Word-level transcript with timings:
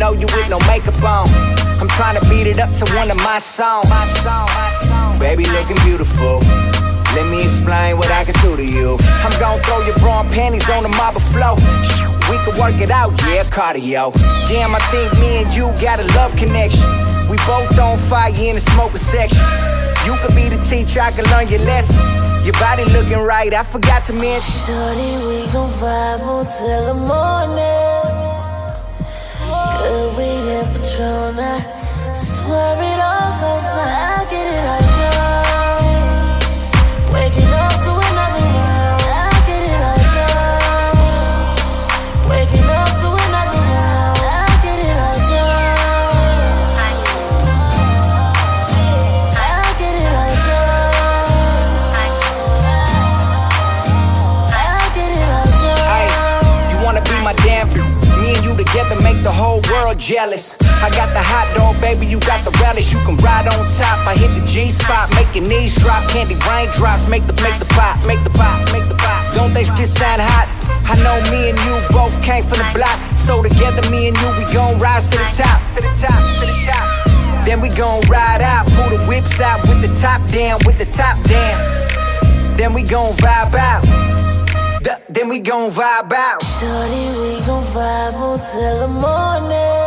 know 0.00 0.12
you 0.16 0.24
with 0.32 0.48
no 0.48 0.58
makeup 0.64 0.96
on. 1.04 1.28
I'm 1.76 1.88
trying 1.88 2.18
to 2.18 2.24
beat 2.32 2.48
it 2.48 2.58
up 2.58 2.72
to 2.80 2.84
one 2.96 3.10
of 3.12 3.18
my 3.20 3.38
songs. 3.38 3.84
Baby 5.20 5.44
looking 5.52 5.76
beautiful. 5.84 6.40
Let 7.12 7.28
me 7.28 7.42
explain 7.44 7.98
what 7.98 8.10
I 8.10 8.24
can 8.24 8.32
do 8.40 8.56
to 8.56 8.64
you. 8.64 8.96
I'm 9.20 9.34
gonna 9.38 9.62
throw 9.62 9.84
your 9.84 9.94
bra 10.00 10.20
and 10.20 10.30
panties 10.30 10.64
on 10.70 10.82
the 10.82 10.92
marble 10.96 11.20
floor. 11.20 11.56
We 12.32 12.40
can 12.48 12.56
work 12.56 12.80
it 12.80 12.90
out, 12.90 13.12
yeah, 13.28 13.44
cardio. 13.52 14.16
Damn, 14.48 14.74
I 14.74 14.80
think 14.88 15.12
me 15.20 15.44
and 15.44 15.52
you 15.52 15.68
got 15.84 16.00
a 16.00 16.06
love 16.16 16.34
connection. 16.34 16.88
We 17.28 17.36
both 17.44 17.78
on 17.78 17.98
fire 17.98 18.32
in 18.32 18.56
the 18.56 18.64
smoking 18.72 18.96
section. 18.96 19.44
You 20.06 20.16
could 20.24 20.34
be 20.34 20.48
the 20.48 20.62
teacher, 20.64 21.00
I 21.00 21.10
can 21.12 21.28
learn 21.28 21.48
your 21.48 21.60
lessons. 21.68 22.08
Your 22.46 22.54
body 22.54 22.84
looking 22.86 23.20
right, 23.20 23.52
I 23.52 23.62
forgot 23.64 24.06
to 24.06 24.14
mention. 24.14 24.64
Shorty, 24.64 25.12
we 25.28 25.44
gon' 25.52 25.68
vibe 25.76 26.24
until 26.24 26.86
the 26.88 26.94
morning. 26.94 27.89
Patron, 30.72 31.38
I 31.38 32.12
swear 32.12 32.76
it 32.82 33.00
all 33.00 33.32
goes 33.40 33.64
down. 33.64 33.88
I 33.88 34.26
get 34.30 34.46
it, 34.46 34.64
I. 34.66 34.80
Waking 37.12 37.52
up 37.52 37.69
world 59.90 59.98
jealous. 59.98 60.56
I 60.62 60.90
got 60.90 61.10
the 61.12 61.22
hot 61.22 61.50
dog, 61.54 61.80
baby, 61.80 62.06
you 62.06 62.18
got 62.20 62.40
the 62.46 62.54
relish. 62.62 62.92
You 62.92 62.98
can 63.02 63.16
ride 63.18 63.48
on 63.50 63.66
top. 63.70 63.98
I 64.06 64.14
hit 64.14 64.30
the 64.38 64.44
G 64.46 64.70
spot, 64.70 65.10
your 65.34 65.44
knees 65.44 65.74
drop. 65.76 66.02
Candy 66.10 66.36
raindrops, 66.46 67.08
make 67.08 67.26
the 67.26 67.34
make 67.42 67.58
the 67.58 67.66
pop, 67.74 67.98
make 68.06 68.22
the 68.22 68.30
pop, 68.30 68.70
make 68.72 68.86
the 68.86 68.94
pop. 68.94 69.34
Don't 69.34 69.52
they 69.52 69.64
just 69.74 69.98
sound 69.98 70.22
hot? 70.22 70.46
I 70.86 70.94
know 71.02 71.18
me 71.30 71.50
and 71.50 71.58
you 71.66 71.74
both 71.90 72.14
came 72.22 72.44
from 72.44 72.58
the 72.58 72.70
block. 72.74 72.98
So 73.18 73.42
together, 73.42 73.82
me 73.90 74.08
and 74.08 74.16
you, 74.18 74.28
we 74.38 74.44
gon' 74.52 74.78
rise 74.78 75.08
to 75.10 75.18
the 75.18 75.30
top. 75.42 75.58
To 75.74 75.82
the 75.82 75.92
top, 75.98 76.22
to 76.38 76.46
the 76.46 76.56
top. 76.70 76.86
Then 77.46 77.60
we 77.60 77.68
gon' 77.70 78.02
ride 78.06 78.42
out, 78.42 78.66
pull 78.78 78.90
the 78.94 79.02
whips 79.06 79.40
out 79.40 79.62
with 79.66 79.82
the 79.82 79.90
top 79.98 80.22
down, 80.30 80.58
with 80.66 80.78
the 80.78 80.86
top 80.94 81.18
down. 81.26 81.58
Then 82.56 82.74
we 82.74 82.82
gon' 82.82 83.12
vibe 83.18 83.54
out. 83.54 83.82
Th- 84.84 85.02
Then 85.08 85.28
we 85.28 85.40
gon' 85.40 85.70
vibe 85.70 86.12
out. 86.12 86.42
Shorty, 86.42 87.06
we 87.22 87.32
gon' 87.46 87.64
vibe 87.74 88.18
until 88.34 88.86
the 88.86 88.88
morning. 88.88 89.79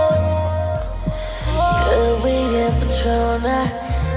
And 1.83 2.71
Patron, 2.79 3.43
I 3.43 3.67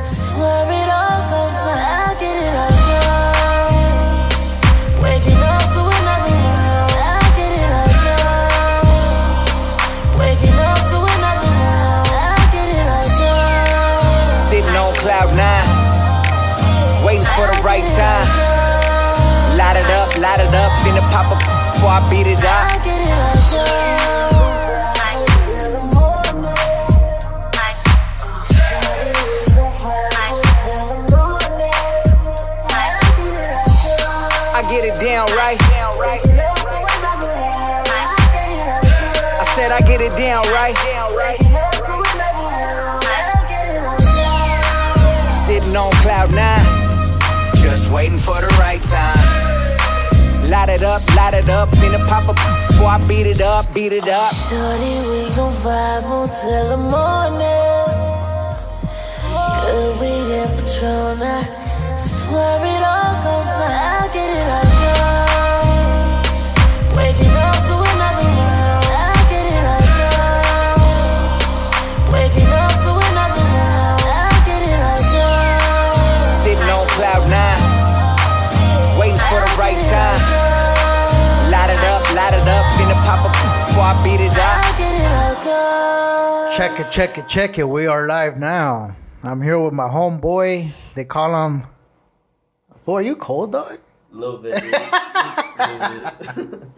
swear 0.03 0.71
it 0.71 0.87
all 0.87 1.19
goes. 1.31 1.57
I 1.59 2.15
get 2.21 2.37
it, 2.39 2.55
go. 2.55 3.19
Waking 5.03 5.43
up 5.43 5.67
to 5.75 5.81
another 5.83 6.31
round. 6.31 6.95
I 6.95 7.27
get 7.35 7.51
it, 7.59 7.67
go. 8.07 8.15
Waking 10.15 10.55
up 10.63 10.79
to 10.95 10.99
another 11.03 11.51
round. 11.59 12.07
I 12.07 12.39
get 12.55 12.71
it, 12.71 12.87
go. 12.87 13.35
Sitting 14.31 14.77
on 14.79 14.95
cloud 15.03 15.35
nine, 15.35 15.67
waiting 17.05 17.27
for 17.35 17.47
the 17.51 17.59
right 17.67 17.87
time. 17.99 18.31
Light 19.59 19.77
it 19.77 19.91
up, 19.91 20.15
light 20.23 20.39
it 20.41 20.55
up, 20.55 20.71
finna 20.87 21.03
pop 21.11 21.33
up 21.35 21.43
before 21.75 21.91
I 21.91 22.01
beat 22.11 22.29
it 22.31 22.45
up. 22.45 22.96
Down 40.37 40.53
right. 40.53 40.77
Sitting 45.29 45.77
on 45.77 45.93
cloud 46.03 46.31
nine, 46.35 47.21
just 47.57 47.91
waiting 47.91 48.19
for 48.19 48.35
the 48.41 48.55
right 48.59 48.83
time. 48.83 50.51
Light 50.51 50.69
it 50.69 50.83
up, 50.83 51.03
light 51.17 51.35
it 51.35 51.49
up, 51.49 51.69
finna 51.71 52.07
pop 52.09 52.29
up 52.29 52.37
before 52.69 52.89
I 52.89 52.99
beat 53.09 53.27
it 53.27 53.41
up, 53.41 53.65
beat 53.75 53.93
it 53.93 54.09
up. 54.09 54.33
Shorty, 54.35 54.95
we 55.09 55.35
gon' 55.35 55.53
vibe 55.65 56.05
until 56.05 56.69
the 56.71 56.77
morning. 56.77 57.87
Good 59.63 60.01
weed 60.01 60.29
and 60.41 60.51
Patron, 60.59 61.23
I 61.23 61.97
swear 61.97 62.61
it 62.63 62.83
all 62.85 63.15
goes 63.25 63.51
down. 63.59 63.73
I 63.73 64.11
get 64.13 64.31
it, 64.31 64.47
I 64.47 64.76
before 83.67 83.83
I 83.83 84.05
beat 84.05 84.21
it 84.21 84.33
up. 84.33 84.39
I 84.39 84.75
get 84.79 84.95
it, 84.95 85.11
I 85.11 85.45
go. 85.45 86.57
Check 86.57 86.81
it, 86.81 86.91
check 86.93 87.19
it, 87.19 87.29
check 87.29 87.59
it. 87.59 87.69
We 87.69 87.87
are 87.87 88.07
live 88.07 88.39
now. 88.39 88.95
I'm 89.23 89.43
here 89.43 89.59
with 89.59 89.73
my 89.73 89.89
homeboy. 89.89 90.71
They 90.95 91.05
call 91.05 91.47
him. 91.47 91.65
Boy, 92.85 92.99
are 92.99 93.03
you 93.03 93.17
cold, 93.17 93.53
dog? 93.53 93.79
A 94.13 94.17
little 94.17 94.39
bit. 94.39 94.63
dude. 94.63 94.73
A 94.73 96.35
little 96.39 96.59
bit. 96.59 96.69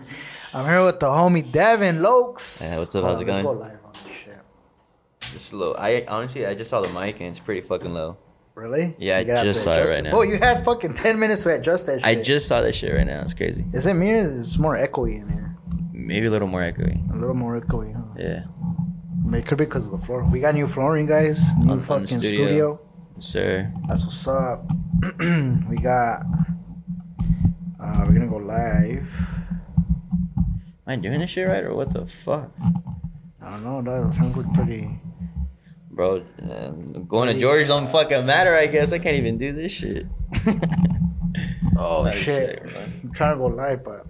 I'm 0.55 0.65
here 0.65 0.83
with 0.83 0.99
the 0.99 1.07
homie 1.07 1.51
Devin 1.53 1.99
Lokes. 1.99 2.63
Yeah, 2.63 2.79
what's 2.79 2.95
up? 2.95 3.05
How's 3.05 3.21
it 3.21 3.27
going? 3.27 3.43
go 3.43 3.53
live 3.53 3.79
on 3.85 3.93
this 4.05 4.13
shit. 4.25 4.39
It's 5.35 5.53
low. 5.53 5.75
I 5.75 6.07
honestly, 6.09 6.47
I 6.47 6.55
just 6.55 6.71
saw 6.71 6.81
the 6.81 6.89
mic 6.89 7.21
and 7.21 7.29
it's 7.29 7.39
pretty 7.39 7.61
fucking 7.61 7.93
low. 7.93 8.17
Really? 8.55 8.97
Yeah, 8.99 9.19
I 9.19 9.21
You 9.21 9.27
gotta 9.27 9.43
just 9.45 9.63
saw 9.63 9.73
it 9.75 9.77
adjust 9.77 9.93
right 9.93 10.03
now. 10.05 10.11
Oh, 10.15 10.23
you 10.23 10.39
had 10.39 10.65
fucking 10.65 10.95
10 10.95 11.19
minutes 11.19 11.43
to 11.43 11.55
adjust 11.55 11.87
that 11.87 12.01
shit. 12.01 12.07
I 12.07 12.15
just 12.15 12.49
saw 12.49 12.63
that 12.63 12.75
shit 12.75 12.95
right 12.95 13.07
now. 13.07 13.21
It's 13.21 13.35
crazy. 13.35 13.65
Is 13.75 13.85
it 13.85 13.95
me 13.95 14.13
or 14.15 14.17
is 14.17 14.55
it 14.55 14.59
more 14.59 14.75
echoey 14.75 15.21
in 15.21 15.29
here? 15.29 15.58
Maybe 15.99 16.27
a 16.29 16.31
little 16.31 16.47
more 16.49 16.61
echoey. 16.63 16.97
A 17.13 17.17
little 17.17 17.35
more 17.35 17.61
echoey, 17.61 17.93
huh? 17.93 18.03
Yeah. 18.17 18.45
It 19.37 19.45
could 19.47 19.59
be 19.59 19.65
because 19.65 19.85
of 19.85 19.91
the 19.91 19.99
floor. 19.99 20.23
We 20.25 20.39
got 20.41 20.55
new 20.55 20.69
flooring, 20.69 21.07
guys. 21.07 21.57
New 21.59 21.73
On- 21.73 21.79
on 21.79 21.85
fucking 21.85 22.07
studio. 22.21 22.31
studio. 22.47 22.81
Sir. 23.19 23.73
That's 23.89 24.05
what's 24.05 24.29
up. 24.29 24.65
we 25.69 25.77
got. 25.77 26.23
Uh, 27.81 28.05
we're 28.07 28.13
gonna 28.15 28.29
go 28.29 28.37
live. 28.37 29.09
Am 30.39 30.87
I 30.87 30.97
doing 30.97 31.19
this 31.21 31.31
shit 31.31 31.49
right 31.49 31.65
or 31.65 31.75
what 31.75 31.93
the 31.93 32.07
fuck? 32.07 32.51
I 33.43 33.51
don't 33.61 33.85
know. 33.85 34.05
That 34.05 34.15
sounds 34.15 34.37
look 34.37 34.53
pretty. 34.55 34.89
Bro, 35.91 36.23
uh, 36.49 36.71
going 37.09 37.27
to 37.35 37.39
George 37.41 37.67
don't 37.67 37.91
fucking 37.91 38.25
matter, 38.25 38.55
I 38.55 38.69
guess. 38.69 38.93
I 38.93 38.99
can't 39.01 39.17
even 39.17 39.37
do 39.37 39.53
this 39.53 39.73
shit. 39.73 40.07
Oh 41.81 42.03
Not 42.03 42.15
shit! 42.15 42.61
I'm 43.05 43.13
trying 43.13 43.35
to 43.35 43.39
go 43.39 43.47
live, 43.47 43.85
but 43.85 44.05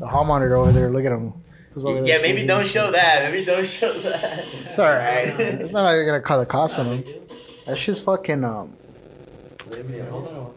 the 0.00 0.06
hall 0.06 0.24
monitor 0.24 0.56
over 0.56 0.72
there. 0.72 0.90
Look 0.90 1.04
at 1.04 1.12
him. 1.12 1.34
Yeah, 1.76 2.00
there? 2.00 2.22
maybe 2.22 2.44
don't 2.46 2.66
show 2.66 2.90
that. 2.90 3.30
Maybe 3.30 3.44
don't 3.44 3.66
show 3.66 3.92
that. 3.92 4.38
It's 4.38 4.78
alright. 4.78 5.28
it's 5.28 5.72
not 5.72 5.84
like 5.84 5.94
you're 5.94 6.06
gonna 6.06 6.20
call 6.20 6.40
the 6.40 6.46
cops 6.46 6.78
on 6.80 6.86
him. 6.86 7.04
That 7.66 7.76
shit's 7.76 8.00
fucking 8.00 8.42
um. 8.42 8.72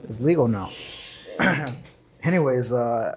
It's 0.05 0.21
legal 0.21 0.47
now. 0.47 0.71
Anyways, 2.23 2.73
uh, 2.73 3.15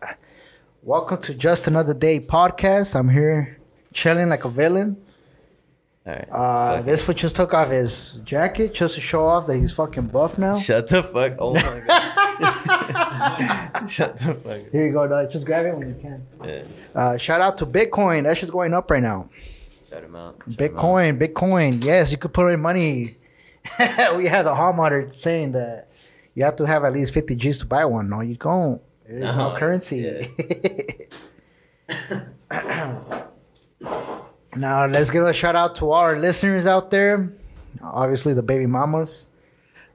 welcome 0.82 1.18
to 1.22 1.34
Just 1.34 1.68
Another 1.68 1.94
Day 1.94 2.20
podcast. 2.20 2.94
I'm 2.94 3.08
here 3.08 3.58
chilling 3.94 4.28
like 4.28 4.44
a 4.44 4.50
villain. 4.50 4.98
Alright. 6.06 6.28
Uh, 6.30 6.76
fuck 6.76 6.84
this 6.84 7.02
foot 7.02 7.16
just 7.16 7.36
took 7.36 7.54
off 7.54 7.70
his 7.70 8.20
jacket 8.24 8.74
just 8.74 8.96
to 8.96 9.00
show 9.00 9.22
off 9.22 9.46
that 9.46 9.56
he's 9.56 9.72
fucking 9.72 10.08
buff 10.08 10.38
now. 10.38 10.58
Shut 10.58 10.88
the 10.88 11.02
fuck. 11.02 11.34
Oh 11.38 11.54
my 11.54 11.82
god. 11.86 12.82
Shut 13.88 14.18
the 14.18 14.34
fuck. 14.34 14.46
up. 14.46 14.70
Here 14.72 14.86
you 14.86 14.92
go, 14.92 15.06
dog. 15.08 15.30
Just 15.30 15.46
grab 15.46 15.66
it 15.66 15.76
when 15.76 15.88
you 15.88 15.94
can. 16.00 16.26
Yeah. 16.44 16.64
Uh, 16.94 17.16
shout 17.16 17.40
out 17.40 17.58
to 17.58 17.66
Bitcoin. 17.66 18.24
That 18.24 18.36
shit's 18.38 18.50
going 18.50 18.74
up 18.74 18.90
right 18.90 19.02
now. 19.02 19.28
Shut 19.88 20.04
him 20.04 20.16
out. 20.16 20.36
Shut 20.48 20.60
him 20.60 20.76
out. 20.76 20.76
Bitcoin, 20.76 21.18
Bitcoin. 21.18 21.84
Yes, 21.84 22.12
you 22.12 22.18
could 22.18 22.32
put 22.32 22.48
in 22.52 22.60
money. 22.60 23.16
we 24.16 24.26
had 24.26 24.42
the 24.44 24.54
hall 24.54 24.72
monitor 24.72 25.10
saying 25.10 25.52
that 25.52 25.88
you 26.34 26.44
have 26.44 26.56
to 26.56 26.64
have 26.66 26.84
at 26.84 26.92
least 26.92 27.14
50 27.14 27.34
G's 27.36 27.60
to 27.60 27.66
buy 27.66 27.84
one. 27.84 28.08
No, 28.08 28.20
you 28.20 28.36
don't. 28.36 28.80
There 29.06 29.18
is 29.18 29.24
no 29.24 29.52
No, 29.52 29.58
currency. 29.58 30.28
now, 34.56 34.86
let's 34.86 35.10
give 35.10 35.24
a 35.24 35.32
shout 35.34 35.56
out 35.56 35.76
to 35.76 35.86
all 35.86 36.00
our 36.02 36.16
listeners 36.16 36.66
out 36.66 36.90
there. 36.90 37.32
Obviously, 37.82 38.32
the 38.34 38.42
baby 38.42 38.66
mamas. 38.66 39.28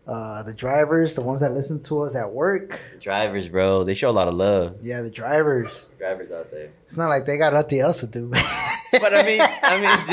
Uh, 0.07 0.43
the 0.43 0.53
drivers, 0.53 1.15
the 1.15 1.21
ones 1.21 1.39
that 1.41 1.53
listen 1.53 1.81
to 1.83 2.01
us 2.01 2.15
at 2.15 2.31
work. 2.31 2.79
Drivers, 2.99 3.49
bro, 3.49 3.83
they 3.83 3.93
show 3.93 4.09
a 4.09 4.11
lot 4.11 4.27
of 4.27 4.33
love. 4.33 4.77
Yeah, 4.81 5.01
the 5.01 5.11
drivers. 5.11 5.91
Drivers 5.97 6.31
out 6.31 6.49
there. 6.51 6.71
It's 6.85 6.97
not 6.97 7.07
like 7.09 7.25
they 7.25 7.37
got 7.37 7.53
nothing 7.53 7.79
else 7.79 7.99
to 8.01 8.07
do. 8.07 8.31
But 8.93 9.13
I 9.13 9.23
mean, 9.23 9.39
I 9.63 9.77
mean, 9.79 10.05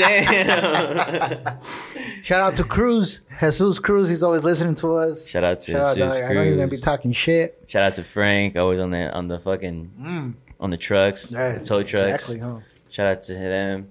damn. 1.43 2.23
Shout 2.23 2.39
out 2.41 2.55
to 2.55 2.63
Cruz, 2.63 3.19
Jesus 3.41 3.77
Cruz. 3.77 4.07
He's 4.07 4.23
always 4.23 4.45
listening 4.45 4.75
to 4.75 4.93
us. 4.93 5.27
Shout 5.27 5.43
out 5.43 5.59
to 5.61 5.71
Shout 5.73 5.81
out, 5.83 5.95
Jesus 5.97 6.17
dog. 6.19 6.29
I 6.29 6.33
know 6.33 6.43
he's 6.43 6.55
gonna 6.55 6.67
be 6.69 6.77
talking 6.77 7.11
shit. 7.11 7.61
Shout 7.67 7.83
out 7.83 7.93
to 7.95 8.03
Frank, 8.05 8.55
always 8.55 8.79
on 8.79 8.91
the 8.91 9.11
on 9.13 9.27
the 9.27 9.37
fucking 9.37 9.91
Mm. 9.99 10.33
on 10.61 10.69
the 10.69 10.77
trucks, 10.77 11.29
Yeah, 11.29 11.57
the 11.57 11.65
tow 11.65 11.83
trucks. 11.83 12.03
Exactly, 12.29 12.39
huh? 12.39 12.59
Shout 12.89 13.07
out 13.07 13.23
to 13.23 13.33
them, 13.33 13.89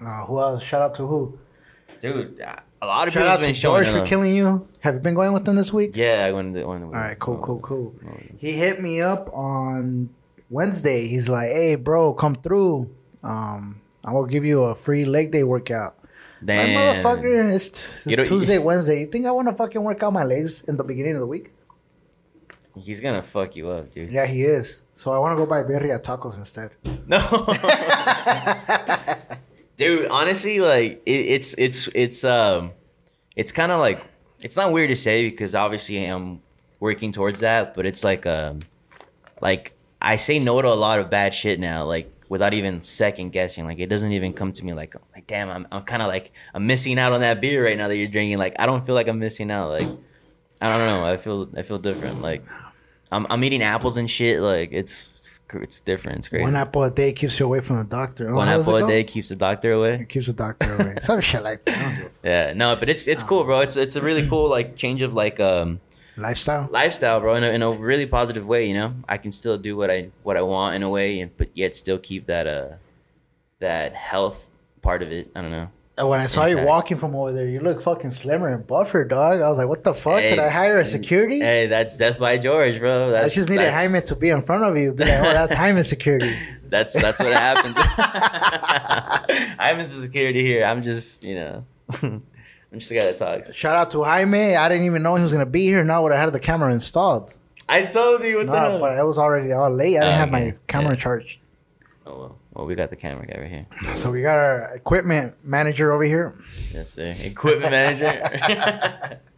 Uh, 0.00 0.24
who 0.24 0.40
else? 0.40 0.62
Shout 0.62 0.80
out 0.80 0.94
to 0.94 1.06
who? 1.06 1.38
dude. 2.00 2.42
A 2.82 2.86
lot 2.86 3.08
of 3.08 3.14
Shout 3.14 3.26
out 3.26 3.42
to 3.42 3.52
George 3.52 3.88
for 3.88 4.04
killing 4.04 4.34
you. 4.34 4.68
Have 4.80 4.94
you 4.94 5.00
been 5.00 5.14
going 5.14 5.32
with 5.32 5.44
them 5.44 5.56
this 5.56 5.72
week? 5.72 5.92
Yeah, 5.94 6.24
I 6.26 6.32
went 6.32 6.54
to 6.54 6.64
one. 6.66 6.82
All 6.84 6.90
right, 6.90 7.18
cool, 7.18 7.38
cool, 7.38 7.58
cool. 7.60 7.94
He 8.38 8.52
hit 8.52 8.80
me 8.82 9.00
up 9.00 9.32
on 9.32 10.10
Wednesday. 10.50 11.08
He's 11.08 11.28
like, 11.28 11.48
"Hey, 11.48 11.74
bro, 11.76 12.12
come 12.12 12.34
through. 12.34 12.90
Um, 13.22 13.80
I 14.04 14.12
will 14.12 14.26
give 14.26 14.44
you 14.44 14.62
a 14.64 14.74
free 14.74 15.04
leg 15.04 15.30
day 15.30 15.42
workout." 15.42 15.94
Damn, 16.44 16.74
My 16.74 16.80
motherfucker, 17.02 17.54
it's, 17.54 17.88
You 18.04 18.12
it's 18.12 18.28
don't- 18.28 18.38
Tuesday, 18.40 18.58
Wednesday. 18.58 19.00
You 19.00 19.06
think 19.06 19.24
I 19.26 19.30
want 19.30 19.48
to 19.48 19.54
fucking 19.54 19.82
work 19.82 20.02
out 20.02 20.12
my 20.12 20.22
legs 20.22 20.62
in 20.64 20.76
the 20.76 20.84
beginning 20.84 21.14
of 21.14 21.20
the 21.20 21.26
week? 21.26 21.52
he's 22.78 23.00
gonna 23.00 23.22
fuck 23.22 23.56
you 23.56 23.70
up, 23.70 23.90
dude. 23.90 24.10
Yeah, 24.12 24.26
he 24.26 24.44
is. 24.44 24.84
So 24.94 25.10
I 25.10 25.18
want 25.18 25.32
to 25.32 25.36
go 25.36 25.46
buy 25.46 25.62
birria 25.62 25.98
tacos 25.98 26.36
instead. 26.36 26.72
No, 27.06 27.18
dude. 29.76 30.08
Honestly, 30.08 30.60
like 30.60 31.02
it, 31.06 31.10
it's 31.10 31.54
it's 31.58 31.88
it's 31.94 32.24
um, 32.24 32.72
it's 33.36 33.52
kind 33.52 33.72
of 33.72 33.80
like 33.80 34.02
it's 34.40 34.56
not 34.56 34.72
weird 34.72 34.90
to 34.90 34.96
say 34.96 35.28
because 35.28 35.54
obviously 35.54 36.04
I'm 36.04 36.40
working 36.80 37.12
towards 37.12 37.40
that, 37.40 37.74
but 37.74 37.86
it's 37.86 38.04
like 38.04 38.26
um, 38.26 38.58
like 39.40 39.72
I 40.00 40.16
say 40.16 40.38
no 40.38 40.60
to 40.60 40.68
a 40.68 40.74
lot 40.74 40.98
of 40.98 41.10
bad 41.10 41.34
shit 41.34 41.60
now, 41.60 41.84
like 41.84 42.12
without 42.28 42.54
even 42.54 42.82
second 42.82 43.30
guessing. 43.30 43.64
Like 43.64 43.78
it 43.78 43.88
doesn't 43.88 44.12
even 44.12 44.32
come 44.32 44.52
to 44.52 44.64
me 44.64 44.72
like 44.72 44.94
like 45.14 45.26
damn, 45.26 45.50
I'm 45.50 45.66
I'm 45.70 45.82
kind 45.82 46.02
of 46.02 46.08
like 46.08 46.32
I'm 46.54 46.66
missing 46.66 46.98
out 46.98 47.12
on 47.12 47.20
that 47.20 47.40
beer 47.40 47.64
right 47.64 47.76
now 47.76 47.88
that 47.88 47.96
you're 47.96 48.08
drinking. 48.08 48.38
Like 48.38 48.56
I 48.58 48.66
don't 48.66 48.84
feel 48.84 48.94
like 48.94 49.08
I'm 49.08 49.18
missing 49.18 49.50
out. 49.50 49.70
Like 49.70 49.88
I 50.60 50.68
don't 50.68 50.86
know. 50.86 51.04
I 51.04 51.16
feel 51.16 51.48
I 51.56 51.62
feel 51.62 51.78
different. 51.78 52.22
Like 52.22 52.44
I'm 53.12 53.26
I'm 53.30 53.42
eating 53.44 53.62
apples 53.62 53.96
and 53.96 54.10
shit. 54.10 54.40
Like 54.40 54.70
it's 54.72 54.92
it's 55.54 55.80
different. 55.80 56.18
It's 56.18 56.28
great. 56.28 56.42
One 56.42 56.56
apple 56.56 56.82
a 56.84 56.90
day 56.90 57.12
keeps 57.12 57.38
you 57.38 57.46
away 57.46 57.60
from 57.60 57.78
the 57.78 57.84
doctor. 57.84 58.32
One 58.34 58.48
How 58.48 58.60
apple 58.60 58.76
a 58.76 58.86
day 58.86 59.04
keeps 59.04 59.28
the 59.28 59.36
doctor 59.36 59.72
away. 59.72 59.94
It 60.00 60.08
keeps 60.08 60.26
the 60.26 60.32
doctor 60.32 60.72
away. 60.74 60.96
Some 61.00 61.20
shit 61.20 61.42
like 61.42 61.64
that. 61.64 61.80
Don't 61.80 61.94
give 61.96 62.06
a 62.24 62.28
Yeah, 62.28 62.52
no, 62.54 62.76
but 62.76 62.88
it's 62.88 63.06
it's 63.08 63.22
cool, 63.22 63.44
bro. 63.44 63.60
It's 63.60 63.76
it's 63.76 63.96
a 63.96 64.00
really 64.00 64.28
cool 64.28 64.48
like 64.48 64.76
change 64.76 65.02
of 65.02 65.12
like 65.12 65.40
um 65.40 65.80
Lifestyle. 66.18 66.66
lifestyle, 66.70 67.20
bro, 67.20 67.34
in 67.34 67.44
a, 67.44 67.48
in 67.50 67.62
a 67.62 67.70
really 67.70 68.06
positive 68.06 68.48
way. 68.48 68.64
You 68.66 68.72
know, 68.74 68.94
I 69.06 69.18
can 69.18 69.32
still 69.32 69.58
do 69.58 69.76
what 69.76 69.90
I 69.90 70.08
what 70.22 70.36
I 70.36 70.42
want 70.42 70.74
in 70.74 70.82
a 70.82 70.88
way, 70.88 71.20
and 71.20 71.36
but 71.36 71.50
yet 71.54 71.76
still 71.76 71.98
keep 71.98 72.26
that 72.26 72.46
uh 72.46 72.68
that 73.58 73.94
health 73.94 74.48
part 74.80 75.02
of 75.02 75.12
it. 75.12 75.30
I 75.36 75.42
don't 75.42 75.50
know. 75.50 75.68
And 75.98 76.10
when 76.10 76.20
I 76.20 76.26
saw 76.26 76.44
you 76.44 76.58
walking 76.62 76.98
from 76.98 77.14
over 77.16 77.32
there, 77.32 77.46
you 77.48 77.60
look 77.60 77.80
fucking 77.80 78.10
slimmer 78.10 78.48
and 78.48 78.66
buffer, 78.66 79.02
dog. 79.06 79.40
I 79.40 79.48
was 79.48 79.56
like, 79.56 79.66
what 79.66 79.82
the 79.82 79.94
fuck? 79.94 80.20
Did 80.20 80.38
I 80.38 80.50
hire 80.50 80.78
a 80.78 80.84
security? 80.84 81.40
Hey, 81.40 81.68
that's 81.68 81.96
that's 81.96 82.18
by 82.18 82.36
George, 82.36 82.78
bro. 82.80 83.10
That's, 83.10 83.32
I 83.32 83.34
just 83.34 83.48
needed 83.48 83.64
that's, 83.64 83.76
Jaime 83.92 84.02
to 84.02 84.14
be 84.16 84.28
in 84.28 84.42
front 84.42 84.64
of 84.64 84.76
you. 84.76 84.92
Be 84.92 85.04
like, 85.04 85.20
oh, 85.20 85.22
that's 85.32 85.54
Jaime 85.54 85.82
security. 85.82 86.34
That's 86.68 86.94
that's 87.00 87.20
what 87.20 87.32
happens. 87.32 87.76
I'm 89.58 89.78
in 89.78 89.86
security 89.86 90.42
here. 90.42 90.64
I'm 90.64 90.82
just 90.82 91.22
you 91.22 91.36
know, 91.36 91.64
I'm 92.02 92.22
just 92.74 92.88
the 92.88 92.96
guy 92.98 93.04
that 93.04 93.16
talks. 93.16 93.54
Shout 93.54 93.76
out 93.76 93.90
to 93.92 94.02
Jaime. 94.02 94.56
I 94.56 94.68
didn't 94.68 94.84
even 94.84 95.02
know 95.04 95.14
he 95.14 95.22
was 95.22 95.32
gonna 95.32 95.46
be 95.46 95.66
here. 95.66 95.84
Now 95.84 96.02
would 96.02 96.10
have 96.10 96.20
had 96.20 96.32
the 96.32 96.40
camera 96.40 96.72
installed. 96.72 97.38
I 97.68 97.82
told 97.82 98.22
you 98.24 98.38
what 98.38 98.46
the 98.46 98.52
No, 98.52 98.58
hell. 98.58 98.80
but 98.80 98.98
it 98.98 99.04
was 99.04 99.16
already 99.16 99.52
all 99.52 99.70
late. 99.70 99.96
I 99.96 100.00
didn't 100.00 100.08
Oh, 100.08 100.10
have 100.18 100.30
my 100.32 100.54
camera 100.66 100.94
Yeah. 100.94 101.00
charged. 101.00 101.38
Oh 102.04 102.18
well, 102.18 102.38
well 102.56 102.66
we 102.66 102.74
got 102.74 102.90
the 102.90 102.96
camera 102.96 103.26
guy 103.26 103.38
right 103.40 103.50
here. 103.50 103.96
So 103.96 104.10
we 104.10 104.22
got 104.22 104.38
our 104.38 104.74
equipment 104.74 105.34
manager 105.44 105.92
over 105.92 106.04
here. 106.04 106.34
Yes, 106.72 106.90
sir. 106.90 107.14
Equipment 107.22 107.70
manager. 107.70 109.20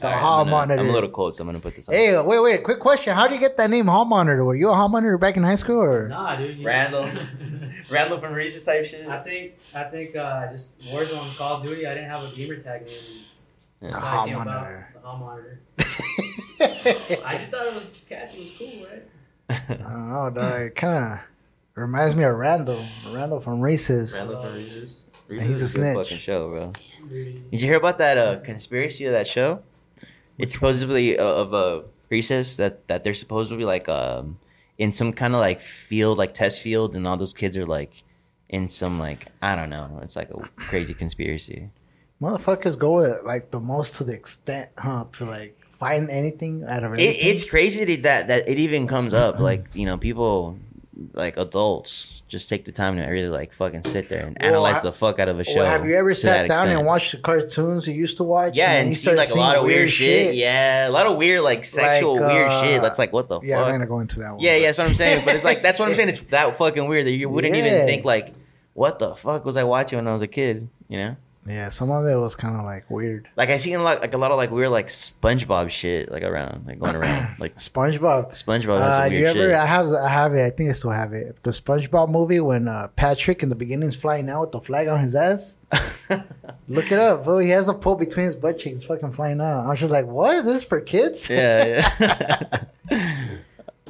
The 0.00 0.06
All 0.06 0.12
hall 0.16 0.40
I'm 0.40 0.46
gonna- 0.46 0.50
monitor. 0.68 0.80
I'm 0.80 0.88
a 0.88 0.92
little 0.92 1.10
cold, 1.10 1.34
so 1.34 1.42
I'm 1.42 1.48
gonna 1.48 1.60
put 1.60 1.76
this 1.76 1.86
on. 1.86 1.94
Hey, 1.94 2.18
wait, 2.22 2.40
wait. 2.40 2.62
Quick 2.62 2.78
question. 2.78 3.14
How 3.14 3.28
do 3.28 3.34
you 3.34 3.40
get 3.40 3.58
that 3.58 3.68
name 3.68 3.86
hall 3.86 4.06
monitor? 4.06 4.42
Were 4.44 4.54
you 4.54 4.70
a 4.70 4.74
hall 4.74 4.88
monitor 4.88 5.18
back 5.18 5.36
in 5.36 5.42
high 5.42 5.56
school 5.56 5.82
or? 5.82 6.08
Nah, 6.08 6.36
dude. 6.36 6.56
you- 6.56 6.64
Randall. 6.66 7.06
Randall 7.90 8.18
from 8.18 8.32
Recess 8.32 8.64
type 8.64 8.86
shit. 8.86 9.06
I 9.06 9.22
think 9.22 9.58
I 9.74 9.84
think 9.84 10.16
uh, 10.16 10.50
just 10.50 10.78
Warzone 10.84 11.36
Call 11.36 11.56
of 11.56 11.66
Duty. 11.66 11.86
I 11.86 11.92
didn't 11.94 12.08
have 12.08 12.24
a 12.24 12.34
gamer 12.34 12.56
tag 12.56 12.86
name. 12.86 12.96
Yeah. 13.82 13.90
That's 13.90 13.96
The 13.96 14.00
hall 14.00 14.26
I 14.26 14.30
about 14.32 14.46
monitor. 14.46 14.88
the 14.94 15.00
hall 15.00 15.18
monitor. 15.18 15.60
I 17.26 17.36
just 17.36 17.50
thought 17.50 17.66
it 17.66 17.74
was 17.74 18.02
catchy. 18.08 18.38
It 18.38 18.40
was 18.40 18.56
cool, 18.56 18.86
right? 18.90 19.04
I 19.50 19.74
don't 19.82 20.08
know, 20.08 20.30
dog. 20.30 20.74
Kind 20.76 21.04
of 21.12 21.20
reminds 21.74 22.16
me 22.16 22.24
of 22.24 22.34
Randall. 22.36 22.82
Randall 23.12 23.40
from 23.40 23.60
Recess. 23.60 24.16
Randall 24.18 24.42
from 24.42 24.54
Recess. 24.54 25.00
He's 25.28 25.28
Recess 25.28 25.48
a 25.48 25.50
is 25.50 25.60
good 25.60 25.68
snitch. 25.94 25.96
Fucking 25.96 26.18
show, 26.18 26.50
bro. 26.50 26.72
Did 27.08 27.60
you 27.62 27.66
hear 27.68 27.76
about 27.76 27.98
that 27.98 28.18
uh, 28.18 28.40
conspiracy 28.40 29.06
of 29.06 29.12
that 29.12 29.28
show? 29.28 29.62
It's 30.38 30.54
supposedly 30.54 31.18
uh, 31.18 31.24
of 31.24 31.52
a 31.52 31.84
Recess 32.08 32.56
that 32.56 32.88
that 32.88 33.04
they're 33.04 33.14
supposed 33.14 33.50
to 33.50 33.56
be 33.56 33.64
like 33.64 33.88
um 33.88 34.38
in 34.78 34.90
some 34.92 35.12
kind 35.12 35.34
of 35.34 35.40
like 35.40 35.60
field, 35.60 36.18
like 36.18 36.34
test 36.34 36.60
field, 36.62 36.96
and 36.96 37.06
all 37.06 37.16
those 37.16 37.32
kids 37.32 37.56
are 37.56 37.66
like 37.66 38.02
in 38.48 38.68
some 38.68 38.98
like 38.98 39.26
I 39.40 39.54
don't 39.54 39.70
know. 39.70 40.00
It's 40.02 40.16
like 40.16 40.30
a 40.30 40.40
crazy 40.56 40.92
conspiracy. 40.94 41.70
Motherfuckers 42.20 42.76
go 42.76 42.96
with 42.96 43.24
like 43.24 43.52
the 43.52 43.60
most 43.60 43.94
to 43.96 44.04
the 44.04 44.12
extent, 44.12 44.70
huh? 44.76 45.04
To 45.12 45.24
like 45.24 45.56
find 45.70 46.10
anything 46.10 46.64
out 46.66 46.82
of 46.82 46.94
It, 46.94 47.00
anything. 47.00 47.30
it's 47.30 47.44
crazy 47.48 47.84
that- 47.84 48.02
that 48.02 48.26
that 48.28 48.48
it 48.48 48.58
even 48.58 48.88
comes 48.88 49.14
up. 49.14 49.38
Like 49.38 49.68
you 49.74 49.86
know, 49.86 49.96
people 49.96 50.58
like 51.14 51.36
adults 51.38 52.22
just 52.28 52.48
take 52.48 52.64
the 52.64 52.72
time 52.72 52.96
to 52.96 53.02
really 53.06 53.28
like 53.28 53.52
fucking 53.52 53.82
sit 53.84 54.08
there 54.08 54.26
and 54.26 54.36
Well, 54.40 54.50
analyze 54.50 54.76
ha- 54.76 54.82
the 54.82 54.92
fuck 54.92 55.18
out 55.18 55.28
of 55.28 55.40
a 55.40 55.44
show. 55.44 55.56
Well, 55.56 55.66
have 55.66 55.84
you 55.86 55.96
ever 55.96 56.14
sat 56.14 56.46
down 56.46 56.68
and 56.68 56.86
watched 56.86 57.12
the 57.12 57.18
cartoons 57.18 57.88
you 57.88 57.94
used 57.94 58.18
to 58.18 58.24
watch? 58.24 58.54
Yeah, 58.56 58.72
and 58.72 58.88
you 58.90 58.94
see 58.94 59.14
like 59.16 59.30
a 59.30 59.34
lot 59.38 59.56
of 59.56 59.64
weird, 59.64 59.90
shit. 59.90 60.34
Yeah, 60.36 60.88
a 60.88 60.90
lot 60.90 61.06
of 61.06 61.16
weird 61.16 61.40
like 61.42 61.64
sexual 61.64 62.20
Like, 62.20 62.32
weird 62.32 62.48
uh, 62.48 62.60
shit. 62.62 62.82
That's 62.82 62.98
like 62.98 63.12
what 63.12 63.28
the 63.28 63.36
fuck? 63.36 63.44
Yeah, 63.44 63.62
I'm 63.62 63.72
gonna 63.72 63.86
go 63.86 64.00
into 64.00 64.20
that 64.20 64.32
one. 64.32 64.40
Yeah, 64.40 64.56
yeah, 64.56 64.66
that's 64.66 64.78
what 64.78 64.86
I'm 64.88 64.94
saying. 64.94 65.24
But 65.24 65.34
it's 65.34 65.44
like 65.44 65.62
that's 65.62 65.78
what 65.78 65.88
I'm 65.88 65.94
saying. 65.94 66.08
It's 66.10 66.20
that 66.30 66.56
fucking 66.56 66.86
weird 66.86 67.06
that 67.06 67.12
you 67.12 67.28
wouldn't 67.28 67.54
Yeah. 67.56 67.66
even 67.74 67.86
think 67.88 68.04
like, 68.04 68.34
what 68.74 68.98
the 68.98 69.14
fuck 69.14 69.44
was 69.44 69.56
I 69.56 69.64
watching 69.64 69.96
when 69.98 70.06
I 70.06 70.12
was 70.12 70.22
a 70.22 70.28
kid? 70.28 70.68
You 70.88 70.98
know, 70.98 71.16
yeah. 71.46 71.68
Some 71.68 71.90
of 71.90 72.06
it 72.06 72.16
was 72.16 72.36
kind 72.36 72.56
of 72.56 72.64
like 72.64 72.90
weird. 72.90 73.28
like 73.36 73.48
I 73.50 73.56
seen 73.56 73.76
a 73.76 73.82
lot, 73.82 74.00
like 74.00 74.14
a 74.14 74.18
lot 74.18 74.30
of 74.30 74.36
like 74.36 74.50
weird 74.50 74.70
like 74.70 74.86
SpongeBob 74.88 75.70
shit 75.70 76.10
like 76.10 76.22
around, 76.22 76.66
like 76.66 76.78
going 76.78 76.94
around, 76.94 77.36
like 77.40 77.56
SpongeBob. 77.56 78.30
SpongeBob. 78.30 78.78
That's 78.78 78.98
Uh, 78.98 79.08
do 79.08 79.16
you 79.16 79.26
ever? 79.26 79.38
shit. 79.38 79.54
I 79.54 79.66
have. 79.66 79.86
I 79.92 80.08
have 80.08 80.34
it. 80.34 80.42
I 80.44 80.50
think 80.50 80.68
I 80.70 80.72
still 80.72 80.90
have 80.90 81.12
it. 81.12 81.42
The 81.42 81.50
SpongeBob 81.50 82.10
movie 82.10 82.40
when 82.40 82.68
uh, 82.68 82.88
Patrick 82.96 83.42
in 83.42 83.48
the 83.48 83.54
beginning 83.54 83.88
is 83.88 83.96
flying 83.96 84.28
out 84.30 84.40
with 84.42 84.52
the 84.52 84.60
flag 84.60 84.88
on 84.88 85.00
his 85.00 85.14
ass. 85.14 85.58
Look 86.68 86.92
it 86.92 86.98
up, 86.98 87.24
bro. 87.24 87.38
He 87.38 87.50
has 87.50 87.68
a 87.68 87.74
pole 87.74 87.96
between 87.96 88.26
his 88.26 88.36
butt 88.36 88.58
cheeks, 88.58 88.84
fucking 88.84 89.12
flying 89.12 89.40
out. 89.40 89.64
I 89.64 89.68
was 89.68 89.80
just 89.80 89.90
like, 89.92 90.06
what? 90.06 90.44
This 90.44 90.56
is 90.56 90.64
for 90.64 90.80
kids? 90.80 91.28
yeah, 91.30 91.86
yeah. 92.90 93.36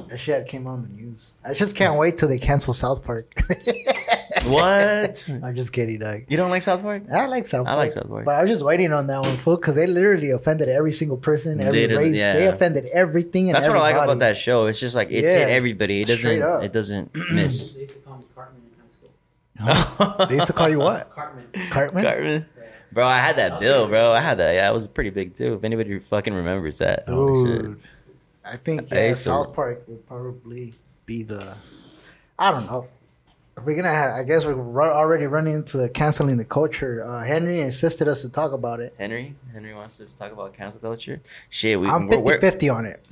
That 0.08 0.18
shit 0.18 0.48
came 0.48 0.66
on 0.66 0.82
the 0.82 0.88
news. 0.88 1.34
I 1.44 1.54
just 1.54 1.76
can't 1.76 1.96
wait 1.96 2.18
till 2.18 2.28
they 2.28 2.38
cancel 2.38 2.74
South 2.74 3.04
Park. 3.04 3.26
what? 4.44 5.30
I'm 5.42 5.54
just 5.56 5.72
kidding, 5.72 5.98
dog. 5.98 6.22
You 6.28 6.36
don't 6.36 6.50
like 6.50 6.62
South 6.62 6.82
Park? 6.82 7.04
I 7.12 7.26
like 7.26 7.46
South 7.46 7.66
Park. 7.66 7.74
I 7.74 7.78
like 7.78 7.92
South 7.92 8.08
Park. 8.08 8.24
But 8.24 8.34
I 8.36 8.42
was 8.42 8.50
just 8.50 8.64
waiting 8.64 8.92
on 8.92 9.06
that 9.08 9.20
one, 9.22 9.36
fool, 9.36 9.56
because 9.56 9.74
they 9.76 9.86
literally 9.86 10.30
offended 10.30 10.68
every 10.68 10.92
single 10.92 11.16
person, 11.16 11.60
every 11.60 11.86
They 11.86 11.96
race. 11.96 12.16
yeah. 12.16 12.34
They 12.34 12.46
offended 12.46 12.86
everything 12.92 13.48
and 13.48 13.56
That's 13.56 13.68
what 13.68 13.76
I 13.76 13.80
like 13.80 13.94
everybody. 13.96 14.12
about 14.12 14.18
that 14.20 14.36
show. 14.36 14.66
It's 14.66 14.80
just 14.80 14.94
like 14.94 15.08
it's 15.10 15.30
Yeah. 15.30 15.38
hit 15.40 15.48
everybody. 15.48 16.02
It 16.02 16.08
Straight 16.08 16.38
doesn't. 16.40 16.42
up. 16.58 16.62
It 16.64 16.72
doesn't 16.72 17.10
miss. 17.32 17.72
They 17.74 17.80
used 17.82 17.92
to 17.94 17.98
call 18.00 18.18
me 18.18 18.24
Cartman 18.34 18.62
in 19.58 19.64
high 19.66 19.74
school. 19.82 20.26
They 20.26 20.34
used 20.34 20.46
to 20.46 20.52
call 20.52 20.68
you 20.68 20.78
what? 20.78 21.10
Cartman. 21.14 21.46
Cartman? 21.70 22.04
Cartman. 22.04 22.46
Bro, 22.92 23.06
I 23.06 23.18
had 23.18 23.36
that 23.36 23.52
oh, 23.52 23.58
bill, 23.60 23.88
bro. 23.88 24.10
I 24.12 24.20
had 24.20 24.38
that. 24.38 24.52
Yeah, 24.54 24.68
it 24.68 24.74
was 24.74 24.88
pretty 24.88 25.10
big 25.10 25.34
too. 25.34 25.54
If 25.54 25.62
anybody 25.64 25.98
fucking 26.00 26.34
remembers 26.34 26.78
that, 26.78 27.08
Holy 27.08 27.48
shit. 27.52 27.62
Dude. 27.62 27.80
I 28.44 28.56
think 28.56 28.92
I 28.92 28.96
yeah, 28.96 29.08
used 29.10 29.20
to- 29.20 29.30
South 29.30 29.54
Park 29.54 29.84
would 29.86 30.04
probably 30.06 30.74
be 31.06 31.22
the. 31.22 31.54
I 32.36 32.50
don't 32.50 32.66
know. 32.66 32.88
We're 33.64 33.76
gonna. 33.76 33.92
Have, 33.92 34.16
I 34.16 34.22
guess 34.22 34.46
we're 34.46 34.54
ru- 34.54 34.84
already 34.84 35.26
running 35.26 35.54
into 35.54 35.76
the 35.76 35.88
canceling 35.88 36.36
the 36.36 36.44
culture. 36.44 37.04
Uh, 37.04 37.22
Henry 37.24 37.60
insisted 37.60 38.08
us 38.08 38.22
to 38.22 38.28
talk 38.30 38.52
about 38.52 38.80
it. 38.80 38.94
Henry, 38.96 39.34
Henry 39.52 39.74
wants 39.74 40.00
us 40.00 40.12
to 40.12 40.18
talk 40.18 40.32
about 40.32 40.54
cancel 40.54 40.80
culture. 40.80 41.20
Shit, 41.50 41.78
we, 41.78 41.86
I'm 41.86 42.06
we're, 42.06 42.12
50 42.16 42.22
we're, 42.22 42.40
50 42.40 42.68
on 42.70 42.86
it. 42.86 43.04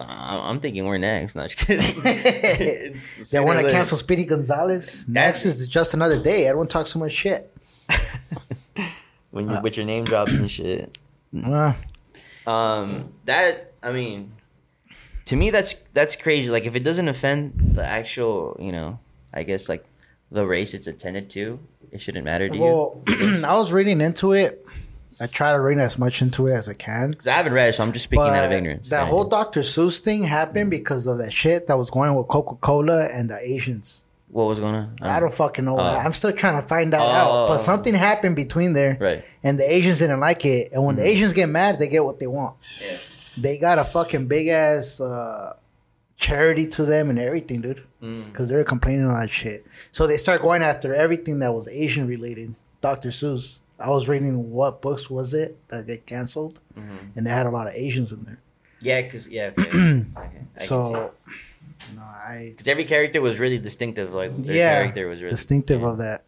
I'm 0.00 0.60
thinking 0.60 0.84
we're 0.84 0.98
next. 0.98 1.34
Not 1.34 1.50
just 1.50 1.58
kidding. 1.66 2.02
They 3.32 3.40
want 3.40 3.60
to 3.60 3.70
cancel 3.70 3.96
Speedy 3.96 4.24
Gonzales. 4.24 5.08
Next 5.08 5.44
is 5.44 5.66
just 5.66 5.94
another 5.94 6.22
day. 6.22 6.48
i 6.48 6.52
don't 6.52 6.70
talks 6.70 6.90
so 6.90 6.98
much 6.98 7.12
shit. 7.12 7.54
when 9.30 9.48
you 9.48 9.60
with 9.62 9.76
your 9.76 9.86
name 9.86 10.04
drops 10.04 10.36
and 10.36 10.50
shit. 10.50 10.98
Uh, 11.44 11.72
Um, 12.46 13.12
that 13.24 13.72
I 13.82 13.92
mean, 13.92 14.32
to 15.26 15.36
me 15.36 15.50
that's 15.50 15.74
that's 15.92 16.16
crazy. 16.16 16.50
Like 16.50 16.66
if 16.66 16.74
it 16.74 16.84
doesn't 16.84 17.08
offend 17.08 17.74
the 17.74 17.84
actual, 17.84 18.56
you 18.60 18.72
know, 18.72 18.98
I 19.32 19.42
guess 19.42 19.68
like 19.68 19.84
the 20.30 20.46
race 20.46 20.74
it's 20.74 20.86
attended 20.86 21.30
to, 21.30 21.58
it 21.90 22.00
shouldn't 22.00 22.24
matter 22.24 22.48
to 22.48 22.54
you. 22.54 22.60
well, 22.62 23.02
I 23.08 23.56
was 23.56 23.72
reading 23.72 24.00
into 24.00 24.32
it, 24.32 24.64
I 25.20 25.26
try 25.26 25.52
to 25.52 25.60
read 25.60 25.78
as 25.78 25.98
much 25.98 26.22
into 26.22 26.46
it 26.48 26.52
as 26.54 26.68
I 26.68 26.72
can. 26.74 27.10
Because 27.10 27.26
I 27.28 27.32
haven't 27.34 27.52
read 27.52 27.68
it, 27.68 27.74
so 27.74 27.82
I'm 27.84 27.92
just 27.92 28.04
speaking 28.04 28.24
out 28.24 28.44
of 28.44 28.52
ignorance. 28.52 28.88
That 28.88 29.02
Right. 29.02 29.08
whole 29.08 29.24
Dr. 29.24 29.60
Seuss 29.60 29.98
thing 30.00 30.22
happened 30.24 30.70
because 30.70 31.06
of 31.06 31.18
that 31.18 31.32
shit 31.32 31.66
that 31.68 31.76
was 31.78 31.90
going 31.90 32.10
on 32.10 32.16
with 32.16 32.28
Coca 32.28 32.56
Cola 32.56 33.06
and 33.06 33.28
the 33.30 33.38
Asians. 33.38 34.02
what 34.28 34.44
was 34.46 34.58
going 34.58 34.74
on? 34.74 34.96
I 35.02 35.20
don't 35.20 35.32
fucking 35.34 35.66
know. 35.66 35.78
Oh. 35.78 35.82
I'm 35.82 36.14
still 36.14 36.32
trying 36.32 36.60
to 36.60 36.66
find 36.66 36.94
that 36.94 37.02
Oh. 37.02 37.04
out. 37.04 37.48
But 37.48 37.58
something 37.58 37.92
happened 37.92 38.34
between 38.34 38.72
there, 38.72 38.96
Right. 38.98 39.22
And 39.44 39.60
the 39.60 39.70
Asians 39.70 39.98
didn't 39.98 40.20
like 40.20 40.46
it. 40.46 40.72
And 40.72 40.82
when 40.86 40.96
the 40.96 41.06
Asians 41.06 41.34
get 41.34 41.50
mad, 41.50 41.78
they 41.78 41.86
get 41.88 42.02
what 42.02 42.18
they 42.18 42.26
want. 42.26 42.54
Yeah. 42.80 42.96
They 43.36 43.58
got 43.58 43.78
a 43.78 43.84
fucking 43.84 44.28
big 44.28 44.48
ass 44.48 45.00
uh, 45.02 45.52
charity 46.22 46.66
to 46.68 46.84
them 46.84 47.10
and 47.10 47.18
everything, 47.18 47.60
dude. 47.60 47.82
Mm. 48.00 48.24
Because 48.26 48.48
they 48.48 48.54
were 48.54 48.64
complaining 48.64 49.06
on 49.06 49.18
that 49.18 49.28
shit. 49.30 49.66
So 49.90 50.06
they 50.06 50.16
start 50.16 50.40
going 50.40 50.62
after 50.62 50.94
everything 50.94 51.40
that 51.40 51.52
was 51.52 51.66
Asian 51.68 52.06
related. 52.06 52.54
Dr. 52.80 53.10
Seuss. 53.10 53.58
I 53.78 53.90
was 53.90 54.08
reading 54.08 54.50
what 54.52 54.80
books 54.80 55.10
was 55.10 55.34
it 55.34 55.56
that 55.68 55.86
get 55.86 56.06
canceled, 56.06 56.60
Mm-hmm. 56.78 57.18
and 57.18 57.26
they 57.26 57.30
had 57.30 57.46
a 57.46 57.50
lot 57.50 57.66
of 57.66 57.74
Asians 57.74 58.12
in 58.12 58.22
there. 58.24 58.38
Yeah, 58.80 59.02
because 59.02 59.26
yeah. 59.28 59.50
Okay. 59.58 60.04
so, 60.56 61.10
no, 61.96 62.02
I 62.02 62.48
because 62.50 62.68
every 62.68 62.84
character 62.84 63.20
was 63.20 63.38
really 63.40 63.58
distinctive. 63.58 64.12
Like 64.14 64.30
their 64.44 64.54
yeah, 64.54 64.74
character 64.78 65.08
was 65.08 65.20
really 65.20 65.30
distinctive 65.30 65.80
yeah. 65.80 65.88
of 65.88 65.98
that, 65.98 66.24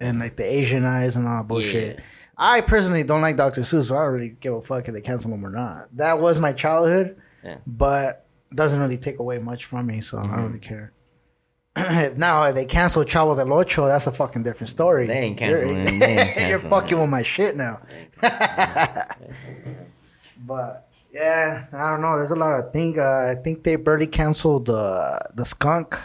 and 0.00 0.18
like 0.18 0.34
the 0.36 0.44
Asian 0.44 0.84
eyes 0.84 1.16
and 1.16 1.26
all 1.28 1.38
that 1.42 1.48
bullshit. 1.48 1.96
Yeah. 1.98 2.02
I 2.36 2.60
personally 2.60 3.02
don't 3.04 3.22
like 3.22 3.36
Dr. 3.36 3.62
Seuss, 3.62 3.84
so 3.88 3.96
I 3.96 4.02
don't 4.04 4.12
really 4.14 4.36
give 4.40 4.52
a 4.54 4.60
fuck 4.62 4.86
if 4.88 4.92
they 4.94 5.00
cancel 5.00 5.32
him 5.32 5.46
or 5.46 5.50
not. 5.50 5.88
That 5.96 6.20
was 6.20 6.38
my 6.38 6.52
childhood, 6.52 7.16
Yeah. 7.42 7.58
but 7.66 8.25
doesn't 8.54 8.80
really 8.80 8.98
take 8.98 9.18
away 9.18 9.38
much 9.38 9.64
from 9.64 9.86
me, 9.86 10.00
so 10.00 10.18
I 10.18 10.22
Mm-hmm. 10.22 10.34
don't 10.36 10.46
really 10.46 10.58
care. 10.60 10.92
now, 12.16 12.44
if 12.44 12.54
they 12.54 12.64
cancel 12.64 13.04
Chavo 13.04 13.36
del 13.36 13.52
Ocho, 13.52 13.86
that's 13.86 14.06
a 14.06 14.12
fucking 14.12 14.42
different 14.42 14.70
story. 14.70 15.06
They 15.06 15.14
ain't 15.14 15.40
You're- 15.40 15.52
canceling. 15.60 15.98
They 16.00 16.18
ain't 16.18 16.48
You're 16.48 16.58
fucking 16.58 16.98
with 16.98 17.10
my 17.10 17.22
shit 17.22 17.56
now. 17.56 17.80
but 20.38 20.88
yeah, 21.12 21.64
I 21.72 21.90
don't 21.90 22.00
know. 22.02 22.16
There's 22.16 22.30
a 22.30 22.36
lot 22.36 22.58
of 22.58 22.72
thing. 22.72 22.98
Uh, 22.98 23.28
I 23.32 23.34
think 23.42 23.62
they 23.62 23.76
barely 23.76 24.06
canceled 24.06 24.68
uh, 24.70 25.18
the 25.34 25.44
skunk. 25.44 25.98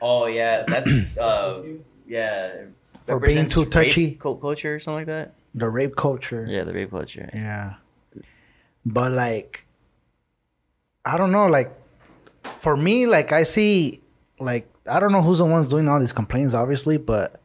Oh 0.00 0.26
yeah, 0.26 0.64
that's 0.66 1.16
uh 1.18 1.62
yeah. 2.06 2.64
For 3.02 3.20
being 3.20 3.46
too 3.46 3.64
touchy? 3.66 4.12
cult 4.12 4.40
culture 4.40 4.74
or 4.74 4.80
something 4.80 4.98
like 4.98 5.06
that. 5.06 5.34
The 5.54 5.68
rape 5.68 5.94
culture. 5.96 6.44
Yeah, 6.48 6.64
the 6.64 6.72
rape 6.74 6.90
culture. 6.90 7.30
Yeah. 7.32 7.74
But 8.84 9.12
like 9.12 9.65
I 11.06 11.16
don't 11.16 11.30
know, 11.32 11.46
like 11.46 11.70
for 12.58 12.76
me, 12.76 13.06
like 13.06 13.32
I 13.32 13.44
see 13.44 14.00
like 14.38 14.68
I 14.88 15.00
don't 15.00 15.12
know 15.12 15.22
who's 15.22 15.38
the 15.38 15.44
ones 15.46 15.68
doing 15.68 15.88
all 15.88 15.98
these 16.00 16.12
complaints, 16.12 16.52
obviously, 16.54 16.96
but 16.98 17.40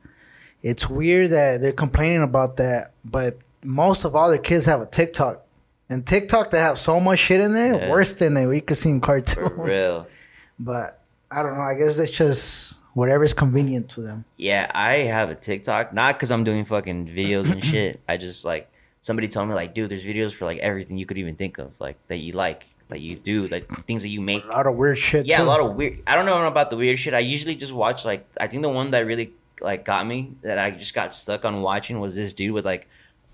it's 0.63 0.89
weird 0.89 1.29
that 1.31 1.61
they're 1.61 1.71
complaining 1.71 2.21
about 2.23 2.57
that, 2.57 2.91
but 3.05 3.37
most 3.63 4.03
of 4.05 4.15
all 4.15 4.29
their 4.29 4.37
kids 4.39 4.65
have 4.65 4.81
a 4.81 4.85
TikTok. 4.85 5.41
And 5.89 6.05
TikTok 6.05 6.49
they 6.51 6.59
have 6.59 6.77
so 6.77 6.99
much 6.99 7.19
shit 7.19 7.39
in 7.41 7.53
there, 7.53 7.75
Yeah. 7.75 7.89
worse 7.89 8.13
than 8.13 8.35
a 8.37 8.47
we 8.47 8.61
could 8.61 8.77
see 8.77 8.89
in 8.89 8.99
For 8.99 9.05
cartoons. 9.07 9.51
real. 9.57 10.07
But 10.59 10.99
I 11.31 11.41
don't 11.43 11.55
know, 11.55 11.61
I 11.61 11.73
guess 11.75 11.97
it's 11.97 12.11
just 12.11 12.79
whatever's 12.93 13.33
convenient 13.33 13.89
to 13.89 14.01
them. 14.01 14.25
Yeah, 14.37 14.69
I 14.73 14.97
have 15.09 15.29
a 15.31 15.35
TikTok. 15.35 15.91
Not 15.93 16.15
because 16.15 16.29
I'm 16.31 16.43
doing 16.43 16.65
fucking 16.65 17.07
videos 17.07 17.49
and 17.51 17.63
shit. 17.63 17.99
I 18.07 18.17
just 18.17 18.45
like 18.45 18.69
somebody 18.99 19.27
told 19.27 19.49
me 19.49 19.55
like, 19.55 19.73
dude, 19.73 19.89
there's 19.89 20.05
videos 20.05 20.33
for 20.33 20.45
like 20.45 20.59
everything 20.59 20.97
you 20.97 21.05
could 21.07 21.17
even 21.17 21.35
think 21.35 21.57
of, 21.57 21.71
like 21.79 21.97
that 22.09 22.17
you 22.17 22.33
like, 22.33 22.67
like 22.91 23.01
you 23.01 23.15
do, 23.15 23.47
like 23.47 23.85
things 23.87 24.03
that 24.03 24.09
you 24.09 24.21
make. 24.21 24.43
A 24.43 24.47
lot 24.47 24.67
of 24.67 24.75
weird 24.75 24.97
shit 24.97 25.25
Yeah, 25.25 25.37
too. 25.37 25.43
a 25.43 25.45
lot 25.45 25.59
of 25.61 25.75
weird. 25.75 25.99
I 26.05 26.15
don't 26.15 26.25
know 26.25 26.45
about 26.45 26.69
the 26.69 26.77
weird 26.77 26.99
shit. 26.99 27.13
I 27.13 27.19
usually 27.19 27.55
just 27.55 27.71
watch 27.73 28.03
like 28.05 28.27
I 28.39 28.47
think 28.47 28.61
the 28.61 28.69
one 28.69 28.91
that 28.91 29.05
really 29.05 29.31
like 29.61 29.85
got 29.85 30.05
me 30.05 30.33
that 30.41 30.57
I 30.57 30.71
just 30.71 30.93
got 30.93 31.13
stuck 31.15 31.45
on 31.45 31.61
watching 31.61 31.99
was 31.99 32.15
this 32.15 32.33
dude 32.33 32.51
with 32.53 32.65
like 32.65 32.87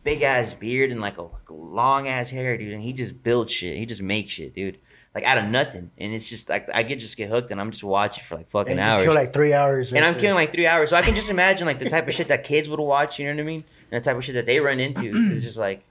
big 0.04 0.22
ass 0.22 0.54
beard 0.54 0.92
and 0.92 1.02
like 1.02 1.18
a 1.18 1.26
long 1.50 2.08
ass 2.08 2.30
hair, 2.30 2.58
dude, 2.58 2.72
and 2.74 2.82
he 2.84 2.94
just 2.94 3.22
builds 3.24 3.52
shit. 3.52 3.78
He 3.78 3.86
just 3.86 4.02
makes 4.02 4.30
shit, 4.30 4.54
dude. 4.54 4.78
Like 5.16 5.24
out 5.24 5.40
of 5.40 5.46
nothing, 5.46 5.90
and 5.98 6.14
it's 6.14 6.30
just 6.30 6.48
like 6.48 6.70
I 6.72 6.84
get 6.84 7.00
just 7.00 7.18
get 7.18 7.30
hooked, 7.30 7.50
and 7.50 7.60
I'm 7.60 7.72
just 7.72 7.84
watching 7.84 8.24
for 8.24 8.36
like 8.36 8.52
fucking 8.52 8.78
hours 8.78 9.04
kill 9.04 9.16
like 9.16 9.34
three 9.34 9.52
hours. 9.52 9.92
and 9.92 10.06
I'm 10.06 10.14
there. 10.14 10.20
killing 10.22 10.36
like 10.36 10.52
three 10.54 10.68
hours. 10.68 10.92
So 10.92 10.96
I 10.96 11.02
can 11.02 11.16
just 11.16 11.32
imagine 11.32 11.66
like 11.66 11.80
the 11.80 11.90
type 11.90 12.08
of 12.08 12.14
shit 12.14 12.28
that 12.28 12.44
kids 12.44 12.70
would 12.70 12.80
watch. 12.80 13.18
You 13.18 13.26
know 13.26 13.34
what 13.34 13.40
I 13.42 13.44
mean? 13.46 13.64
And 13.92 14.04
the 14.04 14.06
type 14.08 14.16
of 14.16 14.24
shit 14.24 14.36
that 14.36 14.46
they 14.46 14.60
run 14.60 14.80
into 14.80 15.16
is 15.32 15.44
just 15.44 15.58
like, 15.58 15.84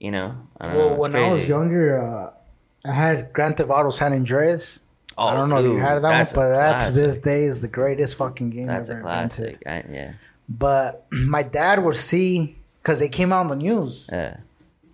you 0.00 0.10
know, 0.10 0.34
I 0.60 0.64
don't 0.66 0.74
know. 0.74 0.78
Well, 0.80 0.94
it's 0.94 1.02
when 1.02 1.14
I 1.14 1.28
was 1.30 1.46
younger, 1.46 2.02
uh, 2.02 2.30
I 2.84 2.92
had 2.92 3.32
Grand 3.32 3.56
Theft 3.56 3.70
Auto 3.70 3.90
San 3.90 4.12
Andreas. 4.12 4.80
oh, 5.16 5.26
I 5.26 5.34
don't 5.34 5.48
know 5.48 5.58
if 5.58 5.64
you 5.64 5.78
had 5.78 6.02
that 6.02 6.02
one, 6.02 6.26
but 6.34 6.48
that 6.54 6.86
to 6.88 6.92
this 6.92 7.16
day 7.18 7.44
is 7.44 7.60
the 7.60 7.68
greatest 7.68 8.16
fucking 8.16 8.50
game 8.50 8.66
That's 8.66 8.88
ever 8.90 9.00
a 9.00 9.02
classic. 9.02 9.62
I, 9.66 9.84
yeah, 9.90 10.12
But 10.48 11.06
my 11.10 11.42
dad 11.42 11.82
would 11.84 11.96
see 11.96 12.56
because 12.82 12.98
they 12.98 13.08
came 13.08 13.32
out 13.32 13.40
on 13.40 13.48
the 13.48 13.56
news, 13.56 14.10
yeah, 14.12 14.36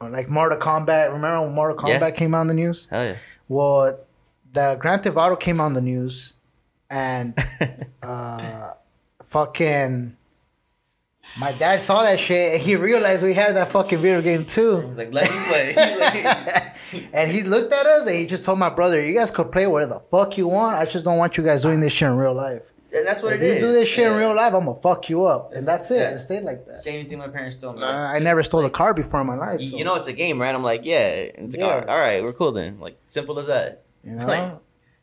like 0.00 0.28
Mortal 0.28 0.58
Kombat. 0.58 1.12
Remember 1.12 1.42
when 1.42 1.52
Mortal 1.54 1.88
Yeah. 1.88 1.98
Kombat 2.00 2.14
came 2.14 2.34
out 2.34 2.40
on 2.40 2.46
the 2.48 2.54
news? 2.54 2.86
hell 2.90 3.04
yeah. 3.04 3.16
Well, 3.48 3.98
the 4.52 4.76
Grand 4.78 5.02
Theft 5.02 5.16
Auto 5.16 5.34
came 5.36 5.60
out 5.60 5.64
on 5.66 5.72
the 5.72 5.80
news, 5.80 6.34
and 6.88 7.34
uh, 8.02 8.70
fucking. 9.24 10.16
My 11.38 11.52
dad 11.52 11.80
saw 11.80 12.02
that 12.02 12.18
shit 12.18 12.54
and 12.54 12.62
he 12.62 12.74
realized 12.76 13.22
we 13.22 13.34
had 13.34 13.54
that 13.54 13.68
fucking 13.68 13.98
video 13.98 14.20
game 14.22 14.44
too. 14.46 14.78
like 14.96 15.12
let 15.12 15.30
me 15.30 15.36
play. 15.48 15.74
And 17.12 17.30
he 17.30 17.42
looked 17.42 17.72
at 17.72 17.86
us 17.86 18.06
and 18.06 18.16
he 18.16 18.26
just 18.26 18.44
told 18.44 18.58
my 18.58 18.70
brother, 18.70 19.04
"You 19.04 19.14
guys 19.14 19.30
could 19.30 19.50
play 19.52 19.66
whatever 19.66 19.94
the 19.94 20.00
fuck 20.00 20.36
you 20.38 20.48
want. 20.48 20.76
I 20.76 20.84
just 20.84 21.04
don't 21.04 21.18
want 21.18 21.36
you 21.36 21.44
guys 21.44 21.62
doing 21.62 21.80
this 21.80 21.92
shit 21.92 22.08
in 22.08 22.16
real 22.16 22.34
life. 22.34 22.72
and 22.92 23.06
that's 23.06 23.22
what 23.22 23.32
If 23.34 23.40
it 23.40 23.46
you 23.46 23.52
is. 23.52 23.60
do 23.60 23.72
this 23.72 23.88
shit 23.88 24.06
in 24.10 24.16
real 24.18 24.34
life, 24.34 24.52
I'm 24.52 24.64
gonna 24.64 24.80
fuck 24.80 25.08
you 25.08 25.24
up." 25.24 25.52
And 25.54 25.66
that's 25.66 25.90
it. 25.92 25.96
Yeah. 26.00 26.10
It 26.10 26.18
stayed 26.18 26.42
like 26.42 26.66
that. 26.66 26.76
Same 26.78 27.06
thing 27.06 27.18
my 27.18 27.28
parents 27.28 27.56
told 27.56 27.76
me. 27.76 27.84
Uh, 27.84 27.86
I 27.86 28.18
never 28.18 28.42
stole 28.42 28.64
a 28.64 28.70
car 28.70 28.92
before 28.94 29.20
in 29.20 29.28
my 29.28 29.36
life. 29.36 29.60
you, 29.60 29.68
so, 29.68 29.76
you 29.76 29.84
know 29.84 29.94
it's 29.94 30.08
a 30.08 30.12
game, 30.12 30.40
right? 30.40 30.52
I'm 30.54 30.64
like, 30.64 30.80
yeah. 30.84 31.06
It's 31.08 31.54
like, 31.56 31.60
Yeah. 31.60 31.84
all 31.88 31.98
right, 31.98 32.22
we're 32.24 32.32
cool 32.32 32.50
then. 32.52 32.80
Like 32.80 32.96
simple 33.06 33.38
as 33.38 33.46
that. 33.46 33.82
you 34.02 34.12
know? 34.16 34.26
like- 34.26 34.52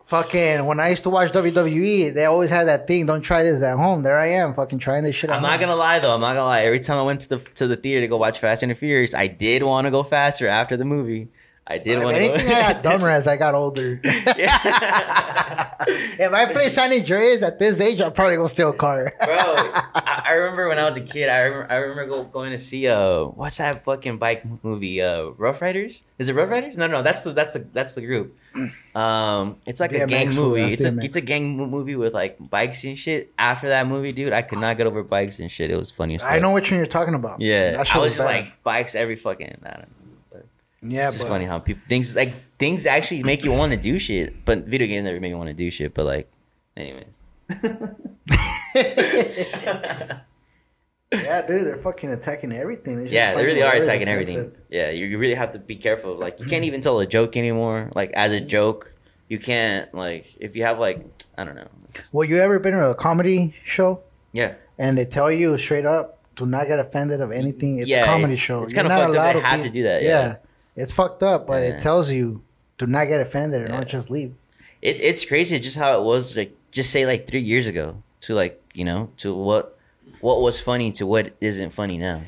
fucking 0.06 0.66
when 0.66 0.80
I 0.80 0.90
used 0.90 1.04
to 1.04 1.10
watch 1.10 1.32
WWE, 1.34 2.14
they 2.14 2.26
always 2.26 2.50
had 2.50 2.68
that 2.68 2.88
thing. 2.88 3.06
Don't 3.06 3.22
try 3.22 3.44
this 3.44 3.62
at 3.62 3.78
home. 3.78 4.04
There 4.04 4.18
I 4.18 4.28
am, 4.28 4.54
fucking 4.54 4.80
trying 4.80 5.04
this 5.04 5.16
shit. 5.16 5.30
Out. 5.30 5.38
I'm 5.38 5.42
not 5.42 5.52
home. 5.52 5.60
gonna 5.62 5.76
lie 5.76 6.00
though. 6.00 6.14
I'm 6.14 6.22
not 6.22 6.34
gonna 6.36 6.46
lie. 6.46 6.62
Every 6.64 6.80
time 6.80 6.98
I 6.98 7.02
went 7.04 7.22
to 7.22 7.30
the 7.30 7.38
to 7.56 7.68
the 7.68 7.76
theater 7.76 8.02
to 8.02 8.08
go 8.08 8.18
watch 8.18 8.40
Fast 8.40 8.64
and 8.64 8.72
the 8.72 8.76
Furious, 8.76 9.14
I 9.14 9.28
did 9.28 9.64
want 9.64 9.86
to 9.86 9.92
go 9.92 10.04
faster 10.04 10.48
after 10.48 10.78
the 10.78 10.86
movie. 10.86 11.30
I 11.70 11.78
did 11.80 12.02
want 12.02 12.16
to. 12.16 12.24
anything, 12.24 12.48
I 12.48 12.74
got 12.74 12.84
dumber 12.84 13.10
as 13.10 13.28
I 13.28 13.36
got 13.36 13.54
older. 13.54 14.00
yeah. 14.38 15.74
if 15.88 16.32
I 16.32 16.52
play 16.52 16.70
San 16.70 16.94
Andreas 16.94 17.42
at 17.42 17.60
this 17.60 17.82
age, 17.82 18.00
I'll 18.00 18.12
probably 18.12 18.38
go 18.38 18.48
steal 18.48 18.70
a 18.70 18.74
car. 18.74 19.14
Bro, 19.26 19.36
I, 19.36 20.24
I 20.28 20.32
remember 20.34 20.70
when 20.70 20.80
I 20.80 20.86
was 20.86 20.96
a 20.96 21.02
kid. 21.02 21.28
I 21.28 21.42
remember, 21.42 21.72
I 21.72 21.76
remember 21.76 22.06
go, 22.06 22.24
going 22.24 22.52
to 22.52 22.58
see 22.58 22.88
uh 22.88 23.26
what's 23.26 23.58
that 23.58 23.84
fucking 23.84 24.18
bike 24.18 24.44
movie? 24.64 25.02
Uh, 25.02 25.32
Rough 25.38 25.62
Riders. 25.62 26.04
Is 26.18 26.30
it 26.30 26.36
Rough 26.36 26.50
Riders? 26.50 26.78
No, 26.78 26.88
no, 26.88 27.02
that's 27.02 27.24
the 27.26 27.34
that's 27.34 27.54
the 27.54 27.68
that's 27.74 27.96
the 27.96 28.02
group. 28.02 28.38
Um, 28.96 29.58
it's 29.68 29.80
like 29.80 29.92
a 29.92 30.08
gang 30.08 30.34
movie. 30.34 30.64
It's 30.64 30.84
a 30.84 30.98
it's 30.98 31.16
a 31.16 31.22
gang 31.22 31.56
movie 31.56 31.96
with 31.96 32.16
like 32.16 32.38
bikes 32.50 32.84
and 32.84 32.98
shit. 32.98 33.32
After 33.38 33.68
that 33.68 33.88
movie, 33.88 34.12
dude, 34.12 34.34
I 34.34 34.42
could 34.42 34.58
not 34.58 34.76
get 34.76 34.88
over 34.88 35.04
bikes 35.04 35.38
and 35.38 35.52
shit. 35.52 35.70
It 35.70 35.78
was 35.78 35.92
funny 35.92 36.16
as. 36.16 36.24
I 36.24 36.40
know 36.40 36.52
which 36.52 36.72
one 36.72 36.80
you're 36.80 36.88
talking 36.88 37.14
about. 37.14 37.40
Yeah, 37.40 37.84
I 37.94 37.98
was 38.00 38.14
just 38.14 38.18
bad. 38.18 38.26
like 38.26 38.64
bikes 38.64 38.96
every 38.96 39.16
fucking. 39.16 39.60
I 39.64 39.70
don't 39.70 39.82
know. 39.82 39.97
Yeah, 40.92 41.10
It's 41.10 41.20
but 41.20 41.28
funny 41.28 41.46
how 41.46 41.60
people 41.60 41.82
things 41.88 42.16
like 42.16 42.34
things 42.58 42.86
actually 42.86 43.24
make 43.24 43.44
you 43.44 43.52
want 43.52 43.72
to 43.74 43.78
do 43.78 44.00
shit, 44.00 44.44
but 44.46 44.66
video 44.66 44.88
games 44.88 45.06
never 45.06 45.20
make 45.20 45.30
you 45.30 45.38
want 45.38 45.50
to 45.50 45.54
do 45.54 45.70
shit. 45.72 45.94
But 45.94 46.06
like, 46.06 46.32
anyways. 46.76 47.06
yeah, 51.12 51.42
dude, 51.48 51.66
they're 51.66 51.76
fucking 51.78 52.12
attacking 52.12 52.52
everything. 52.52 53.06
Yeah, 53.08 53.36
they 53.36 53.46
really 53.46 53.64
are 53.64 53.74
attacking 53.76 54.08
everything. 54.08 54.40
offensive. 54.40 54.62
Yeah, 54.70 54.90
you, 54.92 55.18
really 55.18 55.36
have 55.36 55.54
to 55.54 55.60
be 55.60 55.76
careful. 55.78 56.16
Like, 56.16 56.40
you 56.40 56.46
can't 56.46 56.66
even 56.66 56.82
tell 56.82 57.00
a 57.00 57.06
joke 57.08 57.38
anymore. 57.38 57.92
Like, 57.96 58.12
as 58.14 58.34
a 58.34 58.42
joke, 58.42 58.94
you 59.30 59.40
can't 59.40 59.94
like 59.94 60.36
if 60.40 60.56
you 60.56 60.64
have 60.64 60.80
like 60.80 61.06
I 61.38 61.44
don't 61.44 61.56
know. 61.56 61.68
Well, 62.12 62.28
you 62.28 62.38
ever 62.40 62.60
been 62.60 62.74
to 62.74 62.90
a 62.92 62.96
comedy 62.96 63.56
show 63.64 64.02
Yeah, 64.32 64.54
and 64.78 64.98
they 64.98 65.06
tell 65.06 65.32
you 65.32 65.58
straight 65.58 65.86
up, 65.86 66.20
do 66.36 66.46
not 66.46 66.68
get 66.68 66.80
offended 66.80 67.22
of 67.22 67.32
anything? 67.32 67.80
It's 67.80 67.90
Yeah, 67.90 68.04
a 68.04 68.06
comedy 68.06 68.34
it's- 68.34 68.40
show. 68.40 68.64
it's 68.64 68.74
You're 68.74 68.84
kinda 68.84 68.96
not 68.98 69.06
fucked 69.14 69.18
up 69.18 69.34
they 69.34 69.40
have 69.42 69.62
be- 69.62 69.68
to 69.68 69.74
do 69.74 69.84
that, 69.84 70.02
yeah. 70.04 70.36
It's 70.78 70.92
fucked 70.94 71.24
up, 71.24 71.46
but 71.48 71.62
Yeah. 71.64 71.70
it 71.70 71.80
tells 71.80 72.12
you 72.12 72.42
do 72.78 72.86
not 72.88 73.08
get 73.10 73.20
offended 73.20 73.62
or 73.64 73.66
Yeah. 73.66 73.80
not 73.80 73.88
just 73.88 74.10
leave. 74.10 74.34
it, 74.82 75.02
it's 75.02 75.26
crazy 75.26 75.60
just 75.60 75.76
how 75.78 76.00
it 76.00 76.04
was 76.04 76.38
like 76.38 76.56
just 76.72 76.92
say 76.92 77.06
like 77.06 77.26
three 77.28 77.42
years 77.42 77.66
ago 77.68 78.02
to 78.22 78.34
like 78.36 78.62
you 78.74 78.86
know 78.86 79.10
to 79.18 79.34
what 79.34 79.76
what 80.22 80.40
was 80.42 80.62
funny 80.62 80.92
to 80.94 81.06
what 81.06 81.34
isn't 81.42 81.72
funny 81.72 81.98
now. 81.98 82.22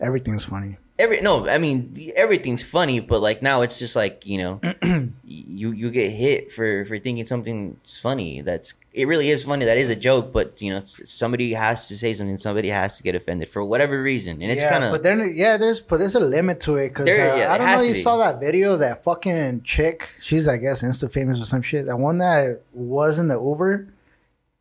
Everything's 0.00 0.44
funny. 0.44 0.78
Every 0.98 1.20
no, 1.20 1.46
I 1.48 1.58
mean 1.58 2.12
everything's 2.16 2.62
funny, 2.62 2.98
but 2.98 3.20
like 3.20 3.40
now 3.40 3.62
it's 3.62 3.78
just 3.78 3.94
like 3.94 4.26
you 4.26 4.38
know, 4.38 4.60
you 5.24 5.70
you 5.70 5.90
get 5.90 6.10
hit 6.10 6.50
for 6.50 6.84
for 6.86 6.98
thinking 6.98 7.24
something's 7.24 7.96
funny. 7.98 8.40
That's 8.40 8.74
it 8.92 9.06
really 9.06 9.30
is 9.30 9.44
funny. 9.44 9.64
That 9.64 9.78
is 9.78 9.90
a 9.90 9.94
joke, 9.94 10.32
but 10.32 10.60
you 10.60 10.72
know 10.72 10.82
somebody 10.84 11.52
has 11.52 11.86
to 11.86 11.96
say 11.96 12.14
something. 12.14 12.36
Somebody 12.36 12.68
has 12.70 12.96
to 12.96 13.04
get 13.04 13.14
offended 13.14 13.48
for 13.48 13.62
whatever 13.62 14.02
reason, 14.02 14.42
and 14.42 14.50
it's 14.50 14.64
yeah, 14.64 14.70
kind 14.70 14.84
of 14.84 14.90
but 14.90 15.04
then 15.04 15.34
yeah, 15.36 15.56
there's 15.56 15.78
but 15.80 15.98
there's 15.98 16.16
a 16.16 16.20
limit 16.20 16.58
to 16.62 16.76
it 16.78 16.88
because 16.88 17.08
uh, 17.08 17.12
yeah, 17.12 17.52
I 17.52 17.58
don't 17.58 17.66
know. 17.66 17.72
has 17.72 17.86
You 17.86 17.94
be. 17.94 18.00
saw 18.00 18.16
that 18.16 18.40
video 18.40 18.76
that 18.78 19.04
fucking 19.04 19.62
chick. 19.62 20.10
She's 20.20 20.48
I 20.48 20.56
guess 20.56 20.82
insta 20.82 21.12
famous 21.12 21.40
or 21.40 21.44
some 21.44 21.62
shit. 21.62 21.86
That 21.86 21.98
one 21.98 22.18
that 22.18 22.62
was 22.72 23.20
in 23.20 23.28
the 23.28 23.40
Uber, 23.40 23.86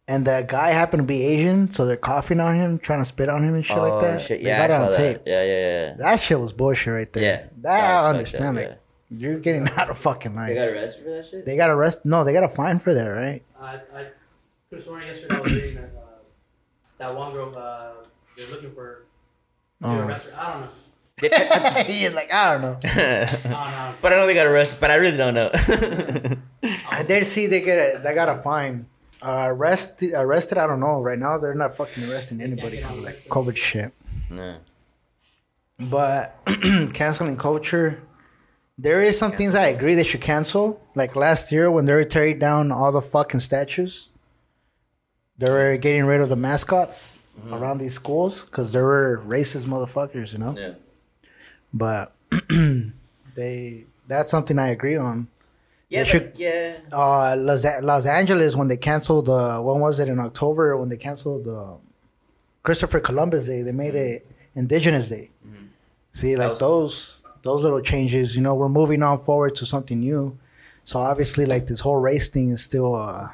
and 0.07 0.25
the 0.25 0.45
guy 0.47 0.69
happened 0.71 1.01
to 1.03 1.07
be 1.07 1.23
Asian, 1.23 1.69
so 1.71 1.85
they're 1.85 1.97
coughing 1.97 2.39
on 2.39 2.55
him, 2.55 2.79
trying 2.79 2.99
to 2.99 3.05
spit 3.05 3.29
on 3.29 3.43
him 3.43 3.53
and 3.55 3.65
shit 3.65 3.77
oh 3.77 3.87
like 3.89 4.01
that. 4.01 4.21
shit! 4.21 4.41
They 4.43 4.47
Yeah, 4.49 4.61
I 4.61 4.65
it 4.65 4.71
saw 4.71 4.75
on 4.85 4.91
that. 4.91 4.97
tape. 4.97 5.21
Yeah, 5.25 5.43
yeah, 5.43 5.57
yeah. 5.89 5.93
That 5.97 6.19
shit 6.19 6.39
was 6.39 6.53
bullshit 6.53 6.93
right 6.93 7.11
there. 7.13 7.23
Yeah, 7.23 7.35
that, 7.37 7.61
that 7.63 7.83
I 7.83 7.97
fucked 8.03 8.15
understand. 8.15 8.57
up, 8.59 8.65
like 8.69 8.79
you're 9.09 9.39
getting 9.39 9.69
out 9.77 9.89
of 9.89 9.97
fucking 9.97 10.35
line. 10.35 10.47
They 10.49 10.53
They 10.55 10.59
got 10.59 10.65
got, 10.73 10.73
arrested 10.81 11.03
for 11.03 11.09
that 11.11 11.27
shit. 11.29 11.45
They 11.45 11.57
got 11.57 11.69
arrested. 11.69 12.05
No, 12.05 12.23
they 12.23 12.33
got 12.33 12.43
a 12.43 12.49
fine 12.49 12.79
for 12.79 12.93
that, 12.93 13.05
right? 13.07 13.43
I 13.59 13.73
I 13.75 14.07
could 14.69 14.79
have 14.79 14.83
sworn 14.83 15.05
yesterday 15.05 15.35
I 15.35 15.39
was 15.41 15.53
reading 15.53 15.75
that 15.75 15.91
uh, 15.95 16.07
that 16.99 17.15
one 17.15 17.31
girl 17.33 17.57
uh, 17.57 17.89
they're 18.37 18.47
looking 18.47 18.71
for 18.73 19.03
to 19.81 19.87
Oh. 19.89 19.99
arrest. 19.99 20.27
I 20.37 20.51
don't 20.53 20.61
know. 20.61 20.69
He's 21.87 22.13
like, 22.13 22.31
I 22.33 22.53
don't 22.53 22.61
know. 22.61 22.77
I 22.85 23.25
don't 23.25 23.49
know. 23.51 23.93
but 24.01 24.13
I 24.13 24.17
know 24.17 24.27
they 24.27 24.33
got 24.35 24.45
arrested, 24.45 24.79
but 24.79 24.91
I 24.91 24.95
really 24.95 25.17
don't 25.17 25.33
know. 25.33 25.49
I 26.91 27.03
did 27.03 27.25
see 27.25 27.47
they 27.47 27.61
get 27.61 27.95
a, 27.95 27.99
they 27.99 28.13
got 28.13 28.29
a 28.29 28.41
fine. 28.41 28.85
Uh, 29.21 29.45
arrest 29.47 30.03
arrested. 30.03 30.57
I 30.57 30.67
don't 30.67 30.79
know. 30.79 31.01
Right 31.01 31.17
now 31.17 31.37
they're 31.37 31.55
not 31.55 31.75
fucking 31.75 32.09
arresting 32.09 32.41
anybody 32.41 32.81
for 32.81 32.93
like 32.95 33.27
COVID 33.27 33.55
shit. 33.57 33.91
no. 34.29 34.57
But 35.79 36.35
canceling 36.93 37.37
culture, 37.37 38.01
there 38.79 38.99
is 39.01 39.17
some 39.17 39.31
things 39.31 39.53
I 39.53 39.67
agree 39.67 39.93
they 39.93 40.03
should 40.03 40.21
cancel. 40.21 40.81
Like 40.95 41.15
last 41.15 41.51
year 41.51 41.69
when 41.69 41.85
they 41.85 41.93
were 41.93 42.03
tearing 42.03 42.39
down 42.39 42.71
all 42.71 42.91
the 42.91 43.01
fucking 43.01 43.39
statues, 43.41 44.09
they 45.37 45.49
were 45.49 45.77
getting 45.77 46.05
rid 46.05 46.21
of 46.21 46.29
the 46.29 46.35
mascots 46.35 47.19
around 47.51 47.77
these 47.77 47.93
schools 47.93 48.43
because 48.43 48.71
they 48.71 48.81
were 48.81 49.21
racist 49.25 49.65
motherfuckers, 49.65 50.33
you 50.33 50.39
know. 50.39 50.55
Yeah. 50.57 50.73
But 51.73 52.15
they 53.35 53.85
that's 54.07 54.31
something 54.31 54.57
I 54.57 54.69
agree 54.69 54.97
on. 54.97 55.27
Yeah, 55.89 56.03
They 56.03 56.09
should- 56.09 56.25
like, 56.25 56.33
yeah. 56.39 56.77
Uh, 56.91 57.35
Los, 57.37 57.65
Los 57.81 58.05
Angeles 58.05 58.55
when 58.55 58.67
they 58.67 58.77
canceled 58.77 59.29
uh, 59.29 59.59
when 59.61 59.79
was 59.79 59.99
it 59.99 60.09
in 60.09 60.19
October 60.19 60.75
when 60.77 60.89
they 60.89 60.97
canceled 60.97 61.47
uh, 61.47 61.75
Christopher 62.63 62.99
Columbus 62.99 63.47
Day 63.47 63.61
they 63.61 63.71
made 63.71 63.95
it 63.95 64.27
Indigenous 64.55 65.07
Day. 65.09 65.29
See, 66.11 66.35
like 66.35 66.49
was- 66.51 66.59
those 66.59 67.23
those 67.43 67.63
little 67.63 67.81
changes, 67.81 68.35
you 68.35 68.41
know, 68.41 68.55
we're 68.55 68.67
moving 68.67 69.01
on 69.03 69.19
forward 69.19 69.55
to 69.55 69.65
something 69.65 69.99
new. 69.99 70.37
So 70.83 70.99
obviously, 70.99 71.45
like 71.45 71.65
this 71.67 71.79
whole 71.81 71.97
race 72.01 72.27
thing 72.29 72.49
is 72.49 72.61
still. 72.63 72.95
uh 72.95 73.29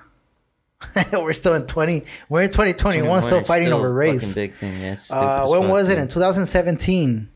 We're 1.14 1.32
still 1.34 1.54
in 1.56 1.66
twenty. 1.66 2.04
We're 2.30 2.44
in 2.44 2.50
twenty 2.52 2.74
twenty 2.74 3.02
one, 3.02 3.24
still 3.24 3.42
fighting 3.44 3.68
still 3.68 3.78
over 3.78 3.92
race. 3.92 4.36
Big 4.36 4.54
thing. 4.58 4.82
Yeah, 4.82 4.96
Uh, 5.12 5.48
when 5.48 5.62
fuck, 5.62 5.72
was 5.72 5.90
it? 5.90 5.98
In 5.98 6.08
2017. 6.10 7.30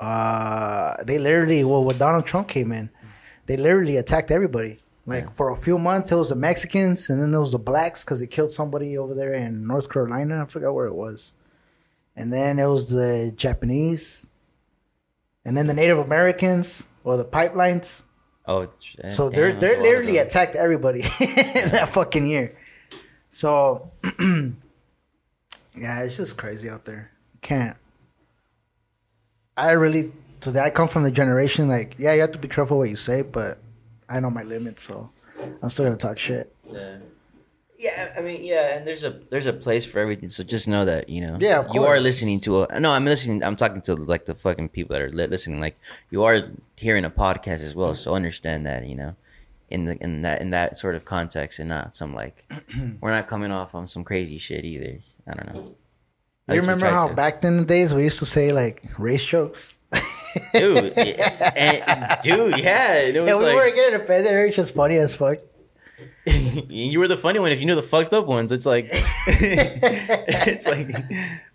Uh, 0.00 0.96
they 1.04 1.18
literally, 1.18 1.62
well, 1.64 1.84
when 1.84 1.96
Donald 1.98 2.26
Trump 2.26 2.48
came 2.48 2.72
in, 2.72 2.90
they 3.46 3.56
literally 3.56 3.96
attacked 3.96 4.30
everybody. 4.30 4.80
Like 5.06 5.24
Yeah. 5.24 5.30
for 5.30 5.50
a 5.50 5.56
few 5.56 5.78
months, 5.78 6.10
it 6.12 6.14
was 6.16 6.30
the 6.30 6.34
Mexicans, 6.36 7.10
and 7.10 7.20
then 7.20 7.30
there 7.30 7.40
was 7.40 7.52
the 7.52 7.58
blacks 7.58 8.02
because 8.04 8.20
they 8.20 8.26
killed 8.26 8.50
somebody 8.50 8.96
over 8.96 9.14
there 9.14 9.34
in 9.34 9.66
North 9.66 9.90
Carolina. 9.90 10.42
I 10.42 10.46
forgot 10.46 10.72
where 10.74 10.86
it 10.86 10.94
was. 10.94 11.34
And 12.16 12.32
then 12.32 12.58
it 12.58 12.66
was 12.66 12.90
the 12.90 13.32
Japanese, 13.36 14.30
and 15.44 15.56
then 15.56 15.66
the 15.66 15.74
Native 15.74 15.98
Americans 15.98 16.84
or 17.02 17.16
the 17.18 17.24
pipelines. 17.24 18.02
Oh, 18.46 18.60
it's, 18.60 18.76
So 19.14 19.28
they're 19.30 19.52
they're 19.52 19.80
literally 19.80 20.18
attacked 20.18 20.54
everybody 20.54 21.00
that 21.20 21.88
fucking 21.90 22.26
year. 22.26 22.56
So 23.30 23.90
yeah, 25.76 26.02
it's 26.02 26.16
just 26.16 26.36
crazy 26.36 26.68
out 26.70 26.84
there. 26.84 27.10
Can't. 27.40 27.76
I 29.56 29.72
really 29.72 30.12
to 30.44 30.52
that 30.52 30.64
I 30.64 30.70
come 30.70 30.88
from 30.88 31.02
the 31.02 31.10
generation 31.10 31.68
like 31.68 31.96
yeah 31.98 32.14
you 32.14 32.20
have 32.22 32.32
to 32.32 32.38
be 32.38 32.48
careful 32.48 32.78
what 32.78 32.88
you 32.88 32.96
say, 32.96 33.22
but 33.22 33.58
I 34.08 34.20
know 34.20 34.30
my 34.30 34.42
limits, 34.42 34.82
so 34.82 35.10
I'm 35.62 35.70
still 35.70 35.84
gonna 35.86 35.96
talk 35.96 36.18
shit. 36.18 36.54
Yeah. 36.70 36.96
Yeah, 37.76 38.14
I 38.16 38.22
mean, 38.22 38.44
yeah, 38.44 38.76
and 38.76 38.86
there's 38.86 39.02
a 39.02 39.10
there's 39.30 39.48
a 39.48 39.52
place 39.52 39.84
for 39.84 39.98
everything. 39.98 40.28
So 40.28 40.44
just 40.44 40.68
know 40.68 40.84
that 40.84 41.08
you 41.08 41.20
know. 41.20 41.36
Yeah, 41.40 41.66
you 41.72 41.84
are 41.84 42.00
listening 42.00 42.38
to 42.40 42.62
a. 42.62 42.80
No, 42.80 42.92
I'm 42.92 43.04
listening. 43.04 43.42
I'm 43.42 43.56
talking 43.56 43.82
to 43.82 43.96
like 43.96 44.24
the 44.26 44.34
fucking 44.34 44.68
people 44.70 44.94
that 44.94 45.02
are 45.02 45.10
listening. 45.10 45.60
Like 45.60 45.76
you 46.08 46.22
are 46.22 46.48
hearing 46.76 47.04
a 47.04 47.10
podcast 47.10 47.60
as 47.62 47.74
well. 47.74 47.94
So 47.96 48.14
understand 48.14 48.64
that 48.64 48.86
you 48.86 48.94
know, 48.94 49.16
in 49.68 49.86
the 49.86 50.02
in 50.02 50.22
that 50.22 50.40
in 50.40 50.50
that 50.50 50.78
sort 50.78 50.94
of 50.94 51.04
context, 51.04 51.58
and 51.58 51.68
not 51.68 51.96
some 51.96 52.14
like 52.14 52.50
we're 53.00 53.10
not 53.10 53.26
coming 53.26 53.50
off 53.50 53.74
on 53.74 53.86
some 53.88 54.04
crazy 54.04 54.38
shit 54.38 54.64
either. 54.64 55.00
I 55.26 55.34
don't 55.34 55.52
know. 55.52 55.74
At 56.46 56.54
You 56.54 56.60
remember 56.60 56.86
how 56.86 57.08
to. 57.08 57.14
back 57.14 57.42
in 57.42 57.56
the 57.58 57.64
days 57.64 57.92
we 57.92 58.04
used 58.04 58.20
to 58.20 58.26
say 58.26 58.50
like 58.50 58.84
race 58.98 59.24
jokes? 59.24 59.78
Dude, 60.52 60.92
yeah, 60.96 61.52
and, 61.56 62.22
dude, 62.22 62.58
yeah, 62.58 62.94
it 62.98 63.14
was 63.20 63.28
Yeah, 63.28 63.38
we 63.38 63.44
like 63.44 63.54
were 63.54 63.74
getting 63.74 64.00
offended. 64.00 64.32
It 64.32 64.46
was 64.46 64.56
just 64.56 64.74
funny 64.74 64.96
as 64.96 65.14
fuck. 65.14 65.38
you 66.26 66.98
were 66.98 67.08
the 67.08 67.16
funny 67.16 67.38
one. 67.38 67.52
If 67.52 67.60
you 67.60 67.66
knew 67.66 67.74
the 67.74 67.82
fucked 67.82 68.12
up 68.12 68.26
ones, 68.26 68.50
it's 68.52 68.66
like 68.66 68.88
it's 68.92 70.66
like 70.66 70.90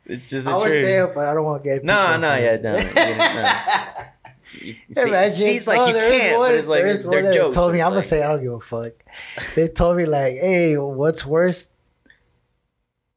it's 0.06 0.28
just 0.28 0.48
I 0.48 0.56
would 0.56 0.72
say 0.72 1.02
it, 1.04 1.12
but 1.14 1.26
I 1.28 1.34
don't 1.34 1.44
want 1.44 1.64
to 1.64 1.70
get. 1.70 1.84
No, 1.84 2.18
no, 2.18 2.36
yeah, 2.36 2.58
no. 2.62 2.78
you 2.78 2.84
know, 2.94 3.18
no. 3.18 4.06
You- 4.62 4.76
Imagine. 4.98 5.32
see, 5.32 5.56
it's 5.58 5.68
like 5.68 5.78
Oh, 5.80 5.88
you 5.88 5.94
can't, 5.94 6.38
one- 6.38 6.50
but 6.50 6.56
it's 6.56 6.68
like 6.68 6.84
there 6.84 6.98
they're, 6.98 7.24
one 7.26 7.34
jokes. 7.34 7.56
Told 7.56 7.74
me, 7.74 7.82
I'm 7.82 7.92
gonna 7.92 8.02
say 8.04 8.20
like- 8.20 8.30
I 8.30 8.34
don't 8.34 8.44
give 8.44 8.54
a 8.54 8.60
fuck. 8.60 8.94
They 9.56 9.68
told 9.68 9.98
me 9.98 10.06
like, 10.06 10.34
hey, 10.34 10.78
what's 10.78 11.26
worse? 11.26 11.70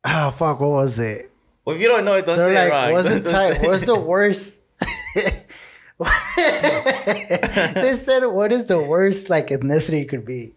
Oh 0.05 0.31
fuck, 0.31 0.59
what 0.61 0.71
was 0.71 0.99
it? 0.99 1.31
Well, 1.65 1.77
if 1.77 1.83
you 1.83 1.89
don't 1.89 2.05
know 2.05 2.15
it, 2.17 2.27
don't 2.27 2.39
They're 2.39 2.49
say 2.49 2.55
like, 2.55 2.69
it 2.69 2.73
wrong. 2.73 2.93
what's 2.93 3.09
the 3.21 3.31
type? 3.31 3.63
What's 3.63 3.87
the 3.87 3.99
worst? 3.99 4.61
They 7.77 7.97
said, 7.97 8.27
what 8.27 8.53
is 8.53 8.66
the 8.66 8.83
worst 8.83 9.31
like 9.31 9.49
ethnicity 9.49 10.01
you 10.01 10.07
could 10.07 10.25
be? 10.25 10.55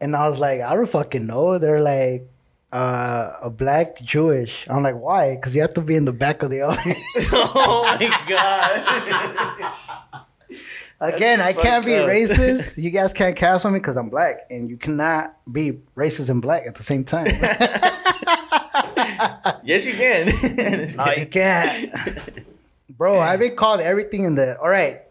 And 0.00 0.14
I 0.16 0.28
was 0.28 0.38
like, 0.38 0.60
I 0.60 0.74
don't 0.74 0.88
fucking 0.88 1.26
know. 1.26 1.58
They're 1.58 1.80
like, 1.80 2.28
uh, 2.72 3.36
a 3.40 3.50
black 3.50 4.00
Jewish. 4.02 4.66
I'm 4.68 4.82
like, 4.82 4.96
why? 4.96 5.36
Because 5.36 5.54
you 5.54 5.62
have 5.62 5.74
to 5.74 5.80
be 5.80 5.94
in 5.94 6.04
the 6.04 6.12
back 6.12 6.42
of 6.42 6.50
the 6.50 6.62
audience. 6.68 6.98
oh 7.32 7.96
my 7.98 8.08
god! 8.28 10.24
Again, 11.14 11.40
I 11.40 11.52
can't 11.52 11.84
be 11.84 11.94
up. 11.96 12.08
racist. 12.08 12.82
You 12.82 12.90
guys 12.90 13.12
can't 13.12 13.36
cast 13.36 13.64
on 13.66 13.72
me 13.72 13.78
because 13.78 13.96
I'm 13.96 14.08
black, 14.10 14.46
and 14.50 14.68
you 14.68 14.76
cannot 14.76 15.36
be 15.52 15.72
racist 15.96 16.30
and 16.30 16.40
black 16.42 16.66
at 16.66 16.74
the 16.76 16.82
same 16.82 17.04
time. 17.04 17.26
yes, 19.64 19.86
you 19.86 19.92
can. 19.92 20.26
no, 20.96 21.12
you 21.12 21.26
can't, 21.26 21.92
bro. 23.04 23.18
I've 23.20 23.38
been 23.38 23.54
called 23.54 23.80
everything 23.82 24.24
in 24.24 24.34
the. 24.34 24.58
All 24.58 24.68
right, 24.68 25.02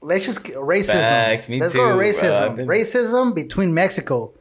let's 0.00 0.24
just 0.24 0.44
racism. 0.44 1.08
Facts, 1.08 1.48
let's 1.48 1.72
too, 1.72 1.78
go 1.78 1.96
racism. 1.96 2.56
Been- 2.56 2.66
Racism 2.66 3.34
between 3.34 3.74
Mexico 3.74 4.32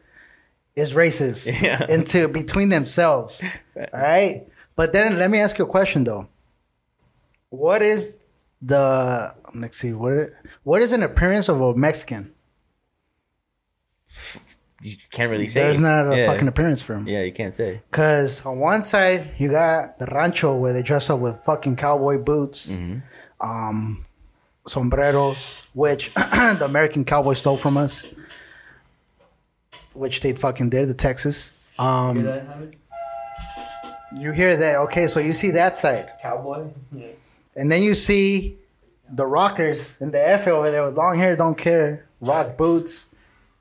is 0.75 0.93
racist. 0.93 1.41
Yeah. 1.61 1.85
Into 1.89 2.27
between 2.29 2.69
themselves. 2.69 3.43
All 3.75 3.85
right, 3.93 4.47
but 4.77 4.93
then 4.93 5.19
let 5.19 5.29
me 5.29 5.39
ask 5.39 5.57
you 5.57 5.65
a 5.65 5.67
question 5.67 6.05
though. 6.05 6.27
What 7.49 7.81
is 7.81 8.19
the 8.61 9.35
let's 9.53 9.77
see 9.77 9.91
what 9.91 10.29
what 10.63 10.81
is 10.81 10.93
an 10.93 11.03
appearance 11.03 11.49
of 11.49 11.59
a 11.59 11.75
Mexican? 11.75 12.31
You 14.83 14.95
can't 15.11 15.31
really 15.31 15.47
say. 15.47 15.61
There's 15.63 15.79
not 15.79 16.11
a 16.11 16.17
yeah. 16.17 16.27
fucking 16.27 16.47
appearance 16.47 16.81
for 16.81 16.93
him. 16.95 17.07
Yeah, 17.07 17.21
you 17.21 17.31
can't 17.31 17.55
say. 17.55 17.81
Cause 17.91 18.45
on 18.45 18.59
one 18.59 18.81
side 18.81 19.31
you 19.39 19.49
got 19.49 19.97
the 19.99 20.05
rancho 20.07 20.55
where 20.55 20.73
they 20.73 20.83
dress 20.83 21.09
up 21.09 21.19
with 21.19 21.43
fucking 21.43 21.75
cowboy 21.77 22.17
boots, 22.17 22.71
Mm-hmm. 22.71 22.99
um, 23.49 24.05
sombreros, 24.67 25.65
which 25.73 26.13
the 26.15 26.65
American 26.65 27.03
cowboy 27.05 27.33
stole 27.33 27.57
from 27.57 27.77
us, 27.77 28.13
which 29.93 30.21
they 30.21 30.33
fucking 30.33 30.69
did, 30.69 30.87
the 30.87 30.93
Texas. 30.93 31.53
Um, 31.79 32.19
you 34.15 34.31
hear 34.31 34.55
that? 34.55 34.77
Okay, 34.79 35.07
so 35.07 35.19
you 35.19 35.33
see 35.33 35.51
that 35.51 35.75
side, 35.75 36.11
Cowboy. 36.21 36.67
Yeah. 36.91 37.07
and 37.55 37.69
then 37.71 37.81
you 37.83 37.93
see 37.95 38.57
the 39.11 39.25
rockers 39.25 39.99
in 40.01 40.11
the 40.11 40.29
F 40.29 40.47
over 40.47 40.69
there 40.71 40.85
with 40.85 40.95
long 40.95 41.17
hair, 41.17 41.35
don't 41.35 41.57
care, 41.57 42.05
rock 42.21 42.55
boots, 42.57 43.07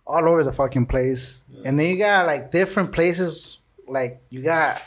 all 0.07 0.29
over 0.29 0.43
the 0.45 0.53
fucking 0.53 0.87
place. 0.87 1.45
And 1.65 1.79
then 1.79 1.91
you 1.91 1.99
got 1.99 2.27
like 2.27 2.51
different 2.51 2.93
places, 2.93 3.61
like 3.87 4.21
you 4.31 4.43
got 4.43 4.83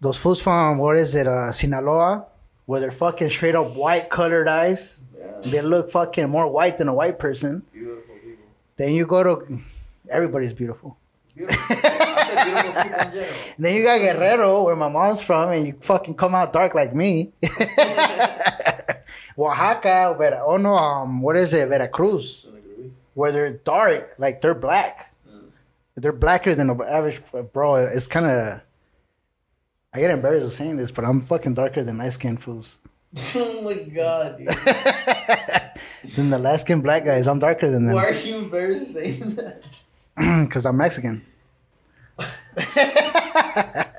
those 0.00 0.16
fools 0.16 0.40
from 0.40 0.78
what 0.78 0.96
is 0.96 1.14
it, 1.14 1.26
uh, 1.26 1.52
Sinaloa, 1.52 2.26
where 2.66 2.80
they're 2.80 2.90
fucking 2.90 3.30
straight 3.30 3.54
up 3.54 3.74
white 3.74 4.10
colored 4.10 4.48
eyes. 4.48 5.04
They 5.42 5.62
look 5.62 5.90
fucking 5.90 6.28
more 6.28 6.48
white 6.48 6.78
than 6.78 6.88
a 6.88 6.94
white 6.94 7.18
person. 7.18 7.62
Beautiful 7.72 8.14
people. 8.16 8.44
Then 8.76 8.94
you 8.94 9.06
go 9.06 9.22
to 9.22 9.58
everybody's 10.10 10.52
beautiful. 10.52 10.96
Beautiful. 11.34 11.76
Beautiful 12.44 12.72
people 12.72 13.00
in 13.00 13.12
general. 13.12 13.34
Then 13.58 13.74
you 13.76 13.84
got 13.84 14.00
Guerrero, 14.00 14.64
where 14.64 14.76
my 14.76 14.88
mom's 14.88 15.22
from, 15.22 15.52
and 15.52 15.66
you 15.66 15.74
fucking 15.80 16.14
come 16.14 16.34
out 16.34 16.52
dark 16.52 16.74
like 16.74 16.94
me. 16.94 17.32
Oaxaca, 19.38 20.16
Vera, 20.18 20.42
oh 20.44 20.56
no, 20.56 20.74
um, 20.74 21.20
what 21.22 21.36
is 21.36 21.54
it, 21.54 21.68
Veracruz, 21.68 22.48
where 23.18 23.32
they're 23.32 23.50
dark, 23.50 24.14
like 24.18 24.40
they're 24.40 24.54
black. 24.54 25.12
They're 25.96 26.12
blacker 26.12 26.54
than 26.54 26.68
the 26.68 26.76
average, 26.84 27.20
bro. 27.52 27.74
It's 27.74 28.06
kind 28.06 28.26
of. 28.26 28.60
I 29.92 29.98
get 29.98 30.12
embarrassed 30.12 30.46
of 30.46 30.52
saying 30.52 30.76
this, 30.76 30.92
but 30.92 31.04
I'm 31.04 31.20
fucking 31.22 31.54
darker 31.54 31.82
than 31.82 31.98
light 31.98 32.12
skinned 32.12 32.40
fools. 32.40 32.78
oh 33.34 33.62
my 33.62 33.74
god, 33.92 34.38
dude. 34.38 34.48
Than 36.14 36.30
the 36.30 36.38
light 36.38 36.60
skinned 36.60 36.84
black 36.84 37.04
guys, 37.04 37.26
I'm 37.26 37.40
darker 37.40 37.68
than 37.70 37.86
them. 37.86 37.96
Why 37.96 38.10
are 38.10 38.12
you 38.12 38.38
embarrassed 38.38 38.92
saying 38.92 39.34
that? 39.34 39.68
because 40.44 40.64
I'm 40.64 40.76
Mexican. 40.76 41.26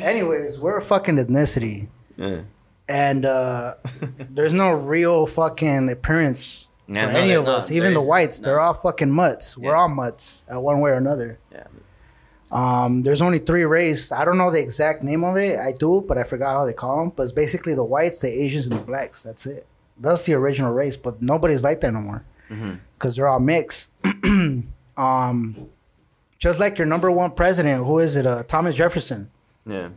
Anyways, 0.00 0.58
we're 0.58 0.76
a 0.76 0.82
fucking 0.82 1.16
ethnicity, 1.16 1.88
Yeah. 2.16 2.42
and 2.88 3.24
uh, 3.24 3.74
there's 4.30 4.52
no 4.52 4.72
real 4.72 5.26
fucking 5.26 5.88
appearance 5.88 6.65
Yeah, 6.88 7.06
for 7.06 7.12
no, 7.14 7.18
any 7.18 7.32
of 7.32 7.44
no, 7.44 7.56
us. 7.56 7.68
there 7.68 7.76
Even 7.78 7.94
the 7.94 8.02
whites, 8.02 8.38
they're 8.38 8.60
all 8.60 8.74
fucking 8.74 9.10
mutts. 9.10 9.56
We're 9.58 9.70
Yeah. 9.72 9.78
all 9.78 9.88
mutts 9.88 10.44
at 10.48 10.62
one 10.62 10.80
way 10.80 10.90
or 10.90 10.94
another. 10.94 11.38
Yeah. 11.52 11.64
Um, 12.52 13.02
there's 13.02 13.20
only 13.20 13.40
three 13.40 13.64
races. 13.64 14.12
I 14.12 14.24
don't 14.24 14.38
know 14.38 14.52
the 14.52 14.60
exact 14.60 15.02
name 15.02 15.24
of 15.24 15.36
it. 15.36 15.58
I 15.58 15.72
do, 15.72 16.00
but 16.06 16.16
I 16.16 16.22
forgot 16.22 16.52
how 16.52 16.64
they 16.64 16.72
call 16.72 16.98
them. 16.98 17.12
But 17.14 17.24
it's 17.24 17.32
basically 17.32 17.74
the 17.74 17.82
whites, 17.84 18.20
the 18.20 18.28
Asians, 18.28 18.66
and 18.68 18.76
the 18.78 18.82
blacks. 18.84 19.24
That's 19.24 19.46
it. 19.46 19.66
That's 19.98 20.24
the 20.26 20.34
original 20.34 20.72
race. 20.72 20.96
But 20.96 21.20
nobody's 21.20 21.64
like 21.64 21.80
that 21.80 21.92
no 21.92 22.00
more 22.00 22.24
because 22.96 23.16
they're 23.16 23.26
all 23.26 23.40
mixed. 23.40 23.90
um, 24.96 25.68
just 26.38 26.60
like 26.60 26.78
your 26.78 26.86
number 26.86 27.10
one 27.10 27.32
president, 27.32 27.84
who 27.84 27.98
is 27.98 28.14
it? 28.14 28.26
Uh, 28.26 28.44
Thomas 28.44 28.76
Jefferson. 28.76 29.28
Yeah. 29.66 29.88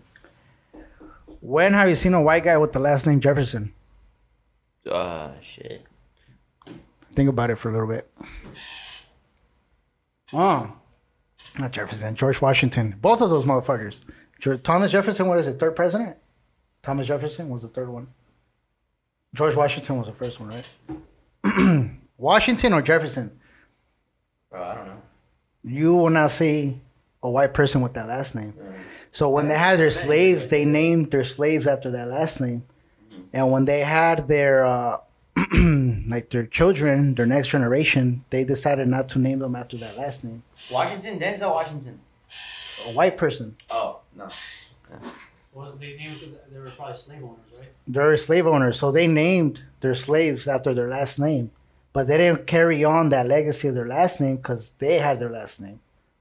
When 1.41 1.73
have 1.73 1.87
you 1.87 1.95
seen 1.95 2.13
a 2.15 2.21
white 2.21 2.43
guy 2.43 2.57
with 2.57 2.71
the 2.73 2.79
last 2.79 3.05
name 3.05 3.19
Jefferson? 3.19 3.73
Uh, 4.89 5.29
shit. 5.41 5.83
Think 7.19 7.27
about 7.27 7.49
it 7.49 7.57
for 7.57 7.67
a 7.67 7.73
little 7.73 7.85
bit. 7.85 8.09
Oh, 10.31 10.71
not 11.57 11.73
Jefferson, 11.73 12.15
George 12.15 12.41
Washington. 12.41 12.95
Both 13.01 13.19
of 13.19 13.29
those 13.29 13.43
motherfuckers. 13.43 14.05
George, 14.39 14.63
Thomas 14.63 14.93
Jefferson, 14.93 15.27
what 15.27 15.37
is 15.37 15.45
it, 15.45 15.59
third 15.59 15.75
president? 15.75 16.15
Thomas 16.81 17.07
Jefferson 17.07 17.49
was 17.49 17.61
the 17.61 17.67
third 17.67 17.89
one. 17.89 18.07
George 19.33 19.53
Washington 19.53 19.97
was 19.97 20.07
the 20.07 20.13
first 20.13 20.39
one, 20.39 20.63
right? 21.43 21.91
Washington 22.17 22.71
or 22.71 22.81
Jefferson? 22.81 23.37
Bro, 24.49 24.63
I 24.63 24.75
don't 24.75 24.85
know. 24.87 25.01
You 25.65 25.95
will 25.95 26.11
not 26.11 26.29
see 26.29 26.79
a 27.21 27.29
white 27.29 27.53
person 27.53 27.81
with 27.81 27.95
that 27.95 28.07
last 28.07 28.33
name. 28.33 28.53
So 29.11 29.29
when 29.29 29.49
they 29.49 29.57
had 29.57 29.77
their 29.77 29.91
slaves, 29.91 30.49
they 30.49 30.63
named 30.63 31.11
their 31.11 31.25
slaves 31.25 31.67
after 31.67 31.91
that 31.91 32.07
last 32.07 32.39
name. 32.39 32.63
And 33.33 33.51
when 33.51 33.65
they 33.65 33.81
had 33.81 34.29
their 34.29 34.63
uh, 34.63 34.99
like 36.07 36.29
their 36.29 36.45
children, 36.45 37.15
their 37.15 37.25
next 37.25 37.47
generation, 37.49 38.23
they 38.29 38.43
decided 38.43 38.87
not 38.87 39.09
to 39.09 39.19
name 39.19 39.39
them 39.39 39.55
after 39.55 39.77
that 39.77 39.97
last 39.97 40.23
name. 40.23 40.43
Washington, 40.71 41.19
Denzel 41.19 41.51
Washington. 41.53 41.99
A 42.87 42.91
white 42.93 43.17
person. 43.17 43.57
Oh 43.69 43.99
no. 44.15 44.27
Was 45.53 45.73
they 45.79 45.95
named 45.97 46.13
because 46.19 46.35
they 46.51 46.59
were 46.59 46.69
probably 46.69 46.95
slave 46.95 47.23
owners, 47.23 47.37
right? 47.57 47.69
They're 47.87 48.15
slave 48.17 48.45
owners, 48.47 48.79
so 48.79 48.91
they 48.91 49.07
named 49.07 49.63
their 49.81 49.95
slaves 49.95 50.47
after 50.47 50.73
their 50.73 50.87
last 50.87 51.19
name. 51.19 51.51
But 51.91 52.07
they 52.07 52.17
didn't 52.17 52.45
carry 52.45 52.83
on 52.83 53.09
that 53.09 53.25
legacy 53.25 53.67
of 53.67 53.75
their 53.75 53.87
last 53.87 54.21
name 54.21 54.37
because 54.37 54.73
they 54.77 54.99
had 54.99 55.19
their 55.19 55.29
last 55.31 55.59
name. 55.59 55.79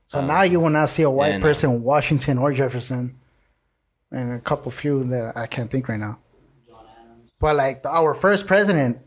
So 0.08 0.20
Oh. 0.20 0.26
now 0.26 0.42
you 0.42 0.58
will 0.60 0.70
not 0.70 0.88
see 0.88 1.02
a 1.02 1.10
white 1.10 1.28
Yeah, 1.32 1.36
no. 1.38 1.42
person, 1.42 1.82
Washington 1.82 2.38
or 2.38 2.52
Jefferson, 2.52 3.14
and 4.10 4.32
a 4.32 4.40
couple 4.40 4.70
few 4.72 5.04
that 5.04 5.36
I 5.36 5.46
can't 5.46 5.70
think 5.70 5.88
right 5.88 6.00
now. 6.00 6.18
John 6.66 6.86
Adams. 6.98 7.30
But 7.38 7.56
like 7.56 7.84
our 7.84 8.14
first 8.14 8.46
president, 8.46 8.98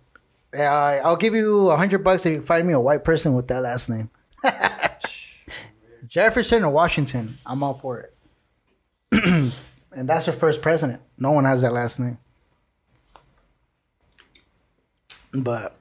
uh, 0.57 0.61
I'll 1.03 1.15
give 1.15 1.33
you 1.35 1.69
a 1.69 1.77
hundred 1.77 2.03
bucks 2.03 2.25
if 2.25 2.33
you 2.33 2.41
find 2.41 2.67
me 2.67 2.73
a 2.73 2.79
white 2.79 3.03
person 3.03 3.33
with 3.33 3.47
that 3.47 3.61
last 3.63 3.89
name. 3.89 4.09
Jefferson 6.07 6.63
or 6.63 6.71
Washington, 6.71 7.37
I'm 7.45 7.63
all 7.63 7.73
for 7.73 7.99
it. 7.99 8.13
and 9.93 10.09
that's 10.09 10.27
our 10.27 10.33
first 10.33 10.61
president. 10.61 11.01
No 11.17 11.31
one 11.31 11.45
has 11.45 11.61
that 11.61 11.73
last 11.73 11.99
name. 11.99 12.17
But 15.33 15.79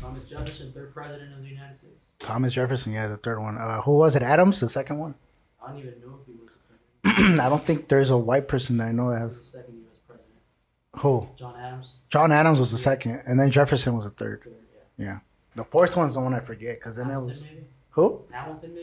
Thomas 0.00 0.24
Jefferson, 0.24 0.72
third 0.72 0.92
president 0.92 1.32
of 1.34 1.42
the 1.42 1.48
United 1.48 1.78
States. 1.78 1.94
Thomas 2.18 2.52
Jefferson, 2.52 2.92
yeah, 2.92 3.06
the 3.06 3.16
third 3.16 3.38
one. 3.40 3.56
Uh, 3.56 3.80
who 3.82 3.92
was 3.92 4.16
it? 4.16 4.22
Adams, 4.22 4.60
the 4.60 4.68
second 4.68 4.98
one. 4.98 5.14
I 5.64 5.68
don't 5.70 5.78
even 5.78 5.94
know 6.00 6.18
if 6.20 6.26
he 6.26 6.32
was 6.32 6.50
the 7.02 7.08
president. 7.08 7.40
I 7.40 7.48
don't 7.48 7.62
think 7.64 7.88
there's 7.88 8.10
a 8.10 8.18
white 8.18 8.48
person 8.48 8.78
that 8.78 8.88
I 8.88 8.92
know 8.92 9.10
that 9.10 9.20
has. 9.20 9.36
the 9.36 9.58
second 9.58 9.74
U.S. 9.82 9.98
president. 10.06 10.34
Who? 10.96 11.28
John 11.38 11.54
Adams, 11.60 11.94
John 12.10 12.32
Adams 12.32 12.60
was 12.60 12.70
the 12.72 12.78
second, 12.78 13.22
and 13.26 13.38
then 13.40 13.50
Jefferson 13.50 13.94
was 13.96 14.04
the 14.04 14.10
third. 14.10 14.42
third. 14.44 14.54
Yeah. 14.98 15.04
Yeah, 15.06 15.18
the 15.54 15.64
fourth 15.64 15.96
one's 15.96 16.14
the 16.14 16.20
one 16.20 16.34
I 16.34 16.40
forget 16.40 16.78
because 16.78 16.96
then 16.96 17.10
it 17.10 17.18
was 17.20 17.44
maybe. 17.44 17.64
who? 17.90 18.20
Hamilton, 18.30 18.74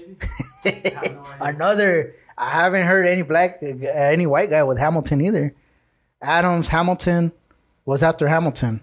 maybe. 0.64 0.90
have 0.96 1.04
no. 1.14 1.26
Another. 1.42 2.16
I 2.38 2.50
haven't 2.52 2.86
heard 2.88 3.06
any 3.08 3.22
black, 3.24 3.62
any 3.62 4.26
white 4.26 4.50
guy 4.50 4.64
with 4.64 4.78
Hamilton 4.80 5.22
either. 5.22 5.54
Adams, 6.22 6.70
Hamilton, 6.70 7.32
was 7.86 8.02
after 8.02 8.28
Hamilton. 8.28 8.82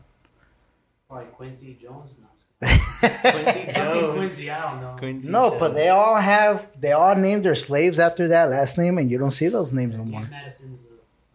Probably 1.08 1.26
Quincy 1.26 1.78
Jones. 1.80 2.10
No, 2.20 2.28
I'm 2.62 2.68
just 2.68 3.00
kidding. 3.00 3.32
Quincy 3.32 3.72
Jones. 3.80 4.16
Quincy, 4.16 4.50
I 4.50 4.60
don't 4.70 4.80
know. 4.80 4.96
Quincy 4.98 5.30
No, 5.30 5.48
Jones. 5.50 5.60
but 5.60 5.74
they 5.74 5.88
all 5.88 6.16
have. 6.16 6.80
They 6.80 6.92
all 6.92 7.14
named 7.16 7.44
their 7.44 7.54
slaves 7.54 7.98
after 7.98 8.28
that 8.28 8.50
last 8.50 8.76
name, 8.78 8.98
and 8.98 9.10
you 9.10 9.18
don't 9.18 9.30
see 9.30 9.48
those 9.48 9.72
names 9.72 9.96
no 9.96 10.04
more. 10.04 10.22
Madison's 10.22 10.82
the 10.82 10.88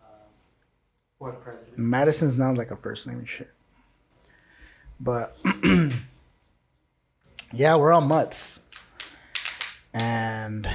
uh, 0.03 0.07
fourth 1.17 1.41
president. 1.41 1.68
Madison's 1.77 2.37
not 2.37 2.57
like 2.57 2.71
a 2.71 2.75
first 2.75 3.07
name 3.07 3.19
and 3.19 3.29
shit. 3.29 3.51
But 4.99 5.37
yeah, 7.53 7.75
we're 7.75 7.93
all 7.93 8.01
mutts. 8.01 8.59
And 9.93 10.69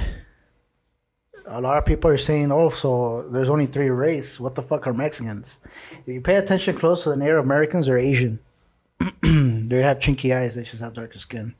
a 1.45 1.61
lot 1.61 1.77
of 1.77 1.85
people 1.85 2.09
are 2.09 2.17
saying, 2.17 2.51
oh, 2.51 2.69
so 2.69 3.27
there's 3.29 3.49
only 3.49 3.65
three 3.65 3.89
races. 3.89 4.39
What 4.39 4.55
the 4.55 4.61
fuck 4.61 4.87
are 4.87 4.93
Mexicans? 4.93 5.59
If 5.91 6.07
you 6.07 6.21
pay 6.21 6.35
attention 6.35 6.77
close 6.77 7.03
to 7.03 7.09
the 7.09 7.17
Native 7.17 7.37
Americans, 7.37 7.85
they're 7.85 7.97
Asian. 7.97 8.39
they 9.21 9.81
have 9.81 9.99
chinky 9.99 10.35
eyes, 10.35 10.55
they 10.55 10.63
just 10.63 10.81
have 10.81 10.93
darker 10.93 11.19
skin. 11.19 11.53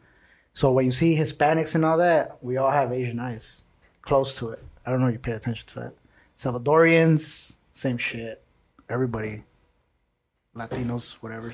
So 0.54 0.72
when 0.72 0.86
you 0.86 0.92
see 0.92 1.18
Hispanics 1.18 1.76
and 1.76 1.84
all 1.84 1.98
that, 1.98 2.38
we 2.42 2.58
all 2.58 2.72
have 2.72 2.94
Asian 2.94 3.20
eyes. 3.20 3.64
Close 4.02 4.38
to 4.40 4.50
it. 4.50 4.64
I 4.86 4.92
don't 4.92 5.02
know 5.02 5.08
if 5.08 5.14
you 5.14 5.20
pay 5.20 5.34
attention 5.34 5.68
to 5.68 5.76
that. 5.76 5.94
Salvadorians, 6.38 7.58
same 7.74 7.98
shit. 7.98 8.42
Everybody. 8.90 9.44
Latinos, 10.56 11.14
whatever. 11.16 11.54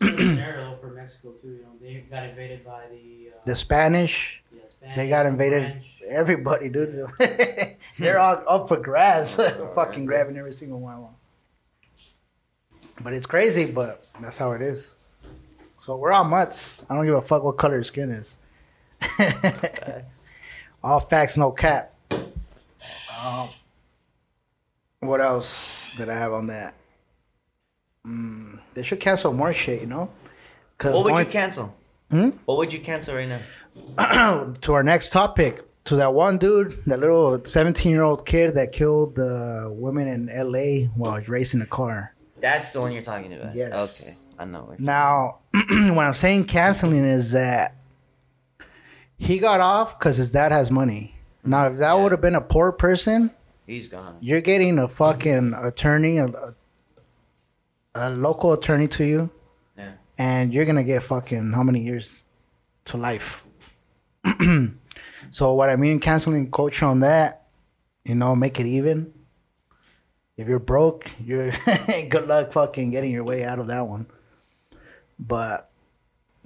Similar 0.00 0.18
scenario 0.18 0.76
for 0.80 0.88
Mexico 0.88 1.32
too. 1.42 1.48
You 1.48 1.62
know, 1.62 1.68
they 1.80 2.04
got 2.10 2.24
invaded 2.24 2.64
by 2.64 2.86
the. 2.90 3.30
Uh, 3.34 3.40
The 3.44 3.54
Spanish, 3.54 4.42
yeah, 4.52 4.60
Spanish, 4.68 4.96
they 4.96 5.08
got 5.08 5.26
invaded. 5.26 5.62
French. 5.72 6.02
Everybody, 6.08 6.68
dude. 6.68 7.06
They're 7.98 8.18
all 8.18 8.42
up 8.48 8.68
for 8.68 8.76
grabs. 8.78 9.34
Fucking 9.74 10.06
grabbing 10.06 10.36
every 10.36 10.52
single 10.52 10.80
one 10.80 10.94
of 10.94 11.00
them. 11.02 11.14
But 13.00 13.12
it's 13.12 13.26
crazy, 13.26 13.66
but 13.70 14.04
that's 14.20 14.38
how 14.38 14.52
it 14.52 14.62
is. 14.62 14.96
So 15.78 15.96
we're 15.96 16.12
all 16.12 16.24
mutts. 16.24 16.84
I 16.90 16.94
don't 16.94 17.06
give 17.06 17.14
a 17.14 17.22
fuck 17.22 17.44
what 17.44 17.56
color 17.56 17.74
your 17.74 17.84
skin 17.84 18.10
is. 18.10 18.36
Facts. 19.00 20.24
all 20.82 20.98
facts, 21.00 21.36
no 21.36 21.52
cap. 21.52 21.94
Um, 22.10 23.48
what 25.00 25.20
else 25.20 25.94
did 25.96 26.08
I 26.08 26.14
have 26.14 26.32
on 26.32 26.46
that? 26.46 26.74
Mm, 28.06 28.60
they 28.74 28.82
should 28.82 29.00
cancel 29.00 29.32
more 29.32 29.52
shit, 29.52 29.80
you 29.80 29.86
know? 29.86 30.10
Cause 30.78 30.94
What 30.94 31.04
would 31.04 31.18
you 31.18 31.26
cancel? 31.26 31.74
Hmm? 32.10 32.30
What 32.44 32.58
would 32.58 32.72
you 32.72 32.80
cancel 32.80 33.14
right 33.14 33.28
now? 33.28 34.54
to 34.60 34.72
our 34.72 34.82
next 34.82 35.10
topic, 35.10 35.64
to 35.84 35.96
that 35.96 36.14
one 36.14 36.38
dude, 36.38 36.72
that 36.86 37.00
little 37.00 37.44
seventeen-year-old 37.44 38.24
kid 38.26 38.54
that 38.54 38.72
killed 38.72 39.16
the 39.16 39.68
women 39.72 40.08
in 40.08 40.28
L.A. 40.28 40.84
while 40.94 41.20
racing 41.22 41.60
a 41.60 41.66
car. 41.66 42.14
That's 42.40 42.72
the 42.72 42.80
one 42.80 42.92
you're 42.92 43.02
talking 43.02 43.32
about. 43.34 43.54
Yes. 43.54 44.00
Okay, 44.00 44.42
I 44.42 44.44
know. 44.46 44.74
Now, 44.78 45.38
what 45.52 46.06
I'm 46.06 46.14
saying 46.14 46.44
canceling 46.44 47.04
is 47.04 47.32
that 47.32 47.74
he 49.16 49.38
got 49.38 49.60
off 49.60 49.98
because 49.98 50.16
his 50.16 50.30
dad 50.30 50.52
has 50.52 50.70
money. 50.70 51.14
Now, 51.44 51.66
if 51.66 51.76
that 51.78 51.94
Yeah. 51.94 52.02
would 52.02 52.12
have 52.12 52.20
been 52.20 52.36
a 52.36 52.40
poor 52.40 52.72
person, 52.72 53.32
He's 53.68 53.86
gone. 53.86 54.16
you're 54.20 54.40
getting 54.40 54.78
a 54.78 54.88
fucking 54.88 55.52
attorney, 55.52 56.16
a, 56.16 56.54
a, 57.94 58.08
local 58.08 58.54
attorney 58.54 58.88
to 58.88 59.04
you, 59.04 59.30
Yeah. 59.76 59.92
and 60.16 60.54
you're 60.54 60.64
gonna 60.64 60.82
get 60.82 61.02
fucking 61.02 61.52
how 61.52 61.62
many 61.62 61.82
years 61.82 62.24
to 62.86 62.96
life. 62.96 63.44
so 65.30 65.52
what 65.52 65.68
I 65.68 65.76
mean, 65.76 66.00
canceling 66.00 66.50
culture 66.50 66.86
on 66.86 67.00
that, 67.00 67.46
you 68.04 68.14
know, 68.14 68.34
make 68.34 68.58
it 68.58 68.64
even. 68.64 69.12
If 70.38 70.48
you're 70.48 70.60
broke, 70.60 71.10
you're 71.22 71.50
good 72.08 72.26
luck 72.26 72.52
fucking 72.52 72.90
getting 72.90 73.10
your 73.10 73.24
way 73.24 73.44
out 73.44 73.58
of 73.58 73.66
that 73.66 73.86
one. 73.86 74.06
But 75.18 75.68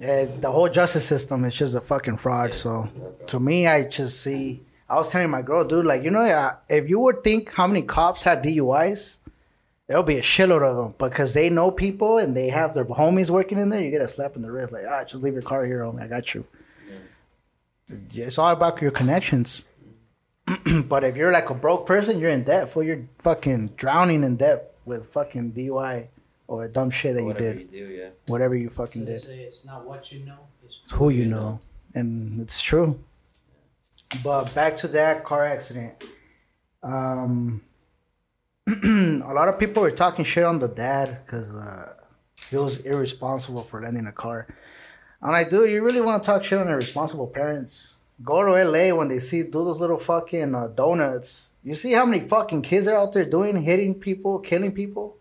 eh, 0.01 0.27
the 0.41 0.51
whole 0.51 0.67
justice 0.67 1.07
system 1.07 1.45
is 1.45 1.53
just 1.53 1.73
a 1.73 1.79
fucking 1.79 2.17
fraud. 2.17 2.53
So 2.53 2.89
to 3.27 3.39
me, 3.39 3.65
I 3.65 3.85
just 3.87 4.21
see. 4.21 4.63
I 4.93 4.97
was 4.97 5.09
telling 5.09 5.31
my 5.31 5.41
girl, 5.41 5.63
dude, 5.65 5.85
like 5.87 6.03
you 6.03 6.11
know, 6.11 6.21
uh, 6.21 6.55
if 6.69 6.87
you 6.87 6.99
would 6.99 7.23
think 7.23 7.51
how 7.51 7.65
many 7.65 7.81
cops 7.81 8.21
had 8.21 8.43
DUIs, 8.43 9.17
there'll 9.87 10.03
be 10.03 10.17
a 10.17 10.21
shitload 10.21 10.61
of 10.61 10.77
them 10.77 10.93
because 10.99 11.33
they 11.33 11.49
know 11.49 11.71
people 11.71 12.19
and 12.19 12.37
they 12.37 12.49
have 12.49 12.75
their 12.75 12.85
homies 12.85 13.31
working 13.31 13.57
in 13.57 13.69
there. 13.69 13.81
You 13.81 13.89
get 13.89 14.01
a 14.01 14.07
slap 14.07 14.35
in 14.35 14.43
the 14.43 14.51
wrist, 14.51 14.71
like, 14.71 14.85
all 14.85 14.91
right, 14.91 15.07
just 15.07 15.23
leave 15.23 15.33
your 15.33 15.41
car 15.41 15.65
here, 15.65 15.79
homie. 15.79 16.03
I 16.03 16.07
got 16.07 16.35
you. 16.35 16.45
It's 18.13 18.37
all 18.37 18.51
about 18.51 18.83
your 18.83 18.91
connections. 18.91 19.63
but 20.85 21.03
if 21.03 21.17
you're 21.17 21.31
like 21.31 21.49
a 21.49 21.55
broke 21.55 21.87
person, 21.87 22.19
you're 22.19 22.29
in 22.29 22.43
debt. 22.43 22.69
For 22.69 22.83
you're 22.83 23.07
fucking 23.19 23.71
drowning 23.75 24.23
in 24.23 24.35
debt 24.35 24.75
with 24.85 25.07
fucking 25.07 25.53
DUI 25.53 26.07
or 26.47 26.67
dumb 26.67 26.91
shit 26.91 27.15
that 27.15 27.23
you 27.23 27.33
did, 27.33 27.59
you 27.59 27.65
do, 27.65 27.85
yeah. 27.85 28.09
whatever 28.27 28.55
you 28.55 28.69
So 28.69 28.85
fucking 28.85 29.05
they 29.05 29.13
did. 29.13 29.21
say 29.21 29.39
it's 29.39 29.65
not 29.65 29.85
what 29.85 30.11
you 30.11 30.23
know, 30.23 30.39
it's 30.63 30.81
It's 30.83 30.91
who 30.91 31.09
you 31.09 31.25
know, 31.25 31.59
and 31.95 32.39
it's 32.41 32.61
true. 32.61 32.99
But 34.21 34.53
back 34.53 34.75
to 34.77 34.87
that 34.89 35.23
car 35.23 35.45
accident. 35.45 36.03
Um, 36.83 37.61
a 38.67 39.33
lot 39.33 39.47
of 39.47 39.57
people 39.57 39.81
were 39.81 39.91
talking 39.91 40.25
shit 40.25 40.43
on 40.43 40.59
the 40.59 40.67
dad 40.67 41.19
because 41.25 41.55
uh, 41.55 41.93
he 42.49 42.57
was 42.57 42.81
irresponsible 42.81 43.63
for 43.63 43.81
lending 43.81 44.07
a 44.07 44.11
car. 44.11 44.47
I'm 45.21 45.31
like, 45.31 45.49
dude, 45.49 45.69
you 45.69 45.83
really 45.83 46.01
want 46.01 46.21
to 46.21 46.27
talk 46.27 46.43
shit 46.43 46.59
on 46.59 46.67
irresponsible 46.67 47.27
parents? 47.27 47.97
Go 48.23 48.43
to 48.43 48.63
LA 48.63 48.95
when 48.95 49.07
they 49.07 49.19
see 49.19 49.43
do 49.43 49.51
those 49.51 49.79
little 49.79 49.97
fucking 49.97 50.53
uh, 50.53 50.67
donuts. 50.67 51.53
You 51.63 51.73
see 51.73 51.93
how 51.93 52.05
many 52.05 52.23
fucking 52.23 52.61
kids 52.61 52.87
are 52.87 52.97
out 52.97 53.13
there 53.13 53.25
doing, 53.25 53.63
hitting 53.63 53.95
people, 53.95 54.39
killing 54.39 54.73
people? 54.73 55.17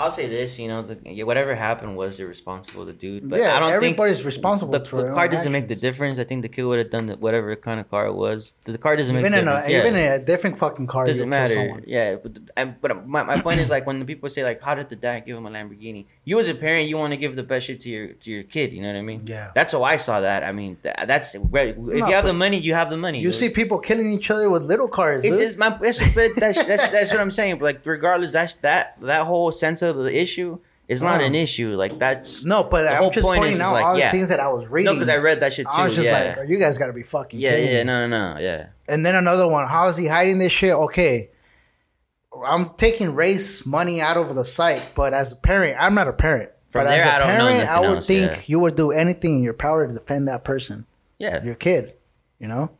I'll 0.00 0.10
say 0.10 0.26
this, 0.28 0.58
you 0.58 0.66
know, 0.66 0.80
the, 0.80 1.24
whatever 1.24 1.54
happened 1.54 1.94
was 1.94 2.18
irresponsible, 2.18 2.86
the 2.86 2.94
dude. 2.94 3.28
But 3.28 3.38
yeah, 3.38 3.54
I 3.54 3.60
don't 3.60 3.70
everybody's 3.70 4.16
think 4.16 4.26
responsible 4.26 4.72
the, 4.72 4.78
the 4.78 5.12
car 5.12 5.28
doesn't 5.28 5.52
make 5.52 5.68
the 5.68 5.76
difference. 5.76 6.18
I 6.18 6.24
think 6.24 6.40
the 6.40 6.48
kid 6.48 6.64
would 6.64 6.78
have 6.78 6.90
done 6.90 7.08
whatever 7.20 7.54
kind 7.56 7.78
of 7.80 7.90
car 7.90 8.06
it 8.06 8.14
was. 8.14 8.54
The 8.64 8.78
car 8.78 8.96
doesn't 8.96 9.14
Even 9.14 9.30
make 9.30 9.38
in 9.40 9.44
the 9.44 9.52
a 9.52 9.54
difference. 9.56 9.72
yeah. 9.72 9.80
even 9.80 9.96
a 9.96 10.18
different 10.24 10.58
fucking 10.58 10.86
car, 10.86 11.04
doesn't 11.04 11.28
matter. 11.28 11.52
someone. 11.52 11.84
Yeah, 11.86 12.16
but, 12.16 12.38
I, 12.56 12.64
but 12.64 13.06
my, 13.06 13.22
my 13.24 13.40
point 13.42 13.60
is 13.60 13.68
like 13.68 13.86
when 13.86 13.98
the 13.98 14.06
people 14.06 14.30
say 14.30 14.42
like, 14.42 14.62
how 14.62 14.74
did 14.74 14.88
the 14.88 14.96
dad 14.96 15.26
give 15.26 15.36
him 15.36 15.44
a 15.44 15.50
Lamborghini? 15.50 16.06
You 16.24 16.38
as 16.38 16.48
a 16.48 16.54
parent, 16.54 16.88
you 16.88 16.96
want 16.96 17.12
to 17.12 17.18
give 17.18 17.36
the 17.36 17.42
best 17.42 17.66
shit 17.66 17.80
to 17.80 17.90
your 17.90 18.08
to 18.22 18.30
your 18.30 18.44
kid. 18.44 18.72
You 18.72 18.80
know 18.80 18.88
what 18.92 18.98
I 18.98 19.02
mean? 19.02 19.20
Yeah. 19.26 19.50
That's 19.54 19.72
how 19.74 19.82
I 19.82 19.98
saw 19.98 20.20
that. 20.20 20.44
I 20.44 20.52
mean, 20.52 20.76
th- 20.82 20.96
that's 21.06 21.34
if 21.34 21.42
No, 21.52 21.60
you 21.92 22.14
have 22.14 22.24
the 22.24 22.32
money, 22.32 22.56
you 22.56 22.72
have 22.72 22.88
the 22.88 22.96
money. 22.96 23.18
You 23.18 23.28
dude. 23.28 23.34
see 23.34 23.48
people 23.50 23.78
killing 23.78 24.10
each 24.10 24.30
other 24.30 24.48
with 24.48 24.62
little 24.62 24.88
cars. 24.88 25.24
It's, 25.24 25.36
it's 25.36 25.56
my 25.58 25.70
that's, 25.80 25.98
but 26.14 26.30
that's, 26.36 26.64
that's 26.64 26.88
that's 26.88 27.10
what 27.10 27.20
I'm 27.20 27.30
saying. 27.30 27.58
But 27.58 27.64
like 27.64 27.86
regardless, 27.86 28.32
that's 28.32 28.54
that 28.56 28.98
that 29.02 29.26
whole 29.26 29.52
sense 29.52 29.82
of 29.82 29.89
the 29.96 30.16
issue 30.16 30.58
is 30.88 31.02
not 31.02 31.20
No. 31.20 31.26
an 31.26 31.34
issue. 31.34 31.74
Like 31.74 31.98
that's 31.98 32.44
no, 32.44 32.64
but 32.64 32.82
the 32.82 32.90
I'm 32.90 32.96
whole 32.96 33.10
just 33.10 33.24
point 33.24 33.38
pointing 33.38 33.52
is, 33.52 33.58
is 33.58 33.62
out 33.62 33.72
like, 33.74 33.84
all 33.84 33.98
yeah. 33.98 34.10
the 34.10 34.16
things 34.16 34.28
that 34.30 34.40
I 34.40 34.48
was 34.48 34.66
reading. 34.68 34.86
no, 34.86 34.94
because 34.94 35.08
I 35.08 35.16
read 35.18 35.40
that 35.40 35.52
shit 35.52 35.66
too. 35.66 35.76
I 35.80 35.84
was 35.84 35.94
just 35.94 36.06
yeah. 36.08 36.36
like, 36.38 36.48
you 36.48 36.58
guys 36.58 36.78
got 36.78 36.88
to 36.88 36.92
be 36.92 37.02
fucking 37.02 37.38
yeah, 37.38 37.50
kidding 37.50 37.68
yeah, 37.70 37.78
me. 37.78 37.84
no, 37.84 38.06
no, 38.08 38.34
no, 38.34 38.40
yeah. 38.40 38.66
And 38.88 39.06
then 39.06 39.14
another 39.14 39.46
one. 39.48 39.68
How 39.68 39.88
is 39.88 39.96
he 39.96 40.06
hiding 40.06 40.38
this 40.38 40.52
shit? 40.52 40.72
Okay, 40.74 41.30
I'm 42.44 42.70
taking 42.70 43.14
race 43.14 43.64
money 43.66 44.00
out 44.00 44.16
of 44.16 44.34
the 44.34 44.44
site, 44.44 44.92
but 44.94 45.12
as 45.14 45.32
a 45.32 45.36
parent, 45.36 45.76
I'm 45.78 45.94
not 45.94 46.08
a 46.08 46.12
parent. 46.12 46.50
From 46.70 46.84
but 46.84 46.90
there, 46.90 47.00
as 47.00 47.06
a 47.06 47.26
I 47.26 47.36
parent, 47.36 47.68
I 47.68 47.80
would 47.80 47.96
else, 47.96 48.06
think 48.06 48.30
yeah. 48.32 48.42
you 48.46 48.60
would 48.60 48.76
do 48.76 48.92
anything 48.92 49.36
in 49.38 49.42
your 49.42 49.54
power 49.54 49.86
to 49.86 49.92
defend 49.92 50.28
that 50.28 50.44
person, 50.44 50.86
Yeah, 51.18 51.42
your 51.42 51.56
kid. 51.56 51.94
You 52.38 52.46
know, 52.48 52.70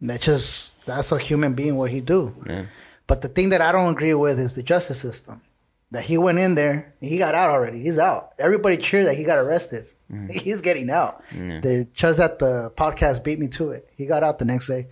that's 0.00 0.24
just 0.24 0.84
that's 0.86 1.12
a 1.12 1.18
human 1.18 1.52
being 1.54 1.76
what 1.76 1.90
he 1.90 2.00
do. 2.00 2.34
yeah. 2.46 2.64
But 3.06 3.20
the 3.22 3.28
thing 3.28 3.50
that 3.50 3.60
I 3.60 3.72
don't 3.72 3.92
agree 3.92 4.14
with 4.14 4.38
is 4.38 4.54
the 4.54 4.62
justice 4.62 5.00
system. 5.00 5.42
That 5.92 6.04
he 6.04 6.18
went 6.18 6.38
in 6.38 6.54
there, 6.54 6.94
he 7.00 7.18
got 7.18 7.34
out 7.34 7.50
already. 7.50 7.82
He's 7.82 7.98
out. 7.98 8.32
Everybody 8.38 8.76
cheered 8.76 9.06
that 9.06 9.16
he 9.16 9.24
got 9.24 9.38
arrested. 9.38 9.86
Mm. 10.10 10.30
He's 10.42 10.62
getting 10.62 10.90
out. 10.90 11.22
Yeah. 11.34 11.60
The 11.60 11.88
just 11.92 12.20
at 12.20 12.38
the 12.38 12.72
podcast 12.76 13.24
beat 13.24 13.38
me 13.38 13.48
to 13.48 13.70
it. 13.70 13.88
He 13.96 14.06
got 14.06 14.22
out 14.22 14.38
the 14.38 14.44
next 14.44 14.68
day. 14.68 14.88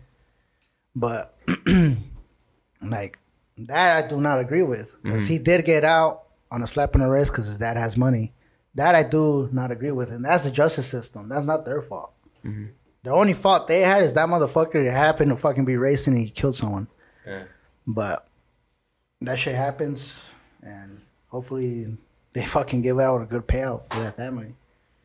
But 0.96 1.36
like 2.82 3.18
that, 3.58 4.04
I 4.04 4.08
do 4.08 4.20
not 4.20 4.40
agree 4.40 4.62
with 4.62 4.96
because 5.02 5.28
he 5.28 5.38
mm. 5.38 5.44
did 5.44 5.64
get 5.64 5.84
out 5.84 6.24
on 6.50 6.62
a 6.62 6.66
slap 6.66 6.94
on 6.94 7.02
the 7.02 7.08
wrist 7.08 7.32
because 7.32 7.46
his 7.46 7.58
dad 7.58 7.76
has 7.76 7.96
money. 7.96 8.32
That 8.74 8.94
I 8.94 9.02
do 9.02 9.48
not 9.52 9.70
agree 9.70 9.90
with, 9.90 10.10
and 10.10 10.24
that's 10.24 10.44
the 10.44 10.50
justice 10.50 10.88
system. 10.88 11.28
That's 11.28 11.44
not 11.44 11.64
their 11.64 11.82
fault. 11.82 12.12
Mm-hmm. 12.44 12.66
The 13.02 13.10
only 13.10 13.32
fault 13.32 13.68
they 13.68 13.80
had 13.80 14.02
is 14.02 14.12
that 14.14 14.28
motherfucker 14.28 14.84
that 14.84 14.92
happened 14.92 15.30
to 15.30 15.36
fucking 15.36 15.64
be 15.64 15.76
racing 15.76 16.14
and 16.14 16.22
he 16.22 16.30
killed 16.30 16.54
someone. 16.54 16.88
Yeah. 17.26 17.44
But 17.86 18.28
that 19.20 19.38
shit 19.38 19.54
happens, 19.54 20.32
and 20.62 21.00
hopefully 21.28 21.96
they 22.32 22.44
fucking 22.44 22.82
give 22.82 22.98
out 23.00 23.22
a 23.22 23.24
good 23.24 23.46
payout 23.46 23.90
for 23.90 24.00
that 24.00 24.16
family. 24.16 24.54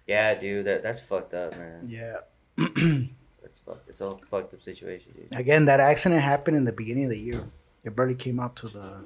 Yeah, 0.07 0.35
dude, 0.35 0.65
that 0.65 0.83
that's 0.83 0.99
fucked 0.99 1.33
up, 1.33 1.57
man. 1.57 1.87
Yeah. 1.87 2.17
That's 3.41 3.59
fucked. 3.59 3.89
It's 3.89 4.01
a 4.01 4.11
fucked 4.11 4.53
up 4.53 4.61
situation, 4.61 5.11
dude. 5.15 5.39
Again, 5.39 5.65
that 5.65 5.79
accident 5.79 6.21
happened 6.21 6.55
in 6.55 6.65
the 6.65 6.71
beginning 6.71 7.05
of 7.05 7.09
the 7.11 7.19
year. 7.19 7.43
It 7.83 7.95
barely 7.95 8.15
came 8.15 8.39
out 8.39 8.55
to 8.57 8.67
the 8.67 9.05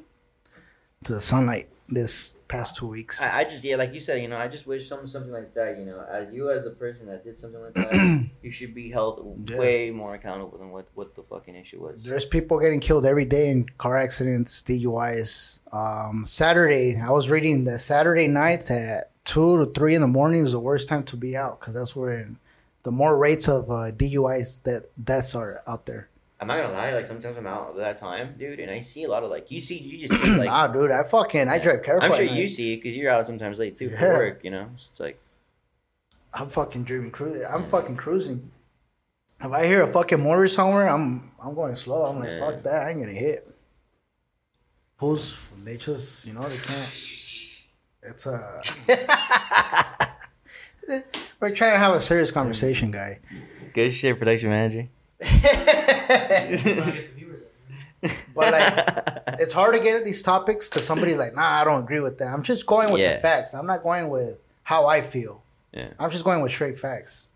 to 1.03 1.13
the 1.13 1.21
sunlight 1.21 1.69
this 1.89 2.33
past 2.47 2.75
two 2.75 2.87
weeks. 2.87 3.21
I, 3.21 3.39
I 3.39 3.43
just 3.43 3.63
yeah, 3.63 3.75
like 3.75 3.93
you 3.93 3.99
said, 3.99 4.21
you 4.21 4.27
know, 4.27 4.37
I 4.37 4.47
just 4.47 4.65
wish 4.67 4.87
something 4.87 5.07
something 5.07 5.31
like 5.31 5.53
that, 5.53 5.77
you 5.77 5.85
know, 5.85 6.05
as 6.09 6.33
you 6.33 6.49
as 6.51 6.65
a 6.65 6.71
person 6.71 7.07
that 7.07 7.23
did 7.23 7.37
something 7.37 7.61
like 7.61 7.73
that, 7.73 8.25
you 8.41 8.51
should 8.51 8.73
be 8.73 8.89
held 8.89 9.43
Yeah. 9.49 9.57
way 9.57 9.91
more 9.91 10.13
accountable 10.15 10.57
than 10.57 10.71
what 10.71 10.87
what 10.95 11.15
the 11.15 11.23
fucking 11.23 11.55
issue 11.55 11.81
was. 11.81 12.03
There's 12.03 12.25
people 12.25 12.59
getting 12.59 12.79
killed 12.79 13.05
every 13.05 13.25
day 13.25 13.49
in 13.49 13.65
car 13.77 13.97
accidents, 13.97 14.61
DUIs. 14.63 15.59
Um, 15.73 16.25
Saturday, 16.25 16.99
I 16.99 17.11
was 17.11 17.29
reading 17.29 17.63
that 17.65 17.79
Saturday 17.79 18.27
nights 18.27 18.71
at 18.71 19.11
two 19.25 19.57
to 19.65 19.71
three 19.71 19.93
in 19.95 20.01
the 20.01 20.07
morning 20.07 20.43
is 20.43 20.53
the 20.53 20.59
worst 20.59 20.87
time 20.87 21.03
to 21.03 21.17
be 21.17 21.35
out 21.35 21.59
because 21.59 21.73
that's 21.73 21.95
where 21.95 22.29
the 22.83 22.91
more 22.91 23.17
rates 23.17 23.47
of 23.49 23.69
uh, 23.69 23.91
DUIs 23.91 24.63
that 24.63 24.85
deaths 25.03 25.35
are 25.35 25.61
out 25.67 25.85
there. 25.85 26.07
I'm 26.39 26.47
not 26.47 26.57
gonna 26.61 26.73
lie, 26.73 26.93
like 26.93 27.05
sometimes 27.07 27.35
I'm 27.35 27.47
out 27.47 27.69
at 27.71 27.77
that 27.77 27.97
time, 27.97 28.35
dude, 28.37 28.59
and 28.59 28.69
I 28.69 28.81
see 28.81 29.03
a 29.05 29.09
lot 29.09 29.23
of 29.23 29.31
like 29.31 29.49
you 29.49 29.59
see, 29.59 29.79
you 29.79 30.07
just 30.07 30.21
see 30.21 30.29
like 30.37 30.45
nah, 30.47 30.67
dude, 30.67 30.91
I 30.91 31.03
fucking 31.03 31.47
I 31.47 31.57
drive 31.59 31.81
careful. 31.83 32.03
I'm 32.09 32.13
sure 32.15 32.25
you 32.25 32.47
see 32.47 32.73
it 32.73 32.77
because 32.77 32.95
you're 32.95 33.11
out 33.11 33.25
sometimes 33.25 33.57
late 33.57 33.75
too 33.75 33.89
for 33.89 33.95
Yeah. 33.95 34.17
work, 34.17 34.43
you 34.43 34.51
know. 34.51 34.69
So 34.75 34.87
it's 34.89 34.99
like 34.99 35.19
I'm 36.33 36.49
fucking 36.49 36.83
driving 36.83 37.09
cruising. 37.11 37.45
I'm 37.49 37.63
fucking 37.63 37.95
cruising. 37.97 38.51
If 39.41 39.51
I 39.51 39.65
hear 39.65 39.81
a 39.83 39.87
fucking 39.87 40.21
motor 40.23 40.47
somewhere, 40.47 40.87
I'm 40.87 41.31
I'm 41.41 41.55
going 41.55 41.75
slow. 41.75 42.05
I'm 42.05 42.19
like, 42.19 42.29
Yeah. 42.29 42.39
fuck 42.39 42.63
that, 42.63 42.85
I 42.85 42.89
ain't 42.91 42.99
gonna 42.99 43.13
hit. 43.13 43.51
Fools, 44.97 45.39
they 45.63 45.77
just 45.77 46.25
you 46.27 46.33
know 46.33 46.47
they 46.47 46.57
can't. 46.57 46.89
It's 48.03 48.27
uh, 48.27 48.61
a. 48.89 50.07
We're 51.39 51.53
trying 51.53 51.73
to 51.73 51.79
have 51.79 51.93
a 51.95 51.99
serious 52.01 52.31
conversation, 52.31 52.91
guy. 52.91 53.19
good 53.73 53.91
shit, 53.91 54.17
production 54.17 54.49
manager. 54.49 54.87
Trying 55.19 55.41
to 55.41 55.45
get 55.45 56.49
the 56.49 57.07
viewers 57.15 57.43
up. 58.03 58.11
But 58.35 58.53
like, 58.53 59.39
it's 59.39 59.53
hard 59.53 59.73
to 59.75 59.79
get 59.81 59.95
at 59.95 60.05
these 60.05 60.21
topics 60.21 60.69
because 60.69 60.85
somebody's 60.85 61.17
like, 61.17 61.35
"Nah, 61.35 61.61
I 61.61 61.63
don't 61.63 61.83
agree 61.83 61.99
with 61.99 62.17
that." 62.19 62.27
I'm 62.33 62.43
just 62.43 62.65
going 62.65 62.91
with 62.91 63.01
Yeah. 63.01 63.15
the 63.15 63.21
facts. 63.21 63.53
I'm 63.53 63.65
not 63.65 63.83
going 63.83 64.09
with 64.09 64.37
how 64.63 64.85
I 64.85 65.01
feel. 65.01 65.41
Yeah. 65.73 65.89
I'm 65.99 66.09
just 66.11 66.23
going 66.23 66.41
with 66.41 66.51
straight 66.51 66.77
facts. 66.79 67.29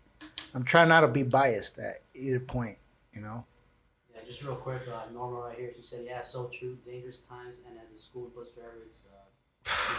I'm 0.54 0.64
trying 0.64 0.88
not 0.88 1.00
to 1.00 1.08
be 1.08 1.22
biased 1.22 1.78
at 1.78 2.02
either 2.14 2.40
point. 2.40 2.78
You 3.14 3.20
know. 3.22 3.44
Yeah, 4.14 4.20
just 4.26 4.42
real 4.42 4.54
quick, 4.56 4.82
uh, 4.88 5.12
Norma 5.12 5.40
right 5.40 5.58
here. 5.58 5.72
She 5.76 5.82
said, 5.82 6.04
"Yeah, 6.06 6.22
so 6.22 6.48
true. 6.52 6.78
Dangerous 6.86 7.18
times, 7.28 7.56
and 7.68 7.76
as 7.78 7.98
a 7.98 8.00
school 8.00 8.30
bus 8.34 8.48
driver, 8.50 8.78
it's 8.86 9.02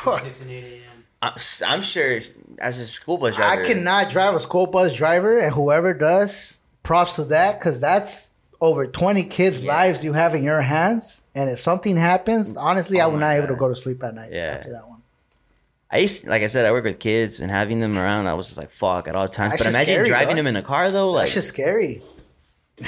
uh, 0.05 0.17
six 0.23 0.41
and 0.41 0.49
eight 0.49 0.81
a.m. 0.81 1.03
I'm, 1.21 1.33
I'm 1.65 1.81
sure 1.81 2.19
as 2.59 2.77
a 2.79 2.85
school 2.85 3.17
bus 3.17 3.35
driver, 3.35 3.61
I 3.61 3.65
cannot 3.65 4.09
drive 4.09 4.33
a 4.35 4.39
school 4.39 4.67
bus 4.67 4.95
driver, 4.95 5.37
and 5.37 5.53
whoever 5.53 5.93
does, 5.93 6.59
props 6.83 7.13
to 7.13 7.23
that, 7.25 7.59
because 7.59 7.79
that's 7.79 8.31
over 8.61 8.85
20 8.87 9.23
kids' 9.23 9.61
Yeah. 9.63 9.73
lives 9.73 10.03
you 10.03 10.13
have 10.13 10.35
in 10.35 10.43
your 10.43 10.61
hands. 10.61 11.21
And 11.35 11.49
if 11.49 11.59
something 11.59 11.97
happens, 11.97 12.55
honestly, 12.55 13.01
I 13.01 13.05
Oh 13.05 13.09
would 13.09 13.19
my 13.19 13.27
not 13.35 13.37
able 13.37 13.47
to 13.47 13.55
go 13.55 13.67
to 13.69 13.75
sleep 13.75 14.03
at 14.03 14.13
night 14.15 14.31
Yeah. 14.31 14.57
after 14.59 14.71
that 14.71 14.87
one. 14.87 15.01
I 15.91 15.97
used, 15.99 16.25
like 16.27 16.41
I 16.41 16.47
said, 16.47 16.65
I 16.65 16.71
work 16.71 16.85
with 16.85 16.97
kids 16.99 17.39
and 17.39 17.51
having 17.51 17.77
them 17.79 17.97
around, 17.97 18.27
I 18.27 18.33
was 18.33 18.47
just 18.47 18.57
like, 18.57 18.71
fuck 18.71 19.07
at 19.07 19.15
all 19.15 19.27
times. 19.27 19.51
That's 19.53 19.63
but 19.63 19.69
imagine 19.69 19.93
scary, 19.93 20.07
driving 20.09 20.27
dog. 20.29 20.35
them 20.37 20.47
in 20.47 20.55
a 20.55 20.63
car 20.63 20.89
though, 20.91 21.11
like 21.11 21.25
That's 21.25 21.33
just 21.35 21.47
scary. 21.49 22.01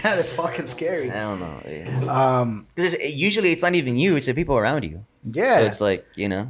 That 0.02 0.18
is 0.18 0.34
fucking 0.34 0.66
scary. 0.66 1.12
I 1.12 1.14
don't 1.22 1.40
know. 1.40 1.62
Yeah. 1.68 2.40
Um, 2.40 2.66
Because 2.74 2.96
usually 3.04 3.52
it's 3.52 3.62
not 3.62 3.76
even 3.76 3.98
you; 3.98 4.16
it's 4.16 4.26
the 4.26 4.34
people 4.34 4.58
around 4.58 4.84
you. 4.84 5.06
yeah. 5.32 5.60
So 5.60 5.66
it's 5.66 5.80
like 5.82 6.06
you 6.16 6.28
know, 6.28 6.50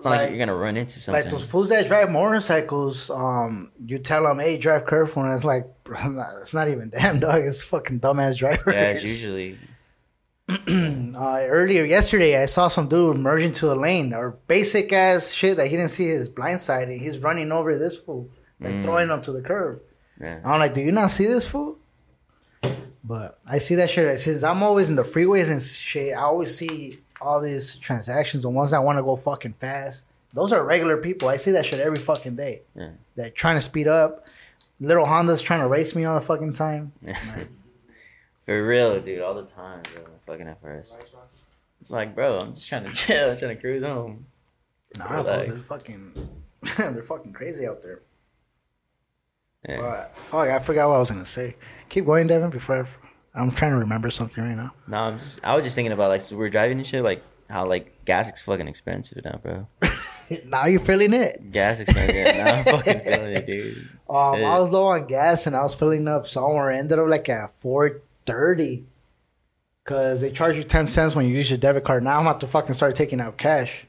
it's 0.00 0.04
not 0.06 0.10
like, 0.12 0.20
Like- 0.22 0.30
you're 0.30 0.38
gonna 0.38 0.54
run 0.56 0.76
into 0.78 0.98
something. 0.98 1.22
like 1.22 1.30
those 1.30 1.44
fools 1.44 1.68
that 1.68 1.86
drive 1.86 2.10
motorcycles, 2.10 3.10
um, 3.10 3.70
you 3.86 3.98
tell 3.98 4.24
them, 4.24 4.38
"Hey, 4.38 4.56
drive 4.58 4.86
careful," 4.86 5.22
and 5.24 5.34
it's 5.34 5.44
like, 5.44 5.66
it's 6.40 6.54
not 6.54 6.68
even 6.68 6.88
damn 6.90 7.20
dog. 7.26 7.42
It's 7.44 7.62
fucking 7.62 8.00
dumbass 8.00 8.36
drivers. 8.38 8.74
yeah, 8.74 8.90
it's 8.92 9.02
usually 9.02 9.58
uh, 10.48 11.38
earlier 11.46 11.84
yesterday, 11.84 12.42
I 12.42 12.46
saw 12.46 12.68
some 12.68 12.88
dude 12.88 13.18
merge 13.18 13.42
into 13.42 13.72
a 13.72 13.74
lane 13.76 14.12
or 14.12 14.38
basic 14.48 14.92
ass 14.92 15.32
shit 15.32 15.56
that 15.58 15.66
he 15.68 15.76
didn't 15.76 15.90
see 15.90 16.06
his 16.06 16.28
blind 16.28 16.60
side 16.60 16.88
and 16.88 17.00
he's 17.00 17.18
running 17.20 17.52
over 17.52 17.78
this 17.78 17.96
fool, 17.96 18.28
like 18.60 18.74
Mm. 18.74 18.82
throwing 18.82 19.08
him 19.10 19.20
to 19.22 19.32
the 19.32 19.42
curb. 19.42 19.80
yeah. 20.20 20.40
I'm 20.44 20.58
like, 20.58 20.74
do 20.74 20.80
you 20.80 20.90
not 20.92 21.10
see 21.12 21.26
this 21.26 21.46
fool? 21.46 21.78
But 23.02 23.38
I 23.46 23.58
see 23.58 23.76
that 23.76 23.90
shit. 23.90 24.18
Since 24.20 24.42
I'm 24.42 24.62
always 24.62 24.90
in 24.90 24.96
the 24.96 25.02
freeways 25.02 25.50
and 25.50 25.62
shit, 25.62 26.12
I 26.14 26.20
always 26.22 26.54
see 26.54 26.98
all 27.20 27.40
these 27.40 27.76
transactions. 27.76 28.42
The 28.42 28.50
ones 28.50 28.70
that 28.70 28.82
want 28.82 28.98
to 28.98 29.02
go 29.02 29.16
fucking 29.16 29.54
fast. 29.54 30.04
Those 30.32 30.52
are 30.52 30.64
regular 30.64 30.96
people. 30.96 31.28
I 31.28 31.36
see 31.36 31.50
that 31.52 31.64
shit 31.66 31.80
every 31.80 31.98
fucking 31.98 32.36
day. 32.36 32.62
Yeah. 32.76 32.90
They're 33.16 33.30
trying 33.30 33.56
to 33.56 33.60
speed 33.60 33.88
up. 33.88 34.28
Little 34.80 35.04
Honda's 35.04 35.42
trying 35.42 35.60
to 35.60 35.68
race 35.68 35.94
me 35.94 36.04
all 36.04 36.18
the 36.18 36.24
fucking 36.24 36.52
time. 36.54 36.92
For 38.46 38.66
real, 38.66 39.00
dude, 39.00 39.20
all 39.20 39.34
the 39.34 39.44
time, 39.44 39.82
bro. 39.92 40.02
Fucking 40.26 40.48
at 40.48 40.60
first, 40.62 41.10
it's 41.80 41.90
like, 41.90 42.14
bro, 42.14 42.38
I'm 42.38 42.54
just 42.54 42.66
trying 42.68 42.84
to 42.84 42.92
chill, 42.94 43.30
I'm 43.30 43.36
trying 43.36 43.54
to 43.54 43.60
cruise 43.60 43.84
home. 43.84 44.26
Nah, 44.98 45.18
Relax. 45.18 45.48
they're 45.48 45.56
fucking, 45.56 46.28
they're 46.78 47.02
fucking 47.02 47.32
crazy 47.32 47.66
out 47.66 47.82
there. 47.82 48.00
Yeah. 49.68 49.80
But 49.80 50.16
fuck, 50.16 50.48
I 50.48 50.58
forgot 50.58 50.88
what 50.88 50.96
I 50.96 50.98
was 50.98 51.10
gonna 51.10 51.26
say. 51.26 51.56
Keep 51.90 52.06
going, 52.06 52.26
Devin. 52.26 52.50
Before 52.50 52.82
I, 52.82 52.99
I'm 53.34 53.50
trying 53.52 53.70
to 53.72 53.78
remember 53.78 54.10
something 54.10 54.42
right 54.42 54.56
now. 54.56 54.72
No, 54.88 54.96
I'm 54.98 55.18
just, 55.18 55.40
I 55.44 55.54
was 55.54 55.64
just 55.64 55.74
thinking 55.76 55.92
about 55.92 56.08
like, 56.08 56.20
so 56.22 56.36
we're 56.36 56.50
driving 56.50 56.78
and 56.78 56.86
shit, 56.86 57.02
like 57.02 57.22
how 57.48 57.66
like 57.66 58.04
gas 58.04 58.32
is 58.32 58.40
fucking 58.42 58.66
expensive 58.68 59.24
now, 59.24 59.38
bro. 59.42 59.66
now 60.46 60.66
you're 60.66 60.80
feeling 60.80 61.12
it. 61.14 61.52
Gas 61.52 61.78
is 61.80 61.88
expensive. 61.88 62.36
now 62.36 62.54
I'm 62.56 62.64
fucking 62.76 63.00
feeling 63.00 63.32
it, 63.36 63.46
dude. 63.46 63.88
Um, 64.08 64.36
Shit. 64.36 64.44
I 64.44 64.58
was 64.58 64.70
low 64.70 64.86
on 64.88 65.06
gas 65.06 65.46
and 65.46 65.54
I 65.56 65.62
was 65.62 65.74
filling 65.74 66.08
up 66.08 66.26
somewhere. 66.28 66.70
Ended 66.70 66.98
up 66.98 67.08
like 67.08 67.28
at 67.28 67.54
four 67.60 68.02
thirty, 68.26 68.84
cause 69.84 70.20
they 70.20 70.30
charge 70.30 70.56
you 70.56 70.64
ten 70.64 70.86
cents 70.88 71.14
when 71.14 71.26
you 71.26 71.34
use 71.34 71.50
your 71.50 71.58
debit 71.58 71.84
card. 71.84 72.02
Now 72.02 72.18
I'm 72.18 72.26
about 72.26 72.40
to 72.40 72.46
fucking 72.48 72.74
start 72.74 72.96
taking 72.96 73.20
out 73.20 73.36
cash. 73.36 73.86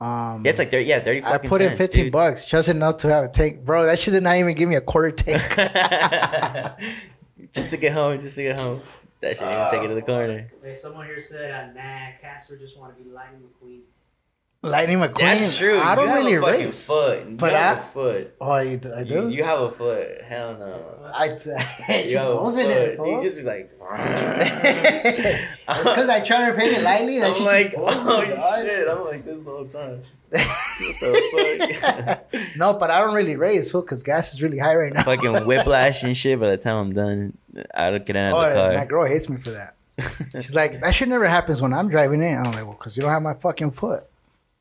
Um, 0.00 0.42
Yeah, 0.44 0.50
it's 0.50 0.58
like 0.58 0.70
30, 0.70 0.84
yeah, 0.86 1.00
30 1.00 1.24
I 1.24 1.38
put 1.38 1.60
in 1.60 1.76
fifteen 1.76 2.04
dude. 2.04 2.12
bucks 2.12 2.44
just 2.46 2.68
enough 2.68 2.98
to 2.98 3.08
have 3.10 3.24
a 3.24 3.28
tank, 3.28 3.64
bro. 3.64 3.84
That 3.86 4.00
shit 4.00 4.14
did 4.14 4.22
not 4.22 4.36
even 4.36 4.54
give 4.54 4.68
me 4.68 4.76
a 4.76 4.80
quarter 4.80 5.10
tank. 5.10 5.42
just 7.52 7.70
to 7.70 7.76
get 7.76 7.92
home, 7.92 8.20
just 8.20 8.36
to 8.36 8.42
get 8.42 8.56
home. 8.56 8.80
That 9.20 9.36
shit 9.36 9.46
even 9.46 9.70
take 9.70 9.82
it 9.82 9.88
to 9.88 9.94
the 9.94 10.02
corner. 10.02 10.50
Hey, 10.62 10.74
someone 10.74 11.06
here 11.06 11.20
said, 11.20 11.50
uh, 11.50 11.72
"Nah, 11.74 12.12
Casper 12.20 12.56
just 12.56 12.78
want 12.78 12.96
to 12.96 13.02
be 13.02 13.10
Lightning 13.10 13.42
McQueen." 13.42 13.80
Lightning 14.62 14.98
McQueen. 14.98 15.20
That's 15.20 15.56
true. 15.56 15.78
I 15.78 15.94
don't 15.94 16.06
you 16.08 16.14
really 16.42 16.64
race. 16.66 16.86
foot. 16.86 17.26
You 17.26 17.36
But 17.36 17.52
have 17.54 17.78
I- 17.78 17.80
a 17.80 17.82
foot. 17.82 18.34
Oh, 18.42 18.58
you, 18.58 18.78
I 18.94 19.04
do. 19.04 19.30
you 19.30 19.42
have 19.42 19.58
a 19.60 19.70
foot. 19.70 20.20
Hell 20.22 20.58
no. 20.58 20.84
I 21.14 21.24
You 21.28 21.30
just 21.30 21.46
have 21.48 22.28
a 22.28 22.32
goes 22.34 22.58
in 22.58 22.70
it, 22.70 22.96
foot. 22.98 23.08
You 23.08 23.22
just 23.22 23.38
is 23.38 23.46
like. 23.46 23.70
because 23.90 23.96
I 26.08 26.20
try 26.24 26.50
to 26.50 26.56
paint 26.56 26.76
it 26.76 26.82
lightly. 26.82 27.18
That 27.20 27.36
I'm 27.36 27.44
like, 27.44 27.72
in, 27.72 27.80
oh, 27.80 27.86
oh 27.88 28.24
dog. 28.24 28.66
shit! 28.66 28.88
I'm 28.88 29.02
like 29.04 29.24
this 29.24 29.42
the 29.42 29.50
whole 29.50 29.66
time. 29.66 30.02
What 30.28 30.40
the 31.00 32.20
fuck? 32.30 32.56
no, 32.56 32.78
but 32.78 32.90
I 32.90 33.00
don't 33.00 33.14
really 33.14 33.36
race, 33.36 33.70
fool, 33.72 33.80
because 33.82 34.02
gas 34.02 34.34
is 34.34 34.42
really 34.42 34.58
high 34.58 34.76
right 34.76 34.92
now. 34.92 35.02
Fucking 35.04 35.46
whiplash 35.46 36.02
and 36.04 36.16
shit. 36.16 36.38
By 36.38 36.50
the 36.50 36.56
time 36.58 36.76
I'm 36.76 36.92
done, 36.92 37.36
I 37.74 37.90
don't 37.90 38.04
get 38.04 38.16
out 38.16 38.34
Oh, 38.34 38.48
of 38.48 38.54
the 38.54 38.74
oh, 38.74 38.78
my 38.78 38.84
girl 38.84 39.06
hates 39.06 39.28
me 39.28 39.38
for 39.38 39.50
that. 39.50 39.74
She's 40.32 40.54
like, 40.54 40.80
that 40.80 40.94
shit 40.94 41.08
never 41.08 41.26
happens 41.26 41.60
when 41.60 41.72
I'm 41.72 41.88
driving 41.88 42.22
in. 42.22 42.38
I'm 42.38 42.44
like, 42.52 42.64
well, 42.64 42.76
because 42.78 42.96
you 42.96 43.02
don't 43.02 43.10
have 43.10 43.22
my 43.22 43.34
fucking 43.34 43.72
foot. 43.72 44.04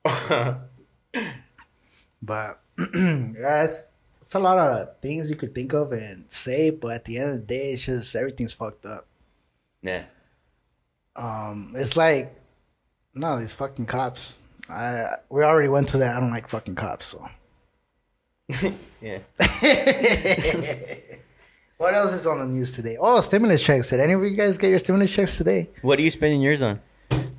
But 2.21 2.61
guys, 2.77 3.83
it's, 4.21 4.35
a 4.35 4.39
lot 4.39 4.59
of 4.59 4.99
things 5.01 5.29
you 5.29 5.35
could 5.35 5.55
think 5.55 5.73
of 5.73 5.91
and 5.93 6.25
say, 6.29 6.69
but 6.69 6.91
at 6.91 7.05
the 7.05 7.17
end 7.17 7.31
of 7.31 7.35
the 7.39 7.45
day, 7.45 7.71
it's 7.71 7.85
just 7.85 8.15
everything's 8.15 8.53
fucked 8.53 8.85
up. 8.85 9.07
yeah. 9.81 10.05
Um, 11.15 11.73
it's 11.75 11.97
like, 11.97 12.35
no, 13.13 13.39
these 13.39 13.53
fucking 13.53 13.85
cops. 13.87 14.35
I 14.69 15.15
we 15.29 15.43
already 15.43 15.67
went 15.67 15.87
to 15.89 15.97
that. 15.97 16.15
I 16.15 16.19
don't 16.19 16.29
like 16.31 16.47
fucking 16.47 16.75
cops. 16.75 17.07
So, 17.07 17.27
Yeah. 19.01 19.19
what 21.77 21.93
else 21.93 22.13
is 22.13 22.27
on 22.27 22.39
the 22.39 22.45
news 22.45 22.71
today? 22.71 22.97
Oh, 22.99 23.19
stimulus 23.21 23.63
checks. 23.63 23.89
Did 23.89 24.01
any 24.01 24.13
of 24.13 24.21
you 24.21 24.29
guys 24.31 24.57
get 24.57 24.69
your 24.69 24.79
stimulus 24.79 25.11
checks 25.11 25.37
today? 25.37 25.69
What 25.81 25.97
are 25.99 26.01
you 26.01 26.11
spending 26.11 26.41
yours 26.41 26.61
on? 26.61 26.79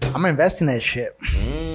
I'm 0.03 0.25
investing 0.25 0.67
that 0.67 0.83
shit. 0.83 1.17
Mm, 1.21 1.70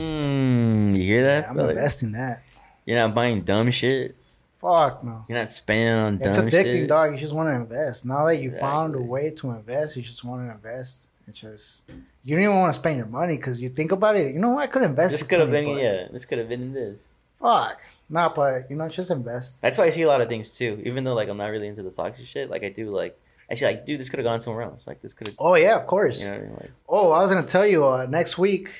you 0.95 1.03
hear 1.03 1.23
that? 1.23 1.49
I'm 1.49 1.55
brother? 1.55 1.71
investing 1.71 2.11
that. 2.13 2.41
You're 2.85 2.97
not 2.97 3.13
buying 3.15 3.41
dumb 3.41 3.71
shit. 3.71 4.15
Fuck 4.61 5.03
no. 5.03 5.21
You're 5.27 5.37
not 5.37 5.51
spending 5.51 5.93
on 5.95 6.17
dumb 6.17 6.27
It's 6.27 6.37
addicting, 6.37 6.71
shit. 6.73 6.89
dog. 6.89 7.11
You 7.11 7.17
just 7.17 7.33
want 7.33 7.49
to 7.49 7.53
invest. 7.53 8.05
Now 8.05 8.25
that 8.25 8.37
you 8.37 8.51
found 8.51 8.95
a 8.95 9.01
way 9.01 9.29
to 9.31 9.51
invest, 9.51 9.95
you 9.95 10.01
just 10.01 10.23
want 10.23 10.47
to 10.47 10.51
invest. 10.53 11.09
It's 11.27 11.41
just 11.41 11.83
you 12.23 12.35
don't 12.35 12.43
even 12.43 12.55
want 12.55 12.73
to 12.73 12.79
spend 12.79 12.97
your 12.97 13.07
money 13.07 13.35
because 13.35 13.61
you 13.61 13.69
think 13.69 13.91
about 13.91 14.15
it. 14.15 14.33
You 14.33 14.39
know 14.39 14.49
what? 14.51 14.63
I 14.63 14.67
could 14.67 14.83
invest. 14.83 15.11
This 15.11 15.21
this 15.21 15.29
could 15.29 15.39
have 15.39 15.51
been 15.51 15.65
bucks. 15.65 15.81
yeah. 15.81 16.07
This 16.11 16.25
could 16.25 16.37
have 16.37 16.49
been 16.49 16.73
this. 16.73 17.13
Fuck. 17.39 17.81
Nah, 18.09 18.29
but 18.29 18.69
you 18.69 18.75
know, 18.75 18.87
just 18.87 19.09
invest. 19.09 19.61
That's 19.61 19.77
why 19.79 19.85
I 19.85 19.89
see 19.89 20.03
a 20.03 20.07
lot 20.07 20.21
of 20.21 20.29
things 20.29 20.55
too. 20.57 20.81
Even 20.85 21.03
though 21.03 21.13
like 21.15 21.27
I'm 21.27 21.37
not 21.37 21.47
really 21.49 21.67
into 21.67 21.81
the 21.83 21.89
stocks 21.91 22.19
and 22.19 22.27
shit, 22.27 22.49
like 22.49 22.63
I 22.63 22.69
do 22.69 22.89
like 22.91 23.19
I 23.49 23.55
see 23.55 23.65
like 23.65 23.85
dude, 23.85 23.99
this 23.99 24.09
could 24.09 24.19
have 24.19 24.25
gone 24.25 24.41
somewhere 24.41 24.63
else. 24.63 24.85
Like 24.87 25.01
this 25.01 25.13
could 25.13 25.27
have. 25.27 25.35
Oh 25.39 25.55
yeah, 25.55 25.75
of 25.75 25.87
course. 25.87 26.21
You 26.21 26.29
know 26.29 26.35
I 26.35 26.39
mean? 26.39 26.51
Like 26.53 26.71
Oh, 26.87 27.11
I 27.11 27.21
was 27.23 27.31
gonna 27.31 27.45
tell 27.47 27.65
you 27.65 27.85
uh, 27.85 28.05
next 28.09 28.37
week. 28.37 28.71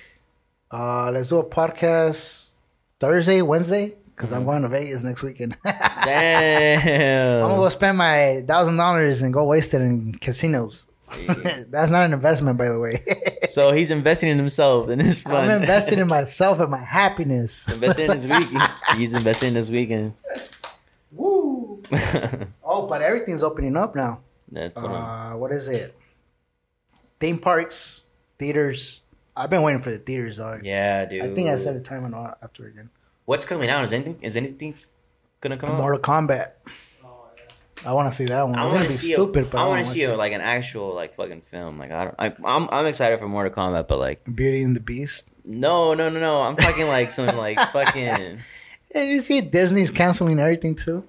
Uh, 0.72 1.12
let's 1.12 1.30
do 1.30 1.38
a 1.40 1.44
podcast 1.44 2.50
Thursday, 3.00 3.42
Wednesday, 3.42 3.96
because 4.16 4.32
I'm 4.34 4.46
going 4.46 4.62
to 4.64 4.68
Vegas 4.68 5.04
next 5.04 5.24
weekend. 5.24 5.56
damn. 5.64 7.44
I'm 7.44 7.50
gonna 7.50 7.62
go 7.62 7.70
spend 7.70 7.98
my 7.98 8.44
thousand 8.48 8.78
dollars 8.78 9.22
and 9.22 9.34
go 9.34 9.46
waste 9.46 9.74
it 9.74 9.82
in 9.82 10.16
casinos. 10.16 10.88
That's 11.70 11.92
not 11.92 12.06
an 12.06 12.14
investment, 12.14 12.58
by 12.58 12.70
the 12.70 12.80
way. 12.80 13.04
so 13.48 13.72
he's 13.72 13.92
investing 13.92 14.30
in 14.30 14.38
himself 14.38 14.90
and 14.90 15.02
his 15.02 15.22
fun. 15.22 15.50
I'm 15.50 15.62
investing 15.62 16.00
in 16.00 16.08
myself 16.08 16.60
and 16.60 16.72
my 16.72 16.80
happiness. 16.84 17.72
investing 17.72 18.06
in 18.06 18.12
his 18.12 18.28
week. 18.28 18.48
He's 18.98 19.14
investing 19.14 19.50
in 19.50 19.56
his 19.56 19.70
weekend. 19.72 20.14
Woo! 21.12 21.82
Oh, 22.64 22.88
but 22.88 23.02
everything's 23.04 23.44
opening 23.44 23.78
up 23.78 23.96
now. 23.96 24.22
That's 24.52 24.82
what 24.82 24.90
Uh, 24.92 25.34
what 25.34 25.52
is 25.52 25.70
it? 25.70 25.96
Theme 27.20 27.38
parks, 27.38 28.06
theaters. 28.40 29.04
I've 29.38 29.50
been 29.50 29.62
waiting 29.62 29.82
for 29.82 29.92
the 29.92 29.98
theaters, 29.98 30.38
dog. 30.38 30.66
Yeah, 30.66 31.06
dude. 31.06 31.24
I 31.24 31.34
think 31.34 31.50
I 31.50 31.58
said 31.58 31.76
the 31.76 31.82
time 31.82 32.06
and 32.06 32.16
all 32.16 32.34
after 32.42 32.66
again. 32.68 32.90
What's 33.26 33.46
coming 33.46 33.70
out? 33.70 33.84
Is 33.84 33.92
anything? 33.92 34.20
Is 34.22 34.38
anything 34.38 34.76
gonna 35.42 35.58
come 35.58 35.72
out? 35.72 35.78
Mortal 35.78 36.00
Kombat. 36.00 36.52
Oh 37.04 37.28
yeah. 37.36 37.90
I 37.90 37.94
want 37.94 38.12
to 38.12 38.16
see 38.16 38.26
that 38.26 38.44
one. 38.48 38.56
I 38.56 38.64
want 38.64 38.76
gonna 38.76 38.88
be 38.88 38.94
see. 38.94 39.14
stupid, 39.14 39.46
a, 39.46 39.48
but 39.48 39.58
I 39.58 39.68
want 39.68 39.86
to 39.86 39.92
see 39.92 40.04
a, 40.04 40.16
like 40.16 40.32
an 40.32 40.42
actual 40.42 40.94
like 40.94 41.16
fucking 41.16 41.42
film. 41.42 41.78
Like 41.78 41.92
I 41.92 42.06
don't. 42.06 42.16
I, 42.18 42.34
I'm 42.46 42.70
I'm 42.72 42.86
excited 42.86 43.20
for 43.20 43.28
Mortal 43.28 43.52
Kombat, 43.52 43.88
but 43.88 44.00
like 44.00 44.22
Beauty 44.24 44.62
and 44.62 44.76
the 44.76 44.80
Beast. 44.80 45.32
no 45.44 45.94
no 45.94 46.10
no 46.10 46.20
no. 46.20 46.42
I'm 46.42 46.56
talking 46.56 46.88
like 46.88 47.12
some 47.12 47.36
like 47.36 47.60
fucking. 47.72 48.40
And 48.94 49.10
you 49.10 49.20
see 49.20 49.42
Disney's 49.42 49.92
canceling 49.92 50.40
everything 50.40 50.76
too. 50.76 51.04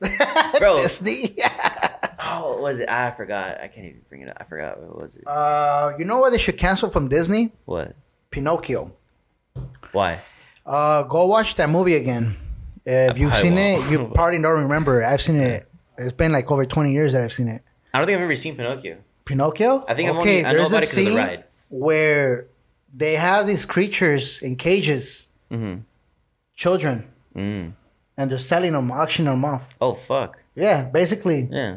Bro. 0.58 0.82
Disney. 0.82 1.36
Oh, 2.30 2.50
what 2.54 2.60
was 2.62 2.80
it? 2.80 2.88
I 2.90 3.12
forgot. 3.12 3.58
I 3.60 3.68
can't 3.68 3.86
even 3.86 4.00
bring 4.08 4.20
it 4.22 4.28
up. 4.28 4.36
I 4.40 4.44
forgot 4.44 4.80
what 4.82 5.00
was 5.00 5.16
it. 5.16 5.22
uh, 5.26 5.92
you 5.98 6.04
know 6.04 6.18
what 6.18 6.30
they 6.30 6.36
should 6.38 6.58
cancel 6.58 6.90
from 6.90 7.08
Disney? 7.08 7.52
What? 7.64 7.94
Pinocchio. 8.30 8.92
Why? 9.92 10.20
Uh, 10.66 11.04
go 11.04 11.26
watch 11.26 11.54
that 11.54 11.70
movie 11.70 11.94
again. 11.94 12.36
If 12.84 13.12
I 13.12 13.18
you've 13.18 13.34
seen 13.34 13.54
won't. 13.54 13.84
it, 13.86 13.90
you 13.92 14.08
probably 14.14 14.42
don't 14.42 14.62
remember. 14.62 15.02
I've 15.04 15.22
seen 15.22 15.36
it. 15.36 15.68
It's 15.96 16.12
been 16.12 16.32
like 16.32 16.50
over 16.50 16.66
twenty 16.66 16.92
years 16.92 17.12
that 17.14 17.22
I've 17.22 17.32
seen 17.32 17.48
it. 17.48 17.62
I 17.94 17.98
don't 17.98 18.06
think 18.06 18.18
I've 18.18 18.24
ever 18.24 18.36
seen 18.36 18.56
Pinocchio. 18.56 18.98
Pinocchio. 19.24 19.84
I 19.88 19.94
think 19.94 20.10
I've 20.10 20.16
only- 20.16 20.42
there's 20.42 20.54
a 20.54 20.56
it 20.56 20.58
'cause 20.58 20.72
of 20.74 20.80
the 20.80 20.86
scene 20.86 21.16
ride. 21.16 21.44
where 21.70 22.46
they 22.92 23.14
have 23.14 23.46
these 23.46 23.64
creatures 23.64 24.42
in 24.42 24.56
cages, 24.56 25.28
Mm-hmm. 25.50 25.80
children, 26.56 27.04
Mm. 27.34 27.72
And 28.18 28.30
they're 28.30 28.36
selling 28.38 28.72
them, 28.72 28.90
auctioning 28.92 29.32
them 29.32 29.44
off. 29.46 29.66
Oh 29.80 29.94
fuck. 29.94 30.38
Yeah, 30.54 30.82
basically, 30.82 31.48
Yeah. 31.50 31.74
uh, 31.74 31.76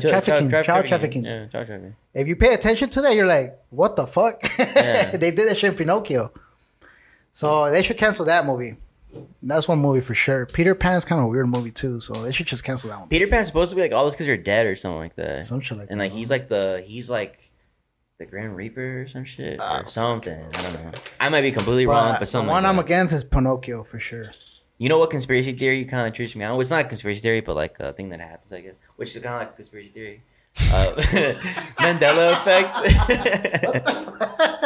Ch- 0.00 0.02
trafficking, 0.08 0.48
child- 0.50 0.64
child 0.64 0.86
trafficking. 0.86 1.24
Yeah, 1.24 1.46
child 1.48 1.66
trafficking. 1.66 1.96
If 2.14 2.28
you 2.28 2.36
pay 2.36 2.54
attention 2.54 2.88
to 2.90 3.02
that, 3.02 3.14
you're 3.16 3.26
like, 3.26 3.58
what 3.70 3.96
the 3.96 4.06
fuck? 4.06 4.40
Yeah. 4.58 5.10
they 5.16 5.30
did 5.32 5.48
that 5.50 5.56
shit 5.58 5.72
in 5.72 5.76
Pinocchio. 5.76 6.30
So 7.32 7.70
they 7.70 7.82
should 7.82 7.98
cancel 7.98 8.24
that 8.26 8.46
movie. 8.46 8.76
That's 9.42 9.66
one 9.66 9.80
movie 9.80 10.00
for 10.00 10.14
sure. 10.14 10.46
Peter 10.46 10.74
Pan 10.76 10.94
is 10.96 11.04
kind 11.04 11.18
of 11.20 11.26
a 11.26 11.28
weird 11.28 11.48
movie 11.48 11.72
too, 11.72 11.98
so 11.98 12.12
they 12.14 12.30
should 12.32 12.46
just 12.46 12.62
cancel 12.62 12.90
that 12.90 13.00
one. 13.00 13.08
Peter 13.08 13.26
Pan's 13.26 13.48
supposed 13.48 13.70
to 13.70 13.76
be 13.76 13.82
like 13.82 13.92
all 13.92 14.04
this 14.04 14.14
because 14.14 14.26
you're 14.28 14.36
dead 14.36 14.66
or 14.66 14.76
something 14.76 14.98
like 14.98 15.14
that. 15.16 15.46
Some 15.46 15.60
shit 15.60 15.78
like 15.78 15.88
and 15.90 16.00
that. 16.00 16.04
like 16.04 16.12
he's 16.12 16.30
like 16.30 16.46
the 16.48 16.84
he's 16.86 17.10
like 17.10 17.50
the 18.18 18.26
Grand 18.26 18.54
Reaper 18.54 19.02
or 19.02 19.08
some 19.08 19.24
shit 19.24 19.58
Ah, 19.60 19.80
or 19.80 19.86
something. 19.86 20.38
I 20.38 20.62
don't 20.62 20.84
know. 20.84 20.90
I 21.18 21.28
might 21.28 21.40
be 21.42 21.50
completely 21.50 21.86
But 21.86 21.92
wrong, 21.92 22.12
but 22.12 22.20
the 22.20 22.26
something. 22.26 22.48
one 22.50 22.62
like 22.62 22.70
I'm 22.72 22.78
against 22.78 23.12
is 23.12 23.24
Pinocchio 23.24 23.82
for 23.82 23.98
sure. 23.98 24.30
You 24.80 24.88
know 24.88 24.96
what 24.98 25.10
conspiracy 25.10 25.52
theory 25.52 25.80
you 25.80 25.84
kind 25.84 26.08
of 26.08 26.14
trips 26.14 26.34
me 26.34 26.42
out? 26.42 26.52
Well, 26.54 26.62
it's 26.62 26.70
not 26.70 26.86
a 26.86 26.88
conspiracy 26.88 27.20
theory, 27.20 27.42
but 27.42 27.54
like 27.54 27.78
a 27.80 27.92
thing 27.92 28.08
that 28.08 28.20
happens, 28.20 28.50
I 28.50 28.62
guess, 28.62 28.76
which 28.96 29.14
is 29.14 29.22
kind 29.22 29.34
of 29.34 29.40
like 29.42 29.50
a 29.50 29.52
conspiracy 29.52 29.90
theory. 29.90 30.22
Uh, 30.72 30.92
Mandela 31.84 32.32
effect. 32.32 32.74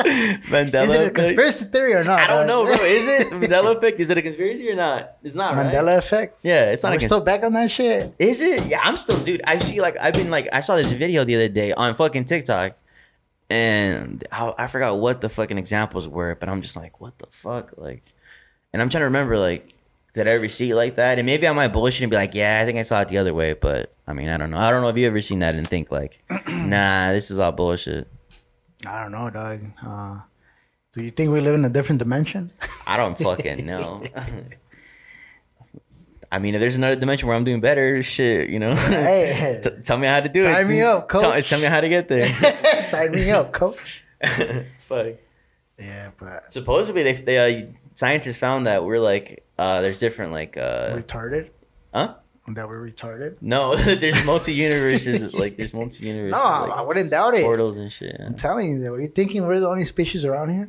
Mandela 0.52 0.84
is 0.84 0.90
it 0.92 0.96
a 0.96 1.00
effect. 1.00 1.14
conspiracy 1.16 1.64
theory 1.64 1.94
or 1.94 2.04
not? 2.04 2.20
I 2.20 2.28
don't 2.28 2.46
know, 2.46 2.64
bro. 2.64 2.74
Is 2.74 3.08
it 3.08 3.30
Mandela 3.32 3.76
effect? 3.76 3.98
Is 3.98 4.08
it 4.08 4.16
a 4.16 4.22
conspiracy 4.22 4.70
or 4.70 4.76
not? 4.76 5.16
It's 5.24 5.34
not. 5.34 5.56
right? 5.56 5.66
Mandela 5.66 5.98
effect? 5.98 6.38
Yeah, 6.44 6.70
it's 6.70 6.84
not 6.84 6.92
We're 6.92 6.98
a 6.98 7.00
still 7.00 7.20
back 7.20 7.42
on 7.42 7.52
that 7.54 7.72
shit. 7.72 8.14
Is 8.20 8.40
it? 8.40 8.66
Yeah, 8.66 8.82
I'm 8.84 8.96
still, 8.96 9.18
dude. 9.18 9.42
I 9.44 9.58
see, 9.58 9.80
like, 9.80 9.96
I've 9.98 10.14
been 10.14 10.30
like, 10.30 10.46
I 10.52 10.60
saw 10.60 10.76
this 10.76 10.92
video 10.92 11.24
the 11.24 11.34
other 11.34 11.48
day 11.48 11.72
on 11.72 11.96
fucking 11.96 12.26
TikTok, 12.26 12.76
and 13.50 14.22
I, 14.30 14.54
I 14.58 14.66
forgot 14.68 14.96
what 14.96 15.20
the 15.22 15.28
fucking 15.28 15.58
examples 15.58 16.08
were, 16.08 16.36
but 16.36 16.48
I'm 16.48 16.62
just 16.62 16.76
like, 16.76 17.00
what 17.00 17.18
the 17.18 17.26
fuck, 17.30 17.72
like, 17.76 18.04
and 18.72 18.80
I'm 18.80 18.90
trying 18.90 19.00
to 19.00 19.06
remember, 19.06 19.38
like, 19.38 19.73
did 20.14 20.28
I 20.28 20.30
ever 20.30 20.48
see 20.48 20.70
it 20.70 20.74
like 20.76 20.94
that? 20.94 21.18
And 21.18 21.26
maybe 21.26 21.46
I 21.46 21.52
might 21.52 21.68
bullshit 21.68 22.02
and 22.02 22.10
be 22.10 22.16
like, 22.16 22.34
yeah, 22.34 22.60
I 22.62 22.64
think 22.64 22.78
I 22.78 22.82
saw 22.82 23.00
it 23.00 23.08
the 23.08 23.18
other 23.18 23.34
way, 23.34 23.52
but 23.52 23.92
I 24.06 24.12
mean, 24.12 24.28
I 24.28 24.36
don't 24.36 24.50
know. 24.50 24.58
I 24.58 24.70
don't 24.70 24.80
know 24.80 24.88
if 24.88 24.96
you 24.96 25.06
ever 25.06 25.20
seen 25.20 25.40
that 25.40 25.54
and 25.54 25.66
think 25.66 25.90
like, 25.90 26.22
nah, 26.48 27.12
this 27.12 27.30
is 27.30 27.38
all 27.38 27.52
bullshit. 27.52 28.08
I 28.86 29.02
don't 29.02 29.12
know, 29.12 29.28
dog. 29.30 29.60
Uh, 29.84 30.20
do 30.92 31.02
you 31.02 31.10
think 31.10 31.32
we 31.32 31.40
live 31.40 31.54
in 31.54 31.64
a 31.64 31.68
different 31.68 31.98
dimension? 31.98 32.52
I 32.86 32.96
don't 32.96 33.18
fucking 33.18 33.66
know. 33.66 34.04
I 36.30 36.38
mean, 36.38 36.54
if 36.54 36.60
there's 36.60 36.76
another 36.76 36.96
dimension 36.96 37.28
where 37.28 37.36
I'm 37.36 37.44
doing 37.44 37.60
better, 37.60 38.02
shit, 38.02 38.50
you 38.50 38.58
know. 38.58 38.74
Hey. 38.74 39.58
T- 39.62 39.70
tell 39.82 39.98
me 39.98 40.06
how 40.06 40.20
to 40.20 40.28
do 40.28 40.40
it. 40.46 40.52
Sign 40.52 40.68
me 40.68 40.82
up, 40.82 41.08
Tell, 41.08 41.32
coach. 41.32 41.48
tell 41.48 41.60
me 41.60 41.66
how 41.66 41.80
to 41.80 41.88
get 41.88 42.08
there. 42.08 42.28
Sign 42.82 43.12
me 43.12 43.30
up, 43.30 43.52
coach. 43.52 44.02
Fuck. 44.80 45.14
Yeah, 45.78 46.10
but 46.18 46.52
Supposedly, 46.52 47.02
they, 47.04 47.12
they 47.12 47.62
uh, 47.62 47.66
scientists 47.94 48.38
found 48.38 48.66
that 48.66 48.84
we're 48.84 48.98
like, 48.98 49.43
uh, 49.58 49.80
there's 49.80 49.98
different 50.00 50.32
like, 50.32 50.56
uh, 50.56 50.94
retarded. 50.96 51.50
huh? 51.92 52.14
That 52.48 52.68
we're 52.68 52.86
retarded. 52.90 53.36
No, 53.40 53.74
there's 53.76 54.24
multi 54.26 54.52
universes. 54.52 55.32
like, 55.34 55.56
there's 55.56 55.72
multi 55.72 56.06
universes. 56.06 56.32
No, 56.32 56.42
I, 56.44 56.66
I 56.78 56.80
wouldn't 56.82 57.10
doubt 57.10 57.34
it. 57.34 57.42
portals 57.42 57.76
and 57.78 57.90
shit. 57.90 58.16
yeah. 58.18 58.26
I'm 58.26 58.34
telling 58.34 58.72
you, 58.72 58.80
that. 58.80 58.92
Are 58.92 59.00
you 59.00 59.08
thinking 59.08 59.46
we're 59.46 59.60
the 59.60 59.68
only 59.68 59.84
species 59.86 60.24
around 60.26 60.50
here? 60.52 60.68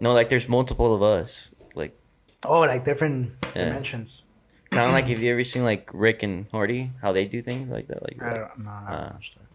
No, 0.00 0.12
like 0.12 0.28
there's 0.30 0.48
multiple 0.48 0.94
of 0.94 1.02
us. 1.02 1.50
Like 1.74 1.96
Oh, 2.44 2.60
like 2.60 2.84
different 2.84 3.32
Yeah. 3.54 3.66
dimensions. 3.66 4.22
Kind 4.70 4.86
of 4.86 4.92
like 4.92 5.08
if 5.10 5.20
you 5.20 5.30
ever 5.32 5.44
seen 5.44 5.64
like 5.64 5.90
Rick 5.92 6.22
and 6.22 6.46
Morty, 6.52 6.90
how 7.02 7.12
they 7.12 7.26
do 7.26 7.42
things 7.42 7.68
like 7.70 7.88
that. 7.88 8.02
Like, 8.02 8.22
I 8.22 8.38
don't 8.38 8.58
know. 8.64 8.70
I, 8.70 8.90
don't 8.90 9.00
Uh, 9.00 9.10
understand. 9.12 9.46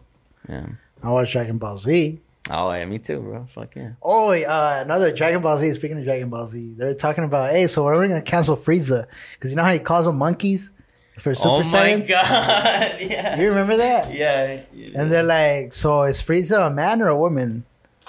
yeah. 0.48 0.66
I 1.02 1.10
watched 1.10 1.32
Dragon 1.32 1.58
Ball 1.58 1.76
Z. 1.76 2.20
Oh 2.48 2.72
yeah, 2.72 2.84
me 2.84 2.98
too, 2.98 3.20
bro. 3.20 3.46
Fuck 3.54 3.76
yeah. 3.76 3.92
Oh, 4.02 4.32
uh, 4.32 4.80
another 4.82 5.12
Dragon 5.12 5.42
Ball 5.42 5.58
Z. 5.58 5.74
Speaking 5.74 5.98
of 5.98 6.04
Dragon 6.04 6.30
Ball 6.30 6.46
Z, 6.46 6.74
they're 6.76 6.94
talking 6.94 7.24
about, 7.24 7.50
hey, 7.50 7.66
so 7.66 7.84
we're 7.84 8.08
gonna 8.08 8.22
cancel 8.22 8.56
Frieza 8.56 9.06
because 9.34 9.50
you 9.50 9.56
know 9.56 9.62
how 9.64 9.72
he 9.72 9.78
calls 9.78 10.06
them 10.06 10.16
monkeys 10.16 10.72
for 11.18 11.34
Super 11.34 11.48
oh 11.48 11.70
my 11.70 11.98
god. 12.00 12.08
yeah. 13.00 13.38
You 13.38 13.48
remember 13.48 13.76
that? 13.76 14.14
Yeah. 14.14 14.62
yeah. 14.72 14.90
And 14.94 15.12
they're 15.12 15.22
like, 15.22 15.74
so 15.74 16.02
is 16.02 16.22
Frieza 16.22 16.66
a 16.66 16.70
man 16.70 17.02
or 17.02 17.08
a 17.08 17.16
woman? 17.16 17.64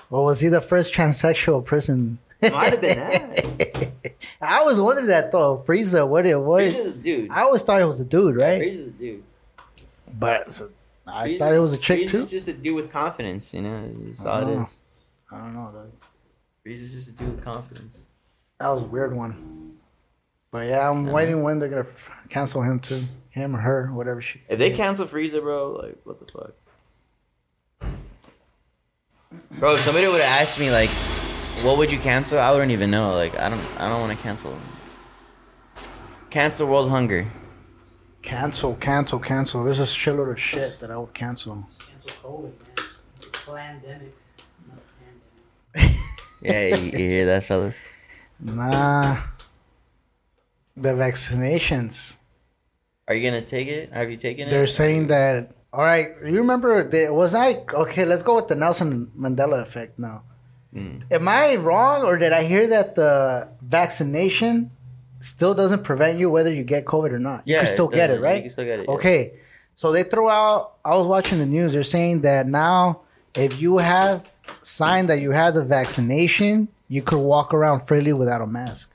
Or 0.09 0.25
was 0.25 0.39
he 0.39 0.47
the 0.47 0.61
first 0.61 0.93
transsexual 0.93 1.65
person? 1.65 2.19
Might 2.41 2.71
have 2.71 2.81
been 2.81 2.97
that. 2.97 3.91
I 4.41 4.57
always 4.57 4.79
wondered 4.79 5.07
that 5.07 5.31
though. 5.31 5.63
Frieza, 5.65 6.07
what 6.07 6.25
it 6.25 6.39
was? 6.39 6.73
Frieza's 6.73 6.95
a 6.95 6.97
dude. 6.97 7.29
I 7.29 7.41
always 7.41 7.61
thought 7.61 7.81
it 7.81 7.85
was 7.85 7.99
a 7.99 8.05
dude, 8.05 8.35
right? 8.35 8.61
Frieza's 8.61 8.87
a 8.87 8.91
dude. 8.91 9.23
But 10.11 10.51
so, 10.51 10.69
I 11.07 11.29
Frieza- 11.29 11.39
thought 11.39 11.53
it 11.53 11.59
was 11.59 11.73
a 11.73 11.77
trick 11.79 12.01
Frieza's 12.01 12.11
too. 12.11 12.25
just 12.27 12.47
a 12.47 12.53
dude 12.53 12.75
with 12.75 12.91
confidence, 12.91 13.53
you 13.53 13.61
know. 13.61 13.91
That's 14.05 14.25
all 14.25 14.43
Oh. 14.45 14.47
it 14.59 14.63
is. 14.63 14.79
I 15.31 15.37
don't 15.39 15.53
know. 15.53 15.71
Though. 15.73 15.91
Frieza's 16.65 16.91
just 16.93 17.09
a 17.09 17.11
dude 17.13 17.35
with 17.35 17.43
confidence. 17.43 18.03
That 18.59 18.67
was 18.69 18.81
a 18.83 18.85
weird 18.85 19.15
one. 19.15 19.77
But 20.51 20.67
yeah, 20.67 20.89
I'm 20.89 21.05
waiting 21.07 21.41
when 21.43 21.59
they're 21.59 21.69
gonna 21.69 21.81
f- 21.81 22.11
cancel 22.29 22.61
him 22.61 22.79
too, 22.79 23.03
him 23.29 23.55
or 23.55 23.59
her, 23.59 23.91
whatever 23.93 24.21
she. 24.21 24.41
If 24.49 24.59
they 24.59 24.69
cancel 24.71 25.05
Frieza, 25.07 25.41
bro, 25.41 25.71
like 25.81 25.97
what 26.03 26.19
the 26.19 26.25
fuck? 26.31 26.51
Bro, 29.59 29.73
if 29.73 29.79
somebody 29.79 30.07
would 30.07 30.19
have 30.21 30.41
asked 30.41 30.59
me 30.59 30.69
like, 30.71 30.89
what 31.63 31.77
would 31.77 31.91
you 31.91 31.99
cancel? 31.99 32.37
I 32.39 32.51
wouldn't 32.51 32.71
even 32.71 32.91
know. 32.91 33.13
Like, 33.13 33.37
I 33.39 33.49
don't, 33.49 33.61
I 33.79 33.87
don't 33.87 34.01
want 34.01 34.17
to 34.17 34.21
cancel. 34.21 34.55
Cancel 36.29 36.67
world 36.67 36.89
hunger. 36.89 37.27
Cancel, 38.21 38.75
cancel, 38.75 39.19
cancel. 39.19 39.63
There's 39.63 39.79
a 39.79 39.83
shitload 39.83 40.31
of 40.31 40.39
shit 40.39 40.79
that 40.79 40.91
I 40.91 40.97
would 40.97 41.13
cancel. 41.13 41.67
Cancel 41.79 42.31
COVID, 42.31 42.51
man. 43.53 43.81
Pandemic. 43.81 44.15
Not 44.67 44.79
pandemic. 45.73 45.97
Yeah, 46.41 46.75
you, 46.75 46.91
you 46.91 47.09
hear 47.09 47.25
that, 47.27 47.45
fellas? 47.45 47.81
Nah. 48.39 49.17
The 50.77 50.89
vaccinations. 50.89 52.17
Are 53.07 53.15
you 53.15 53.29
gonna 53.29 53.41
take 53.41 53.67
it? 53.67 53.91
Have 53.91 54.09
you 54.09 54.17
taken 54.17 54.47
it? 54.47 54.51
They're 54.51 54.67
saying 54.67 55.07
that. 55.07 55.51
All 55.73 55.81
right, 55.81 56.07
you 56.23 56.37
remember? 56.37 56.87
There, 56.87 57.13
was 57.13 57.33
I 57.33 57.63
okay? 57.73 58.05
Let's 58.05 58.23
go 58.23 58.35
with 58.35 58.47
the 58.47 58.55
Nelson 58.55 59.11
Mandela 59.17 59.61
effect 59.61 59.99
now. 59.99 60.23
Mm. 60.73 61.03
Am 61.11 61.27
I 61.27 61.55
wrong, 61.55 62.03
or 62.03 62.17
did 62.17 62.31
I 62.31 62.43
hear 62.43 62.67
that 62.67 62.95
the 62.95 63.49
vaccination 63.61 64.71
still 65.21 65.53
doesn't 65.53 65.83
prevent 65.83 66.19
you 66.19 66.29
whether 66.29 66.51
you 66.51 66.63
get 66.63 66.85
COVID 66.85 67.11
or 67.11 67.19
not? 67.19 67.43
Yeah, 67.45 67.55
You 67.57 67.61
Yeah, 67.61 67.65
can 67.65 67.73
still 67.75 67.89
it 67.89 67.95
get 67.95 68.09
it, 68.09 68.21
right? 68.21 68.35
You 68.37 68.41
can 68.41 68.49
still 68.51 68.65
get 68.65 68.79
it, 68.79 68.85
yeah. 68.87 68.95
Okay, 68.95 69.33
so 69.75 69.91
they 69.91 70.03
throw 70.03 70.27
out. 70.29 70.73
I 70.83 70.95
was 70.97 71.07
watching 71.07 71.39
the 71.39 71.45
news. 71.45 71.73
They're 71.73 71.83
saying 71.83 72.21
that 72.21 72.47
now, 72.47 73.01
if 73.33 73.61
you 73.61 73.77
have 73.77 74.29
signed 74.61 75.09
that 75.09 75.21
you 75.21 75.31
had 75.31 75.53
the 75.53 75.63
vaccination, 75.63 76.67
you 76.89 77.01
could 77.01 77.19
walk 77.19 77.53
around 77.53 77.81
freely 77.81 78.13
without 78.13 78.41
a 78.41 78.47
mask. 78.47 78.91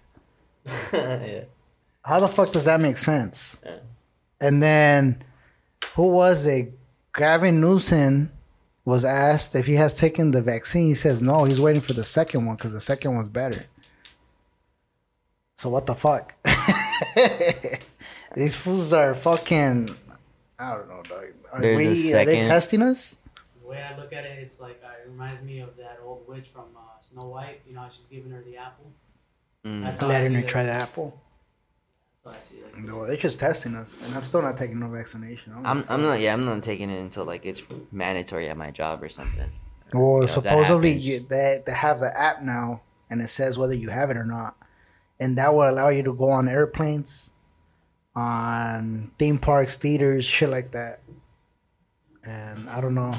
yeah. 0.93 1.45
How 2.03 2.21
the 2.21 2.29
fuck 2.29 2.53
does 2.53 2.65
that 2.67 2.81
make 2.81 2.97
sense? 2.99 3.57
Yeah. 3.65 3.79
And 4.41 4.63
then, 4.63 5.23
who 5.95 6.09
was 6.09 6.47
it? 6.47 6.73
Gavin 7.15 7.61
Newsom 7.61 8.31
was 8.85 9.05
asked 9.05 9.55
if 9.55 9.67
he 9.67 9.75
has 9.75 9.95
taken 9.95 10.31
the 10.31 10.43
vaccine. 10.43 10.87
He 10.87 10.95
says 10.95 11.23
no. 11.23 11.45
He's 11.45 11.61
waiting 11.61 11.81
for 11.81 11.95
the 11.95 12.05
second 12.05 12.45
one 12.47 12.57
because 12.57 12.73
the 12.73 12.81
second 12.81 13.15
one's 13.15 13.29
better. 13.29 13.65
So 15.57 15.71
what 15.71 15.87
the 15.87 15.95
fuck? 15.95 16.35
These 18.35 18.57
fools 18.57 18.93
are 18.93 19.15
fucking. 19.15 19.89
I 20.59 20.75
don't 20.75 20.89
know, 20.89 21.03
dog. 21.03 21.25
Are, 21.53 21.61
There's 21.61 21.81
a 21.81 22.13
we, 22.13 22.15
are 22.15 22.25
they 22.27 22.43
testing 22.47 22.83
us? 22.83 23.19
The 23.63 23.69
way 23.69 23.83
I 23.83 23.97
look 23.97 24.13
at 24.13 24.25
it, 24.25 24.39
it's 24.39 24.61
like 24.61 24.83
uh, 24.85 24.89
it 25.03 25.09
reminds 25.09 25.41
me 25.41 25.61
of 25.61 25.77
that 25.79 25.99
old 26.05 26.29
witch 26.29 26.49
from 26.49 26.65
uh, 26.77 27.01
Snow 27.01 27.29
White. 27.29 27.63
You 27.67 27.75
know, 27.75 27.87
she's 27.91 28.07
giving 28.07 28.31
her 28.33 28.43
the 28.43 28.59
apple. 28.59 28.93
Mm. 29.65 29.85
That's 29.85 29.99
how 29.99 30.09
Letting 30.09 30.35
her 30.35 30.43
try 30.43 30.65
the 30.65 30.73
apple. 30.73 31.19
That's 32.23 32.37
how 32.37 32.41
I 32.41 32.45
see 32.45 32.81
it. 32.83 32.93
Well, 32.93 33.07
they're 33.07 33.17
just 33.17 33.41
testing 33.41 33.75
us, 33.75 34.03
and 34.03 34.15
I'm 34.15 34.23
still 34.23 34.43
not 34.43 34.59
taking 34.59 34.79
no 34.79 34.89
vaccination. 34.89 35.53
I 35.53 35.57
don't 35.57 35.67
I'm, 35.67 35.81
give 35.81 35.91
a 35.91 35.93
I'm 35.95 36.03
not. 36.03 36.21
Yeah, 36.21 36.35
I'm 36.35 36.45
not 36.45 36.63
taking 36.63 36.91
it 36.91 37.01
until 37.01 37.25
like 37.25 37.47
it's 37.47 37.63
mandatory 37.91 38.51
at 38.51 38.59
my 38.59 38.71
job 38.71 39.03
or 39.03 39.09
something. 39.09 39.51
Well, 39.95 40.23
if 40.23 40.35
that 40.35 40.45
supposedly 40.45 40.91
happens. 40.91 41.09
you, 41.09 41.21
they 41.21 41.63
they 41.65 41.73
have 41.73 42.01
the 42.01 42.19
app 42.19 42.43
now, 42.43 42.83
and 43.09 43.23
it 43.23 43.29
says 43.29 43.59
whether 43.59 43.75
you 43.75 43.89
have 43.89 44.11
it 44.11 44.19
or 44.19 44.25
not, 44.27 44.57
and 45.21 45.37
that 45.39 45.55
will 45.55 45.69
allow 45.69 45.89
you 45.89 46.03
to 46.03 46.13
go 46.15 46.31
on 46.31 46.49
airplanes, 46.49 47.33
on 48.15 49.11
theme 49.19 49.39
parks, 49.39 49.77
theaters, 49.77 50.25
shit 50.25 50.49
like 50.49 50.73
that. 50.73 51.01
And 52.25 52.69
I 52.69 52.81
don't 52.81 52.95
know. 52.95 53.15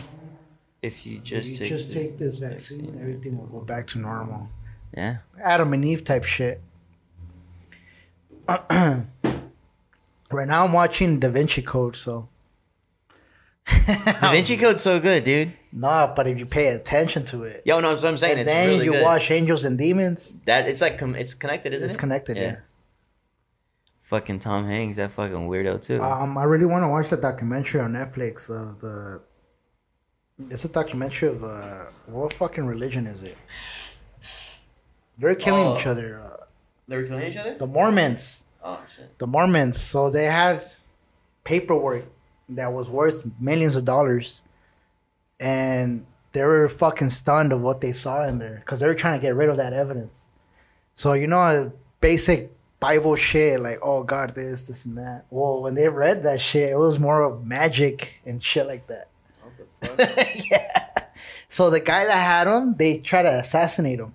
If 0.82 1.06
you 1.06 1.20
Just 1.20 1.50
just 1.50 1.52
if 1.54 1.60
take, 1.60 1.70
you 1.72 1.78
just 1.78 1.90
the 1.90 1.96
take 1.96 2.18
this 2.18 2.38
vaccine, 2.38 2.98
everything 3.02 3.38
will 3.38 3.48
go 3.48 3.62
back 3.62 3.88
to 3.88 4.00
normal. 4.00 4.48
yeah. 4.96 5.18
Adam 5.42 5.74
and 5.74 5.84
Eve 5.84 6.04
type 6.04 6.24
shit. 6.24 6.62
right 8.48 9.06
now, 10.32 10.66
I'm 10.66 10.74
watching 10.74 11.20
Da 11.20 11.30
Vinci 11.30 11.62
Code, 11.62 11.96
so. 11.96 12.30
Da 14.22 14.32
Vinci 14.32 14.58
Code's 14.58 14.82
so 14.84 15.00
good, 15.00 15.24
dude. 15.24 15.54
Nah, 15.72 16.14
but 16.14 16.28
if 16.28 16.40
you 16.40 16.46
pay 16.46 16.68
attention 16.70 17.26
to 17.26 17.44
it, 17.44 17.62
Yo, 17.66 17.80
no, 17.80 17.90
that's 17.92 18.04
what 18.04 18.10
I'm 18.10 18.18
saying. 18.18 18.32
and 18.34 18.42
it's 18.42 18.50
then 18.50 18.70
really 18.70 18.86
you 18.86 18.92
good. 18.94 19.04
watch 19.04 19.30
Angels 19.32 19.66
and 19.66 19.78
Demons, 19.78 20.38
that. 20.46 20.68
It's 20.68 20.82
like 20.82 20.98
com- 20.98 21.16
it's 21.16 21.34
connected, 21.34 21.74
isn't 21.74 21.84
it? 21.84 21.86
it's 21.86 21.96
it? 21.96 22.00
connected. 22.00 22.38
yeah. 22.38 22.56
Fucking 24.04 24.40
Tom 24.40 24.66
Hanks, 24.66 24.96
that 24.98 25.12
fucking 25.12 25.50
weirdo 25.50 25.82
too. 25.84 26.02
Um, 26.02 26.38
I 26.38 26.46
really 26.46 26.66
want 26.66 26.84
to 26.84 26.88
watch 26.88 27.10
the 27.10 27.18
documentary 27.18 27.82
on 27.82 27.92
Netflix 27.94 28.50
of 28.50 28.80
the. 28.80 29.22
It's 30.50 30.64
a 30.66 30.70
documentary 30.70 31.30
of 31.30 31.44
uh, 31.44 31.86
what 32.06 32.32
fucking 32.34 32.66
religion 32.66 33.06
is 33.06 33.24
it? 33.24 33.38
They're 35.18 35.36
killing 35.36 35.68
Oh. 35.68 35.76
each 35.76 35.86
other. 35.88 36.22
Uh, 36.22 36.44
they 36.88 36.96
were 36.98 37.04
killing 37.04 37.24
each 37.28 37.38
other. 37.38 37.58
the 37.58 37.68
Mormons, 37.68 38.44
Oh 38.64 38.80
shit. 38.96 39.18
the 39.20 39.28
Mormons. 39.28 39.80
So 39.82 40.10
they 40.10 40.26
had 40.26 40.64
paperwork 41.44 42.06
that 42.50 42.74
was 42.74 42.90
worth 42.90 43.26
millions 43.40 43.76
of 43.76 43.86
dollars, 43.86 44.42
and 45.40 46.06
they 46.32 46.44
were 46.44 46.70
fucking 46.70 47.10
stunned 47.10 47.52
of 47.54 47.62
what 47.62 47.82
they 47.82 47.92
saw 47.92 48.28
in 48.28 48.40
there 48.40 48.62
because 48.66 48.80
they 48.80 48.88
were 48.88 48.96
trying 48.96 49.20
to 49.20 49.22
get 49.22 49.36
rid 49.36 49.50
of 49.50 49.58
that 49.58 49.74
evidence. 49.74 50.20
So 50.96 51.14
you 51.14 51.28
know, 51.28 51.72
basic 52.02 52.52
Bible 52.80 53.16
shit 53.16 53.60
like, 53.60 53.80
oh 53.82 54.04
God, 54.04 54.36
this, 54.36 54.68
this, 54.68 54.86
and 54.86 54.98
that. 54.98 55.26
Well, 55.30 55.62
when 55.62 55.74
they 55.74 55.90
read 55.90 56.24
that 56.24 56.42
shit, 56.42 56.70
it 56.70 56.78
was 56.78 57.00
more 57.00 57.24
of 57.24 57.46
magic 57.46 58.22
and 58.26 58.42
shit 58.42 58.68
like 58.68 58.88
that. 58.88 59.08
What 59.42 59.98
the 59.98 60.06
fuck? 60.06 60.30
yeah. 60.52 60.88
So 61.48 61.70
the 61.70 61.80
guy 61.80 62.06
that 62.06 62.12
had 62.12 62.48
him, 62.48 62.76
they 62.78 62.98
tried 62.98 63.24
to 63.24 63.40
assassinate 63.40 64.00
him. 64.00 64.14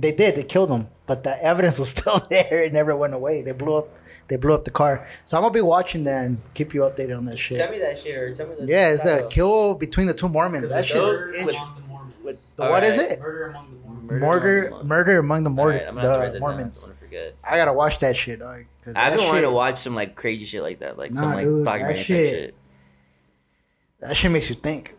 They 0.00 0.12
did. 0.12 0.34
They 0.36 0.44
killed 0.44 0.70
him, 0.70 0.88
but 1.06 1.22
the 1.24 1.42
evidence 1.42 1.78
was 1.78 1.88
still 1.96 2.18
there. 2.30 2.62
It 2.64 2.72
never 2.72 2.96
went 2.96 3.14
away. 3.14 3.42
They 3.42 3.52
blew 3.52 3.76
up. 3.76 3.88
They 4.28 4.36
blew 4.36 4.54
up 4.54 4.64
the 4.64 4.70
car. 4.70 5.06
So 5.24 5.36
I'm 5.36 5.42
gonna 5.42 5.52
be 5.52 5.60
watching 5.60 6.04
that 6.04 6.24
and 6.26 6.40
keep 6.54 6.72
you 6.72 6.82
updated 6.82 7.16
on 7.18 7.24
that 7.26 7.36
shit. 7.38 7.56
Send 7.58 7.72
me 7.72 7.78
that 7.80 7.98
shit 7.98 8.16
or 8.16 8.32
tell 8.34 8.46
me 8.46 8.54
the. 8.60 8.66
Yeah, 8.66 8.90
it's 8.90 9.02
the 9.02 9.14
title. 9.14 9.28
kill 9.28 9.74
between 9.74 10.06
the 10.06 10.14
two 10.14 10.28
Mormons. 10.28 10.70
That 10.70 10.86
shit 10.86 10.96
those- 10.96 11.18
is 11.18 11.26
Murder 11.26 11.38
int- 11.40 11.50
among 11.56 11.74
the 11.82 11.88
Mormons. 11.88 12.14
with- 12.24 12.56
The- 12.56 12.62
what 12.62 12.84
is 12.84 12.96
Alright. 12.98 13.12
it? 13.12 13.20
Murder 13.20 13.46
among 13.48 13.70
the 13.70 13.76
Mormons. 13.88 14.10
Murder 14.10 14.20
Murder, 14.20 14.68
among 14.68 14.78
the 14.78 14.84
murder 14.84 15.18
among 15.18 15.44
the, 15.44 15.50
Mor- 15.50 15.66
Alright, 15.72 15.88
I'm 15.88 15.94
gonna 15.96 16.08
have 16.08 16.26
the 16.26 16.32
that 16.34 16.40
Mormons. 16.40 16.80
Down. 16.80 16.84
I 16.84 16.92
don't 16.92 16.98
forget. 17.00 17.34
I 17.44 17.56
gotta 17.56 17.72
watch 17.72 17.98
that 17.98 18.16
shit, 18.16 18.38
dog. 18.38 18.64
'cause 18.84 18.94
I've 18.96 19.12
that 19.12 19.16
been 19.18 19.26
wanting 19.26 19.42
to 19.42 19.50
watch 19.50 19.78
some 19.78 19.94
like 19.96 20.14
crazy 20.14 20.44
shit 20.44 20.62
like 20.62 20.78
that, 20.78 20.96
like 20.96 21.14
some 21.14 21.32
like 21.34 21.44
dude, 21.44 21.60
that 21.60 21.64
documentary 21.64 21.96
type 21.96 22.04
shit- 22.06 22.34
shit. 22.34 22.54
That 24.00 24.16
shit 24.16 24.30
makes 24.30 24.48
you 24.48 24.54
think. 24.56 24.94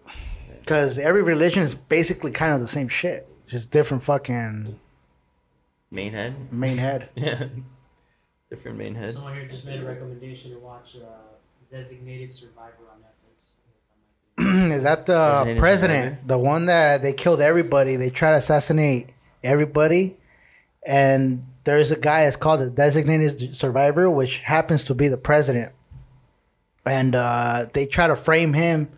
Because 0.60 0.99
every 0.99 1.24
religion 1.24 1.64
is 1.64 1.74
basically 1.74 2.32
kind 2.32 2.54
of 2.54 2.60
the 2.60 2.68
same 2.68 2.88
shit, 2.88 3.28
just 3.47 3.72
different 3.72 4.04
fucking 4.04 4.80
Main 5.92 6.14
head. 6.14 6.52
main 6.52 6.78
head. 6.78 7.10
Yeah. 7.16 7.48
Different 8.50 8.78
main 8.78 8.96
head. 8.96 9.14
Someone 9.14 9.34
here 9.34 9.48
just 9.48 9.64
made 9.64 9.80
a 9.80 9.86
recommendation 9.86 10.52
to 10.52 10.60
watch 10.60 10.98
uh, 10.98 11.06
Designated 11.72 12.34
Survivor 12.34 12.84
on 12.92 13.00
Netflix. 13.00 14.72
is 14.74 14.84
that 14.84 15.06
the 15.06 15.14
Designated 15.14 15.60
president, 15.60 16.10
survivor? 16.10 16.28
the 16.28 16.38
one 16.38 16.66
that 16.66 17.02
they 17.02 17.14
killed 17.14 17.39
everybody? 17.39 17.96
They 17.96 18.10
try 18.10 18.32
to 18.32 18.38
assassinate 18.38 19.10
everybody, 19.42 20.18
and 20.86 21.46
there's 21.64 21.92
a 21.92 21.96
guy 21.98 22.26
that's 22.26 22.36
called 22.36 22.60
the 22.60 22.72
designated 22.72 23.56
survivor, 23.56 24.10
which 24.10 24.39
happens 24.39 24.84
to 24.86 24.96
be 24.96 25.08
the 25.08 25.18
president, 25.18 25.72
and 26.86 27.16
uh, 27.16 27.68
they 27.72 27.86
try 27.86 28.08
to 28.08 28.18
frame 28.18 28.52
him 28.52 28.89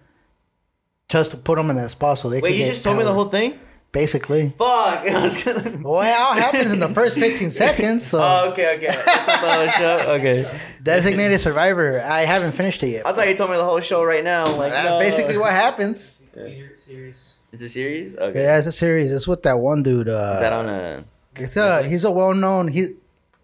just 1.10 1.30
to 1.32 1.38
put 1.38 1.60
him 1.60 1.70
in 1.70 1.76
that 1.76 1.92
spot 1.92 2.18
so 2.18 2.30
they. 2.30 2.42
Wait, 2.42 2.50
could 2.50 2.58
you 2.58 2.66
get 2.66 2.72
just 2.72 2.84
told 2.84 2.98
me 2.98 3.04
the 3.04 3.14
whole 3.14 3.30
thing? 3.30 3.60
Basically, 3.94 4.50
Fuck! 4.58 5.08
I 5.08 5.22
was 5.24 5.42
gonna. 5.42 5.78
well, 5.82 6.02
it 6.02 6.14
all 6.20 6.34
happens 6.34 6.74
in 6.74 6.80
the 6.80 6.90
first 6.90 7.18
15 7.18 7.50
seconds. 7.64 8.06
So, 8.06 8.20
Oh, 8.22 8.50
okay, 8.52 8.76
okay. 8.76 8.90
I 8.90 8.94
told 8.94 9.44
the 9.44 9.56
whole 9.56 9.68
show. 9.70 10.12
Okay. 10.18 10.60
designated 10.82 11.40
survivor. 11.40 12.02
I 12.02 12.26
haven't 12.26 12.54
finished 12.54 12.82
it 12.84 12.88
yet. 12.90 13.08
I 13.08 13.14
thought 13.14 13.28
you 13.30 13.36
told 13.36 13.52
me 13.52 13.58
the 13.58 13.64
whole 13.64 13.80
show 13.82 14.04
right 14.04 14.24
now. 14.24 14.48
Like, 14.58 14.72
That's 14.72 14.90
no. 14.90 15.00
basically 15.00 15.38
what 15.38 15.52
uh, 15.52 15.56
happens. 15.56 16.24
Ser- 16.32 16.72
Series. 16.80 17.34
It's 17.54 17.62
a 17.64 17.70
series. 17.70 18.16
Okay. 18.18 18.42
Yeah, 18.44 18.58
it's 18.58 18.66
a 18.68 18.72
series. 18.72 19.14
It's 19.14 19.28
with 19.28 19.44
that 19.44 19.60
one 19.60 19.84
dude. 19.84 20.10
Uh, 20.10 20.32
Is 20.34 20.40
that 20.42 20.52
on 20.54 20.68
a? 20.68 21.06
It's 21.36 21.56
a, 21.56 21.84
he's 21.84 22.04
a 22.04 22.12
well 22.12 22.34
known 22.34 22.68
he 22.70 22.88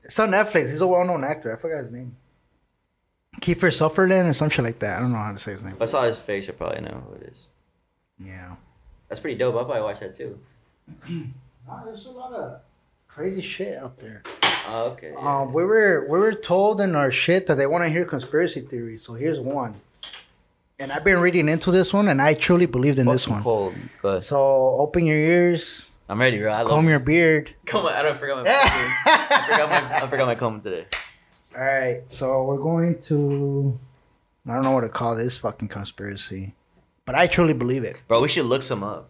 It's 0.04 0.18
on 0.20 0.32
Netflix. 0.32 0.70
He's 0.70 0.82
a 0.82 0.88
well-known 0.88 1.24
actor. 1.24 1.56
I 1.56 1.60
forgot 1.60 1.78
his 1.80 1.91
name. 1.91 2.16
Kiefer 3.39 3.72
Sutherland 3.72 4.28
or 4.28 4.34
some 4.34 4.50
shit 4.50 4.66
like 4.66 4.80
that. 4.80 4.97
I 4.97 5.00
don't 5.02 5.12
know 5.12 5.20
how 5.20 5.32
to 5.32 5.38
say 5.38 5.52
his 5.52 5.64
name. 5.64 5.76
I 5.80 5.86
saw 5.86 6.02
his 6.04 6.18
face, 6.18 6.50
I 6.50 6.54
probably 6.54 6.82
know 6.82 7.04
who 7.08 7.14
it 7.18 7.32
is. 7.34 7.47
Yeah. 8.20 8.56
That's 9.10 9.20
pretty 9.20 9.38
dope. 9.38 9.55
I'll 9.55 9.66
probably 9.66 9.82
watch 9.84 9.99
that 9.99 10.16
too. 10.16 10.39
Nah, 11.68 11.84
there's 11.86 12.07
a 12.07 12.12
lot 12.12 12.34
of 12.34 12.62
crazy 13.07 13.41
shit 13.43 13.78
out 13.78 13.99
there. 13.99 14.24
Oh, 14.70 14.86
okay. 14.93 15.14
Um, 15.16 15.53
we 15.53 15.64
were 15.64 16.07
we 16.10 16.18
were 16.18 16.34
told 16.34 16.82
in 16.82 16.95
our 16.95 17.12
shit 17.12 17.45
that 17.45 17.55
they 17.55 17.68
want 17.68 17.84
to 17.84 17.91
hear 17.91 18.05
conspiracy 18.05 18.62
theories. 18.62 19.03
So 19.03 19.14
here's 19.14 19.39
one, 19.39 19.76
and 20.80 20.91
I've 20.91 21.03
been 21.03 21.20
reading 21.20 21.47
into 21.47 21.70
this 21.70 21.93
one, 21.93 22.07
and 22.07 22.20
I 22.24 22.34
truly 22.34 22.66
believed 22.66 22.97
in 22.97 23.05
this 23.05 23.26
Fucking 23.26 23.43
one. 23.43 23.89
Cold. 24.01 24.24
So 24.24 24.38
open 24.80 25.05
your 25.05 25.18
ears, 25.18 25.91
I'm 26.07 26.20
ready, 26.20 26.39
bro. 26.39 26.51
I 26.51 26.62
love 26.64 26.70
comb 26.70 26.89
your 26.89 26.97
this. 26.97 27.05
beard. 27.05 27.53
Comb. 27.68 27.86
I 27.86 28.01
don't 28.01 28.20
forgot 28.20 28.43
my. 28.43 28.51
I 28.51 29.47
forgot 29.51 29.70
my. 29.70 29.97
I 29.97 30.10
forgot 30.10 30.26
my 30.26 30.36
comb 30.36 30.60
today. 30.62 30.88
All 31.55 31.64
right, 31.64 32.01
so 32.10 32.45
we're 32.45 32.57
going 32.57 32.97
to. 33.01 33.78
I 34.47 34.53
don't 34.55 34.64
know 34.64 34.72
what 34.72 34.82
to 34.82 34.89
call 34.89 35.16
this 35.16 35.38
fucking 35.38 35.68
conspiracy, 35.68 36.55
but 37.10 37.18
I 37.18 37.26
truly 37.26 37.53
believe 37.53 37.84
it. 37.84 38.03
Bro, 38.07 38.22
we 38.22 38.28
should 38.28 38.45
look 38.45 38.62
some 38.62 38.84
up. 38.84 39.10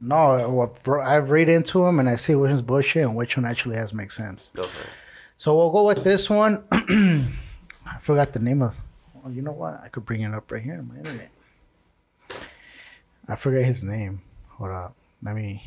No, 0.00 0.48
what 0.48 0.80
bro, 0.84 1.02
I've 1.02 1.32
read 1.32 1.48
into 1.48 1.84
them 1.84 1.98
and 1.98 2.08
I 2.08 2.14
see 2.14 2.36
which 2.36 2.50
one's 2.50 2.62
bullshit 2.62 3.02
and 3.02 3.16
which 3.16 3.36
one 3.36 3.44
actually 3.44 3.74
has 3.74 3.92
make 3.92 4.12
sense. 4.12 4.52
Go 4.54 4.62
for 4.62 4.82
it. 4.82 4.90
So 5.38 5.56
we'll 5.56 5.72
go 5.72 5.84
with 5.84 6.04
this 6.04 6.30
one. 6.30 6.62
I 6.70 7.98
forgot 7.98 8.32
the 8.32 8.38
name 8.38 8.62
of. 8.62 8.80
Well, 9.12 9.32
you 9.32 9.42
know 9.42 9.50
what? 9.50 9.80
I 9.82 9.88
could 9.88 10.04
bring 10.04 10.20
it 10.20 10.32
up 10.32 10.52
right 10.52 10.62
here 10.62 10.74
on 10.74 10.86
my 10.86 10.98
internet. 10.98 11.32
I 13.26 13.34
forget 13.34 13.64
his 13.64 13.82
name. 13.82 14.22
Hold 14.50 14.70
up. 14.70 14.94
Let 15.20 15.34
me. 15.34 15.64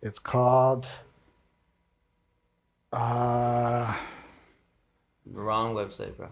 It's 0.00 0.18
called. 0.18 0.88
Uh, 2.90 3.94
Wrong 5.26 5.74
website, 5.74 6.16
bro. 6.16 6.28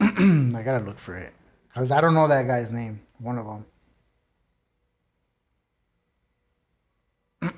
I 0.56 0.62
gotta 0.62 0.84
look 0.84 1.00
for 1.00 1.16
it 1.16 1.34
because 1.74 1.90
I 1.90 2.00
don't 2.00 2.14
know 2.14 2.28
that 2.28 2.46
guy's 2.46 2.70
name. 2.70 3.00
One 3.18 3.38
of 3.38 3.46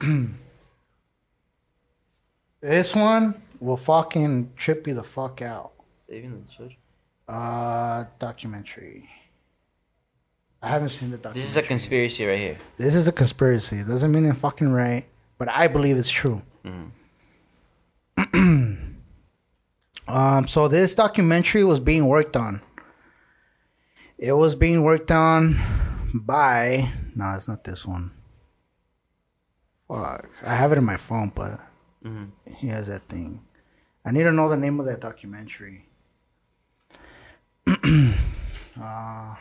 them. 0.02 0.38
this 2.60 2.94
one 2.94 3.34
will 3.60 3.76
fucking 3.76 4.52
trip 4.56 4.86
you 4.86 4.94
the 4.94 5.02
fuck 5.02 5.42
out. 5.42 5.72
Saving 6.08 6.44
the 6.46 6.52
children. 6.52 6.78
Uh, 7.28 8.04
documentary. 8.18 9.08
I 10.62 10.68
haven't 10.68 10.88
seen 10.90 11.10
the 11.10 11.18
documentary. 11.18 11.42
This 11.42 11.50
is 11.50 11.56
a 11.58 11.62
conspiracy 11.62 12.24
right 12.26 12.38
here. 12.38 12.58
This 12.78 12.94
is 12.96 13.06
a 13.08 13.12
conspiracy. 13.12 13.78
It 13.78 13.86
doesn't 13.86 14.10
mean 14.10 14.24
it's 14.24 14.38
fucking 14.38 14.72
right, 14.72 15.04
but 15.36 15.48
I 15.48 15.68
believe 15.68 15.98
it's 15.98 16.10
true. 16.10 16.40
um, 20.08 20.46
so 20.46 20.68
this 20.68 20.94
documentary 20.94 21.64
was 21.64 21.80
being 21.80 22.06
worked 22.06 22.36
on. 22.36 22.62
It 24.18 24.32
was 24.32 24.56
being 24.56 24.82
worked 24.82 25.10
on 25.10 25.56
by. 26.14 26.92
No, 27.14 27.34
it's 27.34 27.48
not 27.48 27.64
this 27.64 27.84
one. 27.84 28.12
Fuck, 29.88 30.28
I 30.44 30.54
have 30.54 30.72
it 30.72 30.78
in 30.78 30.84
my 30.84 30.96
phone, 30.96 31.30
but 31.34 31.60
he 32.46 32.68
has 32.68 32.86
that 32.86 33.08
thing. 33.08 33.42
I 34.04 34.10
need 34.10 34.24
to 34.24 34.32
know 34.32 34.48
the 34.48 34.56
name 34.56 34.80
of 34.80 34.86
that 34.86 35.00
documentary. 35.00 35.86
uh, 37.66 37.74
I 38.78 39.36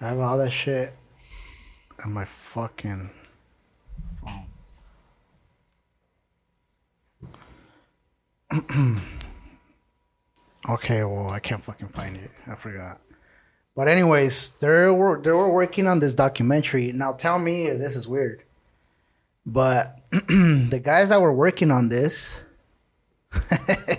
have 0.00 0.18
all 0.18 0.38
that 0.38 0.50
shit 0.50 0.94
on 2.04 2.12
my 2.12 2.24
fucking 2.24 3.10
phone. 4.22 4.46
okay, 10.68 11.04
well, 11.04 11.30
I 11.30 11.38
can't 11.38 11.62
fucking 11.62 11.88
find 11.88 12.16
it. 12.16 12.30
I 12.46 12.54
forgot. 12.54 13.00
But 13.74 13.88
anyways, 13.88 14.50
they 14.60 14.88
were 14.88 15.20
they 15.20 15.32
were 15.32 15.50
working 15.50 15.86
on 15.86 15.98
this 15.98 16.14
documentary. 16.14 16.92
Now 16.92 17.12
tell 17.12 17.38
me 17.38 17.66
if 17.66 17.78
this 17.78 17.94
is 17.94 18.08
weird. 18.08 18.42
But 19.44 20.00
the 20.10 20.80
guys 20.82 21.10
that 21.10 21.20
were 21.20 21.32
working 21.32 21.70
on 21.70 21.88
this, 21.90 22.42
uh, 23.32 23.96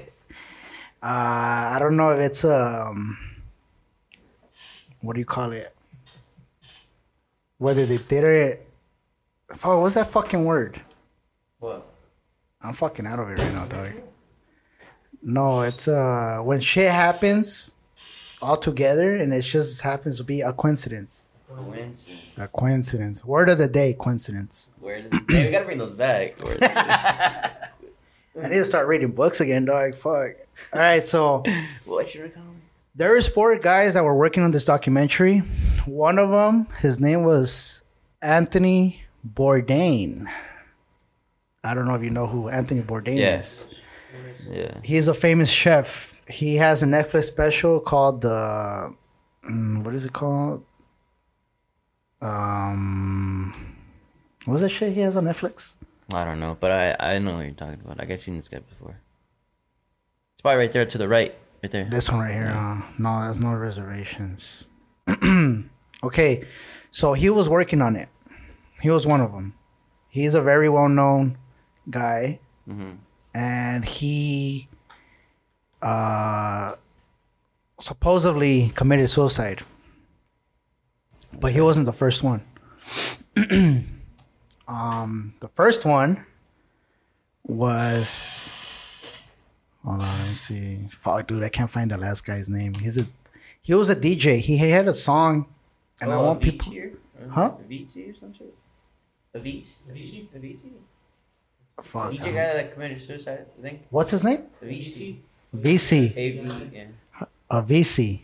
I 1.02 1.78
don't 1.80 1.96
know 1.96 2.10
if 2.10 2.20
it's 2.20 2.44
um, 2.44 3.18
what 5.02 5.14
do 5.14 5.20
you 5.20 5.26
call 5.26 5.52
it? 5.52 5.76
Whether 7.60 7.86
they 7.86 7.98
did 7.98 8.24
it. 8.24 8.68
Fuck, 9.56 9.80
what's 9.80 9.96
that 9.96 10.12
fucking 10.12 10.44
word? 10.44 10.82
What? 11.60 11.88
I'm 12.62 12.74
fucking 12.74 13.06
out 13.08 13.20
of 13.20 13.30
it 13.30 13.40
right 13.40 13.54
now, 13.54 13.66
dog. 13.66 13.94
No, 15.28 15.62
it's 15.62 15.88
uh 15.90 16.40
when 16.42 16.60
shit 16.62 16.90
happens 16.90 17.76
all 18.42 18.56
together 18.56 19.16
and 19.16 19.34
it 19.34 19.42
just 19.42 19.82
happens 19.82 20.18
to 20.18 20.24
be 20.24 20.40
a 20.42 20.54
coincidence. 20.54 21.28
Coincidence. 21.54 22.10
A 22.38 22.48
coincidence. 22.48 23.26
Word 23.26 23.50
of 23.50 23.58
the 23.58 23.68
day, 23.68 23.94
coincidence. 23.94 24.70
Where 24.80 25.02
did 25.02 25.12
hey, 25.30 25.46
we 25.46 25.52
gotta 25.52 25.66
bring 25.66 25.78
those 25.78 25.92
back. 25.94 26.38
I 28.42 28.48
need 28.50 28.56
to 28.56 28.66
start 28.66 28.88
reading 28.88 29.12
books 29.12 29.42
again, 29.42 29.66
dog. 29.66 29.96
Fuck. 29.96 30.32
All 30.74 30.80
right, 30.80 31.06
so 31.06 31.44
what 31.86 32.08
should 32.08 32.24
we 32.24 32.30
call 32.30 32.44
them? 32.44 32.62
there's 32.96 33.28
four 33.28 33.56
guys 33.58 33.96
that 33.96 34.04
were 34.04 34.16
working 34.16 34.44
on 34.44 34.52
this 34.52 34.66
documentary. 34.66 35.40
One 35.86 36.18
of 36.20 36.30
them, 36.30 36.68
his 36.80 37.00
name 37.00 37.24
was 37.24 37.84
Anthony 38.22 39.04
Bourdain. 39.28 40.28
I 41.64 41.74
don't 41.74 41.86
know 41.86 41.96
if 41.96 42.04
you 42.04 42.10
know 42.12 42.28
who 42.28 42.48
Anthony 42.50 42.82
Bourdain 42.82 43.18
Yeah. 43.18 43.40
is. 43.40 43.68
Yeah. 44.50 44.80
He's 44.84 45.08
a 45.08 45.14
famous 45.14 45.50
chef. 45.50 46.14
He 46.30 46.56
has 46.56 46.84
a 46.84 46.86
Netflix 46.86 47.24
special 47.26 47.80
called 47.80 48.26
uh, 48.26 48.90
mm, 49.50 49.84
what 49.84 49.94
is 49.96 50.06
it 50.06 50.14
called? 50.14 50.64
Um, 52.22 53.76
what's 54.46 54.62
that 54.62 54.70
shit 54.70 54.94
he 54.94 55.02
has 55.02 55.16
on 55.18 55.26
Netflix? 55.26 55.76
I 56.14 56.24
don't 56.26 56.40
know, 56.40 56.58
but 56.60 56.72
I 56.72 56.96
I 57.16 57.20
know 57.20 57.36
what 57.36 57.46
you're 57.46 57.54
talking 57.54 57.80
about. 57.84 57.98
Like 57.98 58.12
I've 58.12 58.22
seen 58.22 58.38
this 58.38 58.48
guy 58.50 58.60
before. 58.60 59.02
It's 60.34 60.42
probably 60.42 60.60
right 60.60 60.72
there 60.72 60.86
to 60.86 60.98
the 60.98 61.08
right, 61.08 61.36
right 61.64 61.72
there. 61.72 61.86
This 61.90 62.10
one 62.12 62.22
right 62.22 62.34
here. 62.34 62.48
Uh, 62.48 62.82
no, 62.98 63.22
there's 63.24 63.40
no 63.40 63.54
reservations. 63.54 64.68
okay, 66.04 66.44
so 66.92 67.14
he 67.14 67.30
was 67.30 67.50
working 67.50 67.82
on 67.82 67.96
it. 67.96 68.10
He 68.82 68.90
was 68.90 69.06
one 69.08 69.22
of 69.22 69.32
them. 69.32 69.56
He's 70.10 70.34
a 70.34 70.42
very 70.42 70.70
well 70.70 70.90
known 70.90 71.38
guy, 71.90 72.40
Mhm. 72.68 72.98
And 73.38 73.86
he 73.86 74.68
uh, 75.84 76.74
supposedly 77.80 78.70
committed 78.74 79.08
suicide. 79.10 79.62
But 81.40 81.52
he 81.52 81.62
wasn't 81.62 81.86
the 81.86 81.94
first 81.94 82.24
one. 82.24 82.42
um, 84.68 85.36
the 85.40 85.48
first 85.54 85.86
one 85.86 86.26
was 87.46 88.52
Hold 89.84 90.02
on, 90.02 90.08
let 90.20 90.28
me 90.30 90.34
see. 90.34 90.80
Fuck, 90.90 91.28
dude, 91.28 91.44
I 91.44 91.50
can't 91.50 91.70
find 91.70 91.92
the 91.92 91.98
last 92.00 92.26
guy's 92.26 92.50
name. 92.50 92.74
He's 92.74 92.98
a 92.98 93.06
he 93.62 93.74
was 93.76 93.90
a 93.90 93.96
DJ. 93.96 94.40
He 94.40 94.58
had 94.58 94.88
a 94.88 94.94
song, 94.94 95.46
and 96.02 96.12
I 96.12 96.16
Oh, 96.16 96.24
want 96.24 96.42
people. 96.42 96.74
Huh? 97.30 97.52
Avicii 97.64 98.12
or 98.12 98.16
some 98.16 98.34
shit? 98.34 98.54
Avicii? 99.36 99.74
Avicii? 99.92 100.26
Avicii? 100.36 100.72
Fuck. 101.82 102.12
Avicii 102.12 102.34
guy 102.34 102.54
that 102.54 102.74
committed 102.74 103.02
suicide, 103.02 103.46
I 103.58 103.62
think. 103.62 103.82
What's 103.90 104.12
his 104.12 104.24
name? 104.24 104.44
Avicii. 104.64 105.18
VC. 105.56 106.12
A-V, 106.18 106.70
yeah. 106.74 106.86
Uh, 107.20 107.26
a 107.50 107.62
VC. 107.64 108.22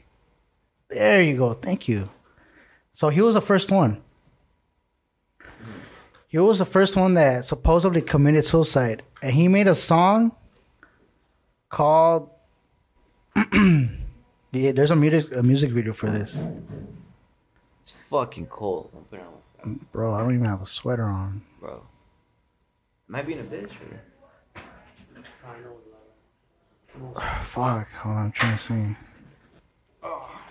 There 0.90 1.22
you 1.22 1.38
go. 1.38 1.54
Thank 1.54 1.88
you. 1.88 2.10
So 2.94 3.10
he 3.10 3.22
was 3.22 3.36
the 3.36 3.42
first 3.42 3.72
one. 3.72 4.02
He 6.28 6.38
was 6.40 6.60
the 6.60 6.66
first 6.66 6.96
one 6.96 7.14
that 7.14 7.46
supposedly 7.46 8.02
committed 8.02 8.44
suicide, 8.44 9.04
and 9.22 9.34
he 9.34 9.48
made 9.48 9.68
a 9.68 9.76
song 9.76 10.36
called. 11.70 12.30
yeah, 13.54 14.72
there's 14.72 14.92
a 14.92 14.96
music 14.96 15.36
a 15.36 15.44
music 15.44 15.72
video 15.72 15.94
for 15.94 16.10
this. 16.10 16.44
It's 17.82 17.92
fucking 18.10 18.48
cold. 18.48 18.90
I'm 18.96 19.04
putting 19.06 19.26
on, 19.26 19.80
Bro, 19.92 20.14
I 20.16 20.20
don't 20.20 20.34
even 20.34 20.46
have 20.46 20.62
a 20.62 20.66
sweater 20.66 21.06
on. 21.06 21.42
bro. 21.60 21.82
Am 23.14 23.18
I 23.18 23.22
being 23.22 23.42
a 23.42 23.44
bitch 23.44 23.70
or? 23.80 24.02
What. 26.98 27.24
Fuck, 27.44 27.92
hold 27.92 28.16
on, 28.16 28.26
I'm 28.26 28.32
trying 28.32 28.54
to 28.54 28.58
see. 28.58 28.96
Oh, 30.02 30.42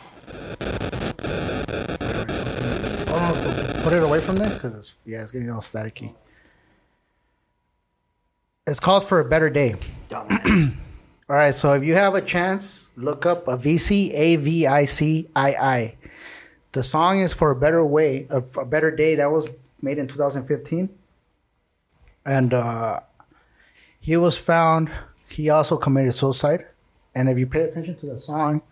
no, 3.08 3.82
put 3.82 3.92
it 3.92 4.04
away 4.04 4.20
from 4.20 4.36
there 4.36 4.50
because 4.50 4.76
it's 4.76 4.94
yeah, 5.04 5.22
it's 5.22 5.32
getting 5.32 5.50
all 5.50 5.58
staticky. 5.58 6.14
It's 8.64 8.78
called 8.78 9.08
for 9.08 9.18
a 9.18 9.24
better 9.24 9.50
day. 9.50 9.74
All 10.12 10.22
right, 11.28 11.52
so 11.52 11.72
if 11.72 11.82
you 11.82 11.94
have 11.94 12.14
a 12.14 12.20
chance, 12.20 12.90
look 12.94 13.26
up 13.26 13.48
a 13.48 13.58
VC 13.58 14.12
A 14.14 14.36
V 14.36 14.68
I 14.68 14.84
C 14.84 15.28
I 15.34 15.48
I. 15.54 15.96
The 16.70 16.84
song 16.84 17.22
is 17.22 17.34
for 17.34 17.50
a 17.50 17.56
better 17.56 17.84
way, 17.84 18.28
a, 18.30 18.36
a 18.36 18.64
better 18.64 18.92
day. 18.92 19.16
That 19.16 19.32
was 19.32 19.48
made 19.80 19.98
in 19.98 20.06
2015. 20.06 20.90
And 22.24 22.54
uh, 22.54 23.00
he 24.00 24.16
was 24.16 24.36
found. 24.36 24.90
He 25.28 25.48
also 25.48 25.76
committed 25.76 26.14
suicide, 26.14 26.66
and 27.14 27.28
if 27.28 27.38
you 27.38 27.46
pay 27.46 27.62
attention 27.62 27.96
to 27.96 28.06
the 28.06 28.18
song, 28.18 28.62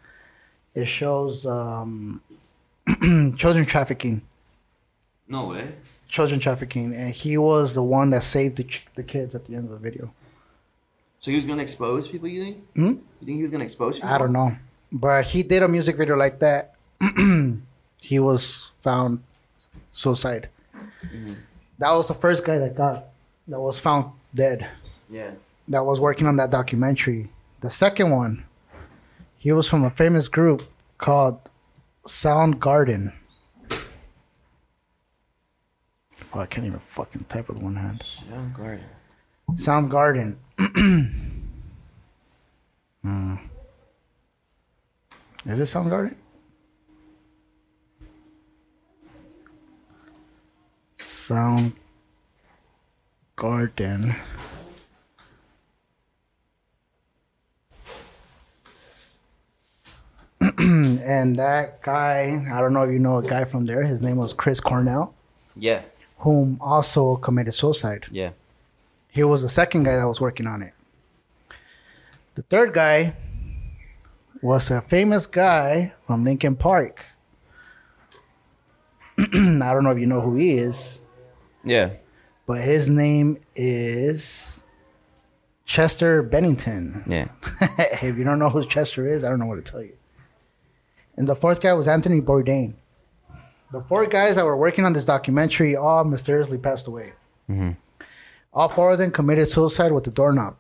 it 0.74 0.84
shows 0.84 1.46
um, 1.46 2.20
children 3.36 3.64
trafficking. 3.64 4.22
No 5.26 5.46
way. 5.46 5.72
Children 6.08 6.40
trafficking, 6.40 6.92
and 6.94 7.14
he 7.14 7.38
was 7.38 7.74
the 7.74 7.82
one 7.82 8.10
that 8.10 8.22
saved 8.22 8.56
the, 8.56 8.64
ch- 8.64 8.86
the 8.94 9.02
kids 9.02 9.34
at 9.34 9.44
the 9.44 9.54
end 9.54 9.64
of 9.64 9.70
the 9.70 9.78
video. 9.78 10.12
So 11.20 11.30
he 11.30 11.36
was 11.36 11.46
gonna 11.46 11.62
expose 11.62 12.08
people. 12.08 12.28
You 12.28 12.42
think? 12.42 12.56
Hmm? 12.74 12.86
You 12.86 13.26
think 13.26 13.36
he 13.36 13.42
was 13.42 13.50
gonna 13.50 13.64
expose 13.64 13.96
people? 13.96 14.10
I 14.10 14.18
don't 14.18 14.32
know, 14.32 14.56
but 14.90 15.24
he 15.24 15.42
did 15.42 15.62
a 15.62 15.68
music 15.68 15.96
video 15.96 16.16
like 16.16 16.40
that. 16.40 16.74
he 18.00 18.18
was 18.18 18.72
found 18.82 19.22
suicide. 19.90 20.48
That 21.78 21.92
was 21.92 22.08
the 22.08 22.14
first 22.14 22.44
guy 22.44 22.58
that 22.58 22.74
got 22.74 23.06
that 23.50 23.60
was 23.60 23.78
found 23.78 24.12
dead. 24.34 24.68
Yeah. 25.10 25.32
That 25.68 25.84
was 25.84 26.00
working 26.00 26.26
on 26.26 26.36
that 26.36 26.50
documentary. 26.50 27.28
The 27.60 27.70
second 27.70 28.10
one, 28.10 28.44
he 29.36 29.52
was 29.52 29.68
from 29.68 29.84
a 29.84 29.90
famous 29.90 30.28
group 30.28 30.62
called 30.98 31.50
Soundgarden. 32.06 33.12
Oh, 36.32 36.40
I 36.40 36.46
can't 36.46 36.66
even 36.66 36.78
fucking 36.78 37.24
type 37.24 37.48
with 37.48 37.58
one 37.58 37.74
hand. 37.74 38.02
Yeah, 38.30 38.48
guard. 38.56 38.80
Soundgarden. 39.52 40.36
Hmm. 43.02 43.36
Is 45.46 45.58
it 45.58 45.66
Sound 45.66 45.90
Garden? 45.90 46.16
Soundgarden? 50.98 51.72
Soundgarden. 53.44 54.14
and 60.58 61.36
that 61.36 61.82
guy, 61.82 62.46
I 62.52 62.60
don't 62.60 62.72
know 62.72 62.82
if 62.82 62.90
you 62.92 62.98
know 62.98 63.18
a 63.18 63.22
guy 63.22 63.44
from 63.44 63.66
there. 63.66 63.84
His 63.84 64.00
name 64.02 64.16
was 64.16 64.32
Chris 64.32 64.60
Cornell, 64.60 65.14
Yeah. 65.56 65.82
whom 66.18 66.58
also 66.60 67.16
committed 67.16 67.52
suicide. 67.54 68.06
Yeah. 68.10 68.30
He 69.10 69.22
was 69.22 69.42
the 69.42 69.48
second 69.48 69.82
guy 69.84 69.96
that 69.96 70.06
was 70.06 70.20
working 70.20 70.46
on 70.46 70.62
it. 70.62 70.72
The 72.36 72.42
third 72.42 72.72
guy 72.72 73.14
was 74.40 74.70
a 74.70 74.80
famous 74.80 75.26
guy 75.26 75.92
from 76.06 76.24
Linkin 76.24 76.56
Park. 76.56 77.04
I 79.18 79.24
don't 79.74 79.84
know 79.84 79.90
if 79.90 79.98
you 79.98 80.06
know 80.06 80.20
who 80.22 80.36
he 80.36 80.52
is, 80.54 81.00
Yeah. 81.64 81.90
But 82.50 82.62
his 82.62 82.88
name 82.88 83.38
is 83.54 84.64
Chester 85.64 86.20
Bennington. 86.20 87.04
Yeah. 87.06 87.28
if 88.02 88.18
you 88.18 88.24
don't 88.24 88.40
know 88.40 88.48
who 88.48 88.66
Chester 88.66 89.06
is, 89.06 89.22
I 89.22 89.28
don't 89.28 89.38
know 89.38 89.46
what 89.46 89.64
to 89.64 89.72
tell 89.72 89.80
you. 89.80 89.96
And 91.16 91.28
the 91.28 91.36
fourth 91.36 91.60
guy 91.60 91.72
was 91.74 91.86
Anthony 91.86 92.20
Bourdain. 92.20 92.74
The 93.70 93.80
four 93.80 94.04
guys 94.06 94.34
that 94.34 94.44
were 94.44 94.56
working 94.56 94.84
on 94.84 94.94
this 94.94 95.04
documentary 95.04 95.76
all 95.76 96.02
mysteriously 96.02 96.58
passed 96.58 96.88
away. 96.88 97.12
Mhm. 97.48 97.76
All 98.52 98.68
four 98.68 98.90
of 98.90 98.98
them 98.98 99.12
committed 99.12 99.46
suicide 99.46 99.92
with 99.92 100.08
a 100.08 100.10
doorknob. 100.10 100.56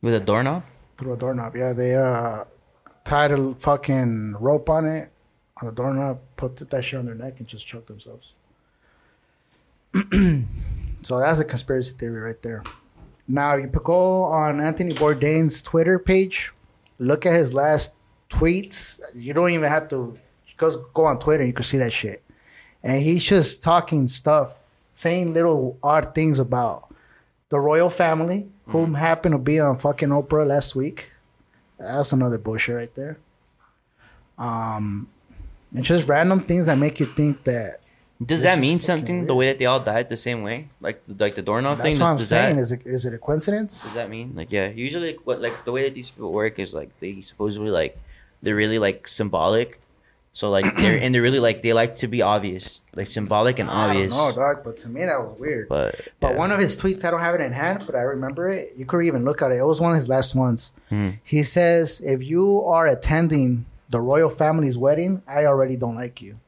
With 0.00 0.14
a 0.14 0.18
doorknob. 0.18 0.64
Through 0.96 1.12
a 1.12 1.16
doorknob. 1.16 1.54
Yeah, 1.54 1.72
they 1.72 1.94
uh 1.94 2.46
tied 3.04 3.30
a 3.30 3.54
fucking 3.54 4.32
rope 4.40 4.68
on 4.68 4.86
it, 4.86 5.12
on 5.60 5.66
the 5.68 5.72
doorknob, 5.72 6.18
put 6.34 6.56
that 6.68 6.82
shit 6.84 6.98
on 6.98 7.06
their 7.06 7.14
neck 7.14 7.34
and 7.38 7.46
just 7.46 7.64
choked 7.64 7.86
themselves. 7.86 8.34
so 11.02 11.20
that's 11.20 11.38
a 11.38 11.44
conspiracy 11.44 11.94
theory 11.96 12.20
right 12.20 12.42
there. 12.42 12.62
Now 13.28 13.54
you 13.54 13.66
go 13.66 14.24
on 14.24 14.60
Anthony 14.60 14.94
Bourdain's 14.94 15.62
Twitter 15.62 15.98
page, 15.98 16.52
look 16.98 17.24
at 17.26 17.34
his 17.34 17.54
last 17.54 17.94
tweets. 18.28 19.00
You 19.14 19.32
don't 19.32 19.50
even 19.50 19.68
have 19.68 19.88
to 19.88 20.18
just 20.58 20.78
go 20.94 21.04
on 21.04 21.18
Twitter, 21.18 21.44
you 21.44 21.52
can 21.52 21.64
see 21.64 21.78
that 21.78 21.92
shit. 21.92 22.22
And 22.82 23.02
he's 23.02 23.22
just 23.22 23.62
talking 23.62 24.08
stuff, 24.08 24.56
saying 24.92 25.34
little 25.34 25.78
odd 25.82 26.14
things 26.14 26.38
about 26.38 26.92
the 27.48 27.60
royal 27.60 27.90
family, 27.90 28.48
whom 28.66 28.94
happened 28.94 29.34
to 29.34 29.38
be 29.38 29.60
on 29.60 29.78
fucking 29.78 30.08
Oprah 30.08 30.46
last 30.46 30.74
week. 30.74 31.12
That's 31.78 32.12
another 32.12 32.38
bullshit 32.38 32.76
right 32.76 32.94
there. 32.94 33.18
Um, 34.38 35.08
and 35.74 35.84
just 35.84 36.08
random 36.08 36.40
things 36.40 36.66
that 36.66 36.78
make 36.78 36.98
you 36.98 37.06
think 37.06 37.44
that. 37.44 37.81
Does 38.24 38.42
that 38.42 38.58
mean 38.58 38.80
something? 38.80 39.18
weird. 39.18 39.28
The 39.28 39.34
way 39.34 39.46
that 39.48 39.58
they 39.58 39.66
all 39.66 39.80
died 39.80 40.08
the 40.08 40.16
same 40.16 40.42
way, 40.42 40.68
like 40.80 41.02
like 41.18 41.34
the 41.34 41.42
doorknob 41.42 41.78
That's 41.78 41.82
thing. 41.82 41.98
That's 41.98 42.00
what 42.00 42.08
I'm 42.08 42.16
does 42.16 42.28
saying. 42.28 42.56
That, 42.56 42.62
Is 42.62 42.72
it 42.72 42.86
is 42.86 43.06
it 43.06 43.14
a 43.14 43.18
coincidence? 43.18 43.82
does 43.82 43.94
that 43.94 44.10
mean 44.10 44.32
like 44.34 44.52
yeah? 44.52 44.68
Usually, 44.68 45.14
what 45.24 45.40
like 45.40 45.64
the 45.64 45.72
way 45.72 45.84
that 45.84 45.94
these 45.94 46.10
people 46.10 46.32
work 46.32 46.58
is 46.58 46.74
like 46.74 46.90
they 47.00 47.20
supposedly 47.22 47.70
like 47.70 47.98
they're 48.42 48.56
really 48.56 48.78
like 48.78 49.06
symbolic. 49.08 49.78
So 50.34 50.48
like 50.50 50.64
they're 50.76 50.98
and 51.00 51.14
they're 51.14 51.22
really 51.22 51.38
like 51.40 51.62
they 51.62 51.72
like 51.72 51.96
to 51.96 52.08
be 52.08 52.22
obvious, 52.22 52.82
like 52.94 53.06
symbolic 53.06 53.58
and 53.58 53.68
obvious. 53.68 54.10
know, 54.10 54.32
dog. 54.32 54.64
But 54.64 54.78
to 54.80 54.88
me, 54.88 55.04
that 55.04 55.18
was 55.20 55.38
weird. 55.38 55.68
But 55.68 56.08
But 56.20 56.32
yeah. 56.32 56.38
one 56.38 56.50
of 56.52 56.58
his 56.58 56.76
tweets, 56.76 57.04
I 57.04 57.10
don't 57.10 57.20
have 57.20 57.34
it 57.34 57.40
in 57.40 57.52
hand, 57.52 57.84
but 57.86 57.94
I 57.94 58.00
remember 58.02 58.48
it. 58.50 58.74
You 58.76 58.86
could 58.86 59.04
even 59.04 59.24
look 59.24 59.42
at 59.42 59.52
it. 59.52 59.56
It 59.58 59.64
was 59.64 59.80
one 59.80 59.92
of 59.92 59.96
his 59.96 60.08
last 60.08 60.34
ones. 60.34 60.72
Hmm. 60.88 61.10
He 61.22 61.42
says, 61.42 62.00
"If 62.00 62.22
you 62.22 62.62
are 62.64 62.86
attending 62.86 63.66
the 63.90 64.00
royal 64.00 64.30
family's 64.30 64.78
wedding, 64.78 65.22
I 65.28 65.44
already 65.44 65.76
don't 65.76 65.96
like 65.96 66.22
you." 66.22 66.38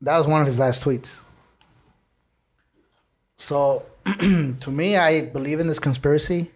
That 0.00 0.18
was 0.18 0.26
one 0.26 0.40
of 0.40 0.46
his 0.46 0.58
last 0.58 0.84
tweets. 0.84 1.22
So, 3.36 3.84
to 4.04 4.70
me, 4.70 4.96
I 4.96 5.22
believe 5.22 5.60
in 5.60 5.66
this 5.66 5.78
conspiracy. 5.78 6.50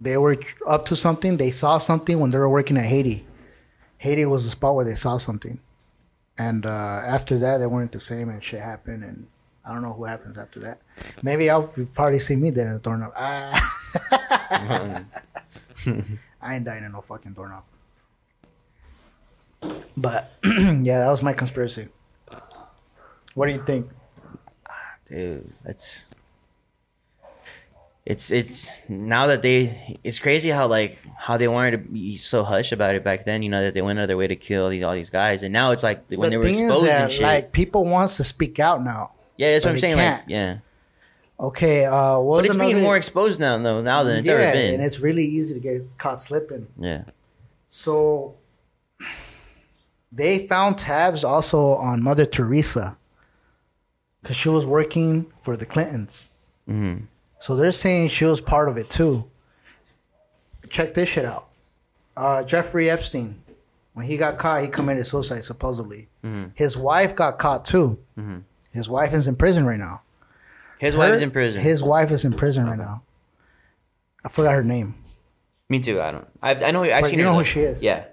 They 0.00 0.16
were 0.16 0.36
up 0.66 0.84
to 0.86 0.96
something. 0.96 1.36
They 1.36 1.50
saw 1.50 1.78
something 1.78 2.20
when 2.20 2.30
they 2.30 2.38
were 2.38 2.48
working 2.48 2.76
at 2.76 2.84
Haiti. 2.84 3.26
Haiti 3.98 4.24
was 4.26 4.44
the 4.44 4.50
spot 4.50 4.74
where 4.74 4.84
they 4.84 4.94
saw 4.94 5.16
something. 5.16 5.58
And 6.38 6.66
uh, 6.66 6.68
after 6.68 7.38
that, 7.38 7.58
they 7.58 7.66
weren't 7.66 7.92
the 7.92 8.00
same, 8.00 8.28
and 8.28 8.44
shit 8.44 8.60
happened. 8.60 9.04
And 9.04 9.26
I 9.64 9.72
don't 9.72 9.82
know 9.82 9.94
who 9.94 10.04
happens 10.04 10.36
after 10.36 10.60
that. 10.60 10.82
Maybe 11.22 11.48
I'll 11.48 11.72
probably 11.94 12.18
see 12.18 12.36
me 12.36 12.50
dead 12.50 12.66
in 12.66 12.74
a 12.74 12.78
doorknob. 12.78 13.12
Ah. 13.16 13.80
I 16.42 16.54
ain't 16.54 16.64
dying 16.64 16.84
in 16.84 16.92
no 16.92 17.00
fucking 17.00 17.32
doorknob. 17.32 17.64
But 19.96 20.32
yeah, 20.44 21.00
that 21.00 21.08
was 21.08 21.22
my 21.22 21.32
conspiracy. 21.32 21.88
What 23.36 23.46
do 23.46 23.52
you 23.52 23.62
think? 23.64 23.86
dude 25.04 25.48
that's 25.64 26.10
it's 28.04 28.32
it's 28.32 28.88
now 28.88 29.28
that 29.28 29.40
they 29.42 29.98
it's 30.02 30.18
crazy 30.18 30.48
how 30.50 30.66
like 30.66 30.98
how 31.16 31.36
they 31.36 31.46
wanted 31.46 31.70
to 31.72 31.78
be 31.78 32.16
so 32.16 32.42
hush 32.42 32.72
about 32.72 32.94
it 32.96 33.04
back 33.04 33.24
then 33.24 33.40
you 33.42 33.48
know 33.48 33.62
that 33.62 33.72
they 33.74 33.82
went 33.82 34.00
out 34.00 34.02
of 34.02 34.08
their 34.08 34.16
way 34.16 34.26
to 34.26 34.34
kill 34.34 34.68
these 34.68 34.82
all 34.82 34.94
these 34.94 35.10
guys 35.10 35.44
and 35.44 35.52
now 35.52 35.70
it's 35.70 35.84
like 35.84 36.04
when 36.08 36.20
the 36.22 36.30
they 36.30 36.36
were 36.38 36.46
exposed 36.48 36.86
that 36.86 37.12
shit 37.12 37.22
like 37.22 37.52
people 37.52 37.84
wants 37.84 38.16
to 38.16 38.24
speak 38.24 38.58
out 38.58 38.82
now. 38.82 39.12
yeah 39.36 39.52
that's 39.52 39.64
what 39.64 39.72
i'm 39.74 39.78
saying 39.78 39.96
can't. 39.96 40.24
yeah 40.28 40.58
Okay, 41.38 41.84
uh, 41.84 42.18
what 42.18 42.38
but 42.38 42.46
it's 42.46 42.56
being 42.56 42.80
more 42.82 42.96
exposed 42.96 43.38
now 43.38 43.58
though 43.58 43.82
now 43.82 44.02
than 44.02 44.16
it's 44.16 44.26
yeah, 44.26 44.34
ever 44.34 44.52
been 44.54 44.74
and 44.74 44.82
it's 44.82 44.98
really 45.00 45.24
easy 45.24 45.52
to 45.54 45.60
get 45.60 45.82
caught 45.98 46.18
slipping. 46.18 46.66
yeah 46.78 47.04
So 47.68 48.34
they 50.10 50.46
found 50.48 50.78
tabs 50.78 51.22
also 51.22 51.74
on 51.76 52.02
Mother 52.02 52.24
Teresa 52.26 52.96
because 54.26 54.36
she 54.36 54.48
was 54.48 54.66
working 54.66 55.26
for 55.40 55.56
the 55.56 55.64
Clintons. 55.64 56.30
hmm 56.66 56.96
So 57.38 57.54
they're 57.54 57.70
saying 57.70 58.08
she 58.08 58.24
was 58.24 58.40
part 58.40 58.68
of 58.68 58.76
it 58.76 58.90
too. 58.90 59.30
Check 60.68 60.94
this 60.94 61.08
shit 61.08 61.24
out. 61.24 61.46
Uh, 62.16 62.42
Jeffrey 62.42 62.90
Epstein, 62.90 63.40
when 63.94 64.06
he 64.06 64.16
got 64.16 64.36
caught, 64.36 64.62
he 64.62 64.68
committed 64.68 65.06
suicide 65.06 65.44
supposedly. 65.44 66.08
Mhm. 66.24 66.50
His 66.54 66.76
wife 66.76 67.14
got 67.14 67.38
caught 67.38 67.64
too. 67.64 67.98
Mhm. 68.18 68.42
His 68.72 68.88
wife 68.90 69.14
is 69.14 69.28
in 69.28 69.36
prison 69.36 69.64
right 69.64 69.78
now. 69.78 70.00
his 70.80 70.94
wife 70.96 71.14
is 71.14 71.22
in 71.22 71.30
prison 71.30 71.62
His 71.62 71.82
wife 71.84 72.10
is 72.10 72.24
in 72.24 72.32
prison 72.34 72.66
right 72.66 72.76
now. 72.78 73.02
I 74.24 74.28
forgot 74.28 74.52
her 74.54 74.64
name. 74.64 74.94
me 75.68 75.78
too 75.80 76.00
i 76.00 76.10
don't 76.12 76.26
I've, 76.42 76.62
i 76.62 76.70
know 76.70 76.82
i've 76.84 77.02
But 77.02 77.10
seen 77.10 77.18
you 77.18 77.24
her, 77.24 77.30
know 77.30 77.36
who 77.38 77.40
though. 77.40 77.54
she 77.54 77.60
is. 77.60 77.82
yeah 77.82 78.04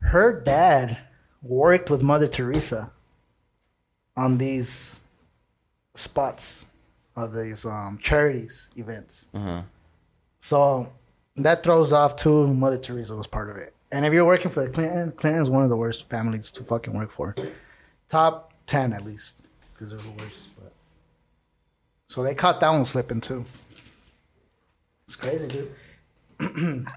her 0.00 0.38
dad 0.40 0.98
worked 1.42 1.88
with 1.90 2.02
Mother 2.02 2.28
Teresa 2.28 2.90
on 4.16 4.36
these 4.38 4.99
spots 5.94 6.66
of 7.16 7.34
these 7.34 7.64
um, 7.64 7.98
charities 8.00 8.70
events. 8.76 9.28
uh-huh 9.34 9.62
So 10.38 10.92
that 11.36 11.62
throws 11.62 11.92
off 11.92 12.16
too. 12.16 12.46
Mother 12.52 12.78
Teresa 12.78 13.14
was 13.16 13.26
part 13.26 13.50
of 13.50 13.56
it. 13.56 13.74
And 13.92 14.06
if 14.06 14.12
you're 14.12 14.24
working 14.24 14.50
for 14.50 14.68
Clinton, 14.68 15.12
Clinton's 15.12 15.50
one 15.50 15.64
of 15.64 15.68
the 15.68 15.76
worst 15.76 16.08
families 16.08 16.50
to 16.52 16.62
fucking 16.64 16.92
work 16.94 17.10
for. 17.10 17.34
Top 18.08 18.52
ten 18.66 18.92
at 18.92 19.04
least, 19.04 19.44
because 19.72 19.90
they're 19.90 19.98
the 20.00 20.22
worst. 20.22 20.50
But 20.56 20.72
so 22.08 22.22
they 22.22 22.34
caught 22.34 22.60
that 22.60 22.70
one 22.70 22.84
slipping 22.84 23.20
too. 23.20 23.44
It's 25.06 25.16
crazy, 25.16 25.48
dude. 25.48 25.72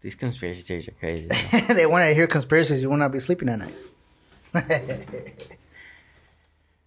these 0.00 0.14
conspiracy 0.16 0.60
theories 0.60 0.88
are 0.88 0.92
crazy 0.92 1.28
they 1.72 1.86
want 1.86 2.02
to 2.02 2.14
hear 2.14 2.26
conspiracies. 2.26 2.82
You 2.82 2.90
will 2.90 2.96
not 2.96 3.12
be 3.12 3.20
sleeping 3.20 3.48
at 3.48 3.60
night. 3.60 3.74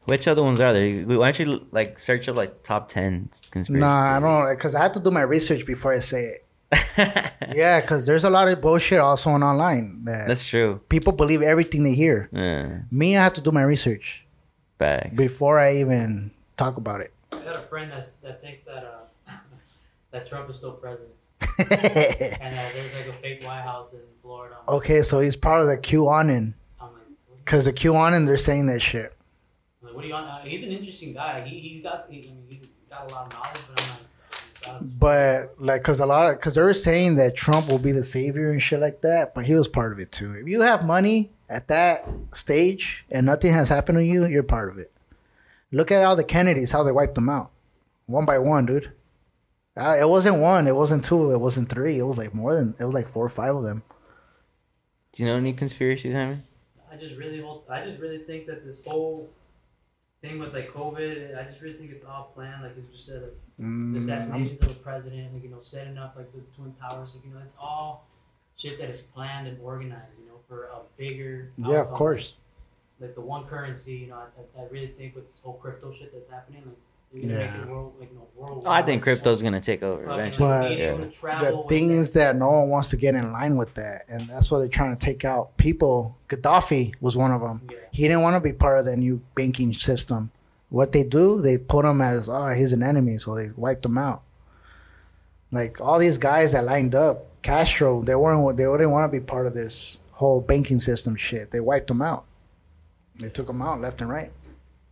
Which 0.07 0.25
other 0.27 0.41
ones 0.41 0.59
are 0.61 0.71
there? 0.71 1.03
Why 1.03 1.31
don't 1.31 1.39
you 1.39 1.67
like 1.71 1.99
search 1.99 2.29
up 2.29 2.35
like 2.37 2.63
top 2.63 2.87
ten 2.87 3.29
conspiracy? 3.51 3.79
Nah, 3.81 4.15
I 4.17 4.19
don't 4.19 4.55
because 4.55 4.73
I 4.73 4.81
have 4.83 4.93
to 4.93 5.01
do 5.01 5.11
my 5.11 5.21
research 5.21 5.65
before 5.65 5.93
I 5.93 5.99
say 5.99 6.23
it. 6.35 6.43
Yeah, 7.55 7.79
because 7.81 8.05
there's 8.05 8.23
a 8.23 8.29
lot 8.29 8.47
of 8.47 8.59
bullshit 8.61 8.99
also 8.99 9.29
on 9.31 9.41
online. 9.43 10.03
that 10.05 10.27
That's 10.27 10.47
true. 10.47 10.81
people 10.89 11.13
believe 11.13 11.41
everything 11.41 11.83
they 11.83 11.93
hear. 11.93 12.29
Yeah, 12.31 12.79
Me, 12.91 13.15
I 13.17 13.23
have 13.23 13.33
to 13.33 13.41
do 13.41 13.51
my 13.51 13.61
research 13.63 14.25
bags. 14.77 15.15
before 15.15 15.59
I 15.59 15.77
even 15.77 16.31
talk 16.57 16.75
about 16.77 16.99
it. 17.01 17.13
I 17.31 17.39
got 17.39 17.55
a 17.55 17.61
friend 17.61 17.91
that's, 17.91 18.11
that 18.23 18.41
thinks 18.41 18.65
that 18.65 18.83
uh, 19.27 19.31
that 20.11 20.25
Trump 20.27 20.49
is 20.49 20.57
still 20.57 20.73
president, 20.73 21.11
okay, 21.59 22.37
and 22.41 22.53
uh, 22.55 22.61
there's 22.73 22.95
like 22.97 23.07
a 23.07 23.13
fake 23.13 23.43
White 23.43 23.61
House 23.61 23.93
in 23.93 23.99
Florida. 24.21 24.55
Okay, 24.67 25.01
so 25.03 25.19
he's 25.19 25.35
part 25.37 25.61
of 25.61 25.67
the 25.67 25.77
QAnon 25.77 26.53
I'm 26.81 26.87
like, 26.93 27.01
because 27.45 27.65
the 27.65 27.73
QAnon 27.73 28.25
they're 28.27 28.37
saying 28.37 28.65
that 28.67 28.81
shit. 28.81 29.13
I'm 29.97 30.03
like, 30.09 30.11
what 30.11 30.21
are 30.21 30.23
you 30.23 30.31
on? 30.31 30.41
Uh, 30.41 30.45
he's 30.45 30.63
an 30.63 30.71
interesting 30.71 31.13
guy. 31.13 31.41
He 31.47 31.59
he's 31.59 31.83
got 31.83 32.05
he, 32.09 32.19
I 32.19 32.21
mean, 32.33 32.45
he's 32.47 32.59
got 32.89 33.09
a 33.09 33.13
lot 33.13 33.25
of 33.27 33.33
knowledge, 33.33 33.61
but 33.69 33.81
I'm 33.83 33.89
like, 33.89 33.99
it's 34.51 34.67
out 34.67 34.75
of 34.75 34.81
this- 34.83 34.91
But 34.91 35.55
like, 35.61 35.83
cause 35.83 35.99
a 35.99 36.05
lot, 36.05 36.33
of, 36.33 36.39
cause 36.41 36.55
they 36.55 36.61
were 36.61 36.73
saying 36.73 37.15
that 37.15 37.35
Trump 37.35 37.67
will 37.69 37.79
be 37.79 37.91
the 37.91 38.03
savior 38.03 38.51
and 38.51 38.61
shit 38.61 38.79
like 38.79 39.01
that. 39.01 39.33
But 39.35 39.45
he 39.45 39.55
was 39.55 39.67
part 39.67 39.91
of 39.91 39.99
it 39.99 40.11
too. 40.11 40.33
If 40.33 40.47
you 40.47 40.61
have 40.61 40.85
money 40.85 41.31
at 41.49 41.67
that 41.69 42.07
stage 42.33 43.05
and 43.11 43.25
nothing 43.25 43.53
has 43.53 43.69
happened 43.69 43.97
to 43.97 44.03
you, 44.05 44.25
you're 44.25 44.43
part 44.43 44.69
of 44.69 44.77
it. 44.77 44.91
Look 45.71 45.91
at 45.91 46.03
all 46.03 46.15
the 46.15 46.23
Kennedys, 46.23 46.71
how 46.71 46.83
they 46.83 46.91
wiped 46.91 47.15
them 47.15 47.29
out, 47.29 47.51
one 48.05 48.25
by 48.25 48.37
one, 48.39 48.65
dude. 48.65 48.91
Uh, 49.75 49.95
it 49.99 50.07
wasn't 50.09 50.37
one, 50.37 50.65
it 50.65 50.75
wasn't 50.75 51.03
two, 51.05 51.31
it 51.31 51.37
wasn't 51.39 51.69
three. 51.69 51.99
It 51.99 52.03
was 52.03 52.17
like 52.17 52.33
more 52.33 52.55
than, 52.55 52.73
it 52.79 52.85
was 52.85 52.93
like 52.95 53.07
four 53.07 53.25
or 53.25 53.29
five 53.29 53.55
of 53.55 53.63
them. 53.63 53.83
Do 55.11 55.23
you 55.23 55.29
know 55.29 55.35
any 55.37 55.53
conspiracies, 55.53 56.13
Jaime? 56.13 56.41
I 56.91 56.95
just 56.95 57.15
really 57.15 57.41
hold. 57.41 57.63
I 57.69 57.83
just 57.85 57.99
really 57.99 58.19
think 58.19 58.47
that 58.47 58.65
this 58.65 58.83
whole 58.85 59.29
thing 60.21 60.39
with 60.39 60.53
like 60.53 60.71
COVID, 60.73 61.37
I 61.39 61.43
just 61.43 61.61
really 61.61 61.77
think 61.77 61.91
it's 61.91 62.03
all 62.03 62.31
planned. 62.33 62.63
Like 62.63 62.73
it's 62.77 62.91
just 62.91 63.05
said, 63.05 63.21
like 63.21 63.33
the 63.57 63.63
Mm, 63.63 63.87
I'm- 63.93 63.95
assassinations 63.97 64.61
of 64.61 64.67
the 64.69 64.79
president, 64.83 65.33
like 65.33 65.43
you 65.43 65.49
know, 65.49 65.59
setting 65.61 65.97
up 65.97 66.15
like 66.15 66.31
the 66.33 66.41
twin 66.55 66.73
towers, 66.73 67.15
like 67.15 67.25
you 67.25 67.31
know, 67.33 67.39
it's 67.43 67.55
all 67.59 68.07
shit 68.55 68.79
that 68.79 68.89
is 68.89 69.01
planned 69.01 69.47
and 69.47 69.59
organized. 69.61 70.19
You 70.19 70.27
know, 70.27 70.39
for 70.47 70.65
a 70.65 70.79
bigger. 70.97 71.51
yeah, 71.57 71.67
of 71.67 71.75
outcome. 71.75 71.95
course. 71.97 72.37
Like 72.99 73.13
the 73.13 73.21
one 73.21 73.45
currency, 73.45 73.95
you 73.95 74.07
know, 74.07 74.15
I, 74.15 74.61
I 74.61 74.65
really 74.71 74.87
think 74.87 75.13
with 75.15 75.27
this 75.27 75.39
whole 75.39 75.53
crypto 75.53 75.93
shit 75.93 76.11
that's 76.13 76.29
happening, 76.29 76.63
like 76.65 76.77
they're 77.13 77.21
gonna 77.21 77.33
make 77.33 77.51
Yeah. 77.51 77.61
it 77.63 77.67
world, 77.69 77.93
like 77.99 78.11
you 78.11 78.21
world. 78.35 78.63
I 78.67 78.81
think 78.83 79.01
crypto's 79.03 79.41
gonna 79.41 79.59
take 79.61 79.81
over 79.83 80.03
eventually. 80.03 80.47
But- 80.47 80.67
being 80.69 80.79
able 80.79 81.09
to 81.09 81.21
The 81.21 81.63
things 81.67 82.13
that 82.13 82.35
no 82.35 82.49
one 82.51 82.69
wants 82.69 82.89
to 82.89 82.97
get 82.97 83.15
in 83.15 83.31
line 83.31 83.55
with 83.55 83.73
that, 83.75 84.05
and 84.07 84.27
that's 84.29 84.51
why 84.51 84.59
they're 84.59 84.67
trying 84.67 84.95
to 84.95 85.05
take 85.05 85.25
out 85.25 85.57
people. 85.57 86.15
Gaddafi 86.29 86.93
was 87.01 87.17
one 87.17 87.31
of 87.31 87.41
them. 87.41 87.61
Yeah. 87.69 87.77
He 87.91 88.03
didn't 88.03 88.21
want 88.21 88.35
to 88.35 88.39
be 88.39 88.53
part 88.53 88.77
of 88.79 88.85
the 88.85 88.95
new 88.95 89.21
banking 89.35 89.73
system. 89.73 90.31
What 90.69 90.91
they 90.91 91.03
do, 91.03 91.41
they 91.41 91.57
put 91.57 91.85
him 91.85 92.01
as, 92.01 92.27
oh, 92.29 92.49
he's 92.49 92.73
an 92.73 92.83
enemy, 92.83 93.17
so 93.17 93.35
they 93.35 93.51
wiped 93.55 93.85
him 93.85 93.97
out. 93.97 94.21
Like 95.51 95.79
all 95.79 95.97
these 95.97 96.17
guys 96.17 96.51
that 96.51 96.65
lined 96.65 96.93
up, 96.93 97.25
Castro, 97.41 98.01
they 98.01 98.15
weren't, 98.15 98.57
they 98.57 98.63
didn't 98.65 98.91
want 98.91 99.09
to 99.11 99.17
be 99.19 99.23
part 99.23 99.47
of 99.47 99.53
this 99.53 100.01
whole 100.11 100.41
banking 100.41 100.79
system 100.79 101.15
shit. 101.15 101.51
They 101.51 101.61
wiped 101.61 101.87
them 101.87 102.01
out. 102.01 102.25
They 103.19 103.29
took 103.29 103.47
them 103.47 103.61
out 103.61 103.79
left 103.79 104.01
and 104.01 104.09
right. 104.09 104.31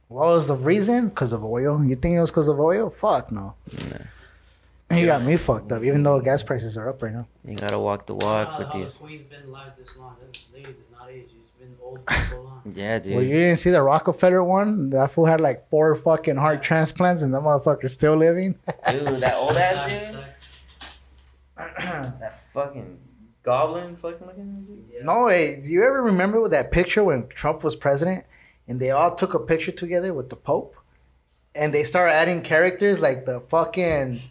What 0.08 0.26
was 0.28 0.48
the 0.48 0.56
reason? 0.56 1.10
Because 1.10 1.34
of 1.34 1.44
oil. 1.44 1.84
You 1.84 1.96
think 1.96 2.16
it 2.16 2.22
was 2.22 2.32
because 2.32 2.48
of 2.48 2.60
oil? 2.60 2.90
Fuck 2.90 3.32
no. 3.32 3.56
You 4.92 5.08
got 5.08 5.24
me 5.24 5.36
fucked 5.36 5.72
up. 5.72 5.84
Even 5.84 6.04
though 6.04 6.20
gas 6.20 6.44
prices 6.44 6.78
are 6.78 6.88
up 6.90 7.02
right 7.02 7.12
now. 7.14 7.28
You 7.44 7.56
gotta 7.56 7.80
walk 7.80 8.06
the 8.06 8.14
How, 8.14 8.20
walk 8.46 8.60
with 8.60 8.68
how 8.68 8.74
these. 8.80 8.94
the 8.96 9.04
queen's 9.06 9.26
been 9.26 9.44
alive 9.48 9.72
this 9.80 9.98
long. 9.98 10.16
That 10.22 10.40
lady 10.54 10.74
does 10.74 10.92
not 10.92 11.10
age. 11.10 11.26
She's 11.32 11.50
been 11.60 11.76
old 11.82 12.00
for 12.08 12.14
so 12.32 12.42
long. 12.42 12.62
Yeah, 12.74 13.00
dude. 13.00 13.14
Well, 13.16 13.24
you 13.24 13.30
didn't 13.30 13.58
see 13.58 13.70
the 13.72 13.82
Rockefeller 13.82 14.44
one? 14.44 14.90
That 14.92 15.12
fool 15.12 15.26
had 15.26 15.42
like 15.42 15.68
four 15.70 15.96
fucking 15.96 16.36
heart 16.36 16.62
transplants, 16.64 17.22
and 17.24 17.34
that 17.34 17.42
motherfucker's 17.42 17.94
still 17.94 18.16
living. 18.16 18.56
Dude, 18.90 19.06
that 19.22 19.36
old 19.36 19.56
ass 19.56 19.92
Sex, 19.92 20.12
dude. 20.12 20.22
that 22.20 22.36
fucking 22.52 22.98
goblin 23.44 23.96
fucking 23.96 24.26
looking 24.26 24.54
at 24.58 24.66
dude. 24.66 24.86
Yeah. 24.94 25.04
No 25.04 25.26
way. 25.26 25.60
Do 25.62 25.68
you 25.68 25.84
ever 25.86 26.02
remember 26.04 26.42
with 26.42 26.52
that 26.52 26.72
picture 26.72 27.04
when 27.04 27.28
Trump 27.28 27.64
was 27.64 27.76
president, 27.76 28.26
and 28.68 28.80
they 28.80 28.92
all 28.92 29.14
took 29.16 29.34
a 29.34 29.40
picture 29.40 29.72
together 29.72 30.14
with 30.14 30.30
the 30.30 30.36
Pope, 30.36 30.76
and 31.54 31.74
they 31.74 31.84
started 31.84 32.14
adding 32.14 32.42
characters 32.42 33.00
like 33.00 33.26
the 33.26 33.40
fucking, 33.42 34.22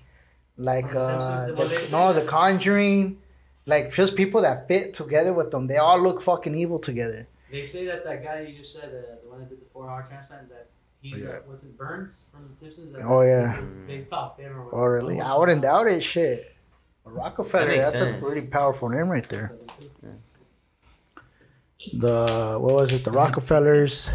like 0.57 0.95
uh, 0.95 1.47
the 1.47 1.53
the- 1.53 1.55
one 1.59 1.69
they 1.69 1.91
no, 1.91 2.13
the 2.13 2.23
Conjuring, 2.27 3.19
like 3.67 3.93
just 3.93 4.17
people 4.17 4.43
that 4.43 4.69
fit 4.69 4.93
together 4.95 5.33
with 5.33 5.51
them. 5.51 5.67
They 5.67 5.77
all 5.79 5.99
look 6.01 6.21
fucking 6.23 6.55
evil 6.55 6.79
together. 6.79 7.27
They 7.51 7.63
say 7.65 7.87
that 7.87 8.05
that 8.05 8.23
guy 8.25 8.41
you 8.41 8.57
just 8.59 8.73
said, 8.73 8.89
uh, 8.89 9.23
the 9.23 9.31
one 9.31 9.39
that 9.41 9.49
did 9.49 9.61
the 9.61 9.67
four 9.73 9.89
hour 9.89 10.05
transplant, 10.09 10.49
that 10.49 10.69
he's 11.01 11.23
Yeah. 11.23 11.29
uh, 11.29 11.39
what's 11.47 11.63
it, 11.63 11.79
Burns 11.79 12.25
from 12.33 12.49
The 12.49 12.57
Simpsons. 12.65 12.93
That 12.95 13.03
Oh, 13.05 13.21
yeah. 13.23 13.61
it's 13.61 13.75
based 13.75 14.13
off 14.13 14.39
him 14.39 14.53
or 14.59 14.75
Oh, 14.75 14.85
really? 14.87 15.21
I 15.21 15.37
wouldn't 15.37 15.63
doubt 15.63 15.87
it. 15.87 16.03
Shit. 16.03 16.51
Rockefeller, 17.05 17.69
That 17.71 17.77
that's 17.83 17.99
sense. 17.99 18.25
a 18.27 18.27
pretty 18.33 18.47
powerful 18.49 18.89
name 18.89 19.09
right 19.09 19.29
there. 19.29 19.53
The 21.93 22.57
what 22.61 22.75
was 22.75 22.93
it? 22.93 23.05
The 23.05 23.11
Rockefellers. 23.11 24.11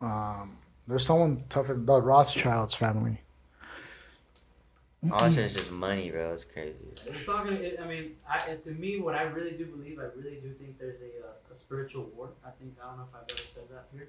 Um, 0.00 0.58
there's 0.86 1.06
someone 1.06 1.44
tough. 1.48 1.68
The 1.68 2.02
Rothschilds 2.02 2.74
family. 2.74 3.20
All 5.12 5.24
it's 5.26 5.36
just 5.36 5.70
money, 5.70 6.10
bro. 6.10 6.32
It's 6.32 6.44
crazy. 6.44 6.76
It's 6.92 7.26
not 7.26 7.44
gonna. 7.44 7.56
It, 7.56 7.78
I 7.82 7.86
mean, 7.86 8.12
I, 8.28 8.38
it- 8.50 8.64
to 8.64 8.70
me, 8.70 9.00
what 9.00 9.14
I 9.14 9.22
really 9.24 9.52
do 9.52 9.66
believe, 9.66 9.98
I 9.98 10.04
really 10.16 10.36
do 10.42 10.50
think 10.58 10.78
there's 10.78 11.00
a, 11.02 11.26
uh, 11.26 11.52
a 11.52 11.56
spiritual 11.56 12.10
war. 12.16 12.30
I 12.44 12.50
think 12.58 12.74
I 12.82 12.86
don't 12.88 12.96
know 12.98 13.04
if 13.04 13.14
I've 13.14 13.30
ever 13.30 13.38
said 13.48 13.64
that 13.70 13.84
here. 13.92 14.08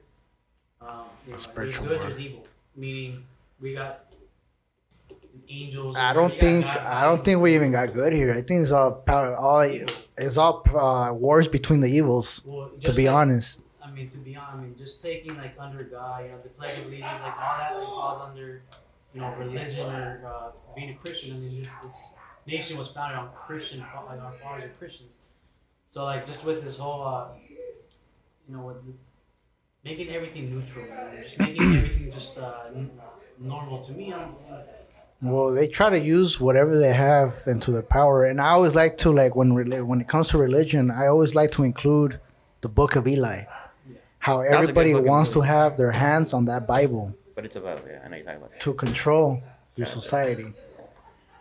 Um, 0.82 1.06
you 1.26 1.32
know, 1.34 1.38
spiritual 1.38 1.88
there's 1.88 1.98
good, 1.98 2.00
war. 2.02 2.10
there's 2.10 2.20
evil. 2.26 2.48
Meaning, 2.78 3.24
we 3.60 3.74
got 3.74 4.05
angels. 5.50 5.96
I 5.98 6.14
don't 6.14 6.40
think 6.40 6.66
I 6.66 7.04
don't 7.04 7.24
think 7.24 7.42
we 7.42 7.56
even 7.56 7.72
got 7.72 7.94
good 7.94 8.14
here. 8.14 8.32
I 8.34 8.42
think 8.42 8.62
it's 8.62 8.72
all 8.72 8.92
power. 8.94 9.36
All 9.36 9.62
it's 10.18 10.38
all 10.38 10.64
uh, 10.78 11.14
wars 11.14 11.48
between 11.48 11.80
the 11.82 11.88
evils. 11.88 12.42
Well, 12.46 12.70
To 12.84 12.94
be 12.94 13.06
like- 13.08 13.16
honest, 13.16 13.62
I 13.84 13.92
mean, 13.92 14.10
to 14.10 14.18
be 14.18 14.36
honest, 14.36 14.54
I 14.58 14.62
mean, 14.62 14.76
just 14.78 15.02
taking 15.02 15.36
like 15.38 15.56
under 15.60 15.84
God, 15.84 16.24
you 16.26 16.32
know, 16.32 16.38
the 16.44 16.50
Pledge 16.50 16.78
of 16.80 16.86
Allegiance, 16.86 17.22
like 17.22 17.38
all 17.38 17.58
that, 17.58 17.78
like, 17.78 17.88
falls 17.88 18.20
under, 18.22 18.62
you 19.14 19.22
know, 19.22 19.34
religion 19.38 19.88
or 19.90 20.22
uh, 20.26 20.52
being 20.76 20.90
a 20.92 20.96
Christian. 20.96 21.34
I 21.36 21.38
mean, 21.40 21.58
this, 21.62 21.74
this 21.84 22.14
nation 22.46 22.78
was 22.78 22.90
founded 22.92 23.18
on 23.18 23.30
Christian, 23.48 23.80
like 23.80 24.20
our 24.22 24.34
fathers 24.42 24.66
are 24.66 24.74
Christians. 24.80 25.14
So 25.90 26.04
like, 26.06 26.26
just 26.26 26.44
with 26.44 26.64
this 26.64 26.78
whole, 26.78 27.06
uh, 27.08 27.28
you 28.48 28.56
know, 28.56 28.64
with 28.64 28.78
making 29.84 30.10
everything 30.10 30.50
neutral, 30.52 30.86
just 31.22 31.40
making 31.40 31.62
everything 31.76 32.12
just 32.12 32.38
uh, 32.38 32.64
normal 33.40 33.82
to 33.84 33.92
me. 33.94 34.14
I'm, 34.14 34.36
well, 35.22 35.52
they 35.52 35.68
try 35.68 35.90
to 35.90 36.00
use 36.00 36.40
whatever 36.40 36.78
they 36.78 36.94
have 36.94 37.44
into 37.48 37.72
their 37.72 37.82
power, 37.82 38.26
and 38.26 38.40
I 38.40 38.50
always 38.50 38.76
like 38.76 38.98
to 39.00 39.12
like 39.12 39.36
when 39.36 39.54
when 39.88 40.02
it 40.02 40.08
comes 40.08 40.30
to 40.30 40.38
religion, 40.38 40.92
I 40.92 41.08
always 41.08 41.36
like 41.36 41.52
to 41.52 41.64
include 41.64 42.20
the 42.62 42.70
Book 42.70 42.96
of 42.96 43.08
Eli. 43.08 43.46
How 44.20 44.40
was 44.40 44.48
a 44.48 44.50
good 44.50 44.62
everybody 44.62 44.96
wants 44.96 45.32
to 45.34 45.42
have 45.42 45.78
their 45.78 45.92
hands 45.92 46.34
on 46.34 46.46
that 46.46 46.68
Bible. 46.68 47.16
But 47.36 47.46
it's 47.46 47.56
about 47.56 47.84
yeah. 47.88 48.02
I 48.04 48.08
know 48.08 48.18
you're 48.18 48.26
talking 48.26 48.42
about. 48.42 48.60
to 48.60 48.74
control 48.74 49.42
your 49.76 49.88
society, 49.88 50.54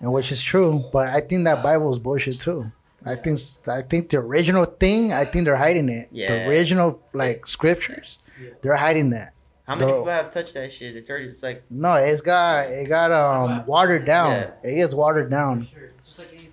and 0.01 0.13
which 0.13 0.31
is 0.33 0.43
true. 0.43 0.85
But 0.93 1.09
I 1.09 1.21
think 1.21 1.45
that 1.45 1.63
Bible 1.63 1.91
is 1.91 1.99
bullshit 1.99 2.41
too. 2.41 2.73
I 3.05 3.17
think 3.17 3.39
I 3.69 3.83
think 3.83 4.09
the 4.09 4.19
original 4.19 4.65
thing. 4.65 5.13
I 5.13 5.25
think 5.25 5.45
they're 5.45 5.57
hiding 5.57 5.89
it. 5.89 6.09
Yeah. 6.11 6.29
The 6.29 6.49
original 6.49 7.03
like 7.13 7.47
scriptures, 7.47 8.19
they're 8.63 8.77
hiding 8.77 9.11
that. 9.11 9.34
How 9.67 9.75
many 9.77 9.91
The- 9.91 9.97
people 9.99 10.11
have 10.11 10.31
touched 10.31 10.55
that 10.55 10.73
shit? 10.73 10.97
It's 10.97 11.09
already. 11.09 11.27
It's 11.29 11.43
like 11.43 11.63
No, 11.71 11.95
it's 11.95 12.21
got 12.21 12.67
it 12.67 12.89
got 12.89 13.11
um 13.13 13.65
watered 13.67 14.05
down. 14.05 14.31
Yeah. 14.33 14.51
It 14.63 14.75
gets 14.77 14.95
watered 14.95 15.31
down. 15.31 15.67
sure, 15.67 15.85
it's 15.97 16.07
just 16.07 16.19
like 16.19 16.29
anything. 16.33 16.51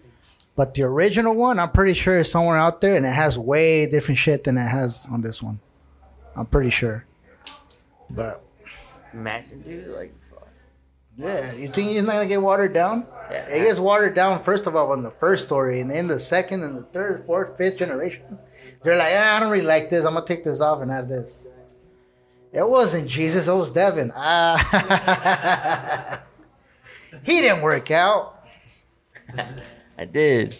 But 0.55 0.73
the 0.73 0.83
original 0.83 1.33
one, 1.33 1.59
I'm 1.59 1.71
pretty 1.71 1.93
sure 1.93 2.17
is 2.19 2.29
somewhere 2.31 2.57
out 2.57 2.81
there, 2.81 2.95
and 2.95 3.05
it 3.05 3.09
has 3.13 3.37
way 3.39 3.85
different 3.85 4.17
shit 4.17 4.43
than 4.45 4.57
it 4.57 4.67
has 4.67 5.07
on 5.11 5.21
this 5.21 5.41
one. 5.43 5.59
I'm 6.35 6.45
pretty 6.45 6.69
sure. 6.69 7.05
But 8.09 8.41
imagine, 9.13 9.61
dude. 9.61 9.87
Like 9.89 10.11
it's 10.15 10.25
fuck. 10.25 10.47
Yeah, 11.17 11.51
you 11.51 11.67
think 11.67 11.91
it's 11.91 12.05
not 12.05 12.13
gonna 12.13 12.25
get 12.27 12.41
watered 12.41 12.73
down? 12.73 13.05
Yeah. 13.29 13.45
It 13.47 13.63
gets 13.63 13.79
watered 13.79 14.13
down 14.15 14.41
first 14.43 14.65
of 14.67 14.75
all 14.75 14.91
on 14.93 15.03
the 15.03 15.11
first 15.11 15.43
story, 15.45 15.81
and 15.81 15.91
then 15.91 16.07
the 16.07 16.17
second 16.19 16.63
and 16.63 16.77
the 16.77 16.83
third, 16.83 17.25
fourth, 17.25 17.57
fifth 17.57 17.77
generation. 17.77 18.37
They're 18.83 18.97
like, 18.97 19.11
ah, 19.13 19.37
I 19.37 19.39
don't 19.41 19.51
really 19.51 19.65
like 19.65 19.89
this. 19.89 20.05
I'm 20.05 20.13
gonna 20.13 20.25
take 20.25 20.43
this 20.43 20.61
off 20.61 20.81
and 20.81 20.91
add 20.91 21.09
this. 21.09 21.47
It 22.53 22.69
wasn't 22.69 23.07
Jesus. 23.07 23.47
It 23.47 23.53
was 23.53 23.71
Devin. 23.71 24.11
Ah, 24.15 26.21
he 27.23 27.41
didn't 27.41 27.61
work 27.61 27.91
out. 27.91 28.45
I 29.97 30.05
did. 30.05 30.57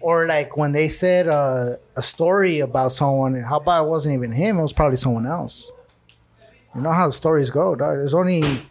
Or 0.00 0.26
like 0.26 0.56
when 0.56 0.72
they 0.72 0.88
said 0.88 1.28
uh, 1.28 1.76
a 1.96 2.02
story 2.02 2.60
about 2.60 2.92
someone, 2.92 3.34
and 3.34 3.44
how 3.44 3.58
about 3.58 3.86
it 3.86 3.88
wasn't 3.88 4.14
even 4.14 4.32
him? 4.32 4.58
It 4.58 4.62
was 4.62 4.72
probably 4.72 4.96
someone 4.96 5.26
else. 5.26 5.72
You 6.74 6.80
know 6.80 6.92
how 6.92 7.06
the 7.06 7.12
stories 7.12 7.50
go, 7.50 7.74
dog. 7.74 7.98
There's 7.98 8.14
only 8.14 8.66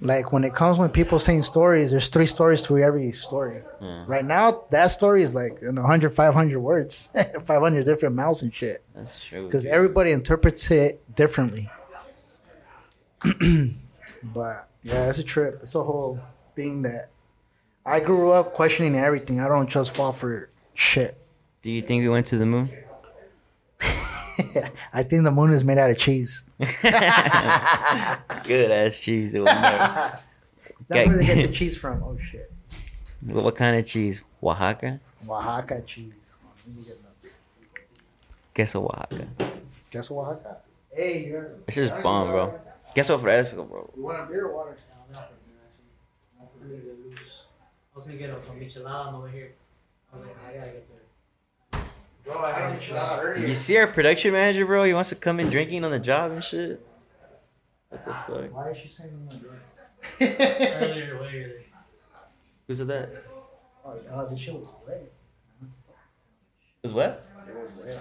like 0.00 0.32
when 0.32 0.44
it 0.44 0.54
comes 0.54 0.78
when 0.78 0.90
people 0.90 1.18
saying 1.18 1.42
stories, 1.42 1.90
there's 1.90 2.08
three 2.08 2.26
stories 2.26 2.62
to 2.62 2.78
every 2.78 3.12
story. 3.12 3.62
Yeah. 3.80 4.04
Right 4.06 4.24
now, 4.24 4.64
that 4.70 4.88
story 4.88 5.22
is 5.22 5.34
like 5.34 5.58
you 5.60 5.72
know, 5.72 5.82
100, 5.82 6.14
500 6.14 6.60
words, 6.60 7.08
500 7.44 7.84
different 7.84 8.14
mouths 8.14 8.42
and 8.42 8.54
shit. 8.54 8.82
That's 8.94 9.24
true. 9.24 9.46
Because 9.46 9.66
everybody 9.66 10.12
interprets 10.12 10.70
it 10.70 11.02
differently. 11.14 11.70
but 14.22 14.68
yeah, 14.82 15.08
it's 15.08 15.18
a 15.18 15.24
trip. 15.24 15.60
It's 15.62 15.74
a 15.74 15.82
whole 15.82 16.20
thing 16.54 16.82
that 16.82 17.08
I 17.84 18.00
grew 18.00 18.32
up 18.32 18.54
questioning 18.54 18.96
everything. 18.96 19.40
I 19.40 19.48
don't 19.48 19.68
just 19.68 19.94
fall 19.94 20.12
for 20.12 20.50
shit. 20.74 21.18
Do 21.62 21.70
you 21.70 21.82
think 21.82 22.02
we 22.02 22.08
went 22.08 22.26
to 22.26 22.38
the 22.38 22.46
moon? 22.46 22.70
I 24.92 25.02
think 25.02 25.24
the 25.24 25.32
moon 25.32 25.52
is 25.52 25.64
made 25.64 25.78
out 25.78 25.90
of 25.90 25.98
cheese. 25.98 26.44
Good 26.58 26.94
ass 28.70 29.00
cheese. 29.00 29.34
It 29.34 29.40
was. 29.40 29.48
That's 30.88 31.06
where 31.06 31.16
they 31.16 31.26
get 31.26 31.46
the 31.46 31.52
cheese 31.52 31.76
from. 31.76 32.02
Oh 32.02 32.16
shit, 32.16 32.50
what, 33.22 33.56
kind 33.56 33.76
of 33.76 33.86
cheese? 33.86 34.22
Oaxaca? 34.42 35.00
Oaxaca 35.28 35.82
cheese. 35.82 36.36
Queso 38.54 38.84
Oaxaca. 38.84 39.26
Guess 39.90 40.10
Oaxaca. 40.10 40.58
Hey, 40.90 41.26
you're. 41.26 41.50
It's 41.66 41.76
just 41.76 41.94
bomb, 42.02 42.28
bro. 42.28 42.58
Queso 42.94 43.18
fresco, 43.18 43.64
bro. 43.64 43.90
You 43.96 44.02
want 44.02 44.20
a 44.20 44.26
beer 44.26 44.46
or 44.46 44.54
water? 44.54 44.76
Yeah, 44.88 44.94
I'm 45.06 45.12
not 45.12 45.30
gonna 45.30 45.58
actually. 45.64 45.90
I'm 46.40 46.68
gonna 46.68 46.82
get 46.82 47.06
loose. 47.06 47.42
I 47.92 47.96
was 47.96 48.06
gonna 48.06 48.18
get 48.18 48.30
a, 48.30 48.36
a 48.36 48.40
michelada 48.40 49.14
over 49.14 49.28
here. 49.28 49.52
I 50.12 50.16
was 50.16 50.26
like, 50.26 50.36
I 50.46 50.52
gotta 50.58 50.70
get 50.72 50.88
there. 50.88 51.82
Bro, 52.24 52.38
I 52.44 52.52
had 52.52 52.72
a 52.72 52.76
enchilada 52.76 53.22
earlier. 53.22 53.46
You 53.46 53.54
see 53.54 53.76
our 53.78 53.86
production 53.86 54.32
manager, 54.32 54.66
bro? 54.66 54.84
He 54.84 54.94
wants 54.94 55.10
to 55.10 55.16
come 55.16 55.40
in 55.40 55.50
drinking 55.50 55.84
on 55.84 55.90
the 55.90 55.98
job 55.98 56.32
and 56.32 56.42
shit. 56.42 56.84
What 57.88 58.04
the 58.04 58.12
fuck? 58.12 58.54
Why 58.54 58.70
is 58.70 58.78
she 58.78 58.88
saying 58.88 59.28
no? 59.30 59.36
earlier, 60.20 61.20
way 61.20 61.28
earlier. 61.28 61.62
Who 62.66 62.74
said 62.74 62.88
that? 62.88 63.24
Oh, 63.84 63.96
uh, 64.12 64.26
the 64.26 64.36
shit 64.36 64.54
was 64.54 64.66
red. 64.86 65.08
Was 66.82 66.92
what? 66.92 67.26
It 67.48 67.54
was 67.54 67.96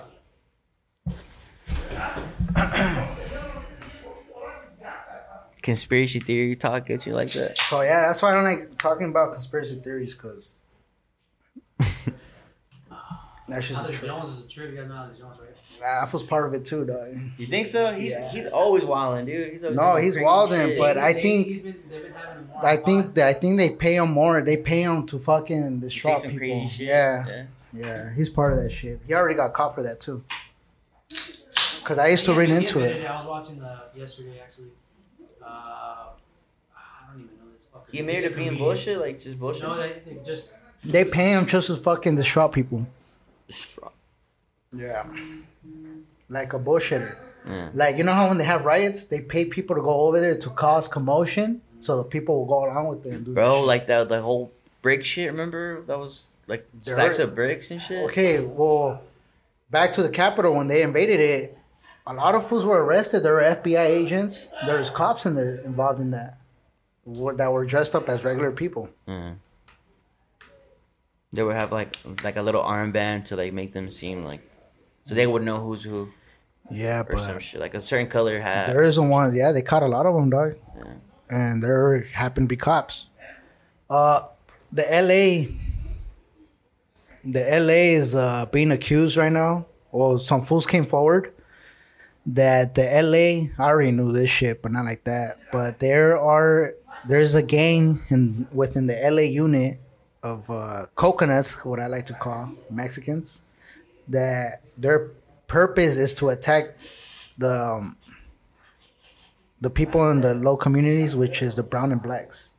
red. 2.55 3.07
Conspiracy 5.68 6.22
theory 6.22 6.55
talk 6.55 6.89
at 6.89 7.05
you 7.05 7.11
like 7.13 7.30
that. 7.34 7.57
So 7.57 7.82
yeah, 7.82 8.07
that's 8.07 8.22
why 8.22 8.32
I 8.32 8.36
don't 8.36 8.45
like 8.45 8.78
talking 8.78 9.09
about 9.09 9.34
conspiracy 9.34 9.76
theories, 9.76 10.15
cause 10.15 10.59
that's 13.49 13.68
just 13.68 13.72
a 13.72 13.76
Alex 13.84 13.97
trip. 13.99 14.09
Jones 14.11 14.30
is 14.39 14.45
a 14.45 14.47
trip. 14.47 14.72
You 14.72 14.78
guys 14.78 14.88
know 14.88 14.95
Alex 14.95 15.20
Jones, 15.20 15.38
right? 15.41 15.49
Nah, 15.82 16.07
I 16.07 16.09
was 16.09 16.24
part 16.24 16.47
of 16.47 16.53
it 16.53 16.63
too, 16.63 16.86
dog. 16.86 17.18
You 17.38 17.45
think 17.47 17.68
so? 17.68 17.91
He's 17.93 18.11
Yeah. 18.13 18.30
he's 18.30 18.47
always 18.47 18.86
wilding, 18.86 19.26
dude. 19.26 19.51
He's 19.51 19.63
always 19.65 19.78
No, 19.78 19.95
he's 19.97 20.18
wilding, 20.18 20.59
shit. 20.70 20.78
but 20.80 20.97
I 20.97 21.11
think- 21.11 21.47
he's 21.47 21.61
been, 21.61 21.76
they've 21.89 22.03
been 22.03 22.13
having 22.13 22.47
more 22.47 22.65
I 22.65 22.78
think 22.78 23.13
that 23.15 23.28
I 23.28 23.34
think 23.34 23.57
they 23.57 23.70
pay 23.72 23.95
him 23.97 24.11
more. 24.11 24.41
They 24.41 24.55
pay 24.55 24.84
him 24.84 25.05
to 25.07 25.20
fucking 25.20 25.57
You 25.57 25.72
say 25.72 25.80
distract 25.80 26.22
some 26.22 26.32
people. 26.32 26.47
crazy 26.47 26.68
shit. 26.70 26.88
Yeah, 26.88 27.43
yeah, 27.74 28.13
he's 28.15 28.30
part 28.30 28.53
of 28.53 28.63
that 28.63 28.70
shit. 28.72 29.01
He 29.05 29.13
already 29.13 29.36
got 29.36 29.51
caught 29.53 29.76
for 29.76 29.84
that 29.84 29.99
too. 29.99 30.24
Cause 31.84 31.97
I 31.97 32.07
used 32.07 32.24
to 32.26 32.32
He- 32.32 32.38
read 32.39 32.49
into 32.51 32.80
admitted 32.80 33.01
it. 33.03 33.05
I 33.05 33.18
was 33.20 33.28
watching 33.28 33.59
the 33.59 33.82
yesterday 33.95 34.39
actually. 34.41 34.72
Uh, 35.47 36.09
I 36.75 37.11
don't 37.11 37.23
even 37.23 37.37
know 37.37 37.51
this 37.55 37.65
fucker. 37.73 37.91
He 37.91 37.99
admitted 37.99 38.23
He's 38.23 38.31
a 38.31 38.33
to 38.33 38.35
being 38.35 38.57
bullshit, 38.57 38.97
like 38.99 39.19
just 39.19 39.39
bullshit. 39.39 39.63
No, 39.63 39.77
they, 39.77 40.01
they 40.05 40.17
just 40.25 40.53
They 40.83 41.05
pay 41.05 41.31
him 41.31 41.45
just 41.45 41.67
to 41.67 41.77
fucking 41.77 42.15
distract 42.15 42.53
people. 42.53 42.85
Yeah, 44.73 45.05
like 46.29 46.53
a 46.53 46.59
bullshitter. 46.59 47.15
Yeah. 47.47 47.69
Like 47.73 47.97
you 47.97 48.03
know 48.03 48.11
how 48.11 48.27
when 48.27 48.37
they 48.37 48.43
have 48.43 48.65
riots, 48.65 49.05
they 49.05 49.21
pay 49.21 49.45
people 49.45 49.75
to 49.75 49.81
go 49.81 50.01
over 50.07 50.19
there 50.19 50.37
to 50.37 50.49
cause 50.49 50.87
commotion, 50.89 51.61
so 51.79 51.97
the 51.97 52.03
people 52.03 52.39
will 52.39 52.45
go 52.45 52.65
along 52.65 52.87
with 52.87 53.05
it 53.05 53.13
and 53.13 53.25
do. 53.25 53.33
Bro, 53.33 53.61
that 53.61 53.65
like 53.67 53.87
that 53.87 54.09
the 54.09 54.21
whole 54.21 54.51
brick 54.81 55.05
shit. 55.05 55.31
Remember 55.31 55.81
that 55.83 55.97
was 55.97 56.27
like 56.47 56.67
There 56.83 56.93
stacks 56.93 57.19
of 57.19 57.33
bricks 57.35 57.71
and 57.71 57.81
shit. 57.81 58.03
Okay, 58.09 58.41
well, 58.41 59.01
back 59.71 59.93
to 59.93 60.03
the 60.03 60.09
Capitol 60.09 60.55
when 60.55 60.67
they 60.67 60.81
invaded 60.81 61.19
it, 61.21 61.57
a 62.08 62.14
lot 62.14 62.36
of 62.36 62.47
fools 62.47 62.66
were 62.66 62.84
arrested. 62.84 63.22
There 63.24 63.34
were 63.34 63.41
FBI 63.41 63.86
agents. 63.86 64.47
There 64.66 64.78
was 64.80 64.89
cops 64.89 65.26
in 65.26 65.36
there 65.36 65.55
involved 65.58 65.99
in 65.99 66.12
that, 66.12 66.38
that 67.05 67.51
were 67.51 67.66
dressed 67.66 67.95
up 67.95 68.08
as 68.10 68.24
regular 68.26 68.51
people. 68.51 68.89
Yeah. 69.08 69.34
They 71.34 71.43
would 71.43 71.55
have 71.55 71.72
like 71.74 71.97
like 72.24 72.38
a 72.38 72.41
little 72.41 72.64
armband 72.64 73.26
to 73.26 73.36
like 73.36 73.51
make 73.53 73.74
them 73.74 73.89
seem 73.89 74.24
like, 74.24 74.41
so 75.05 75.14
they 75.14 75.28
would 75.28 75.43
know 75.43 75.60
who's 75.60 75.84
who 75.84 76.08
Yeah, 76.72 77.03
or 77.10 77.20
some 77.20 77.39
shit 77.39 77.60
like 77.60 77.74
a 77.74 77.82
certain 77.82 78.08
color 78.08 78.39
hat. 78.39 78.68
there 78.68 78.82
isn't 78.82 79.10
one. 79.10 79.36
Yeah, 79.36 79.51
they 79.51 79.62
caught 79.62 79.84
a 79.84 79.88
lot 79.88 80.05
of 80.05 80.16
them, 80.16 80.30
dog, 80.30 80.55
Yeah. 80.78 80.93
and 81.30 81.62
there 81.62 81.99
happened 82.14 82.47
to 82.47 82.53
be 82.53 82.58
cops. 82.58 83.10
Uh, 83.89 84.22
the 84.72 84.84
LA, 84.84 85.51
the 87.24 87.39
LA 87.60 87.95
is 87.99 88.16
uh, 88.16 88.45
being 88.47 88.72
accused 88.72 89.18
right 89.18 89.32
now. 89.32 89.66
Well, 89.91 90.20
some 90.20 90.43
fools 90.45 90.66
came 90.66 90.86
forward 90.86 91.34
that 92.28 92.75
the 92.75 92.84
LA. 92.84 93.49
I 93.63 93.69
already 93.69 93.91
knew 93.91 94.11
this 94.11 94.30
shit, 94.30 94.61
but 94.61 94.71
not 94.71 94.86
like 94.86 95.05
that. 95.05 95.39
But 95.51 95.80
there 95.80 96.19
are 96.19 96.73
there's 97.07 97.34
a 97.36 97.43
gang 97.43 98.01
in 98.09 98.47
within 98.51 98.88
the 98.88 98.99
LA 99.01 99.21
unit 99.21 99.80
of 100.23 100.49
uh, 100.49 100.88
coconuts, 100.95 101.63
what 101.63 101.80
I 101.80 101.88
like 101.88 102.05
to 102.07 102.13
call 102.13 102.51
Mexicans, 102.69 103.41
that 104.09 104.61
their 104.78 105.11
purpose 105.47 105.97
is 105.97 106.13
to 106.15 106.30
attack 106.30 106.78
the 107.38 107.73
um, 107.73 107.97
the 109.61 109.69
people 109.69 110.11
in 110.11 110.21
the 110.21 110.36
low 110.36 110.57
communities, 110.57 111.15
which 111.15 111.41
is 111.41 111.55
the 111.55 111.63
brown 111.63 111.91
and 111.91 112.01
blacks. 112.01 112.53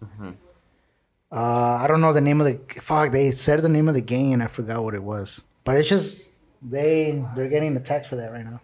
Uh, 1.30 1.74
I 1.82 1.86
don't 1.86 2.00
know 2.00 2.14
the 2.14 2.22
name 2.22 2.40
of 2.40 2.46
the 2.46 2.80
fuck. 2.80 3.12
They 3.12 3.30
said 3.32 3.60
the 3.60 3.68
name 3.68 3.86
of 3.88 3.94
the 3.94 4.00
gang, 4.00 4.32
and 4.32 4.42
I 4.42 4.46
forgot 4.46 4.82
what 4.82 4.94
it 4.94 5.02
was. 5.02 5.42
But 5.64 5.76
it's 5.76 5.88
just 5.88 6.30
they 6.62 7.22
they're 7.36 7.48
getting 7.48 7.76
attacked 7.76 8.06
for 8.06 8.16
that 8.16 8.32
right 8.32 8.44
now. 8.44 8.60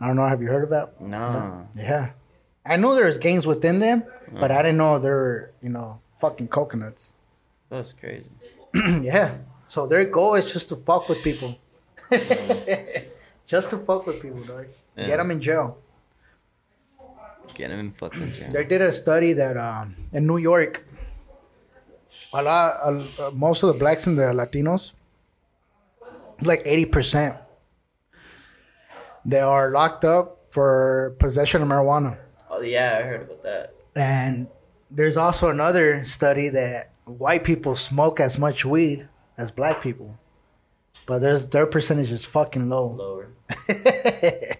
I 0.00 0.06
don't 0.06 0.16
know. 0.16 0.26
Have 0.26 0.42
you 0.42 0.48
heard 0.48 0.64
about? 0.64 1.00
No. 1.00 1.66
Yeah, 1.74 2.10
I 2.64 2.76
know 2.76 2.94
there's 2.94 3.18
gangs 3.18 3.46
within 3.46 3.78
them, 3.78 4.04
but 4.32 4.50
I 4.50 4.62
didn't 4.62 4.78
know 4.78 4.98
they're 4.98 5.52
you 5.62 5.70
know 5.70 6.00
fucking 6.20 6.48
coconuts. 6.48 7.14
That's 7.70 7.92
crazy. 7.92 8.30
yeah. 8.74 9.38
So 9.66 9.86
their 9.86 10.04
goal 10.04 10.34
is 10.34 10.52
just 10.52 10.68
to 10.68 10.76
fuck 10.76 11.08
with 11.08 11.22
people. 11.24 11.58
just 13.46 13.70
to 13.70 13.78
fuck 13.78 14.06
with 14.06 14.22
people, 14.22 14.44
dog. 14.44 14.66
Yeah. 14.96 15.06
Get 15.06 15.16
them 15.16 15.30
in 15.30 15.40
jail. 15.40 15.78
Get 17.54 17.68
them 17.70 17.80
in 17.80 17.92
fucking 17.92 18.32
jail. 18.32 18.48
They 18.50 18.64
did 18.64 18.82
a 18.82 18.92
study 18.92 19.32
that 19.32 19.56
um, 19.56 19.96
in 20.12 20.26
New 20.26 20.36
York, 20.36 20.86
a 22.32 22.42
lot, 22.42 22.76
uh, 22.82 23.30
most 23.32 23.62
of 23.62 23.72
the 23.72 23.78
blacks 23.78 24.06
and 24.06 24.18
the 24.18 24.24
Latinos, 24.24 24.92
like 26.42 26.62
eighty 26.64 26.84
percent, 26.86 27.36
they 29.26 29.40
are 29.40 29.70
locked 29.70 30.04
up 30.04 30.38
for 30.48 31.16
possession 31.18 31.60
of 31.60 31.68
marijuana. 31.68 32.16
Oh 32.48 32.62
yeah, 32.62 32.96
I 32.98 33.02
heard 33.02 33.22
about 33.22 33.42
that. 33.42 33.74
And 33.94 34.46
there's 34.90 35.16
also 35.16 35.50
another 35.50 36.04
study 36.04 36.48
that 36.50 36.96
white 37.04 37.44
people 37.44 37.76
smoke 37.76 38.20
as 38.20 38.38
much 38.38 38.64
weed 38.64 39.08
as 39.36 39.50
black 39.50 39.80
people, 39.82 40.16
but 41.06 41.18
there's 41.18 41.46
their 41.46 41.66
percentage 41.66 42.12
is 42.12 42.24
fucking 42.24 42.68
low. 42.68 42.94
Lower. 42.96 43.28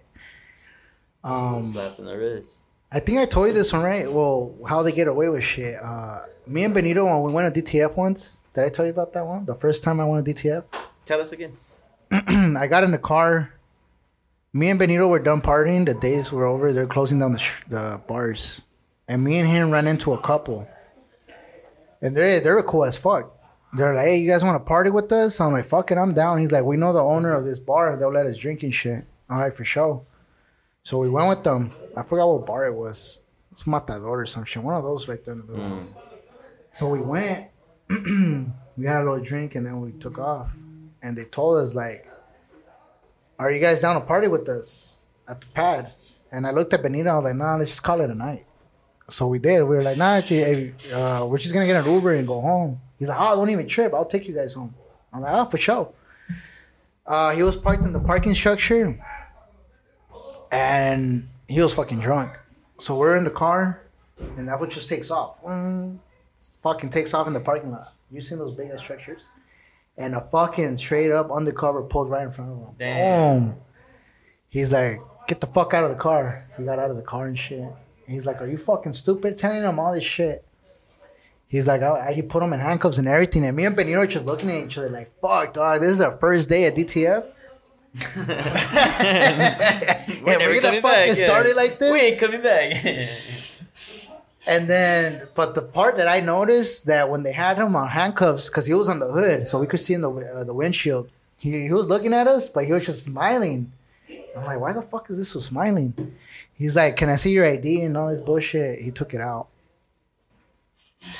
um, 1.24 1.62
Slap 1.62 1.98
in 1.98 2.04
the 2.04 2.16
wrist. 2.16 2.64
I 2.90 3.00
think 3.00 3.18
I 3.18 3.26
told 3.26 3.48
you 3.48 3.52
this 3.52 3.72
one, 3.72 3.82
right? 3.82 4.10
Well, 4.10 4.54
how 4.68 4.82
they 4.82 4.92
get 4.92 5.08
away 5.08 5.28
with 5.28 5.44
shit. 5.44 5.82
Uh, 5.82 6.22
me 6.46 6.64
and 6.64 6.72
Benito, 6.72 7.04
when 7.04 7.22
we 7.22 7.32
went 7.32 7.52
to 7.54 7.62
DTF 7.62 7.96
once, 7.96 8.40
did 8.54 8.64
I 8.64 8.68
tell 8.68 8.84
you 8.84 8.92
about 8.92 9.12
that 9.14 9.26
one? 9.26 9.44
The 9.44 9.54
first 9.54 9.82
time 9.82 10.00
I 10.00 10.04
went 10.04 10.24
to 10.24 10.32
DTF? 10.32 10.64
Tell 11.04 11.20
us 11.20 11.32
again. 11.32 11.56
I 12.10 12.66
got 12.68 12.84
in 12.84 12.92
the 12.92 12.98
car. 12.98 13.52
Me 14.56 14.70
and 14.70 14.78
Benito 14.78 15.06
were 15.06 15.18
done 15.18 15.42
partying. 15.42 15.84
The 15.84 15.92
days 15.92 16.32
were 16.32 16.46
over. 16.46 16.72
They're 16.72 16.86
closing 16.86 17.18
down 17.18 17.32
the, 17.32 17.38
sh- 17.38 17.62
the 17.68 18.00
bars. 18.06 18.62
And 19.06 19.22
me 19.22 19.38
and 19.38 19.46
him 19.46 19.70
ran 19.70 19.86
into 19.86 20.14
a 20.14 20.18
couple. 20.18 20.66
And 22.00 22.16
they 22.16 22.40
they 22.40 22.48
were 22.48 22.62
cool 22.62 22.86
as 22.86 22.96
fuck. 22.96 23.36
They're 23.74 23.92
like, 23.92 24.06
hey, 24.06 24.16
you 24.16 24.30
guys 24.30 24.42
want 24.42 24.58
to 24.58 24.66
party 24.66 24.88
with 24.88 25.12
us? 25.12 25.40
I'm 25.40 25.52
like, 25.52 25.66
fuck 25.66 25.90
it, 25.90 25.98
I'm 25.98 26.14
down. 26.14 26.38
He's 26.38 26.52
like, 26.52 26.64
we 26.64 26.78
know 26.78 26.94
the 26.94 27.02
owner 27.02 27.34
of 27.34 27.44
this 27.44 27.58
bar. 27.58 27.98
They'll 27.98 28.10
let 28.10 28.24
us 28.24 28.38
drink 28.38 28.62
and 28.62 28.74
shit. 28.74 29.04
I'm 29.28 29.40
like, 29.40 29.54
for 29.54 29.64
sure. 29.64 30.06
So 30.84 30.98
we 31.00 31.10
went 31.10 31.28
with 31.28 31.44
them. 31.44 31.72
I 31.94 32.02
forgot 32.02 32.26
what 32.26 32.46
bar 32.46 32.64
it 32.64 32.74
was. 32.74 33.20
It's 33.52 33.66
Matador 33.66 34.22
or 34.22 34.26
some 34.26 34.44
shit. 34.44 34.62
One 34.62 34.74
of 34.74 34.82
those 34.82 35.06
right 35.06 35.22
there 35.22 35.34
in 35.34 35.40
the 35.40 35.52
middle. 35.52 35.80
Mm. 35.80 35.96
So 36.70 36.88
we 36.88 37.02
went. 37.02 37.48
we 37.90 38.86
had 38.86 39.02
a 39.02 39.04
little 39.04 39.22
drink 39.22 39.54
and 39.54 39.66
then 39.66 39.82
we 39.82 39.92
took 39.92 40.18
off. 40.18 40.56
And 41.02 41.14
they 41.14 41.24
told 41.24 41.58
us 41.58 41.74
like, 41.74 42.08
"Are 43.38 43.50
you 43.50 43.60
guys 43.60 43.80
down 43.80 43.94
to 44.00 44.06
party 44.06 44.28
with 44.28 44.48
us 44.48 45.06
at 45.28 45.40
the 45.40 45.46
pad?" 45.48 45.92
And 46.32 46.46
I 46.46 46.50
looked 46.50 46.72
at 46.74 46.82
Benito. 46.82 47.10
I 47.10 47.16
was 47.16 47.24
like, 47.24 47.36
"Nah, 47.36 47.56
let's 47.56 47.70
just 47.70 47.82
call 47.82 48.00
it 48.00 48.10
a 48.10 48.14
night." 48.14 48.46
So 49.08 49.28
we 49.28 49.38
did. 49.38 49.62
We 49.62 49.76
were 49.76 49.82
like, 49.82 49.96
"Nah, 49.96 50.20
hey, 50.20 50.74
uh, 50.92 51.24
we're 51.28 51.38
just 51.38 51.54
gonna 51.54 51.66
get 51.66 51.84
an 51.84 51.92
Uber 51.92 52.14
and 52.14 52.26
go 52.26 52.40
home." 52.40 52.80
He's 52.98 53.08
like, 53.08 53.18
"Oh, 53.20 53.36
don't 53.36 53.50
even 53.50 53.68
trip. 53.68 53.94
I'll 53.94 54.04
take 54.04 54.26
you 54.26 54.34
guys 54.34 54.54
home." 54.54 54.74
I'm 55.12 55.22
like, 55.22 55.34
"Oh, 55.34 55.44
for 55.44 55.58
sure." 55.58 55.92
Uh, 57.06 57.30
he 57.30 57.42
was 57.42 57.56
parked 57.56 57.84
in 57.84 57.92
the 57.92 58.00
parking 58.00 58.34
structure, 58.34 58.98
and 60.50 61.28
he 61.46 61.60
was 61.60 61.72
fucking 61.74 62.00
drunk. 62.00 62.32
So 62.78 62.96
we're 62.96 63.16
in 63.16 63.24
the 63.24 63.30
car, 63.30 63.82
and 64.18 64.48
that 64.48 64.58
one 64.58 64.68
just 64.70 64.88
takes 64.88 65.10
off. 65.10 65.42
Mm, 65.44 65.98
fucking 66.62 66.90
takes 66.90 67.14
off 67.14 67.26
in 67.26 67.32
the 67.32 67.40
parking 67.40 67.70
lot. 67.70 67.94
You 68.10 68.20
seen 68.20 68.38
those 68.38 68.54
big 68.54 68.70
ass 68.70 68.80
structures? 68.80 69.30
And 69.98 70.14
a 70.14 70.20
fucking 70.20 70.76
straight 70.76 71.10
up 71.10 71.30
undercover 71.30 71.82
pulled 71.82 72.10
right 72.10 72.24
in 72.24 72.32
front 72.32 72.52
of 72.52 72.58
him. 72.58 72.74
Damn. 72.78 73.38
Boom. 73.38 73.56
He's 74.48 74.72
like, 74.72 75.00
get 75.26 75.40
the 75.40 75.46
fuck 75.46 75.74
out 75.74 75.84
of 75.84 75.90
the 75.90 75.96
car. 75.96 76.48
He 76.56 76.64
got 76.64 76.78
out 76.78 76.90
of 76.90 76.96
the 76.96 77.02
car 77.02 77.26
and 77.26 77.38
shit. 77.38 77.68
He's 78.06 78.24
like, 78.24 78.40
"Are 78.40 78.46
you 78.46 78.56
fucking 78.56 78.92
stupid?" 78.92 79.36
Telling 79.36 79.62
him 79.62 79.78
all 79.78 79.92
this 79.92 80.04
shit. 80.04 80.44
He's 81.48 81.66
like, 81.66 81.82
oh, 81.82 82.00
he 82.12 82.22
put 82.22 82.42
him 82.42 82.52
in 82.52 82.60
handcuffs 82.60 82.98
and 82.98 83.08
everything, 83.08 83.44
and 83.44 83.56
me 83.56 83.64
and 83.64 83.76
Benito 83.76 84.00
are 84.00 84.06
just 84.06 84.26
looking 84.26 84.50
at 84.50 84.64
each 84.64 84.78
other 84.78 84.90
like, 84.90 85.08
"Fuck, 85.20 85.54
dog, 85.54 85.80
this 85.80 85.90
is 85.90 86.00
our 86.00 86.16
first 86.18 86.48
day 86.48 86.64
at 86.64 86.74
DTF." 86.74 87.24
and 88.16 88.26
we're 90.24 90.38
never 90.38 90.60
gonna 90.60 90.80
fucking 90.80 90.82
back, 90.82 91.06
yeah. 91.08 91.24
start 91.26 91.46
it 91.46 91.56
like 91.56 91.78
this. 91.78 91.92
We 91.92 92.00
ain't 92.00 92.20
coming 92.20 92.42
back. 92.42 92.84
And 94.46 94.70
then, 94.70 95.26
but 95.34 95.54
the 95.54 95.62
part 95.62 95.96
that 95.96 96.08
I 96.08 96.20
noticed 96.20 96.86
that 96.86 97.10
when 97.10 97.24
they 97.24 97.32
had 97.32 97.58
him 97.58 97.74
on 97.74 97.88
handcuffs, 97.88 98.48
because 98.48 98.66
he 98.66 98.74
was 98.74 98.88
on 98.88 99.00
the 99.00 99.10
hood, 99.10 99.46
so 99.46 99.58
we 99.58 99.66
could 99.66 99.80
see 99.80 99.94
in 99.94 100.02
the 100.02 100.10
uh, 100.10 100.44
the 100.44 100.54
windshield, 100.54 101.10
he, 101.38 101.62
he 101.62 101.72
was 101.72 101.88
looking 101.88 102.12
at 102.12 102.28
us, 102.28 102.48
but 102.48 102.64
he 102.64 102.72
was 102.72 102.86
just 102.86 103.06
smiling. 103.06 103.72
I'm 104.36 104.44
like, 104.44 104.60
why 104.60 104.72
the 104.72 104.82
fuck 104.82 105.10
is 105.10 105.18
this 105.18 105.30
so 105.30 105.40
smiling? 105.40 106.14
He's 106.54 106.76
like, 106.76 106.96
can 106.96 107.08
I 107.08 107.16
see 107.16 107.32
your 107.32 107.46
ID 107.46 107.82
and 107.82 107.96
all 107.96 108.10
this 108.10 108.20
bullshit? 108.20 108.80
He 108.82 108.90
took 108.90 109.14
it 109.14 109.20
out. 109.20 109.48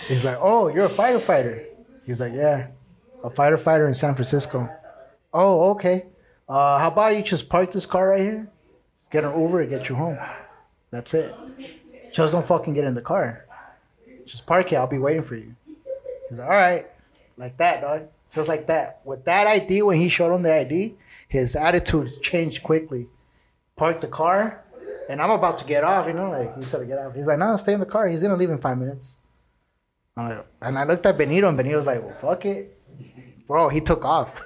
He's 0.07 0.25
like, 0.25 0.39
oh, 0.41 0.69
you're 0.69 0.87
a 0.87 0.91
fighter 0.91 1.19
fighter. 1.19 1.65
He's 2.05 2.21
like, 2.21 2.33
yeah, 2.33 2.69
a 3.25 3.31
fighter 3.31 3.57
fighter 3.57 3.89
in 3.89 3.95
San 3.95 4.15
Francisco. 4.15 4.69
Oh, 5.33 5.71
okay. 5.73 6.07
Uh, 6.49 6.79
how 6.79 6.89
about 6.89 7.17
you 7.17 7.23
just 7.23 7.49
park 7.49 7.73
this 7.73 7.87
car 7.87 8.11
right 8.11 8.21
here? 8.21 8.49
Get 9.11 9.25
an 9.25 9.39
Uber 9.39 9.63
and 9.63 9.71
get 9.71 9.89
you 9.89 9.97
home. 9.97 10.19
That's 10.91 11.13
it. 11.15 11.35
Just 12.17 12.33
don't 12.33 12.47
fucking 12.47 12.73
get 12.73 12.87
in 12.87 12.95
the 12.95 13.03
car. 13.03 13.45
Just 14.25 14.47
park 14.47 14.73
it. 14.73 14.77
I'll 14.77 14.87
be 14.87 14.97
waiting 14.97 15.23
for 15.23 15.37
you. 15.37 15.55
He's 16.31 16.39
like, 16.39 16.49
all 16.49 16.55
right. 16.55 16.87
Like 17.37 17.59
that, 17.59 17.83
dog. 17.83 18.09
Just 18.33 18.49
like 18.49 18.69
that. 18.69 19.03
With 19.05 19.27
that 19.27 19.47
ID, 19.47 19.83
when 19.83 20.01
he 20.01 20.09
showed 20.09 20.35
him 20.35 20.41
the 20.41 20.55
ID, 20.55 20.95
his 21.29 21.55
attitude 21.55 22.23
changed 22.23 22.63
quickly. 22.63 23.09
Parked 23.77 24.01
the 24.01 24.09
car, 24.09 24.65
and 25.11 25.21
I'm 25.21 25.31
about 25.31 25.59
to 25.59 25.67
get 25.67 25.85
off, 25.85 26.07
you 26.07 26.15
know, 26.15 26.31
like, 26.31 26.57
he 26.57 26.65
said 26.65 26.79
to 26.79 26.87
get 26.87 26.99
off. 26.99 27.15
He's 27.15 27.27
like, 27.27 27.39
no, 27.39 27.55
stay 27.57 27.75
in 27.75 27.81
the 27.81 27.85
car. 27.85 28.09
He's 28.09 28.23
to 28.23 28.35
leave 28.35 28.49
in 28.49 28.63
five 28.63 28.79
minutes. 28.79 29.19
I'm 30.17 30.31
like, 30.31 30.47
and 30.63 30.79
I 30.79 30.85
looked 30.85 31.05
at 31.05 31.19
Benito, 31.19 31.49
and 31.49 31.59
Benito 31.59 31.77
was 31.77 31.85
like, 31.85 32.03
well, 32.03 32.15
fuck 32.15 32.47
it. 32.47 32.81
Bro, 33.47 33.69
he 33.69 33.83
took 33.83 34.07
off. 34.07 34.43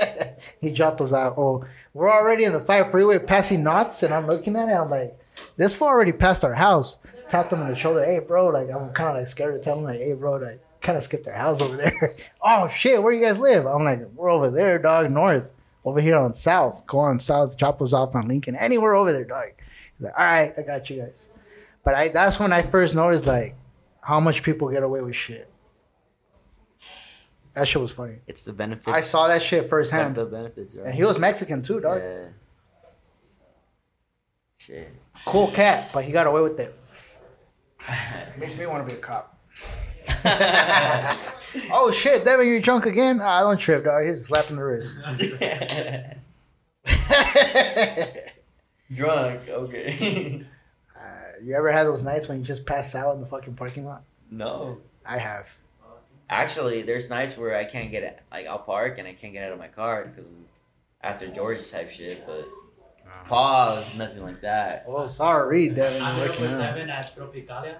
he 0.60 0.72
dropped 0.72 0.98
those 0.98 1.12
out. 1.12 1.34
Oh, 1.36 1.64
we're 1.92 2.08
already 2.08 2.44
in 2.44 2.52
the 2.52 2.60
five 2.60 2.92
freeway 2.92 3.18
passing 3.18 3.64
Knott's, 3.64 4.04
and 4.04 4.14
I'm 4.14 4.28
looking 4.28 4.54
at 4.54 4.68
it. 4.68 4.74
I'm 4.74 4.88
like, 4.88 5.17
this 5.58 5.74
fool 5.74 5.88
already 5.88 6.12
passed 6.12 6.44
our 6.44 6.54
house. 6.54 6.98
Tapped 7.28 7.52
him 7.52 7.60
on 7.60 7.68
the 7.68 7.76
shoulder. 7.76 8.02
Hey, 8.02 8.20
bro, 8.20 8.46
like 8.46 8.70
I'm 8.70 8.90
kind 8.92 9.10
of 9.10 9.16
like 9.16 9.26
scared 9.26 9.54
to 9.54 9.60
tell 9.60 9.76
him, 9.76 9.84
like, 9.84 9.98
hey, 9.98 10.14
bro, 10.14 10.36
like 10.36 10.62
kind 10.80 10.96
of 10.96 11.04
skipped 11.04 11.24
their 11.24 11.34
house 11.34 11.60
over 11.60 11.76
there. 11.76 12.14
oh 12.42 12.68
shit, 12.68 13.02
where 13.02 13.12
you 13.12 13.22
guys 13.22 13.38
live? 13.38 13.66
I'm 13.66 13.84
like, 13.84 14.00
we're 14.14 14.30
over 14.30 14.50
there, 14.50 14.78
dog, 14.78 15.10
north, 15.10 15.52
over 15.84 16.00
here 16.00 16.16
on 16.16 16.32
south. 16.32 16.86
Go 16.86 17.00
on 17.00 17.18
south, 17.18 17.58
drop 17.58 17.82
us 17.82 17.92
off 17.92 18.14
on 18.14 18.28
Lincoln, 18.28 18.56
anywhere 18.56 18.94
over 18.94 19.12
there, 19.12 19.24
dog. 19.24 19.48
He's 19.98 20.04
like, 20.04 20.14
all 20.16 20.24
right, 20.24 20.54
I 20.56 20.62
got 20.62 20.88
you 20.88 21.02
guys. 21.02 21.30
But 21.84 21.94
I 21.94 22.08
that's 22.08 22.38
when 22.40 22.52
I 22.52 22.62
first 22.62 22.94
noticed 22.94 23.26
like 23.26 23.54
how 24.00 24.20
much 24.20 24.42
people 24.42 24.70
get 24.70 24.82
away 24.82 25.02
with 25.02 25.16
shit. 25.16 25.50
That 27.54 27.66
shit 27.66 27.82
was 27.82 27.90
funny. 27.90 28.18
it's 28.28 28.42
the 28.42 28.52
benefits. 28.52 28.96
I 28.96 29.00
saw 29.00 29.26
that 29.26 29.42
shit 29.42 29.68
firsthand. 29.68 30.14
The 30.14 30.24
benefits, 30.26 30.76
right? 30.76 30.86
And 30.86 30.94
he 30.94 31.02
was 31.02 31.18
Mexican 31.18 31.60
too, 31.62 31.80
dog. 31.80 32.00
Yeah. 32.00 32.26
Shit. 34.56 34.94
Cool 35.24 35.48
cat, 35.48 35.90
but 35.92 36.04
he 36.04 36.12
got 36.12 36.26
away 36.26 36.42
with 36.42 36.58
it. 36.60 36.74
Makes 38.38 38.56
me 38.56 38.66
want 38.66 38.86
to 38.86 38.92
be 38.92 38.98
a 38.98 39.02
cop. 39.02 39.34
oh 41.72 41.90
shit, 41.92 42.24
Devin, 42.24 42.46
you're 42.46 42.60
drunk 42.60 42.86
again? 42.86 43.20
Ah, 43.22 43.38
I 43.38 43.40
don't 43.42 43.58
trip, 43.58 43.84
dog. 43.84 44.04
He's 44.06 44.26
slapping 44.26 44.56
the 44.56 44.64
wrist. 44.64 44.98
Drunk. 48.94 49.48
Okay. 49.48 50.44
Uh, 50.98 51.00
you 51.44 51.54
ever 51.54 51.70
had 51.70 51.84
those 51.84 52.02
nights 52.02 52.26
when 52.28 52.38
you 52.38 52.44
just 52.44 52.66
pass 52.66 52.92
out 52.96 53.14
in 53.14 53.20
the 53.20 53.26
fucking 53.26 53.54
parking 53.54 53.84
lot? 53.86 54.02
no. 54.30 54.78
I 55.06 55.18
have. 55.18 55.56
Actually, 56.28 56.82
there's 56.82 57.08
nights 57.08 57.38
where 57.38 57.54
I 57.56 57.64
can't 57.64 57.92
get 57.92 58.02
it. 58.02 58.18
Like 58.32 58.46
I'll 58.46 58.58
park 58.58 58.98
and 58.98 59.06
I 59.06 59.12
can't 59.12 59.32
get 59.32 59.44
out 59.44 59.52
of 59.52 59.58
my 59.60 59.68
car 59.68 60.06
because 60.06 60.28
after 61.02 61.28
George's 61.28 61.70
type 61.70 61.88
shit. 61.90 62.26
But 62.26 62.48
pause, 63.26 63.94
nothing 63.96 64.22
like 64.22 64.40
that. 64.42 64.84
Oh, 64.86 65.06
sorry, 65.06 65.68
Devin. 65.68 66.02
I 66.02 66.10
You're 66.10 66.18
met 66.18 66.30
up 66.30 66.30
waking 66.40 66.50
with. 66.50 66.58
Devin 66.60 66.90
at 66.90 67.06
Tropicalia. 67.16 67.74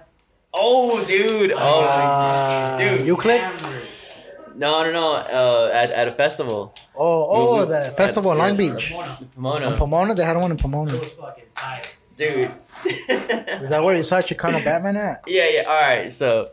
Oh, 0.53 1.03
dude. 1.05 1.51
Oh, 1.55 1.85
Uh, 1.85 2.77
dude. 2.77 3.05
Euclid? 3.07 3.39
Hammered. 3.41 3.83
no, 4.55 4.83
no, 4.83 4.91
no. 4.91 5.13
Uh, 5.15 5.69
at, 5.73 5.91
at 5.91 6.07
a 6.07 6.11
festival, 6.13 6.73
Oh, 6.95 7.27
oh, 7.29 7.53
We- 7.55 7.59
we- 7.61 7.67
the 7.69 7.93
festival 7.95 8.31
in 8.33 8.37
Long 8.39 8.59
yeah. 8.59 8.73
Beach. 8.73 8.91
Pomona. 8.91 9.17
In 9.21 9.27
Pomona, 9.35 9.77
Pomona, 9.77 10.13
they 10.15 10.23
had 10.23 10.35
one 10.37 10.45
in 10.51 10.51
It 10.57 10.61
Pomona. 10.61 10.91
was 10.93 11.13
fucking 11.13 11.45
tight. 11.55 11.97
dude. 12.15 12.51
Is 12.85 13.69
that 13.69 13.83
where 13.83 13.95
you 13.95 14.03
saw 14.03 14.17
Chicano 14.19 14.63
Batman 14.65 14.97
at? 14.97 15.23
Yeah, 15.27 15.47
yeah. 15.49 15.61
All 15.67 15.81
right. 15.81 16.11
So, 16.11 16.51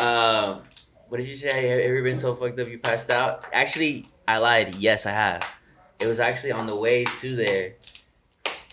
um, 0.00 0.60
what 1.08 1.18
did 1.18 1.28
you 1.28 1.34
say? 1.36 1.68
Have 1.68 1.78
you 1.78 1.84
ever 1.84 2.02
been 2.02 2.16
so 2.16 2.34
fucked 2.34 2.58
up 2.58 2.68
you 2.68 2.78
passed 2.78 3.10
out? 3.10 3.44
Actually, 3.52 4.08
I 4.26 4.38
lied. 4.38 4.74
Yes, 4.76 5.06
I 5.06 5.10
have. 5.12 5.60
It 6.04 6.08
was 6.08 6.20
actually 6.20 6.52
on 6.52 6.66
the 6.66 6.76
way 6.76 7.04
to 7.04 7.34
there, 7.36 7.72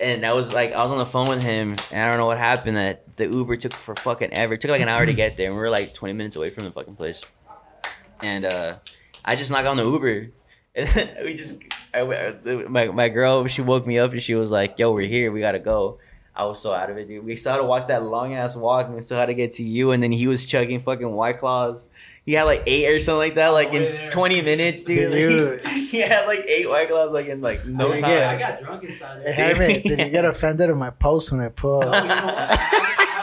and 0.01 0.23
that 0.23 0.35
was 0.35 0.53
like 0.53 0.73
I 0.73 0.83
was 0.83 0.91
on 0.91 0.97
the 0.97 1.05
phone 1.05 1.29
with 1.29 1.41
him, 1.41 1.75
and 1.91 2.01
I 2.03 2.09
don't 2.09 2.17
know 2.19 2.25
what 2.25 2.37
happened. 2.37 2.75
That 2.77 3.15
the 3.15 3.27
Uber 3.27 3.55
took 3.55 3.73
for 3.73 3.95
fucking 3.95 4.33
ever. 4.33 4.55
It 4.55 4.61
took 4.61 4.71
like 4.71 4.81
an 4.81 4.89
hour 4.89 5.05
to 5.05 5.13
get 5.13 5.37
there, 5.37 5.47
and 5.47 5.55
we 5.55 5.61
were 5.61 5.69
like 5.69 5.93
twenty 5.93 6.13
minutes 6.13 6.35
away 6.35 6.49
from 6.49 6.65
the 6.65 6.71
fucking 6.71 6.95
place. 6.95 7.21
And 8.21 8.45
uh, 8.45 8.75
I 9.23 9.35
just 9.35 9.49
knocked 9.49 9.67
on 9.67 9.77
the 9.77 9.85
Uber, 9.85 10.27
and 10.75 11.11
we 11.23 11.33
just. 11.35 11.55
I, 11.93 12.01
I- 12.01 12.67
my 12.67 12.87
my 12.87 13.09
girl, 13.09 13.45
she 13.47 13.61
woke 13.61 13.85
me 13.87 13.97
up 13.99 14.11
and 14.11 14.21
she 14.21 14.35
was 14.35 14.51
like, 14.51 14.77
"Yo, 14.77 14.91
we're 14.91 15.07
here. 15.07 15.31
We 15.31 15.39
gotta 15.39 15.59
go." 15.59 15.99
I 16.33 16.45
was 16.45 16.61
so 16.61 16.73
out 16.73 16.89
of 16.89 16.97
it, 16.97 17.07
dude. 17.09 17.25
We 17.25 17.35
still 17.35 17.51
had 17.51 17.57
to 17.59 17.65
walk 17.65 17.89
that 17.89 18.03
long 18.03 18.33
ass 18.33 18.55
walk, 18.55 18.85
and 18.87 18.95
we 18.95 19.01
still 19.01 19.17
had 19.17 19.25
to 19.27 19.33
get 19.33 19.53
to 19.53 19.63
you. 19.63 19.91
And 19.91 20.01
then 20.01 20.11
he 20.13 20.27
was 20.27 20.45
chugging 20.45 20.81
fucking 20.81 21.11
white 21.11 21.39
claws. 21.39 21.89
He 22.25 22.33
had 22.33 22.43
like 22.43 22.61
eight 22.67 22.87
or 22.87 22.99
something 22.99 23.17
like 23.17 23.35
that, 23.35 23.49
like 23.49 23.69
in 23.73 23.81
there. 23.81 24.09
twenty 24.11 24.41
minutes, 24.41 24.83
dude. 24.83 25.11
Dude. 25.11 25.65
he 25.67 26.01
had 26.01 26.27
like 26.27 26.45
eight 26.47 26.69
white 26.69 26.87
claws, 26.87 27.11
like 27.11 27.25
in 27.27 27.41
like 27.41 27.65
no 27.65 27.87
Did 27.89 27.95
you 27.95 27.99
time. 28.01 28.09
get- 28.11 28.27
I 28.27 28.37
got 28.37 28.61
drunk 28.61 28.83
inside 28.83 29.21
there. 29.23 29.33
Hey, 29.33 29.53
Jaime, 29.53 29.81
did 29.81 29.99
you 29.99 30.09
get 30.11 30.25
offended 30.25 30.69
at 30.69 30.75
my 30.77 30.91
post 30.91 31.31
when 31.31 31.41
I 31.41 31.49
put? 31.49 31.79
No, 31.81 31.87
you 31.87 31.91
know, 31.91 32.13
I, 32.13 32.57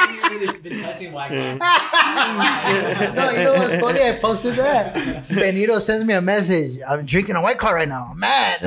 I 0.00 0.06
haven't 0.10 0.40
really 0.40 0.58
been 0.58 0.82
touching 0.82 1.12
white 1.12 1.28
claws. 1.30 1.58
no, 3.14 3.30
you 3.30 3.44
know 3.44 3.52
what's 3.52 3.78
funny? 3.80 4.02
I 4.02 4.18
posted 4.20 4.56
that. 4.56 5.28
Benito 5.28 5.78
sends 5.78 6.04
me 6.04 6.14
a 6.14 6.20
message. 6.20 6.80
I'm 6.86 7.06
drinking 7.06 7.36
a 7.36 7.40
white 7.42 7.58
claw 7.58 7.70
right 7.70 7.88
now. 7.88 8.08
I'm 8.10 8.18
mad. 8.18 8.60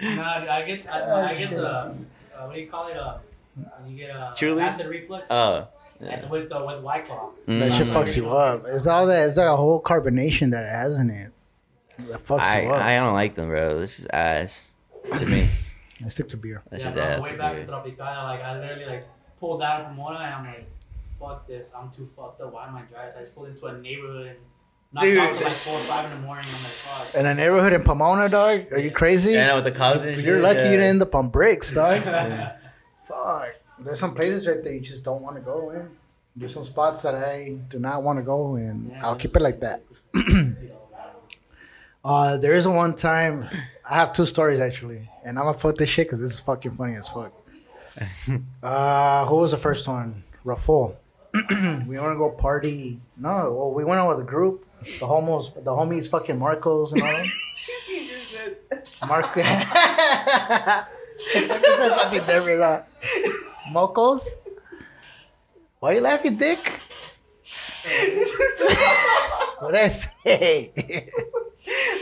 No, 0.00 0.22
I 0.22 0.64
get, 0.66 0.86
I, 0.88 1.00
Oh, 1.02 1.22
I 1.26 1.34
get 1.34 1.38
shit. 1.48 1.50
the, 1.50 1.66
uh, 1.68 1.92
what 2.46 2.54
do 2.54 2.60
you 2.60 2.66
call 2.68 2.86
it? 2.88 2.96
Uh, 2.96 3.18
when 3.82 3.90
you 3.92 3.98
get 4.06 4.10
uh, 4.16 4.32
Truly? 4.34 4.62
acid 4.62 4.86
reflux 4.86 5.28
and 6.00 6.30
with 6.30 6.48
the 6.48 6.64
with 6.64 6.82
white 6.82 7.06
claw. 7.06 7.30
that 7.46 7.72
shit 7.72 7.86
mm. 7.86 7.92
fucks 7.92 8.16
you 8.16 8.30
up. 8.30 8.64
It's 8.66 8.86
all 8.86 9.06
that. 9.06 9.26
It's 9.26 9.36
like 9.36 9.48
a 9.48 9.56
whole 9.56 9.82
carbonation 9.82 10.52
that 10.52 10.64
it 10.64 10.70
has 10.70 11.00
in 11.00 11.10
it. 11.10 11.32
That 11.98 12.20
fucks 12.20 12.42
I, 12.42 12.62
you 12.62 12.68
up. 12.70 12.82
I 12.82 12.96
don't 12.96 13.14
like 13.14 13.34
them, 13.34 13.48
bro. 13.48 13.80
This 13.80 13.98
is 13.98 14.06
ass 14.06 14.68
to 15.16 15.26
me. 15.26 15.50
I 16.04 16.08
stick 16.10 16.28
to 16.28 16.36
beer. 16.36 16.62
That's 16.70 16.84
yeah, 16.84 16.86
just 16.90 16.96
bro, 16.96 17.04
ass. 17.04 17.30
way 17.30 17.38
back 17.38 17.54
weird. 17.54 17.66
to 17.66 17.72
Tropicalia, 17.72 18.24
like 18.24 18.42
I 18.42 18.58
literally 18.58 18.86
like 18.86 19.04
pulled 19.40 19.62
out 19.62 19.80
of 19.80 19.86
Pomona 19.88 20.18
and 20.18 20.34
I'm 20.34 20.46
like, 20.46 20.66
fuck 21.18 21.46
this, 21.48 21.72
I'm 21.76 21.90
too 21.90 22.08
fucked 22.16 22.40
up. 22.40 22.52
Why 22.52 22.68
am 22.68 22.76
I 22.76 22.82
driving? 22.82 23.12
So 23.12 23.18
I 23.18 23.22
just 23.22 23.34
pulled 23.34 23.48
into 23.48 23.66
a 23.66 23.78
neighborhood 23.78 24.26
and 24.28 24.38
knocked 24.92 25.04
Dude. 25.04 25.44
like 25.44 25.52
four 25.52 25.74
or 25.74 25.82
five 25.82 26.04
in 26.04 26.20
the 26.20 26.26
morning. 26.26 26.44
I'm 26.46 26.62
like, 26.62 26.72
fuck. 26.72 27.14
In 27.14 27.26
a 27.26 27.34
neighborhood 27.34 27.72
in 27.72 27.82
Pomona, 27.82 28.28
dog. 28.28 28.72
Are 28.72 28.78
you 28.78 28.92
crazy? 28.92 29.32
Yeah, 29.32 29.44
I 29.44 29.46
know 29.48 29.54
with 29.56 29.64
the 29.64 29.72
cops 29.72 30.04
and. 30.04 30.16
You're 30.22 30.40
lucky 30.40 30.58
yeah. 30.58 30.64
you 30.66 30.70
didn't 30.72 30.86
end 30.86 31.02
up 31.02 31.14
on 31.14 31.28
bricks, 31.30 31.72
dog. 31.72 32.02
Yeah. 32.04 32.56
Fuck. 33.04 33.56
There's 33.80 34.00
some 34.00 34.14
places 34.14 34.46
right 34.46 34.62
there 34.62 34.72
you 34.72 34.80
just 34.80 35.04
don't 35.04 35.22
want 35.22 35.36
to 35.36 35.42
go 35.42 35.70
in. 35.70 35.88
There's 36.36 36.54
some 36.54 36.64
spots 36.64 37.02
that 37.02 37.14
I 37.14 37.58
do 37.68 37.78
not 37.78 38.02
want 38.02 38.18
to 38.18 38.22
go 38.22 38.56
in. 38.56 38.96
I'll 39.02 39.16
keep 39.16 39.36
it 39.36 39.42
like 39.42 39.60
that. 39.60 39.82
uh, 42.04 42.36
there 42.38 42.52
is 42.52 42.66
one 42.66 42.94
time. 42.94 43.48
I 43.88 43.98
have 43.98 44.12
two 44.12 44.26
stories 44.26 44.60
actually, 44.60 45.08
and 45.24 45.38
I'm 45.38 45.46
gonna 45.46 45.58
fuck 45.58 45.76
this 45.76 45.88
shit 45.88 46.06
because 46.06 46.20
this 46.20 46.32
is 46.32 46.40
fucking 46.40 46.74
funny 46.76 46.94
as 46.94 47.08
fuck. 47.08 47.32
uh, 48.62 49.26
who 49.26 49.36
was 49.36 49.50
the 49.50 49.56
first 49.56 49.88
one? 49.88 50.22
Raful. 50.44 50.96
we 51.34 51.98
want 51.98 52.12
to 52.12 52.18
go 52.18 52.30
party. 52.30 53.00
No, 53.16 53.52
well, 53.52 53.72
we 53.72 53.84
went 53.84 54.00
out 54.00 54.08
with 54.08 54.20
a 54.20 54.24
group. 54.24 54.64
The 55.00 55.06
homos, 55.06 55.52
the 55.52 55.72
homies, 55.72 56.08
fucking 56.08 56.38
Marcos 56.38 56.92
and 56.92 57.02
all 57.02 57.08
them. 57.08 57.26
Marco. 59.08 59.42
Fucking 63.72 63.94
different, 63.94 64.14
huh? 64.14 64.14
Mocos? 64.14 64.38
Why 65.80 65.92
you 65.92 66.00
laughing, 66.00 66.36
dick? 66.36 66.58
what 69.60 69.74
I 69.74 69.88
say? 69.88 70.72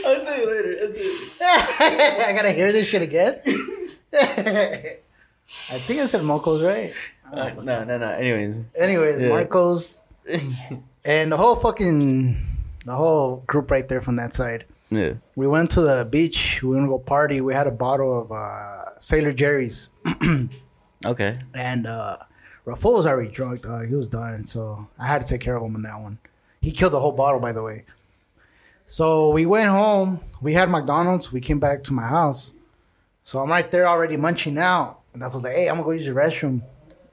I'll 0.05 0.23
tell 0.23 0.37
you 0.39 0.47
later. 0.55 0.75
Tell 0.79 0.89
you. 0.95 1.29
I 1.41 2.33
gotta 2.35 2.51
hear 2.51 2.71
this 2.71 2.87
shit 2.87 3.01
again. 3.01 3.39
I 4.13 5.77
think 5.79 6.01
I 6.01 6.05
said 6.05 6.21
Mocos, 6.21 6.61
right? 6.65 6.93
Uh, 7.31 7.61
no, 7.61 7.83
no, 7.83 7.97
no. 7.97 8.09
Anyways. 8.09 8.61
Anyways, 8.75 9.19
Yeah. 9.21 9.29
Marcos 9.29 10.01
and 11.05 11.31
the 11.31 11.37
whole 11.37 11.55
fucking 11.55 12.35
the 12.85 12.95
whole 12.95 13.43
group 13.47 13.69
right 13.71 13.87
there 13.87 14.01
from 14.01 14.15
that 14.17 14.33
side. 14.33 14.65
Yeah. 14.89 15.13
We 15.35 15.47
went 15.47 15.71
to 15.71 15.81
the 15.81 16.05
beach. 16.09 16.61
We 16.63 16.69
went 16.75 16.85
to 16.85 16.89
go 16.89 16.99
party. 16.99 17.41
We 17.41 17.53
had 17.53 17.67
a 17.67 17.71
bottle 17.71 18.21
of 18.21 18.31
uh, 18.31 18.97
Sailor 18.99 19.33
Jerry's, 19.33 19.89
Okay. 21.05 21.39
and 21.53 21.85
uh, 21.87 22.17
Raffo 22.65 22.93
was 22.95 23.05
already 23.05 23.29
drunk. 23.29 23.63
Dog. 23.63 23.87
He 23.87 23.95
was 23.95 24.07
done, 24.07 24.45
so 24.45 24.87
I 24.97 25.07
had 25.07 25.21
to 25.21 25.27
take 25.27 25.41
care 25.41 25.55
of 25.55 25.63
him 25.63 25.75
on 25.75 25.83
that 25.83 25.99
one. 25.99 26.19
He 26.61 26.71
killed 26.71 26.93
the 26.93 26.99
whole 26.99 27.11
bottle, 27.11 27.39
by 27.39 27.51
the 27.51 27.63
way. 27.63 27.83
So 28.87 29.31
we 29.31 29.45
went 29.45 29.69
home. 29.69 30.21
We 30.41 30.53
had 30.53 30.69
McDonald's. 30.69 31.31
We 31.31 31.41
came 31.41 31.59
back 31.59 31.83
to 31.85 31.93
my 31.93 32.07
house. 32.07 32.53
So 33.23 33.39
I'm 33.39 33.49
right 33.49 33.69
there 33.69 33.85
already 33.87 34.17
munching 34.17 34.57
out. 34.57 35.01
And 35.13 35.23
I 35.23 35.27
was 35.27 35.43
like, 35.43 35.53
hey, 35.53 35.67
I'm 35.69 35.75
gonna 35.75 35.85
go 35.85 35.91
use 35.91 36.05
the 36.05 36.13
restroom. 36.13 36.61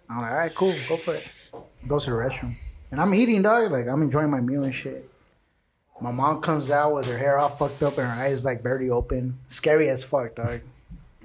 I'm 0.09 0.22
like, 0.22 0.30
all 0.30 0.37
right, 0.37 0.55
cool, 0.55 0.72
go 0.89 0.97
for 0.97 1.14
it. 1.14 1.51
Goes 1.89 2.05
to 2.05 2.11
the 2.11 2.16
restroom. 2.16 2.57
And 2.91 3.01
I'm 3.01 3.12
eating, 3.14 3.43
dog. 3.43 3.72
Like 3.72 3.89
I'm 3.89 4.03
enjoying 4.03 4.30
my 4.30 4.41
meal 4.41 4.62
and 4.62 4.74
shit. 4.74 5.11
My 6.01 6.11
mom 6.11 6.41
comes 6.41 6.70
out 6.70 6.95
with 6.95 7.07
her 7.07 7.16
hair 7.16 7.39
all 7.39 7.49
fucked 7.49 7.82
up 7.82 7.99
and 7.99 8.07
her 8.07 8.22
eyes 8.24 8.45
like 8.45 8.62
barely 8.62 8.91
open. 8.91 9.39
Scary 9.47 9.89
as 9.89 10.05
fuck, 10.05 10.35
dog. 10.35 10.61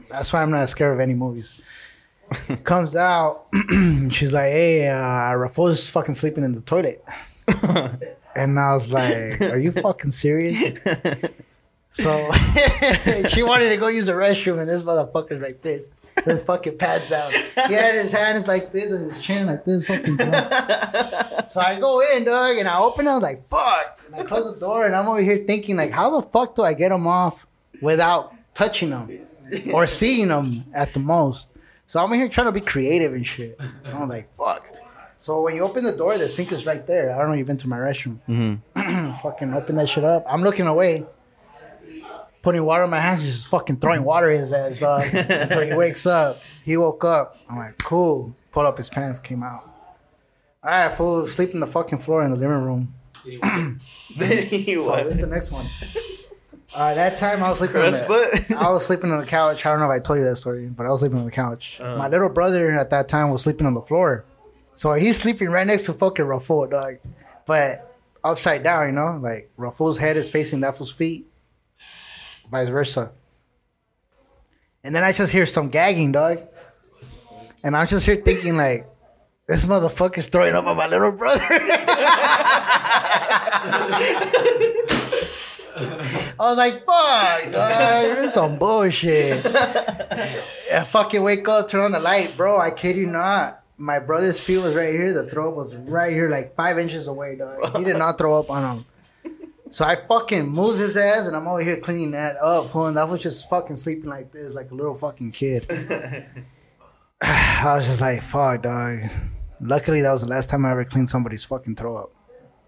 That's 0.10 0.32
why 0.32 0.42
I'm 0.42 0.52
not 0.52 0.70
scared 0.70 0.94
of 0.94 1.00
any 1.00 1.14
movies. 1.14 1.62
comes 2.64 2.96
out, 2.96 3.48
she's 4.10 4.34
like, 4.34 4.52
hey, 4.52 4.88
uh, 4.90 5.34
Rafael's 5.36 5.90
fucking 5.90 6.16
sleeping 6.16 6.44
in 6.44 6.54
the 6.54 6.62
toilet. 6.62 7.04
And 8.36 8.60
I 8.60 8.74
was 8.74 8.94
like, 8.94 9.42
"Are 9.42 9.58
you 9.58 9.72
fucking 9.72 10.12
serious?" 10.12 10.76
So 11.92 12.32
she 13.30 13.42
wanted 13.42 13.70
to 13.70 13.78
go 13.78 13.88
use 13.88 14.06
the 14.06 14.12
restroom, 14.12 14.60
and 14.60 14.70
this 14.70 14.84
motherfucker's 14.84 15.42
like 15.42 15.64
this, 15.64 15.90
his 16.24 16.44
fucking 16.44 16.78
pads 16.78 17.12
out. 17.12 17.34
He 17.34 17.74
had 17.74 17.96
his 17.96 18.12
hands 18.12 18.48
like 18.48 18.72
this 18.72 18.92
and 18.92 19.12
his 19.12 19.24
chin 19.24 19.48
like 19.48 19.66
this, 19.66 19.88
fucking. 19.88 20.18
So 21.48 21.60
I 21.60 21.78
go 21.82 22.00
in, 22.16 22.26
dog, 22.26 22.58
and 22.58 22.68
I 22.68 22.80
open. 22.80 23.08
I 23.08 23.16
was 23.16 23.24
like, 23.24 23.50
"Fuck!" 23.50 24.02
And 24.06 24.16
I 24.18 24.24
close 24.24 24.54
the 24.54 24.60
door, 24.60 24.86
and 24.86 24.96
I'm 24.96 25.08
over 25.08 25.20
here 25.20 25.38
thinking, 25.38 25.78
like, 25.78 25.92
"How 25.92 26.22
the 26.22 26.28
fuck 26.28 26.54
do 26.56 26.62
I 26.62 26.76
get 26.76 26.92
him 26.92 27.08
off 27.08 27.44
without 27.82 28.36
touching 28.54 28.92
him 28.92 29.26
or 29.74 29.88
seeing 29.88 30.30
him 30.30 30.66
at 30.76 30.94
the 30.94 31.00
most?" 31.00 31.50
So 31.90 32.00
I'm 32.00 32.14
in 32.14 32.20
here 32.20 32.30
trying 32.30 32.46
to 32.46 32.52
be 32.52 32.62
creative 32.62 33.16
and 33.16 33.26
shit. 33.26 33.60
So 33.82 33.98
I'm 33.98 34.08
like, 34.08 34.32
"Fuck." 34.36 34.72
So 35.18 35.42
when 35.42 35.56
you 35.56 35.64
open 35.64 35.84
the 35.84 35.92
door, 35.92 36.16
the 36.20 36.30
sink 36.30 36.52
is 36.52 36.68
right 36.68 36.86
there. 36.86 37.12
I 37.12 37.18
don't 37.18 37.30
know 37.30 37.34
you've 37.34 37.48
been 37.48 37.58
to 37.58 37.68
my 37.68 37.78
restroom. 37.80 38.20
Mm-hmm. 38.30 39.14
fucking 39.24 39.56
open 39.56 39.76
that 39.78 39.90
shit 39.90 40.04
up. 40.04 40.24
I'm 40.30 40.44
looking 40.44 40.68
away, 40.68 41.08
putting 42.44 42.64
water 42.64 42.84
in 42.84 42.92
my 42.92 43.00
hands, 43.00 43.24
just 43.24 43.48
fucking 43.48 43.78
throwing 43.78 44.04
water 44.04 44.30
in 44.30 44.38
his 44.38 44.54
ass, 44.54 44.80
dog, 44.80 45.02
until 45.14 45.64
he 45.64 45.74
wakes 45.74 46.06
up. 46.06 46.38
He 46.64 46.78
woke 46.78 47.04
up. 47.06 47.38
I'm 47.50 47.58
like, 47.58 47.80
cool. 47.80 48.36
Pull 48.52 48.68
up 48.68 48.78
his 48.78 48.92
pants, 48.92 49.18
came 49.18 49.42
out. 49.42 49.64
All 50.64 50.70
right, 50.70 50.94
fool, 50.94 51.26
sleep 51.26 51.56
in 51.56 51.60
the 51.60 51.68
fucking 51.68 51.98
floor 51.98 52.22
in 52.22 52.30
the 52.30 52.38
living 52.38 52.62
room. 52.62 52.94
Anyway, 53.26 53.80
So 54.80 55.04
this 55.10 55.22
the 55.22 55.28
next 55.28 55.52
one. 55.52 55.66
Uh, 56.76 56.94
that 56.94 57.18
time 57.18 57.42
I 57.44 57.50
was 57.50 57.58
sleeping. 57.58 57.78
On 57.78 57.90
the. 57.90 58.58
I 58.60 58.70
was 58.70 58.86
sleeping 58.86 59.12
on 59.12 59.20
the 59.20 59.26
couch. 59.26 59.66
I 59.66 59.72
don't 59.72 59.80
know 59.80 59.90
if 59.90 59.92
I 59.92 60.00
told 60.00 60.20
you 60.20 60.26
that 60.26 60.36
story, 60.36 60.68
but 60.68 60.86
I 60.86 60.90
was 60.90 61.00
sleeping 61.00 61.18
on 61.18 61.26
the 61.26 61.32
couch. 61.32 61.80
Uh-huh. 61.82 61.98
My 61.98 62.08
little 62.08 62.30
brother 62.30 62.72
at 62.78 62.92
that 62.92 63.08
time 63.08 63.32
was 63.32 63.42
sleeping 63.42 63.66
on 63.66 63.74
the 63.74 63.82
floor, 63.82 64.26
so 64.76 64.94
he's 64.94 65.18
sleeping 65.18 65.50
right 65.50 65.66
next 65.66 65.84
to 65.84 65.94
fucking 65.94 66.26
Raffo, 66.26 66.70
dog, 66.70 66.98
but 67.48 67.96
upside 68.24 68.64
down. 68.64 68.88
You 68.88 68.92
know, 68.92 69.20
like 69.22 69.50
Raffo's 69.58 69.98
head 69.98 70.16
is 70.16 70.30
facing 70.30 70.60
that 70.62 70.76
fool's 70.76 70.92
feet, 70.92 71.26
vice 72.52 72.70
versa. 72.70 73.12
And 74.84 74.96
then 74.96 75.04
I 75.04 75.12
just 75.12 75.34
hear 75.34 75.46
some 75.46 75.70
gagging, 75.70 76.12
dog, 76.12 76.40
and 77.64 77.76
I'm 77.76 77.88
just 77.88 78.06
here 78.06 78.16
thinking 78.16 78.58
like, 78.58 78.88
this 79.48 79.66
motherfucker's 79.66 80.28
throwing 80.28 80.54
up 80.54 80.66
on 80.68 80.78
my 80.78 80.88
little 80.88 81.12
brother. 81.12 81.44
I 85.80 86.36
was 86.40 86.58
like, 86.58 86.86
fuck, 86.86 87.52
dog, 87.52 88.04
this 88.04 88.28
is 88.28 88.34
some 88.34 88.58
bullshit. 88.58 89.46
I 89.46 90.84
fucking 90.86 91.24
wake 91.24 91.48
up, 91.48 91.70
turn 91.70 91.86
on 91.86 91.92
the 91.92 92.00
light, 92.00 92.36
bro. 92.36 92.60
I 92.60 92.72
kid 92.72 92.98
you 92.98 93.06
not. 93.06 93.64
My 93.78 94.00
brother's 94.00 94.42
feet 94.42 94.58
was 94.58 94.76
right 94.76 94.92
here. 94.92 95.14
The 95.14 95.30
throw 95.30 95.50
up 95.50 95.56
was 95.56 95.78
right 95.78 96.12
here, 96.12 96.28
like 96.28 96.56
five 96.56 96.78
inches 96.78 97.08
away, 97.08 97.38
dog. 97.38 97.78
He 97.78 97.84
did 97.86 97.98
not 97.98 98.18
throw 98.18 98.38
up 98.38 98.50
on 98.52 98.78
him. 98.78 98.86
So 99.70 99.86
I 99.86 99.96
fucking 99.96 100.48
moved 100.50 100.80
his 100.80 100.98
ass, 100.98 101.28
and 101.28 101.36
I'm 101.36 101.48
over 101.48 101.64
here 101.64 101.78
cleaning 101.78 102.12
that 102.12 102.38
up. 102.42 102.74
And 102.76 103.00
I 103.00 103.04
was 103.04 103.22
just 103.22 103.50
fucking 103.50 103.76
sleeping 103.78 104.10
like 104.10 104.32
this, 104.32 104.56
like 104.56 104.72
a 104.72 104.76
little 104.76 104.96
fucking 104.96 105.32
kid. 105.32 105.66
I 107.22 107.76
was 107.76 107.88
just 107.88 108.02
like, 108.02 108.22
fuck, 108.22 108.64
dog. 108.64 109.02
Luckily, 109.62 110.02
that 110.02 110.12
was 110.12 110.24
the 110.24 110.28
last 110.28 110.50
time 110.50 110.66
I 110.66 110.72
ever 110.72 110.86
cleaned 110.86 111.10
somebody's 111.10 111.46
fucking 111.46 111.76
throw 111.76 111.98
up. 111.98 112.12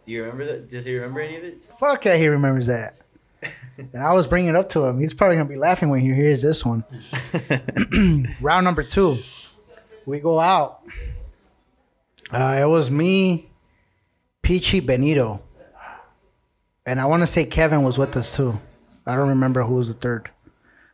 Do 0.06 0.12
you 0.12 0.24
remember 0.24 0.46
that? 0.46 0.70
Does 0.70 0.86
he 0.86 0.96
remember 0.96 1.22
any 1.22 1.38
of 1.38 1.44
it? 1.44 1.60
Fuck 1.80 2.06
yeah, 2.06 2.18
he 2.18 2.28
remembers 2.28 2.68
that. 2.68 3.01
and 3.78 4.04
I 4.04 4.14
was 4.14 4.28
bringing 4.28 4.50
it 4.50 4.56
up 4.56 4.70
to 4.70 4.86
him. 4.86 5.00
He's 5.00 5.14
probably 5.14 5.38
gonna 5.38 5.50
be 5.50 5.56
laughing 5.56 5.90
when 5.90 6.02
he 6.02 6.14
hears 6.14 6.42
this 6.42 6.66
one. 6.66 6.84
Round 8.42 8.64
number 8.64 8.84
two, 8.84 9.18
we 10.06 10.20
go 10.20 10.40
out. 10.40 10.82
Uh, 12.32 12.60
it 12.62 12.66
was 12.66 12.90
me, 12.90 13.50
Peachy, 14.42 14.80
Benito, 14.80 15.42
and 16.86 17.00
I 17.00 17.06
want 17.06 17.24
to 17.24 17.28
say 17.28 17.46
Kevin 17.46 17.84
was 17.84 17.98
with 17.98 18.16
us 18.16 18.36
too. 18.36 18.60
I 19.06 19.16
don't 19.16 19.30
remember 19.30 19.64
who 19.64 19.76
was 19.76 19.88
the 19.88 19.94
third, 19.94 20.30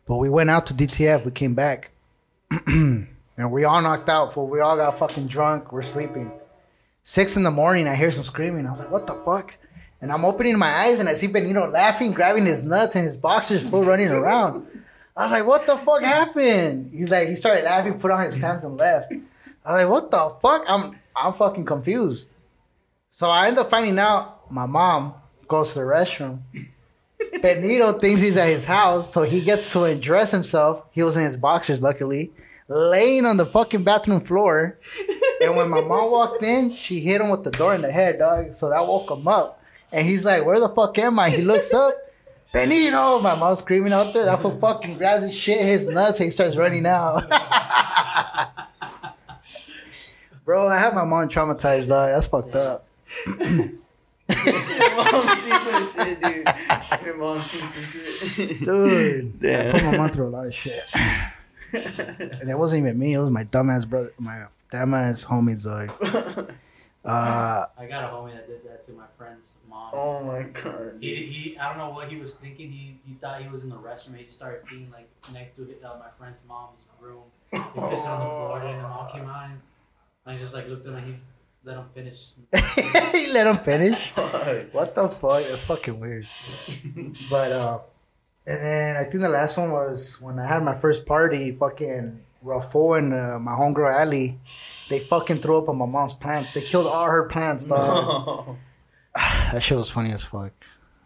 but 0.05 0.17
we 0.17 0.29
went 0.29 0.49
out 0.49 0.65
to 0.67 0.73
DTF. 0.73 1.25
We 1.25 1.31
came 1.31 1.53
back, 1.53 1.91
and 2.67 3.07
we 3.37 3.65
all 3.65 3.81
knocked 3.81 4.09
out. 4.09 4.33
Fool. 4.33 4.49
We 4.49 4.61
all 4.61 4.77
got 4.77 4.97
fucking 4.97 5.27
drunk. 5.27 5.71
We're 5.71 5.81
sleeping. 5.81 6.31
Six 7.03 7.37
in 7.37 7.43
the 7.43 7.51
morning, 7.51 7.87
I 7.87 7.95
hear 7.95 8.11
some 8.11 8.23
screaming. 8.23 8.65
I 8.65 8.71
was 8.71 8.79
like, 8.79 8.91
"What 8.91 9.07
the 9.07 9.13
fuck?" 9.13 9.57
And 10.01 10.11
I'm 10.11 10.25
opening 10.25 10.57
my 10.57 10.71
eyes 10.71 10.99
and 10.99 11.09
I 11.09 11.13
see 11.13 11.27
Benito 11.27 11.67
laughing, 11.67 12.11
grabbing 12.11 12.45
his 12.45 12.63
nuts 12.63 12.95
and 12.95 13.05
his 13.05 13.17
boxers 13.17 13.67
full 13.67 13.83
running 13.83 14.09
around. 14.09 14.67
I 15.15 15.23
was 15.23 15.31
like, 15.31 15.47
"What 15.47 15.65
the 15.65 15.77
fuck 15.77 16.03
happened?" 16.03 16.91
He's 16.93 17.09
like, 17.09 17.27
he 17.27 17.35
started 17.35 17.63
laughing, 17.63 17.99
put 17.99 18.11
on 18.11 18.23
his 18.23 18.37
pants 18.37 18.63
and 18.63 18.77
left. 18.77 19.11
I 19.65 19.73
was 19.73 19.83
like, 19.83 19.91
"What 19.91 20.11
the 20.11 20.35
fuck?" 20.41 20.65
I'm 20.67 20.99
I'm 21.15 21.33
fucking 21.33 21.65
confused. 21.65 22.29
So 23.09 23.27
I 23.27 23.47
end 23.47 23.57
up 23.57 23.69
finding 23.69 23.97
out 23.97 24.51
my 24.51 24.67
mom 24.67 25.15
goes 25.47 25.73
to 25.73 25.79
the 25.79 25.85
restroom. 25.85 26.41
Benito 27.41 27.93
thinks 27.93 28.21
he's 28.21 28.37
at 28.37 28.47
his 28.47 28.65
house, 28.65 29.11
so 29.11 29.23
he 29.23 29.41
gets 29.41 29.71
to 29.73 29.83
undress 29.83 30.31
himself. 30.31 30.85
He 30.91 31.03
was 31.03 31.15
in 31.15 31.23
his 31.23 31.37
boxers, 31.37 31.81
luckily, 31.81 32.31
laying 32.67 33.25
on 33.25 33.37
the 33.37 33.45
fucking 33.45 33.83
bathroom 33.83 34.21
floor. 34.21 34.79
And 35.41 35.55
when 35.55 35.69
my 35.69 35.81
mom 35.81 36.11
walked 36.11 36.43
in, 36.43 36.71
she 36.71 36.99
hit 36.99 37.21
him 37.21 37.29
with 37.29 37.43
the 37.43 37.51
door 37.51 37.75
in 37.75 37.81
the 37.81 37.91
head, 37.91 38.19
dog. 38.19 38.55
So 38.55 38.69
that 38.69 38.87
woke 38.87 39.09
him 39.11 39.27
up. 39.27 39.56
And 39.91 40.05
he's 40.07 40.25
like, 40.25 40.45
Where 40.45 40.59
the 40.59 40.69
fuck 40.69 40.97
am 40.97 41.19
I? 41.19 41.29
He 41.29 41.41
looks 41.41 41.73
up. 41.73 41.93
Benito! 42.53 43.19
My 43.19 43.35
mom's 43.35 43.59
screaming 43.59 43.91
out 43.93 44.13
there. 44.13 44.25
That 44.25 44.41
fool 44.41 44.57
fucking 44.61 44.97
grabs 44.97 45.23
his 45.23 45.35
shit, 45.35 45.59
his 45.61 45.87
nuts, 45.87 46.19
and 46.19 46.25
he 46.25 46.31
starts 46.31 46.55
running 46.55 46.85
out. 46.85 47.29
Bro, 50.45 50.67
I 50.69 50.77
have 50.77 50.93
my 50.93 51.03
mom 51.03 51.27
traumatized, 51.27 51.89
dog. 51.89 52.09
That's 52.11 52.27
fucked 52.27 52.55
up. 52.55 52.87
Your 53.27 53.35
mom 54.95 55.27
seen 55.27 55.51
some 55.51 55.89
shit, 55.93 56.21
dude. 56.21 56.47
Your 57.05 57.17
mom 57.17 57.39
seen 57.39 57.61
some 57.61 57.83
shit. 57.83 58.59
Dude, 58.61 59.45
I 59.45 59.71
put 59.71 59.83
my 59.83 59.97
mom 59.97 60.09
through 60.09 60.27
a 60.27 60.29
lot 60.29 60.47
of 60.47 60.55
shit. 60.55 60.83
and 61.73 62.49
it 62.49 62.57
wasn't 62.57 62.79
even 62.79 62.97
me. 62.97 63.13
It 63.13 63.19
was 63.19 63.29
my 63.29 63.43
dumbass 63.43 63.85
brother, 63.87 64.13
my 64.17 64.45
dumbass 64.71 65.25
homies, 65.25 65.65
dog. 65.65 66.53
Uh, 67.07 67.65
I 67.77 67.85
got 67.85 68.03
a 68.03 68.07
homie 68.07 68.33
that 68.33 68.47
did 68.47 68.63
that 68.65 68.85
to 68.85 68.91
my 68.91 69.05
friend's 69.17 69.57
mom. 69.69 69.91
oh 69.93 70.23
my 70.23 70.43
god. 70.43 70.97
He, 70.99 71.15
he, 71.25 71.57
I 71.57 71.69
don't 71.69 71.77
know 71.77 71.89
what 71.95 72.09
he 72.09 72.17
was 72.17 72.35
thinking. 72.35 72.69
He, 72.69 72.99
he 73.05 73.13
thought 73.15 73.41
he 73.41 73.47
was 73.47 73.63
in 73.63 73.69
the 73.69 73.77
restroom. 73.77 74.17
He 74.17 74.25
just 74.25 74.37
started 74.37 74.65
peeing 74.65 74.91
like 74.91 75.09
next 75.33 75.55
to 75.55 75.61
uh, 75.63 75.95
my 75.99 76.09
friend's 76.17 76.45
mom's 76.47 76.81
room. 76.99 77.23
He 77.51 77.57
pissed 77.57 78.07
on 78.07 78.19
the 78.19 78.25
floor, 78.25 78.59
and 78.59 78.79
the 78.79 78.87
mom 78.87 79.11
came 79.11 79.25
out 79.29 79.45
and 79.51 79.61
I 80.25 80.37
just 80.37 80.53
like 80.53 80.67
looked 80.67 80.85
at 80.85 80.91
him 80.91 80.97
and 80.97 81.07
he 81.07 81.15
let 81.63 81.77
him 81.77 81.85
finish. 81.93 82.31
he 83.13 83.33
let 83.33 83.47
him 83.47 83.57
finish. 83.59 84.11
What 84.73 84.93
the 84.95 85.07
fuck? 85.07 85.43
That's 85.43 85.63
fucking 85.63 85.99
weird. 85.99 86.27
but 87.29 87.51
uh, 87.51 87.79
and 88.45 88.61
then 88.61 88.97
I 88.97 89.03
think 89.03 89.23
the 89.23 89.29
last 89.29 89.57
one 89.57 89.71
was 89.71 90.21
when 90.21 90.39
I 90.39 90.45
had 90.45 90.63
my 90.63 90.73
first 90.73 91.05
party. 91.05 91.51
Fucking 91.51 92.19
Raffo 92.47 92.97
and 92.97 93.13
uh, 93.13 93.39
my 93.39 93.51
homegirl 93.51 93.99
Ali, 93.99 94.39
they 94.89 94.99
fucking 94.99 95.37
threw 95.37 95.57
up 95.57 95.69
on 95.69 95.77
my 95.77 95.85
mom's 95.85 96.13
plants. 96.13 96.53
They 96.53 96.61
killed 96.61 96.87
all 96.87 97.05
her 97.05 97.27
plants, 97.27 97.65
dog. 97.65 98.55
that 99.15 99.61
shit 99.61 99.77
was 99.77 99.89
funny 99.91 100.11
as 100.13 100.23
fuck. 100.23 100.53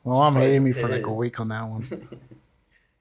My 0.05 0.13
mom 0.13 0.35
hated 0.35 0.61
me 0.61 0.71
for 0.71 0.87
like 0.87 1.05
a 1.05 1.11
week 1.11 1.39
on 1.39 1.49
that 1.49 1.67
one. 1.67 1.83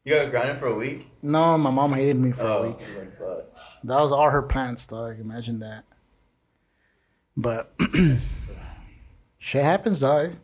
You 0.02 0.14
got 0.14 0.30
grounded 0.30 0.56
for 0.58 0.66
a 0.68 0.74
week? 0.74 1.06
No, 1.20 1.58
my 1.58 1.68
mom 1.70 1.92
hated 1.92 2.16
me 2.18 2.32
for 2.32 2.46
a 2.46 2.56
Oh, 2.56 2.62
week. 2.68 2.78
like. 3.20 3.46
That 3.84 4.00
was 4.00 4.12
all 4.12 4.30
her 4.30 4.40
plants, 4.40 4.86
dog. 4.86 5.20
Imagine 5.20 5.58
that. 5.58 5.84
But 7.36 7.74
shit 9.38 9.62
happens, 9.62 10.00
dog. 10.00 10.36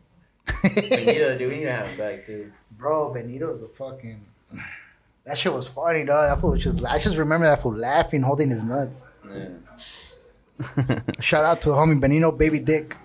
Benito, 0.61 1.35
dude, 1.39 1.49
we 1.49 1.57
need 1.57 1.63
to 1.63 1.71
have 1.71 1.87
him 1.87 1.97
back 1.97 2.23
too. 2.23 2.51
Bro, 2.71 3.13
Benito's 3.15 3.63
a 3.63 3.67
fucking. 3.67 4.26
That 5.27 5.37
shit 5.37 5.53
was 5.53 5.67
funny, 5.67 6.05
dog. 6.05 6.29
That 6.29 6.39
fool 6.39 6.51
was 6.51 6.63
just. 6.63 6.85
I 6.85 6.99
just 6.99 7.17
remember 7.17 7.45
that 7.47 7.61
fool 7.61 7.75
laughing, 7.75 8.21
holding 8.21 8.49
his 8.49 8.63
nuts. 8.63 9.07
Yeah. 9.29 9.49
Shout 11.19 11.43
out 11.43 11.59
to 11.61 11.69
the 11.69 11.75
homie 11.75 11.99
Benito, 11.99 12.31
baby 12.31 12.59
dick. 12.59 12.95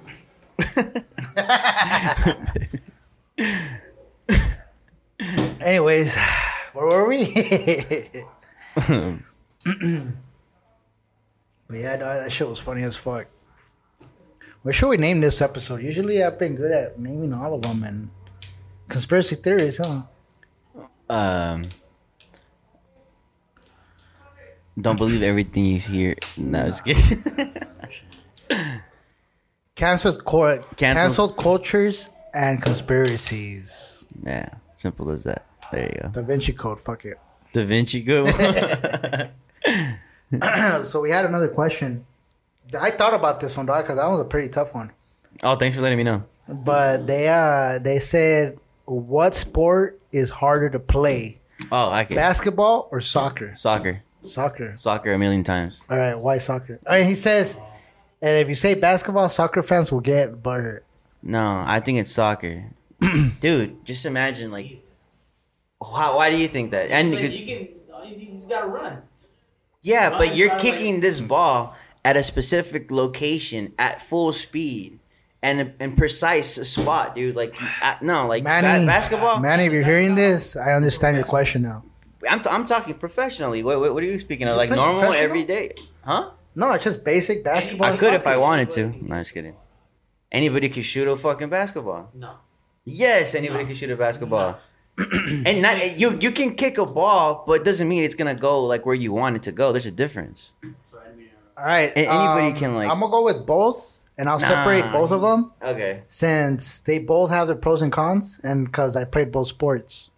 Anyways, 5.61 6.17
where 6.75 6.87
were 6.87 7.09
we? 7.09 7.25
but 8.75 8.87
yeah, 11.73 11.97
no, 11.97 12.05
that 12.05 12.31
shit 12.31 12.49
was 12.49 12.61
funny 12.61 12.85
as 12.85 12.97
fuck. 12.97 13.27
What 14.63 14.77
should 14.77 14.91
we 14.91 14.97
name 14.97 15.21
this 15.21 15.43
episode? 15.43 15.83
Usually, 15.83 16.23
I've 16.23 16.39
been 16.39 16.55
good 16.55 16.71
at 16.71 17.01
naming 17.01 17.33
all 17.35 17.55
of 17.55 17.63
them 17.63 17.83
and 17.83 18.11
conspiracy 18.89 19.35
theories, 19.35 19.81
huh? 19.85 20.03
um, 21.11 21.65
don't 24.81 24.97
believe 24.97 25.23
everything 25.23 25.65
you 25.65 25.79
hear. 25.79 26.15
No, 26.37 26.67
just 26.67 26.85
kidding. 26.85 27.53
Canceled, 29.75 30.25
cor- 30.25 30.59
Cancel- 30.77 31.01
canceled 31.03 31.37
cultures 31.37 32.11
and 32.35 32.61
conspiracies. 32.63 34.07
yeah, 34.25 34.49
simple 34.73 35.11
as 35.11 35.25
that. 35.25 35.47
There 35.71 35.83
you 35.85 36.01
go. 36.03 36.09
Da 36.09 36.23
Vinci 36.23 36.53
Code, 36.53 36.81
fuck 36.81 37.05
it. 37.05 37.19
Da 37.53 37.65
Vinci 37.65 38.03
good. 38.03 38.25
one. 38.25 39.31
so 40.85 41.01
we 41.01 41.11
had 41.11 41.25
another 41.25 41.49
question. 41.49 42.05
I 42.79 42.91
thought 42.91 43.15
about 43.15 43.41
this 43.41 43.57
one, 43.57 43.67
dog, 43.67 43.85
because 43.85 43.97
that 43.99 44.07
was 44.07 44.21
a 44.21 44.25
pretty 44.25 44.49
tough 44.49 44.75
one. 44.75 44.93
oh, 45.43 45.57
thanks 45.57 45.77
for 45.77 45.83
letting 45.83 45.99
me 45.99 46.05
know. 46.05 46.25
But 46.49 47.07
they 47.07 47.29
uh 47.29 47.79
they 47.79 47.99
said, 47.99 48.59
what 48.85 49.35
sport 49.35 50.01
is 50.11 50.31
harder 50.31 50.69
to 50.71 50.79
play, 50.81 51.39
Oh, 51.71 51.91
I 51.91 52.05
can. 52.05 52.17
basketball 52.17 52.89
or 52.91 53.01
soccer? 53.01 53.55
Soccer, 53.55 54.03
Soccer. 54.25 54.75
soccer 54.77 55.13
a 55.13 55.19
million 55.19 55.43
times. 55.45 55.83
All 55.91 55.97
right, 55.99 56.15
why 56.15 56.39
soccer? 56.39 56.79
I 56.87 56.99
mean, 56.99 57.07
he 57.09 57.15
says, 57.15 57.57
and 58.21 58.39
if 58.39 58.49
you 58.49 58.55
say 58.55 58.75
basketball, 58.75 59.29
soccer 59.29 59.63
fans 59.63 59.91
will 59.91 60.01
get 60.01 60.43
butthurt. 60.43 60.81
No, 61.23 61.63
I 61.67 61.81
think 61.81 61.99
it's 61.99 62.11
soccer. 62.13 62.65
Dude, 63.41 63.85
just 63.85 64.07
imagine 64.07 64.51
like, 64.51 64.83
how, 65.83 66.17
why 66.17 66.31
do 66.31 66.37
you 66.37 66.49
think 66.49 66.71
that? 66.71 66.91
And 66.91 67.11
because 67.11 67.35
you 67.35 67.47
can, 67.47 67.69
all 67.93 68.05
you 68.05 68.17
you 68.17 68.33
just 68.35 68.49
gotta 68.49 68.67
run. 68.67 69.03
Yeah, 69.83 70.11
Mine 70.11 70.19
but 70.19 70.37
you're 70.37 70.49
sounds 70.51 70.65
like- 70.65 70.75
kicking 70.75 71.01
this 71.01 71.21
ball 71.21 71.75
at 72.05 72.17
a 72.17 72.23
specific 72.23 72.91
location 72.91 73.73
at 73.79 74.01
full 74.01 74.33
speed 74.33 74.99
and 75.43 75.73
and 75.81 75.97
precise 75.97 76.55
spot, 76.69 77.17
dude. 77.17 77.35
Like, 77.35 77.55
no, 78.01 78.29
like 78.29 78.45
Manny, 78.45 78.87
basketball. 78.87 79.41
Manny, 79.41 79.67
if 79.67 79.73
you're 79.73 79.85
hearing 79.85 80.15
this, 80.15 80.57
I 80.57 80.73
understand 80.73 81.17
your 81.17 81.25
question 81.27 81.63
now. 81.63 81.83
I'm, 82.31 82.41
t- 82.41 82.51
I'm 82.51 82.65
talking 82.65 82.95
professionally. 82.95 83.63
What, 83.63 83.81
what, 83.81 83.95
what 83.95 84.03
are 84.03 84.07
you 84.07 84.19
speaking 84.19 84.49
of? 84.49 84.57
Like 84.57 84.71
normal 84.71 85.13
every 85.13 85.45
day? 85.45 85.73
Huh? 86.05 86.31
No, 86.55 86.73
it's 86.73 86.85
just 86.85 87.05
basic 87.05 87.43
basketball. 87.45 87.93
I 87.93 87.97
could 87.97 88.15
if 88.15 88.27
I 88.27 88.37
wanted 88.37 88.71
to. 88.71 88.87
No, 88.89 89.15
I'm 89.17 89.21
just 89.23 89.33
kidding. 89.35 89.57
Anybody 90.31 90.69
could 90.69 90.85
shoot 90.85 91.09
a 91.09 91.17
fucking 91.17 91.49
basketball. 91.49 92.11
No. 92.15 92.35
Yes, 92.85 93.35
anybody 93.35 93.65
No. 93.65 93.67
can 93.69 93.77
shoot 93.77 93.91
a 93.91 93.97
basketball. 93.97 94.59
and 94.99 95.63
not 95.63 95.99
you. 95.99 96.19
You 96.21 96.31
can 96.33 96.55
kick 96.55 96.77
a 96.79 96.85
ball, 96.87 97.45
but 97.47 97.61
it 97.61 97.65
doesn't 97.65 97.89
mean 97.89 98.05
it's 98.05 98.15
gonna 98.15 98.35
go 98.35 98.65
like 98.65 98.85
where 98.85 98.95
you 98.95 99.13
want 99.13 99.37
it 99.37 99.43
to 99.45 99.53
go. 99.53 99.73
There's 99.73 99.87
a 99.87 99.91
difference. 99.91 100.53
So 100.63 100.99
I 100.99 101.15
mean, 101.17 101.29
uh, 101.57 101.61
All 101.61 101.67
right, 101.67 101.93
And 101.97 102.07
anybody 102.07 102.49
um, 102.49 102.57
can, 102.57 102.75
like- 102.75 102.91
I'm 102.91 103.01
gonna 103.01 103.11
go 103.11 103.25
with 103.25 103.47
both, 103.47 104.01
and 104.19 104.29
I'll 104.29 104.39
separate 104.39 104.91
both 104.93 105.11
of 105.11 105.23
them 105.23 105.53
Okay. 105.63 106.03
since 106.09 106.81
they 106.81 106.99
both 106.99 107.31
have 107.31 107.47
their 107.49 107.57
pros 107.57 107.81
and 107.81 107.91
cons, 107.91 108.41
and 108.45 108.67
because 108.67 108.95
I 108.97 109.05
played 109.05 109.33
both 109.33 109.49
sports. 109.49 110.11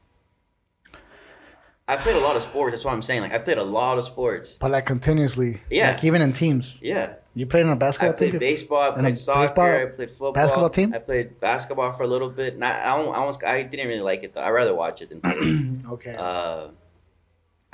I 1.87 1.97
played 1.97 2.17
a 2.17 2.21
lot 2.21 2.35
of 2.35 2.43
sports. 2.43 2.73
That's 2.73 2.85
what 2.85 2.95
I'm 2.95 3.03
saying. 3.03 3.21
Like 3.23 3.35
I 3.35 3.39
played 3.39 3.59
a 3.59 3.65
lot 3.65 3.99
of 3.99 4.05
sports. 4.07 4.57
But 4.59 4.71
like 4.71 4.87
continuously, 4.87 5.61
Yeah. 5.71 5.91
like 5.91 6.03
even 6.05 6.23
in 6.23 6.33
teams. 6.33 6.81
Yeah, 6.83 7.15
You 7.35 7.45
played 7.47 7.67
in 7.67 7.73
a 7.73 7.77
basketball 7.77 8.15
team? 8.17 8.29
I 8.29 8.31
played 8.31 8.41
team. 8.41 8.41
baseball. 8.41 8.81
I 8.83 8.91
played 8.99 9.19
soccer. 9.19 9.49
baseball- 9.49 9.67
I 9.67 9.87
played 9.97 10.11
football. 10.11 10.33
basketball 10.33 10.71
team? 10.71 10.95
I 10.95 10.99
played 10.99 11.41
basketball 11.41 11.93
for 11.93 12.05
a 12.05 12.07
little 12.07 12.31
bit. 12.31 12.59
Not, 12.59 12.75
I 12.81 12.97
don't. 12.97 13.15
I, 13.15 13.25
was, 13.27 13.37
I 13.45 13.63
didn't 13.65 13.89
really 13.89 14.01
like 14.01 14.23
it 14.25 14.33
though. 14.35 14.41
I 14.41 14.49
rather 14.51 14.75
watch 14.75 15.03
it 15.03 15.11
than 15.11 15.21
play. 15.21 15.71
Okay. 15.95 16.17
uh, 16.19 16.69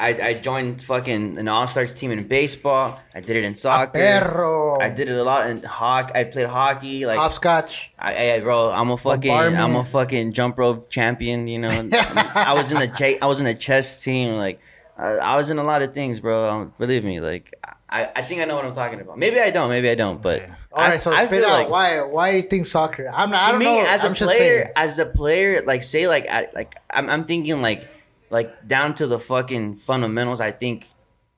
I 0.00 0.08
I 0.28 0.34
joined 0.34 0.80
fucking 0.80 1.38
an 1.38 1.46
all 1.46 1.66
stars 1.66 1.92
team 1.92 2.10
in 2.10 2.26
baseball. 2.26 2.98
I 3.14 3.20
did 3.20 3.36
it 3.36 3.44
in 3.44 3.54
soccer. 3.54 3.98
I 4.80 4.88
did 4.88 5.10
it 5.10 5.16
a 5.16 5.22
lot 5.22 5.50
in 5.50 5.62
hockey. 5.62 6.12
I 6.14 6.24
played 6.24 6.46
hockey. 6.46 7.04
Like 7.04 7.18
hopscotch. 7.18 7.92
I, 7.98 8.32
I, 8.32 8.40
bro, 8.40 8.70
I'm 8.70 8.90
a 8.90 8.96
fucking, 8.96 9.30
Bombardment. 9.30 9.62
I'm 9.62 9.76
a 9.76 9.84
fucking 9.84 10.32
jump 10.32 10.56
rope 10.58 10.88
champion. 10.88 11.46
You 11.46 11.58
know, 11.58 11.68
I 11.92 12.54
was 12.54 12.72
in 12.72 12.78
the 12.78 12.88
ch- 12.88 13.18
I 13.20 13.26
was 13.26 13.40
in 13.40 13.44
the 13.44 13.54
chess 13.54 14.02
team. 14.02 14.36
Like, 14.36 14.60
I, 14.96 15.16
I 15.16 15.36
was 15.36 15.50
in 15.50 15.58
a 15.58 15.64
lot 15.64 15.82
of 15.82 15.92
things, 15.92 16.20
bro. 16.20 16.48
Um, 16.48 16.72
believe 16.78 17.04
me, 17.04 17.20
like, 17.20 17.54
I, 17.90 18.04
I 18.16 18.22
think 18.22 18.40
I 18.40 18.46
know 18.46 18.56
what 18.56 18.64
I'm 18.64 18.72
talking 18.72 19.00
about. 19.02 19.18
Maybe 19.18 19.38
I 19.38 19.50
don't. 19.50 19.68
Maybe 19.68 19.90
I 19.90 19.96
don't. 19.96 20.22
But 20.22 20.48
All 20.72 20.88
right, 20.88 20.98
so 20.98 21.12
I, 21.12 21.16
I 21.16 21.26
spit 21.26 21.44
out 21.44 21.50
like 21.50 21.68
why 21.68 22.00
why 22.00 22.30
you 22.30 22.42
think 22.42 22.64
soccer? 22.64 23.10
I'm 23.12 23.30
not. 23.30 23.44
I 23.44 23.50
don't 23.50 23.58
me, 23.58 23.66
know. 23.66 23.84
as 23.86 24.02
a 24.04 24.08
I'm 24.08 24.14
player, 24.14 24.72
as 24.76 24.98
a 24.98 25.04
player, 25.04 25.62
like 25.66 25.82
say, 25.82 26.08
like, 26.08 26.26
I, 26.30 26.48
like 26.54 26.74
I'm, 26.88 27.10
I'm 27.10 27.24
thinking 27.26 27.60
like, 27.60 27.86
like 28.30 28.66
down 28.66 28.94
to 28.94 29.06
the 29.06 29.18
fucking 29.18 29.76
fundamentals. 29.76 30.40
I 30.40 30.50
think 30.52 30.86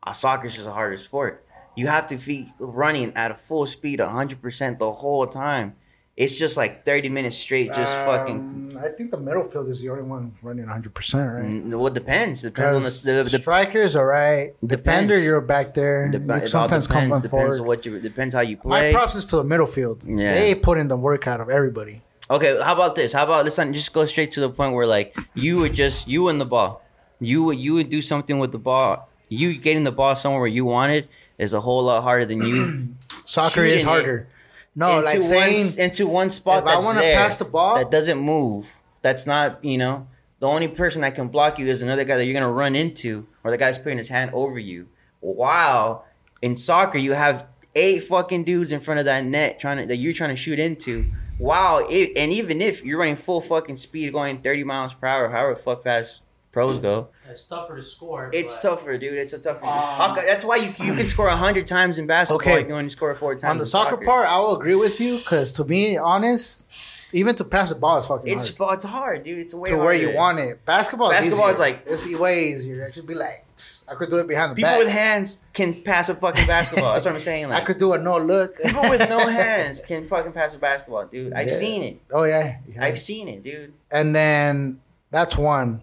uh, 0.07 0.13
soccer 0.13 0.47
is 0.47 0.55
just 0.55 0.67
a 0.67 0.73
harder 0.73 0.97
sport. 0.99 1.45
You 1.75 1.87
have 1.87 2.07
to 2.09 2.17
be 2.17 2.49
running 2.59 3.13
at 3.17 3.31
a 3.31 3.35
full 3.35 3.67
speed, 3.67 3.99
100 4.01 4.41
percent 4.43 4.79
the 4.79 4.93
whole 4.93 5.27
time. 5.27 5.75
It's 6.15 6.37
just 6.39 6.59
like 6.59 6.85
30 6.85 7.09
minutes 7.09 7.39
straight, 7.39 7.69
just 7.69 7.95
fucking 8.05 8.37
Um, 8.37 8.79
I 8.79 8.89
think 8.91 9.11
the 9.11 9.17
middle 9.17 9.45
field 9.45 9.71
is 9.71 9.81
the 9.81 9.89
only 9.89 10.03
one 10.03 10.35
running 10.43 10.67
100, 10.67 10.93
percent 10.93 11.33
right? 11.33 11.45
Mm, 11.51 11.71
Well, 11.71 11.87
it 11.87 11.95
depends. 11.95 12.43
Depends 12.43 12.75
on 13.07 13.15
the, 13.17 13.23
the, 13.25 13.31
the 13.31 13.39
strikers 13.39 13.97
are 13.97 14.07
right. 14.07 14.53
Defender, 14.61 15.19
you're 15.19 15.41
back 15.41 15.73
there. 15.73 16.07
dep- 16.09 16.49
sometimes 16.49 16.87
depends. 16.87 17.17
on 17.17 17.23
Depends 17.23 17.31
forward. 17.57 17.61
on 17.61 17.67
what 17.67 17.87
you. 17.87 17.99
Depends 17.99 18.35
how 18.35 18.43
you 18.43 18.59
play. 18.59 18.93
My 18.93 18.99
props 18.99 19.15
is 19.15 19.25
to 19.27 19.37
the 19.37 19.45
middle 19.45 19.67
field. 19.67 20.05
Yeah. 20.07 20.35
They 20.35 20.55
put 20.55 20.77
in 20.77 20.89
the 20.89 20.99
work 20.99 21.27
out 21.27 21.41
of 21.41 21.49
everybody. 21.49 22.03
Okay, 22.33 22.59
how 22.63 22.73
about 22.73 22.95
this? 22.95 23.13
How 23.13 23.25
about 23.25 23.45
let's 23.45 23.59
not 23.59 23.71
just 23.73 23.93
go 23.93 24.07
straight 24.07 24.31
to 24.33 24.41
the 24.41 24.49
point 24.49 24.73
where 24.75 24.87
like 24.87 25.15
you 25.35 25.59
would 25.59 25.75
just 25.75 26.09
you 26.09 26.29
and 26.29 26.41
the 26.41 26.47
ball, 26.47 26.83
you 27.21 27.45
would 27.45 27.59
you 27.59 27.75
would 27.75 27.91
do 27.91 28.01
something 28.01 28.39
with 28.39 28.53
the 28.53 28.59
ball. 28.59 29.11
You 29.29 29.55
getting 29.59 29.85
the 29.85 29.93
ball 29.93 30.17
somewhere 30.17 30.41
where 30.41 30.49
you 30.49 30.65
want 30.65 30.93
it 30.93 31.09
is 31.37 31.53
a 31.53 31.61
whole 31.61 31.83
lot 31.83 32.03
harder 32.03 32.25
than 32.25 32.43
you 32.43 32.89
Soccer 33.27 33.61
is 33.65 33.85
harder. 33.85 34.29
No, 34.75 35.05
into 35.05 35.21
like 35.21 35.31
one 35.31 35.79
into 35.79 36.07
one 36.07 36.31
spot 36.31 36.63
if 36.63 36.69
I 36.71 36.79
wanna 36.79 37.03
pass 37.03 37.37
the 37.37 37.45
ball- 37.45 37.77
that 37.77 37.91
doesn't 37.91 38.19
move. 38.19 38.73
That's 39.03 39.27
not 39.27 39.63
you 39.63 39.77
know 39.77 40.07
the 40.39 40.49
only 40.49 40.69
person 40.69 41.03
that 41.03 41.15
can 41.15 41.29
block 41.29 41.59
you 41.59 41.67
is 41.67 41.83
another 41.83 42.05
guy 42.05 42.17
that 42.17 42.25
you're 42.25 42.41
gonna 42.41 42.51
run 42.51 42.75
into, 42.75 43.27
or 43.45 43.51
the 43.51 43.59
guy's 43.59 43.77
putting 43.77 43.99
his 43.99 44.09
hand 44.09 44.31
over 44.33 44.59
you. 44.59 44.89
While 45.21 46.07
in 46.41 46.57
soccer, 46.57 46.97
you 46.97 47.13
have 47.13 47.47
eight 47.75 48.05
fucking 48.05 48.45
dudes 48.45 48.73
in 48.73 48.81
front 48.81 49.01
of 49.01 49.05
that 49.05 49.23
net 49.25 49.61
trying 49.61 49.77
to 49.77 49.87
that 49.87 49.97
you're 49.97 50.15
trying 50.15 50.31
to 50.31 50.37
shoot 50.37 50.59
into. 50.59 51.13
Wow, 51.39 51.85
it, 51.89 52.13
and 52.17 52.33
even 52.33 52.61
if 52.61 52.85
you're 52.85 52.99
running 52.99 53.17
full 53.17 53.41
fucking 53.41 53.77
speed, 53.77 54.13
going 54.13 54.41
30 54.43 54.65
miles 54.65 54.95
per 54.95 55.07
hour, 55.07 55.29
however 55.29 55.57
fuck 55.57 55.83
fast 55.83 56.21
pros 56.53 56.79
go, 56.79 57.09
it's 57.29 57.45
tougher 57.45 57.77
to 57.77 57.83
score. 57.83 58.31
it's 58.33 58.57
but 58.63 58.69
tougher, 58.71 58.99
dude. 58.99 59.15
It's 59.15 59.33
a 59.33 59.39
tougher. 59.39 59.65
Hockey- 59.67 60.21
um, 60.21 60.27
that's 60.27 60.45
why 60.45 60.57
you 60.57 60.67
you 60.85 60.95
can 60.95 61.09
score 61.09 61.29
hundred 61.31 61.67
times 61.67 61.99
in 61.99 62.07
basketball. 62.07 62.37
Okay. 62.47 62.61
You 62.61 62.67
can 62.67 62.75
only 62.75 62.91
score 62.91 63.15
four 63.15 63.35
times 63.35 63.51
on 63.51 63.57
the 63.59 63.63
in 63.63 63.67
soccer, 63.67 63.97
part, 63.97 64.29
I 64.29 64.39
will 64.41 64.57
agree 64.57 64.75
with 64.75 65.01
you 65.01 65.17
because 65.19 65.53
to 65.53 65.65
be 65.65 65.97
honest, 65.97 66.69
even 67.13 67.35
to 67.37 67.45
pass 67.45 67.69
the 67.71 67.75
ball 67.77 67.99
is 67.99 68.07
fucking 68.07 68.33
It's 68.33 68.57
hard. 68.57 68.75
it's 68.75 68.85
hard, 68.85 69.23
dude. 69.23 69.39
It's 69.39 69.55
way 69.55 69.71
to 69.71 69.77
where 69.79 69.95
you 69.95 70.15
want 70.15 70.39
it. 70.39 70.65
Basketball, 70.65 71.11
Basketball 71.11 71.49
is, 71.49 71.55
is 71.55 71.61
like- 71.61 71.83
it's 71.87 72.07
way 72.17 72.49
easier. 72.49 72.87
I 72.87 72.91
should 72.91 73.07
be 73.07 73.15
like, 73.15 73.45
I 73.89 73.95
could 73.95 74.09
do 74.11 74.17
it 74.19 74.27
behind 74.27 74.53
the 74.53 74.57
People 74.57 74.71
back. 74.71 74.79
with 74.79 74.89
hands 74.89 75.45
can 75.53 75.75
pass 75.83 76.09
a 76.09 76.15
fucking 76.15 76.47
basketball. 76.47 76.93
That's 76.95 77.05
what 77.05 77.15
I'm 77.15 77.21
saying. 77.21 77.49
Like 77.51 77.63
I 77.63 77.65
could 77.67 77.79
do 77.79 77.93
a 77.93 77.99
no 77.99 78.19
look. 78.19 78.57
people 78.63 78.83
with 78.83 79.09
no 79.09 79.27
hands 79.43 79.81
can 79.81 80.09
fucking 80.09 80.33
pass 80.33 80.55
a 80.55 80.59
basketball, 80.59 81.07
dude. 81.07 81.33
I've 81.35 81.49
Yeah. 81.49 81.55
seen 81.55 81.83
it. 81.83 82.01
Oh 82.11 82.25
yeah, 82.25 82.57
yeah. 82.69 82.85
I've 82.85 82.99
seen 82.99 83.29
it, 83.29 83.43
dude. 83.45 83.73
and 83.91 84.15
then 84.17 84.81
that's 85.11 85.37
one. 85.37 85.83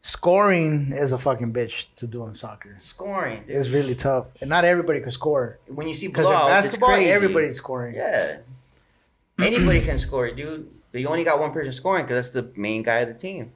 Scoring 0.00 0.92
is 0.92 1.12
a 1.12 1.18
fucking 1.18 1.52
bitch 1.52 1.86
to 1.96 2.06
do 2.06 2.24
in 2.26 2.34
soccer. 2.34 2.76
Scoring, 2.78 3.42
dude. 3.46 3.56
It's 3.56 3.68
really 3.70 3.94
tough, 3.96 4.26
and 4.40 4.48
not 4.48 4.64
everybody 4.64 5.00
can 5.00 5.10
score. 5.10 5.58
when 5.66 5.88
you 5.88 5.94
see 5.94 6.06
Because 6.06 6.28
basketball, 6.28 6.90
it's 6.90 6.98
crazy. 6.98 7.10
everybody's 7.12 7.56
scoring. 7.56 7.94
Yeah. 7.96 8.38
Anybody 9.38 9.80
can 9.80 9.98
score, 10.06 10.30
dude. 10.30 10.70
But 10.92 11.00
you 11.02 11.08
only 11.08 11.24
got 11.24 11.38
one 11.38 11.52
person 11.52 11.72
scoring 11.72 12.04
because 12.04 12.30
that's 12.32 12.46
the 12.46 12.50
main 12.58 12.82
guy 12.82 13.00
of 13.00 13.08
the 13.08 13.14
team. 13.14 13.52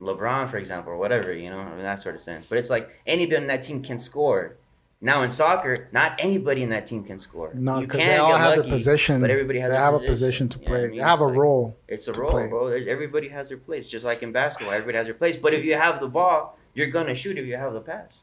LeBron, 0.00 0.48
for 0.50 0.58
example, 0.58 0.92
or 0.92 0.96
whatever, 0.96 1.32
you 1.32 1.48
know, 1.50 1.60
in 1.60 1.78
that 1.78 2.02
sort 2.02 2.14
of 2.16 2.20
sense. 2.20 2.46
But 2.46 2.58
it's 2.58 2.68
like 2.68 2.90
anybody 3.06 3.36
in 3.36 3.46
that 3.46 3.62
team 3.62 3.80
can 3.82 3.98
score. 3.98 4.56
Now 5.00 5.22
in 5.22 5.30
soccer, 5.30 5.88
not 5.92 6.16
anybody 6.18 6.62
in 6.62 6.70
that 6.70 6.86
team 6.86 7.04
can 7.04 7.18
score. 7.18 7.52
No, 7.54 7.78
because 7.80 8.00
they 8.00 8.16
all 8.16 8.32
have 8.36 8.56
lucky, 8.56 8.62
their 8.62 8.70
position. 8.70 9.20
but 9.20 9.30
everybody 9.30 9.58
has 9.60 9.70
they 9.70 9.76
have 9.76 9.94
a 9.94 9.98
position 10.00 10.48
to 10.48 10.58
You 10.58 10.64
know 10.64 10.70
play. 10.70 10.78
I 10.78 10.86
mean? 10.88 10.96
They 10.96 11.02
have 11.02 11.12
It's 11.14 11.22
a 11.22 11.26
like- 11.26 11.36
role. 11.36 11.76
It's 11.88 12.08
a 12.08 12.12
role, 12.14 12.30
play. 12.30 12.46
bro. 12.48 12.66
Everybody 12.68 13.28
has 13.28 13.48
their 13.50 13.58
place, 13.58 13.88
just 13.88 14.04
like 14.04 14.22
in 14.22 14.32
basketball. 14.32 14.72
Everybody 14.74 14.96
has 14.98 15.06
their 15.06 15.14
place. 15.14 15.36
But 15.36 15.52
if 15.54 15.64
you 15.64 15.74
have 15.74 16.00
the 16.00 16.08
ball, 16.08 16.58
you're 16.74 16.86
gonna 16.88 17.14
shoot 17.14 17.38
if 17.38 17.44
you 17.46 17.56
have 17.56 17.72
the 17.74 17.80
pass. 17.82 18.22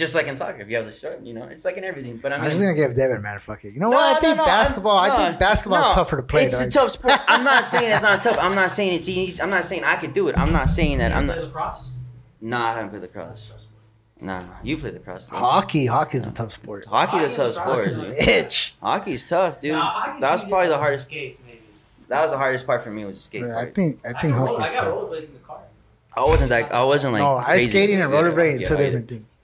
Just 0.00 0.14
like 0.14 0.26
in 0.28 0.34
soccer, 0.36 0.62
if 0.62 0.68
you 0.70 0.76
have 0.76 0.86
the 0.86 0.92
shot, 0.92 1.24
you 1.24 1.34
know, 1.34 1.44
it's 1.44 1.64
like 1.64 1.76
in 1.76 1.84
everything. 1.84 2.16
But 2.16 2.32
I 2.32 2.36
I'm 2.36 2.40
mean, 2.42 2.50
just 2.52 2.62
gonna 2.62 2.74
give 2.74 2.94
Devin 2.94 3.20
man 3.20 3.38
fuck 3.38 3.64
it. 3.66 3.74
You 3.74 3.80
know 3.80 3.90
No, 3.90 3.96
what? 3.98 4.16
I 4.16 4.20
think 4.20 4.36
no, 4.38 4.46
basketball. 4.46 4.96
I'm- 4.96 5.12
I 5.12 5.16
think 5.28 5.38
basketball 5.38 5.88
is 5.90 5.94
tougher 5.94 6.16
to 6.16 6.22
play. 6.22 6.44
It's 6.46 6.58
dog. 6.58 6.68
a 6.68 6.70
tough 6.70 6.90
sport. 6.92 7.20
I'm 7.28 7.44
not 7.44 7.66
saying 7.66 7.90
it's 7.92 8.02
not 8.02 8.22
tough. 8.26 8.38
I'm 8.40 8.54
not 8.54 8.72
saying 8.72 8.94
it's 8.94 9.08
easy. 9.08 9.42
I'm 9.42 9.50
not 9.50 9.64
saying 9.66 9.84
I 9.84 9.96
could 9.96 10.12
do 10.14 10.28
it. 10.28 10.38
I'm 10.38 10.52
not 10.52 10.70
saying 10.70 10.98
that. 10.98 11.12
I'm 11.14 11.26
play 11.26 11.36
not. 11.36 11.44
lacrosse. 11.44 11.90
Nah, 12.40 12.70
I 12.70 12.74
haven't 12.74 12.90
played 12.90 13.02
lacrosse. 13.02 13.52
Nah, 14.22 14.42
you 14.62 14.76
played 14.78 14.94
lacrosse. 14.94 15.26
though. 15.28 15.36
Hockey, 15.36 15.86
hockey 15.86 16.18
is 16.18 16.26
a 16.26 16.32
tough 16.32 16.52
sport. 16.52 16.84
Hockey 16.86 17.18
is 17.24 17.32
a 17.32 17.52
tough 17.52 17.56
Hockey, 17.56 17.88
sport. 17.88 18.08
lacrosse. 18.08 18.26
Bitch. 18.26 18.70
Hockey's 18.82 19.24
tough, 19.24 19.60
dude. 19.60 19.72
Nah, 19.72 20.18
That 20.20 20.32
was 20.32 20.48
probably 20.48 20.68
the 20.68 20.78
hardest. 20.78 21.04
Skates, 21.06 21.42
maybe. 21.46 21.60
That 22.08 22.22
was 22.22 22.30
the 22.32 22.38
hardest 22.38 22.66
part 22.66 22.82
for 22.82 22.90
me 22.90 23.04
was 23.04 23.16
the 23.16 23.22
skate 23.22 23.42
Yeah, 23.42 23.58
I 23.58 23.66
think 23.70 24.00
I 24.04 24.18
think 24.20 24.34
got 24.34 24.40
roll- 24.46 24.56
hockey's 24.58 24.72
I 24.72 24.76
got 24.76 24.84
tough. 24.84 24.94
rollerblades 24.94 25.24
in 25.28 25.32
the 25.34 25.38
car. 25.40 25.58
I 26.16 26.24
wasn't 26.24 26.50
like 26.50 26.72
I 26.72 26.82
wasn't 26.82 27.12
like 27.12 27.20
no, 27.22 27.36
ice 27.36 27.46
crazy. 27.46 27.68
skating 27.68 28.00
and 28.00 28.12
Yeah, 28.12 28.18
rollerblading 28.20 28.60
yeah, 28.60 28.66
two 28.66 28.76
different 28.76 29.08
things. 29.08 29.38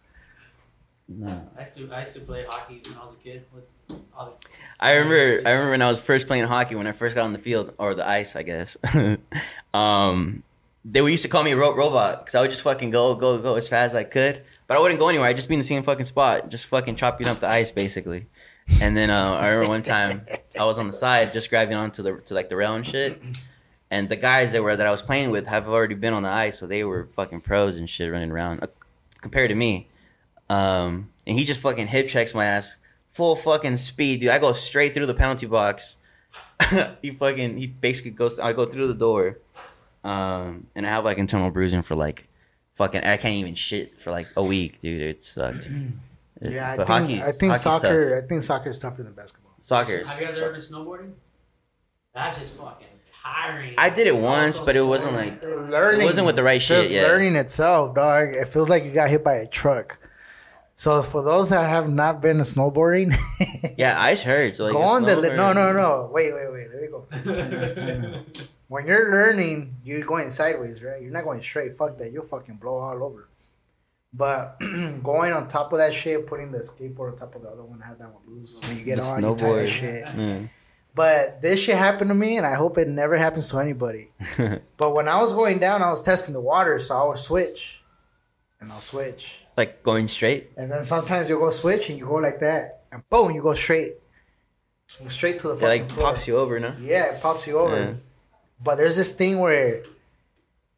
No. 1.08 1.48
I 1.56 1.60
used 1.60 1.76
to 1.76 1.92
I 1.92 2.00
used 2.00 2.14
to 2.14 2.20
play 2.20 2.44
hockey 2.48 2.82
when 2.84 2.98
I 2.98 3.04
was 3.04 3.14
a 3.14 3.16
kid 3.16 3.44
with 3.54 3.64
other. 4.16 4.32
I 4.80 4.94
remember 4.94 5.48
I 5.48 5.52
remember 5.52 5.70
when 5.70 5.82
I 5.82 5.88
was 5.88 6.00
first 6.00 6.26
playing 6.26 6.46
hockey 6.46 6.74
when 6.74 6.86
I 6.86 6.92
first 6.92 7.14
got 7.14 7.24
on 7.24 7.32
the 7.32 7.38
field 7.38 7.72
or 7.78 7.94
the 7.94 8.06
ice, 8.06 8.34
I 8.34 8.42
guess. 8.42 8.76
um, 9.74 10.42
they 10.84 11.00
used 11.00 11.22
to 11.22 11.28
call 11.28 11.44
me 11.44 11.52
a 11.52 11.56
ro- 11.56 11.74
robot 11.74 12.20
because 12.24 12.34
I 12.34 12.40
would 12.40 12.50
just 12.50 12.62
fucking 12.62 12.90
go 12.90 13.14
go 13.14 13.38
go 13.38 13.54
as 13.54 13.68
fast 13.68 13.90
as 13.90 13.94
I 13.94 14.04
could, 14.04 14.42
but 14.66 14.76
I 14.76 14.80
wouldn't 14.80 14.98
go 14.98 15.08
anywhere. 15.08 15.28
I'd 15.28 15.36
just 15.36 15.48
be 15.48 15.54
in 15.54 15.60
the 15.60 15.64
same 15.64 15.84
fucking 15.84 16.06
spot, 16.06 16.48
just 16.48 16.66
fucking 16.66 16.96
chopping 16.96 17.28
up 17.28 17.38
the 17.38 17.48
ice 17.48 17.70
basically. 17.70 18.26
And 18.80 18.96
then 18.96 19.10
uh, 19.10 19.34
I 19.34 19.48
remember 19.48 19.68
one 19.68 19.82
time 19.82 20.26
I 20.58 20.64
was 20.64 20.76
on 20.76 20.88
the 20.88 20.92
side 20.92 21.32
just 21.32 21.50
grabbing 21.50 21.76
onto 21.76 22.02
the 22.02 22.16
to 22.16 22.34
like 22.34 22.48
the 22.48 22.56
rail 22.56 22.74
and 22.74 22.84
shit. 22.84 23.22
And 23.92 24.08
the 24.08 24.16
guys 24.16 24.50
that 24.52 24.62
were 24.64 24.74
that 24.74 24.86
I 24.86 24.90
was 24.90 25.02
playing 25.02 25.30
with 25.30 25.46
have 25.46 25.68
already 25.68 25.94
been 25.94 26.12
on 26.12 26.24
the 26.24 26.28
ice, 26.28 26.58
so 26.58 26.66
they 26.66 26.82
were 26.82 27.06
fucking 27.12 27.42
pros 27.42 27.76
and 27.76 27.88
shit 27.88 28.10
running 28.10 28.32
around 28.32 28.64
uh, 28.64 28.66
compared 29.20 29.50
to 29.50 29.54
me. 29.54 29.88
Um, 30.48 31.10
and 31.26 31.38
he 31.38 31.44
just 31.44 31.60
fucking 31.60 31.86
hip 31.88 32.08
checks 32.08 32.34
my 32.34 32.44
ass 32.44 32.76
full 33.10 33.34
fucking 33.34 33.76
speed, 33.78 34.20
dude. 34.20 34.28
I 34.30 34.38
go 34.38 34.52
straight 34.52 34.92
through 34.94 35.06
the 35.06 35.14
penalty 35.14 35.46
box. 35.46 35.96
he 37.02 37.10
fucking 37.12 37.56
he 37.56 37.66
basically 37.66 38.10
goes. 38.12 38.38
I 38.38 38.52
go 38.52 38.66
through 38.66 38.88
the 38.88 38.94
door, 38.94 39.38
um, 40.04 40.66
and 40.74 40.86
I 40.86 40.90
have 40.90 41.04
like 41.04 41.18
internal 41.18 41.50
bruising 41.50 41.82
for 41.82 41.94
like 41.94 42.28
fucking. 42.74 43.02
I 43.04 43.16
can't 43.16 43.36
even 43.36 43.54
shit 43.54 44.00
for 44.00 44.10
like 44.10 44.28
a 44.36 44.42
week, 44.42 44.80
dude. 44.80 45.00
It 45.02 45.22
sucked. 45.24 45.68
Yeah, 46.42 46.72
I 46.72 46.76
But 46.76 46.86
think 46.86 47.22
I 47.22 47.32
think 47.32 47.56
soccer. 47.56 48.10
tough. 48.16 48.24
I 48.24 48.28
think 48.28 48.42
soccer 48.42 48.68
is 48.68 48.78
tougher 48.78 49.02
than 49.02 49.14
basketball. 49.14 49.52
Soccer. 49.62 50.04
Have 50.04 50.20
you 50.20 50.26
guys 50.26 50.36
ever 50.36 50.52
been 50.52 50.60
snowboarding? 50.60 51.12
That's 52.14 52.38
just 52.38 52.58
fucking 52.58 52.86
tiring. 53.24 53.74
I 53.78 53.88
did 53.88 54.06
it 54.06 54.14
once, 54.14 54.60
but 54.60 54.76
it 54.76 54.82
wasn't 54.82 55.14
like- 55.14 55.42
Learning 55.42 56.02
It 56.02 56.04
wasn't 56.04 56.26
with 56.26 56.36
the 56.36 56.42
right 56.42 56.60
shit, 56.60 56.76
Just 56.80 56.90
yeah. 56.90 57.04
learning 57.04 57.36
itself, 57.36 57.94
dog. 57.94 58.34
It 58.34 58.48
feels 58.48 58.68
like 58.68 58.84
you 58.84 58.90
got 58.92 59.08
hit 59.08 59.24
by 59.24 59.36
a 59.36 59.46
truck. 59.46 59.96
So 60.78 61.00
for 61.02 61.22
those 61.22 61.48
that 61.50 61.68
have 61.68 61.88
not 61.88 62.20
been 62.20 62.36
snowboarding, 62.40 63.16
Yeah, 63.78 63.98
ice 64.00 64.22
hurts. 64.22 64.58
Like 64.58 64.72
go 64.74 64.82
on 64.82 65.04
the 65.04 65.12
snowboard. 65.14 65.36
no 65.36 65.52
no 65.54 65.72
no 65.72 66.10
wait 66.12 66.34
wait 66.34 66.52
wait 66.52 66.68
let 66.70 66.82
me 66.82 66.88
go. 66.88 67.06
Time 67.10 67.54
out, 67.64 67.74
time 67.76 68.04
out. 68.14 68.48
when 68.68 68.86
you're 68.86 69.10
learning, 69.10 69.76
you're 69.84 70.02
going 70.02 70.28
sideways, 70.30 70.82
right? 70.82 71.00
You're 71.00 71.12
not 71.12 71.24
going 71.24 71.40
straight. 71.40 71.76
Fuck 71.78 71.96
that. 71.98 72.12
You'll 72.12 72.24
fucking 72.26 72.56
blow 72.56 72.76
all 72.78 73.02
over. 73.02 73.28
But 74.12 74.58
going 75.02 75.32
on 75.32 75.48
top 75.48 75.72
of 75.72 75.78
that 75.78 75.94
shit, 75.94 76.26
putting 76.26 76.52
the 76.52 76.58
skateboard 76.58 77.12
on 77.12 77.16
top 77.16 77.34
of 77.34 77.42
the 77.42 77.48
other 77.48 77.64
one, 77.64 77.80
have 77.80 77.98
that 77.98 78.12
one 78.12 78.22
loose. 78.26 78.60
When 78.66 78.76
you 78.78 78.84
get 78.84 78.96
The 78.98 79.02
on, 79.04 79.22
you 79.22 79.34
tie 79.34 79.52
that 79.52 79.66
snowboard. 79.66 79.68
shit. 79.68 80.04
Mm. 80.06 80.50
But 80.94 81.40
this 81.42 81.58
shit 81.60 81.76
happened 81.76 82.08
to 82.10 82.14
me, 82.14 82.36
and 82.36 82.46
I 82.46 82.54
hope 82.54 82.76
it 82.78 82.88
never 82.88 83.16
happens 83.16 83.48
to 83.50 83.58
anybody. 83.58 84.10
But 84.76 84.94
when 84.94 85.08
I 85.08 85.20
was 85.22 85.32
going 85.32 85.58
down, 85.58 85.82
I 85.82 85.90
was 85.90 86.02
testing 86.02 86.32
the 86.34 86.40
water, 86.40 86.78
so 86.78 86.94
I 86.96 87.06
would 87.08 87.16
switch, 87.18 87.82
and 88.60 88.70
I'll 88.72 88.80
switch, 88.80 89.45
like 89.56 89.82
going 89.82 90.08
straight. 90.08 90.50
and 90.56 90.70
then 90.70 90.84
sometimes 90.84 91.28
you'll 91.28 91.40
go 91.40 91.50
switch, 91.50 91.88
and 91.90 91.98
you 91.98 92.06
go 92.06 92.14
like 92.16 92.38
that, 92.40 92.82
and 92.92 93.02
boom, 93.08 93.30
you 93.32 93.42
go 93.42 93.54
straight, 93.54 93.94
straight 94.86 95.38
to 95.40 95.48
the 95.48 95.54
It 95.56 95.62
like 95.68 95.90
floor. 95.90 96.12
pops 96.12 96.26
you 96.28 96.36
over, 96.38 96.60
no? 96.60 96.74
Yeah, 96.80 97.14
it 97.14 97.20
pops 97.22 97.46
you 97.46 97.58
over. 97.58 97.76
Yeah. 97.78 97.92
But 98.62 98.76
there's 98.76 98.96
this 98.96 99.12
thing 99.12 99.38
where, 99.38 99.82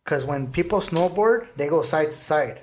because 0.05 0.25
when 0.25 0.51
people 0.53 0.81
snowboard, 0.81 1.49
they 1.57 1.69
go 1.69 1.83
side 1.83 2.11
to 2.11 2.17
side. 2.17 2.61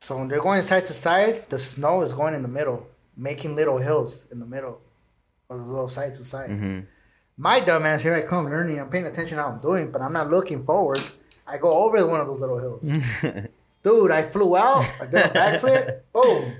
So 0.00 0.16
when 0.18 0.28
they're 0.28 0.40
going 0.42 0.62
side 0.62 0.86
to 0.86 0.92
side, 0.92 1.48
the 1.48 1.58
snow 1.58 2.02
is 2.02 2.12
going 2.12 2.34
in 2.34 2.42
the 2.42 2.48
middle, 2.48 2.86
making 3.16 3.54
little 3.54 3.78
hills 3.78 4.26
in 4.32 4.40
the 4.40 4.46
middle 4.46 4.80
of 5.48 5.58
those 5.58 5.68
little 5.68 5.88
side 5.88 6.14
to 6.14 6.24
side. 6.24 6.50
hmm 6.50 6.80
My 7.36 7.60
dumbass, 7.60 8.00
here 8.02 8.14
I 8.14 8.22
come 8.22 8.46
learning. 8.46 8.80
I'm 8.80 8.88
paying 8.90 9.06
attention 9.06 9.38
how 9.38 9.48
I'm 9.48 9.60
doing, 9.60 9.90
but 9.92 10.02
I'm 10.02 10.12
not 10.12 10.28
looking 10.30 10.62
forward. 10.64 11.00
I 11.46 11.56
go 11.58 11.70
over 11.84 12.04
one 12.06 12.20
of 12.20 12.26
those 12.26 12.40
little 12.40 12.58
hills. 12.58 12.84
Dude, 13.82 14.10
I 14.10 14.22
flew 14.22 14.56
out. 14.56 14.84
I 15.00 15.06
did 15.06 15.14
a 15.14 15.28
backflip. 15.34 16.00
Boom. 16.12 16.52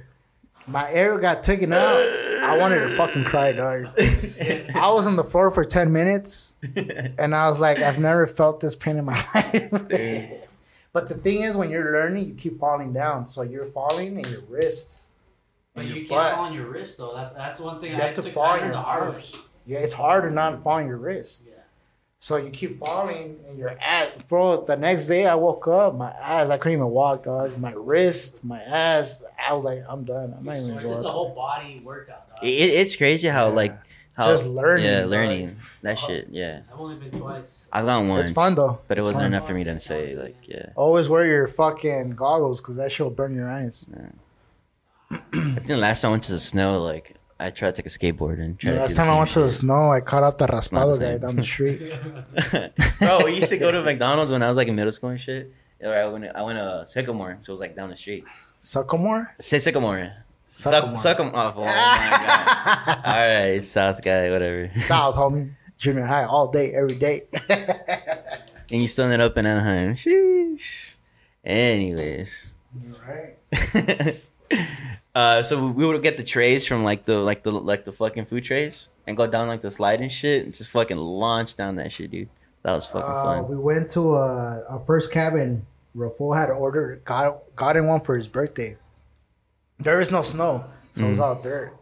My 0.66 0.90
air 0.92 1.18
got 1.18 1.42
taken 1.42 1.72
out. 1.72 1.80
I 1.80 2.56
wanted 2.60 2.80
to 2.88 2.96
fucking 2.96 3.24
cry, 3.24 3.52
dog. 3.52 3.86
I 3.98 4.90
was 4.92 5.06
on 5.06 5.16
the 5.16 5.24
floor 5.24 5.50
for 5.50 5.64
10 5.64 5.92
minutes, 5.92 6.56
and 7.18 7.34
I 7.34 7.48
was 7.48 7.58
like, 7.58 7.78
I've 7.78 7.98
never 7.98 8.26
felt 8.28 8.60
this 8.60 8.76
pain 8.76 8.96
in 8.96 9.04
my 9.04 9.12
life. 9.34 10.30
But 10.92 11.08
the 11.08 11.14
thing 11.14 11.42
is, 11.42 11.56
when 11.56 11.70
you're 11.70 11.92
learning, 11.92 12.26
you 12.28 12.34
keep 12.34 12.58
falling 12.58 12.92
down. 12.92 13.26
So 13.26 13.42
you're 13.42 13.64
falling 13.64 14.18
in 14.20 14.30
your 14.30 14.42
wrists. 14.42 15.10
But 15.74 15.86
you 15.86 15.94
can't 15.94 16.08
butt. 16.10 16.34
fall 16.34 16.44
on 16.44 16.52
your 16.54 16.66
wrist 16.66 16.98
though. 16.98 17.14
That's 17.16 17.32
that's 17.32 17.58
one 17.58 17.80
thing 17.80 17.92
You 17.92 17.96
I 17.98 18.00
have 18.06 18.14
to 18.14 18.22
took- 18.22 18.32
fall 18.32 18.44
I 18.44 18.48
on 18.48 18.58
learned 18.60 18.64
your 18.66 18.72
the 18.74 18.82
hard 18.82 19.02
way. 19.08 19.14
arms. 19.14 19.36
Yeah, 19.66 19.78
it's 19.78 19.94
hard 19.94 20.24
to 20.24 20.30
not 20.30 20.62
fall 20.62 20.74
on 20.74 20.86
your 20.86 20.98
wrist. 20.98 21.46
Yeah. 21.48 21.51
So 22.22 22.36
you 22.36 22.50
keep 22.50 22.78
falling 22.78 23.40
and 23.48 23.58
your 23.58 23.70
ass, 23.80 24.10
bro. 24.28 24.64
The 24.64 24.76
next 24.76 25.08
day 25.08 25.26
I 25.26 25.34
woke 25.34 25.66
up, 25.66 25.96
my 25.96 26.12
ass, 26.12 26.50
I 26.50 26.56
couldn't 26.56 26.78
even 26.78 26.86
walk, 26.86 27.24
dog. 27.24 27.58
My 27.58 27.72
wrist, 27.72 28.44
my 28.44 28.62
ass, 28.62 29.24
I 29.44 29.52
was 29.54 29.64
like, 29.64 29.82
I'm 29.88 30.04
done. 30.04 30.32
I'm 30.38 30.44
not 30.44 30.56
even 30.56 30.70
It's, 30.76 30.84
going 30.84 30.96
it's 30.98 31.04
a 31.04 31.08
whole 31.08 31.34
body 31.34 31.80
workout. 31.82 32.28
Dog. 32.28 32.44
It, 32.44 32.46
it's 32.48 32.94
crazy 32.94 33.26
how 33.26 33.48
Yeah. 33.48 33.54
like 33.54 33.74
how 34.16 34.28
Just 34.30 34.46
learning, 34.46 34.86
Yeah, 34.86 35.00
dog. 35.00 35.10
learning 35.10 35.56
that 35.82 35.98
oh, 36.00 36.06
shit. 36.06 36.28
Yeah, 36.30 36.60
I've 36.72 36.78
only 36.78 36.94
been 36.94 37.18
twice. 37.18 37.66
I've 37.72 37.86
gone 37.86 38.06
once. 38.06 38.28
It's 38.28 38.34
fun 38.36 38.54
though. 38.54 38.78
but 38.86 38.98
it 38.98 39.00
It's 39.00 39.08
wasn't 39.08 39.24
fun. 39.24 39.32
enough 39.34 39.48
for 39.48 39.54
me 39.54 39.64
to 39.64 39.80
say 39.80 40.14
like 40.14 40.36
yeah. 40.46 40.66
Always 40.76 41.08
wear 41.08 41.26
your 41.26 41.48
fucking 41.48 42.10
goggles 42.10 42.60
because 42.60 42.76
that 42.76 42.92
shit 42.92 43.04
will 43.04 43.10
burn 43.10 43.34
your 43.34 43.50
eyes. 43.50 43.90
I 45.10 45.16
think 45.32 45.66
the 45.66 45.76
last 45.76 46.02
time 46.02 46.10
I 46.10 46.12
went 46.12 46.22
to 46.24 46.32
the 46.32 46.38
snow, 46.38 46.80
like 46.84 47.16
I 47.42 47.50
tried 47.50 47.74
to 47.74 47.82
take 47.82 47.86
a 47.86 47.94
skateboard 47.98 48.40
and 48.40 48.58
try 48.58 48.72
last 48.72 48.90
to 48.90 48.96
do 48.96 49.02
time 49.02 49.10
I 49.10 49.18
went 49.18 49.30
to 49.30 49.40
the 49.40 49.50
snow, 49.50 49.90
I 49.90 50.00
caught 50.00 50.22
up 50.22 50.38
the 50.38 50.46
raspado 50.46 50.98
guy 50.98 51.18
down 51.18 51.36
the 51.36 51.44
street. 51.44 51.80
Bro, 52.98 53.24
we 53.24 53.34
used 53.34 53.48
to 53.48 53.58
go 53.58 53.70
to 53.70 53.82
McDonald's 53.82 54.30
when 54.30 54.42
I 54.42 54.48
was 54.48 54.56
like 54.56 54.68
in 54.68 54.76
middle 54.76 54.92
school 54.92 55.10
and 55.10 55.20
shit. 55.20 55.52
Or 55.80 55.94
I 55.94 56.06
went, 56.06 56.24
I 56.34 56.42
went 56.42 56.58
to 56.58 56.84
Sycamore, 56.86 57.38
so 57.42 57.50
it 57.50 57.54
was 57.54 57.60
like 57.60 57.74
down 57.74 57.90
the 57.90 57.96
street. 57.96 58.24
Sycamore? 58.60 59.34
Say 59.40 59.58
Sycamore. 59.58 60.12
Sycamore. 60.46 60.96
Sycamore. 60.96 61.32
Oh, 61.34 61.52
oh 61.56 61.64
my 61.64 62.10
god. 62.10 63.02
All 63.04 63.12
right, 63.12 63.62
South 63.62 64.00
guy, 64.02 64.30
whatever. 64.30 64.72
South, 64.74 65.16
homie. 65.16 65.50
Junior 65.78 66.06
high, 66.06 66.24
all 66.24 66.46
day, 66.46 66.72
every 66.72 66.94
day. 66.94 67.24
And 68.72 68.80
you 68.80 68.88
still 68.88 69.04
ended 69.04 69.20
up 69.20 69.36
in 69.36 69.44
Anaheim. 69.44 69.92
Sheesh. 69.92 70.96
Anyways. 71.44 72.54
right. 73.06 74.16
Uh, 75.14 75.42
so 75.42 75.68
we 75.68 75.86
would 75.86 76.02
get 76.02 76.16
the 76.16 76.24
trays 76.24 76.66
from 76.66 76.84
like 76.84 77.04
the 77.04 77.18
like 77.18 77.42
the 77.42 77.52
like 77.52 77.84
the 77.84 77.92
fucking 77.92 78.24
food 78.26 78.44
trays 78.44 78.88
and 79.06 79.16
go 79.16 79.26
down 79.26 79.48
like 79.48 79.60
the 79.62 79.70
slide 79.70 80.00
and 80.00 80.10
shit 80.12 80.44
and 80.44 80.54
just 80.54 80.70
fucking 80.70 80.96
launch 80.96 81.54
down 81.56 81.76
that 81.76 81.92
shit, 81.92 82.10
dude. 82.10 82.28
That 82.62 82.72
was 82.74 82.86
fucking 82.86 83.10
Uh, 83.10 83.22
fun. 83.24 83.48
we 83.48 83.56
went 83.56 83.90
to 83.92 84.14
a, 84.14 84.64
our 84.68 84.78
first 84.78 85.10
cabin. 85.12 85.66
Rafo 85.96 86.34
had 86.34 86.48
ordered, 86.50 87.04
got, 87.04 87.54
got 87.56 87.76
in 87.76 87.86
one 87.86 88.00
for 88.00 88.16
his 88.16 88.26
birthday. 88.28 88.78
There 89.78 90.00
is 90.00 90.10
no 90.10 90.22
snow, 90.22 90.64
so 90.92 91.04
it 91.04 91.08
was 91.10 91.18
Mm. 91.18 91.22
all 91.22 91.34
dirt. 91.34 91.76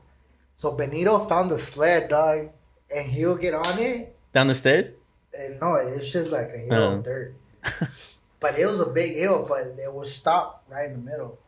So 0.57 0.73
Benito 0.73 1.27
found 1.27 1.51
the 1.51 1.59
sled, 1.59 2.09
dog, 2.09 2.48
and 2.94 3.07
he'll 3.09 3.36
get 3.36 3.55
on 3.55 3.78
it. 3.78 4.16
Down 4.35 4.48
the 4.48 4.55
stairs? 4.55 4.90
And 5.39 5.61
no, 5.61 5.74
it's 5.77 6.11
just 6.11 6.32
like 6.32 6.48
a 6.52 6.59
hill 6.59 6.73
Uh-huh. 6.74 6.97
of 6.97 7.05
dirt. 7.05 7.35
but 8.40 8.59
it 8.59 8.66
was 8.66 8.81
a 8.81 8.86
big 8.86 9.15
hill, 9.16 9.44
but 9.48 9.78
it 9.78 9.93
was 9.94 10.12
stopped 10.12 10.69
right 10.69 10.86
in 10.90 11.05
the 11.05 11.11
middle. 11.11 11.39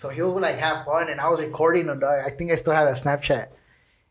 So 0.00 0.08
he'll 0.08 0.34
like 0.40 0.56
have 0.56 0.86
fun, 0.86 1.10
and 1.10 1.20
I 1.20 1.28
was 1.28 1.42
recording 1.42 1.86
him, 1.88 2.00
dog. 2.00 2.22
I 2.24 2.30
think 2.30 2.50
I 2.50 2.54
still 2.54 2.72
have 2.72 2.88
that 2.88 2.96
Snapchat. 2.96 3.48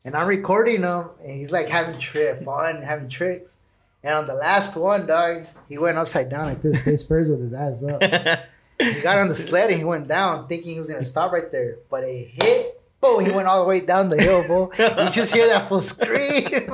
And 0.06 0.16
I'm 0.16 0.28
recording 0.28 0.84
him, 0.84 1.10
and 1.20 1.32
he's 1.32 1.52
like 1.52 1.68
having 1.68 2.00
tri- 2.00 2.36
fun, 2.36 2.84
having 2.84 3.10
tricks. 3.10 3.58
And 4.04 4.14
on 4.14 4.28
the 4.28 4.36
last 4.36 4.78
one, 4.78 5.08
dog, 5.08 5.48
he 5.68 5.80
went 5.80 5.98
upside 5.98 6.30
down 6.30 6.46
like 6.46 6.62
this, 6.62 6.84
face 6.84 7.04
first 7.04 7.32
with 7.32 7.40
his 7.40 7.56
ass 7.56 7.84
up. 7.84 8.04
He 8.80 9.02
got 9.02 9.18
on 9.18 9.30
the 9.30 9.36
sled 9.36 9.72
and 9.72 9.80
he 9.80 9.84
went 9.84 10.08
down, 10.08 10.48
thinking 10.48 10.74
he 10.74 10.80
was 10.80 10.90
gonna 10.90 11.04
stop 11.04 11.32
right 11.34 11.50
there, 11.52 11.80
but 11.90 12.04
it 12.04 12.28
hit. 12.28 12.82
Boom! 13.02 13.26
He 13.26 13.32
went 13.32 13.48
all 13.48 13.62
the 13.62 13.68
way 13.68 13.82
down 13.82 14.10
the 14.10 14.22
hill, 14.22 14.46
bro. 14.46 14.72
You 14.78 15.10
just 15.10 15.34
hear 15.34 15.48
that 15.48 15.68
full 15.68 15.82
scream. 15.82 16.20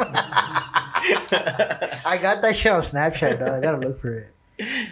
I 2.06 2.20
got 2.22 2.42
that 2.42 2.54
shit 2.54 2.74
on 2.74 2.82
Snapchat, 2.82 3.40
dog. 3.40 3.50
I 3.50 3.60
gotta 3.62 3.78
look 3.78 4.00
for 4.02 4.28
it. 4.60 4.90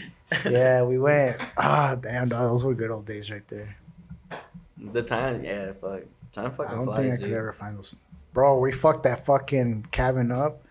Yeah, 0.49 0.83
we 0.83 0.97
went. 0.97 1.37
Ah, 1.57 1.95
damn, 1.95 2.29
dog. 2.29 2.49
Those 2.49 2.63
were 2.63 2.73
good 2.73 2.89
old 2.89 3.05
days 3.05 3.29
right 3.29 3.47
there. 3.47 3.75
The 4.91 5.03
time, 5.03 5.43
yeah, 5.43 5.73
fuck. 5.73 6.01
Time 6.31 6.47
I 6.47 6.49
fucking 6.49 6.75
don't 6.75 6.85
flies, 6.85 6.97
think 6.97 7.13
I 7.13 7.17
dude. 7.17 7.25
could 7.29 7.37
ever 7.37 7.53
find 7.53 7.77
those. 7.77 8.03
Bro, 8.33 8.59
we 8.59 8.71
fucked 8.71 9.03
that 9.03 9.25
fucking 9.25 9.87
cabin 9.91 10.31
up. 10.31 10.65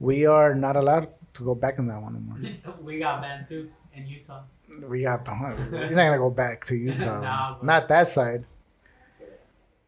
We 0.00 0.26
are 0.26 0.54
not 0.54 0.76
allowed 0.76 1.08
to 1.34 1.44
go 1.44 1.54
back 1.54 1.78
in 1.78 1.86
that 1.86 2.02
one 2.02 2.16
anymore. 2.16 2.74
we 2.82 2.98
got 2.98 3.20
banned 3.22 3.46
too 3.46 3.70
in 3.94 4.06
Utah. 4.06 4.42
We 4.86 5.02
got 5.02 5.24
behind. 5.24 5.70
We're 5.70 5.90
not 5.90 6.04
gonna 6.04 6.18
go 6.18 6.30
back 6.30 6.64
to 6.66 6.76
Utah. 6.76 7.20
Nah, 7.20 7.56
not 7.62 7.88
that 7.88 8.08
side. 8.08 8.44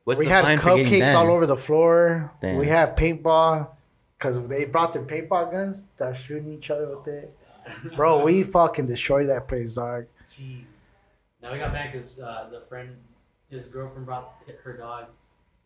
What's 0.05 0.21
we 0.21 0.25
the 0.27 0.31
had 0.31 0.45
fine 0.45 0.59
for 0.59 0.77
getting 0.77 1.03
cupcakes 1.03 1.15
all 1.15 1.27
over 1.27 1.45
the 1.45 1.57
floor. 1.57 2.33
Damn. 2.41 2.57
We 2.57 2.69
had 2.69 2.97
paintball 2.97 3.69
because 4.17 4.41
they 4.47 4.65
brought 4.65 4.93
their 4.95 5.03
paintball 5.03 5.53
guns. 5.53 5.89
They're 5.99 6.15
shooting 6.15 6.55
each 6.55 6.71
other 6.71 6.97
with 6.97 7.07
it. 7.09 7.37
Bro, 7.95 8.25
we 8.25 8.43
fucking 8.45 8.87
destroyed 8.87 9.29
that 9.29 9.47
place, 9.49 9.75
dog. 9.75 10.07
Jeez. 10.27 10.63
Now 11.43 11.53
we 11.53 11.59
got 11.59 11.73
banned 11.73 11.93
because 11.93 12.19
uh, 12.21 12.49
the 12.51 12.63
friend, 12.63 12.97
his 13.51 13.67
girlfriend 13.67 14.07
brought 14.07 14.35
her 14.65 14.73
dog, 14.77 15.07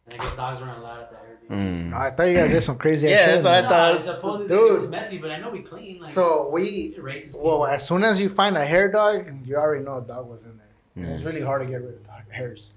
And 0.06 0.14
I 0.20 0.24
guess 0.24 0.36
dogs 0.36 0.60
weren't 0.60 0.78
allowed 0.78 1.00
at 1.02 1.10
the 1.10 1.54
Airbnb. 1.54 1.90
Mm. 1.90 1.92
I 1.92 2.10
thought 2.10 2.24
you 2.24 2.34
guys 2.36 2.50
did 2.50 2.60
some 2.62 2.76
crazy 2.78 3.08
Yeah, 3.08 3.14
ass 3.16 3.26
that's 3.26 3.36
shit. 3.38 3.44
what 3.44 3.54
I 3.54 3.60
No, 3.62 3.68
thought- 3.68 3.94
it's 3.94 4.04
supposed 4.04 4.48
Dude. 4.48 4.70
it 4.72 4.78
was 4.80 4.88
messy, 4.88 5.18
but 5.18 5.30
I 5.30 5.38
know 5.38 5.50
we 5.50 5.60
clean. 5.62 5.98
Like, 6.00 6.08
So 6.08 6.48
we, 6.50 6.94
racist. 6.98 7.34
well, 7.36 7.58
people. 7.58 7.66
as 7.68 7.86
soon 7.86 8.02
as 8.04 8.20
you 8.20 8.28
find 8.28 8.56
a 8.56 8.64
hair 8.66 8.90
dog, 8.90 9.26
you 9.46 9.56
already 9.56 9.84
know 9.84 9.98
a 9.98 10.02
dog 10.02 10.28
was 10.28 10.44
in 10.44 10.58
there. 10.58 11.04
Mm. 11.04 11.14
it's 11.14 11.22
really 11.22 11.40
hard 11.40 11.62
to 11.62 11.68
get 11.68 11.80
rid 11.82 11.94
of 11.94 12.06
dog 12.06 12.22
hairs. 12.30 12.72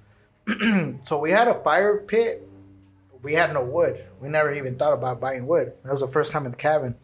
so 1.06 1.18
we 1.20 1.32
had 1.32 1.48
a 1.48 1.56
fire 1.64 1.98
pit. 1.98 2.48
We 3.24 3.34
had 3.34 3.52
no 3.54 3.64
wood. 3.64 4.04
We 4.22 4.30
never 4.30 4.54
even 4.54 4.76
thought 4.78 4.94
about 4.94 5.20
buying 5.20 5.48
wood. 5.48 5.74
That 5.84 5.92
was 5.92 6.02
the 6.02 6.08
first 6.08 6.32
time 6.32 6.46
in 6.46 6.52
the 6.52 6.58
cabin. 6.58 6.96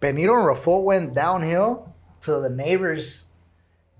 Benito 0.00 0.34
and 0.34 0.44
Rafo 0.46 0.82
went 0.82 1.14
downhill 1.14 1.92
to 2.22 2.40
the 2.40 2.48
neighbor's 2.50 3.26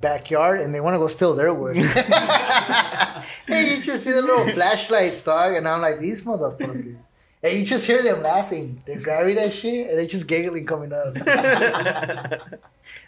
backyard 0.03 0.61
and 0.61 0.75
they 0.75 0.81
want 0.81 0.95
to 0.95 0.99
go 0.99 1.09
steal 1.09 1.35
their 1.35 1.55
wood. 1.55 1.77
and 3.49 3.67
you 3.67 3.83
just 3.83 4.05
see 4.05 4.13
the 4.13 4.21
little 4.21 4.53
flashlights, 4.53 5.23
dog. 5.23 5.55
And 5.55 5.67
I'm 5.67 5.81
like, 5.81 5.99
these 5.99 6.23
motherfuckers. 6.23 6.99
And 7.45 7.59
you 7.59 7.65
just 7.65 7.87
hear 7.87 8.03
them 8.03 8.23
laughing. 8.23 8.83
They're 8.85 9.01
grabbing 9.01 9.37
that 9.37 9.53
shit 9.53 9.89
and 9.89 9.99
they're 9.99 10.07
just 10.07 10.27
giggling 10.27 10.67
coming 10.67 10.93
up. 10.93 11.17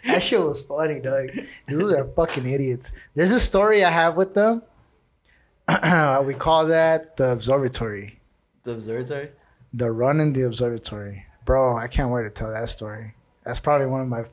That 0.05 0.23
shit 0.23 0.39
was 0.39 0.61
funny, 0.61 1.01
dog. 1.01 1.31
These 1.67 1.83
are 1.83 2.05
fucking 2.15 2.47
idiots. 2.49 2.93
There's 3.13 3.33
a 3.33 3.41
story 3.41 3.83
I 3.83 3.89
have 3.89 4.15
with 4.15 4.33
them. 4.33 4.61
we 6.23 6.33
call 6.33 6.67
that 6.67 7.17
the 7.17 7.31
observatory. 7.31 8.19
The 8.63 8.71
observatory. 8.71 9.31
The 9.73 9.91
run 9.91 10.21
in 10.21 10.31
the 10.31 10.43
observatory. 10.43 11.25
Bro, 11.43 11.77
I 11.77 11.87
can't 11.87 12.09
wait 12.09 12.23
to 12.23 12.29
tell 12.29 12.51
that 12.51 12.69
story. 12.69 13.15
That's 13.43 13.59
probably 13.59 13.87
one 13.87 13.99
of 13.99 14.07
my 14.07 14.23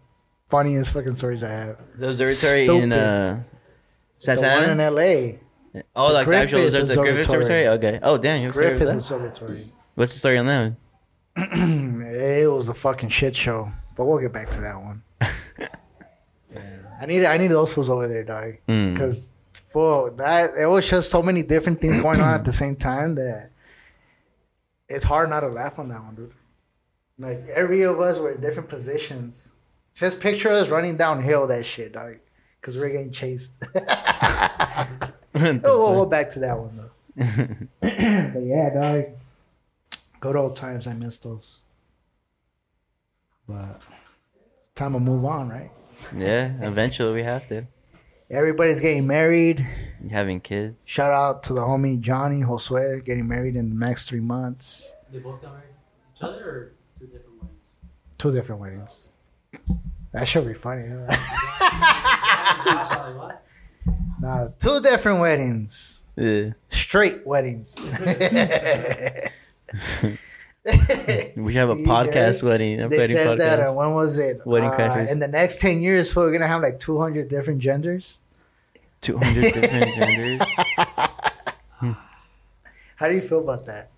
funniest 0.53 0.93
fucking 0.93 1.17
stories 1.17 1.43
I 1.43 1.51
have. 1.51 1.77
The 1.99 2.09
observatory 2.11 2.63
in 2.67 2.91
Stupid. 2.91 2.93
uh, 2.93 3.37
The 4.37 4.43
one 4.43 4.65
in 4.65 4.81
Ana. 4.81 4.91
LA. 4.91 5.39
Oh, 5.97 6.09
the 6.09 6.15
like 6.15 6.27
the 6.27 6.37
actual 6.37 6.61
Griffith 6.61 6.83
observatory. 6.83 6.95
The 6.95 7.03
Griffith 7.15 7.27
Observatory. 7.27 7.69
Okay. 7.69 8.01
Oh, 8.03 8.19
damn, 8.19 8.43
you're 8.43 8.53
Griffith 8.53 8.79
Griffith. 8.79 8.95
Observatory. 8.97 9.73
What's 9.95 10.13
the 10.13 10.19
story 10.19 10.39
on 10.39 10.47
that 10.47 10.61
one? 10.61 12.03
it 12.07 12.47
was 12.53 12.69
a 12.69 12.75
fucking 12.75 13.09
shit 13.09 13.35
show. 13.35 13.71
But 13.97 14.05
we'll 14.05 14.19
get 14.19 14.33
back 14.33 14.51
to 14.51 14.61
that 14.61 14.77
one. 14.81 15.03
yeah. 16.53 16.77
I 17.01 17.07
need 17.07 17.25
I 17.25 17.37
need 17.39 17.49
those 17.49 17.73
fools 17.73 17.91
over 17.91 18.07
there, 18.07 18.23
dog. 18.23 18.55
Mm. 18.69 18.93
Because 18.95 19.33
for 19.73 20.11
that 20.13 20.55
it 20.59 20.67
was 20.67 20.89
just 20.89 21.11
so 21.11 21.23
many 21.23 21.43
different 21.43 21.81
things 21.81 22.01
going 22.01 22.21
on 22.21 22.35
at 22.35 22.45
the 22.45 22.53
same 22.53 22.77
time 22.77 23.15
that 23.17 23.51
it's 24.89 25.05
hard 25.05 25.31
not 25.31 25.41
to 25.41 25.49
laugh 25.49 25.79
on 25.79 25.89
that 25.89 26.03
one, 26.05 26.15
dude. 26.15 26.33
Like 27.19 27.47
every 27.49 27.83
of 27.83 28.01
us 28.01 28.19
were 28.19 28.33
in 28.33 28.41
different 28.41 28.69
positions. 28.69 29.52
Just 29.95 30.21
picture 30.21 30.49
us 30.49 30.69
running 30.69 30.97
downhill 30.97 31.47
that 31.49 31.67
shit, 31.67 31.93
dog. 31.93 32.17
Because 32.61 32.79
we're 32.79 32.91
getting 32.91 33.13
chased. 33.13 33.53
oh, 33.75 35.13
we'll 35.35 35.95
go 35.95 36.07
back 36.07 36.31
to 36.31 36.41
that 36.41 36.59
one 36.59 36.77
though. 36.77 36.91
but 38.33 38.43
yeah, 38.43 38.71
dog. 38.71 39.05
Good 40.21 40.37
old 40.37 40.57
times. 40.57 40.87
I 40.87 40.95
miss 40.95 41.19
those. 41.19 41.63
But 43.49 43.81
time 44.75 44.93
to 44.93 45.01
move 45.01 45.25
on, 45.25 45.49
right? 45.49 45.71
yeah, 46.17 46.53
eventually 46.61 47.13
we 47.13 47.23
have 47.23 47.47
to. 47.47 47.67
Everybody's 48.31 48.81
getting 48.81 49.07
married. 49.07 49.67
Having 50.11 50.41
kids. 50.41 50.89
Shout 50.89 51.13
out 51.13 51.43
to 51.45 51.53
the 51.53 51.61
homie 51.61 52.01
Johnny 52.01 52.41
Josue 52.41 53.05
getting 53.05 53.29
married 53.29 53.57
in 53.57 53.69
the 53.69 53.87
next 53.87 54.09
three 54.09 54.21
months. 54.21 54.97
They 55.13 55.19
both 55.19 55.43
got 55.43 55.53
married 55.53 55.67
to 55.67 56.17
each 56.17 56.23
other 56.23 56.49
or 56.49 56.73
two 56.99 57.07
different 57.09 57.43
weddings? 57.43 57.59
Two 58.17 58.31
different 58.31 58.61
weddings. 58.63 59.12
That 60.13 60.29
should 60.29 60.47
be 60.47 60.55
funny. 60.55 60.89
Huh? 60.89 61.07
Josh, 62.65 62.91
I'm 62.93 63.17
like, 63.17 63.17
what? 63.17 63.45
nah, 64.21 64.49
two 64.59 64.81
different 64.81 65.21
weddings. 65.21 66.05
Yeah. 66.17 66.51
Straight 66.69 67.27
weddings. 67.27 67.75
We 71.37 71.55
have 71.55 71.71
a 71.71 71.75
podcast 71.93 72.43
right? 72.43 72.51
wedding. 72.51 72.81
A 72.81 72.89
they 72.89 72.99
wedding 72.99 73.17
said 73.17 73.39
that. 73.41 73.61
Uh, 73.61 73.73
when 73.73 73.95
was 73.95 74.19
it? 74.19 74.47
Wedding 74.47 74.71
uh, 74.71 74.75
crackers. 74.75 75.11
In 75.11 75.19
the 75.19 75.27
next 75.27 75.61
ten 75.61 75.83
years, 75.83 76.15
we're 76.15 76.31
gonna 76.31 76.47
have 76.47 76.63
like 76.63 76.79
two 76.79 77.01
hundred 77.01 77.29
different 77.29 77.61
genders. 77.61 78.23
200 79.01 79.53
different 79.53 79.95
genders. 79.97 80.41
How 82.95 83.09
do 83.09 83.15
you 83.17 83.21
feel 83.21 83.41
about 83.41 83.67
that? 83.67 83.91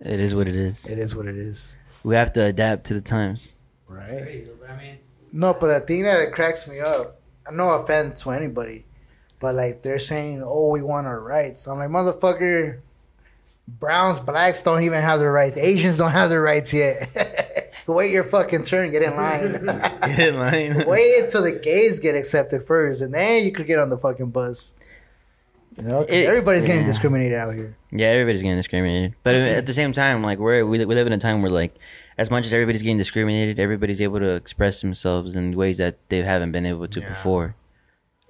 It 0.00 0.18
is 0.18 0.34
what 0.34 0.48
it 0.48 0.56
is. 0.56 0.88
It 0.88 0.98
is 0.98 1.14
what 1.14 1.26
it 1.26 1.36
is, 1.36 1.76
We 2.04 2.14
have 2.14 2.32
to 2.32 2.44
adapt 2.44 2.84
to 2.84 2.94
the 2.94 3.02
times. 3.02 3.58
Right? 3.90 4.06
Crazy, 4.22 4.50
I 4.68 4.76
mean, 4.76 4.98
No, 5.32 5.54
but 5.54 5.66
the 5.66 5.80
thing 5.86 6.02
that 6.04 6.32
cracks 6.32 6.66
me 6.68 6.80
up, 6.80 7.20
no 7.52 7.70
offense 7.70 8.22
to 8.22 8.30
anybody, 8.30 8.84
but 9.38 9.54
like 9.54 9.82
they're 9.82 9.98
saying, 9.98 10.42
"Oh, 10.44 10.68
we 10.68 10.82
want 10.82 11.06
our 11.06 11.20
rights." 11.20 11.66
I'm 11.66 11.78
like, 11.78 11.88
motherfucker, 11.90 12.78
browns, 13.68 14.20
blacks 14.20 14.62
don't 14.62 14.82
even 14.82 15.00
have 15.02 15.20
their 15.20 15.32
rights. 15.32 15.56
Asians 15.56 15.98
don't 15.98 16.10
have 16.10 16.28
their 16.30 16.42
rights 16.42 16.72
yet. 16.72 17.74
Wait 17.86 18.12
your 18.12 18.24
fucking 18.24 18.62
turn, 18.62 18.92
get 18.92 19.02
in 19.02 19.16
line. 19.16 19.64
Get 20.06 20.18
in 20.18 20.38
line. 20.38 20.84
Wait 20.88 21.22
until 21.24 21.42
the 21.42 21.52
gays 21.52 21.98
get 21.98 22.14
accepted 22.14 22.62
first, 22.64 23.00
and 23.00 23.12
then 23.12 23.44
you 23.44 23.50
could 23.52 23.66
get 23.66 23.78
on 23.80 23.90
the 23.90 23.98
fucking 23.98 24.30
bus. 24.30 24.72
You 25.76 25.84
know, 25.88 26.04
'cause 26.04 26.10
It- 26.10 26.26
everybody's 26.26 26.66
getting 26.66 26.82
yeah. 26.82 26.86
discriminated 26.86 27.38
out 27.38 27.54
here. 27.54 27.76
Yeah, 27.90 28.08
everybody's 28.08 28.42
getting 28.42 28.56
discriminated. 28.58 29.14
But 29.24 29.34
at 29.34 29.66
the 29.66 29.72
same 29.72 29.92
time, 29.92 30.22
like 30.22 30.38
we're 30.38 30.64
we, 30.64 30.84
we 30.84 30.94
live 30.94 31.06
in 31.06 31.12
a 31.12 31.18
time 31.18 31.42
where 31.42 31.50
like 31.50 31.74
as 32.22 32.28
much 32.30 32.44
as 32.46 32.52
everybody's 32.52 32.82
getting 32.82 32.98
discriminated, 33.04 33.58
everybody's 33.58 34.00
able 34.08 34.20
to 34.20 34.32
express 34.42 34.74
themselves 34.84 35.34
in 35.34 35.56
ways 35.62 35.78
that 35.78 35.94
they 36.10 36.18
haven't 36.32 36.52
been 36.52 36.66
able 36.66 36.86
to 36.96 37.00
Yeah. 37.00 37.08
before. 37.08 37.46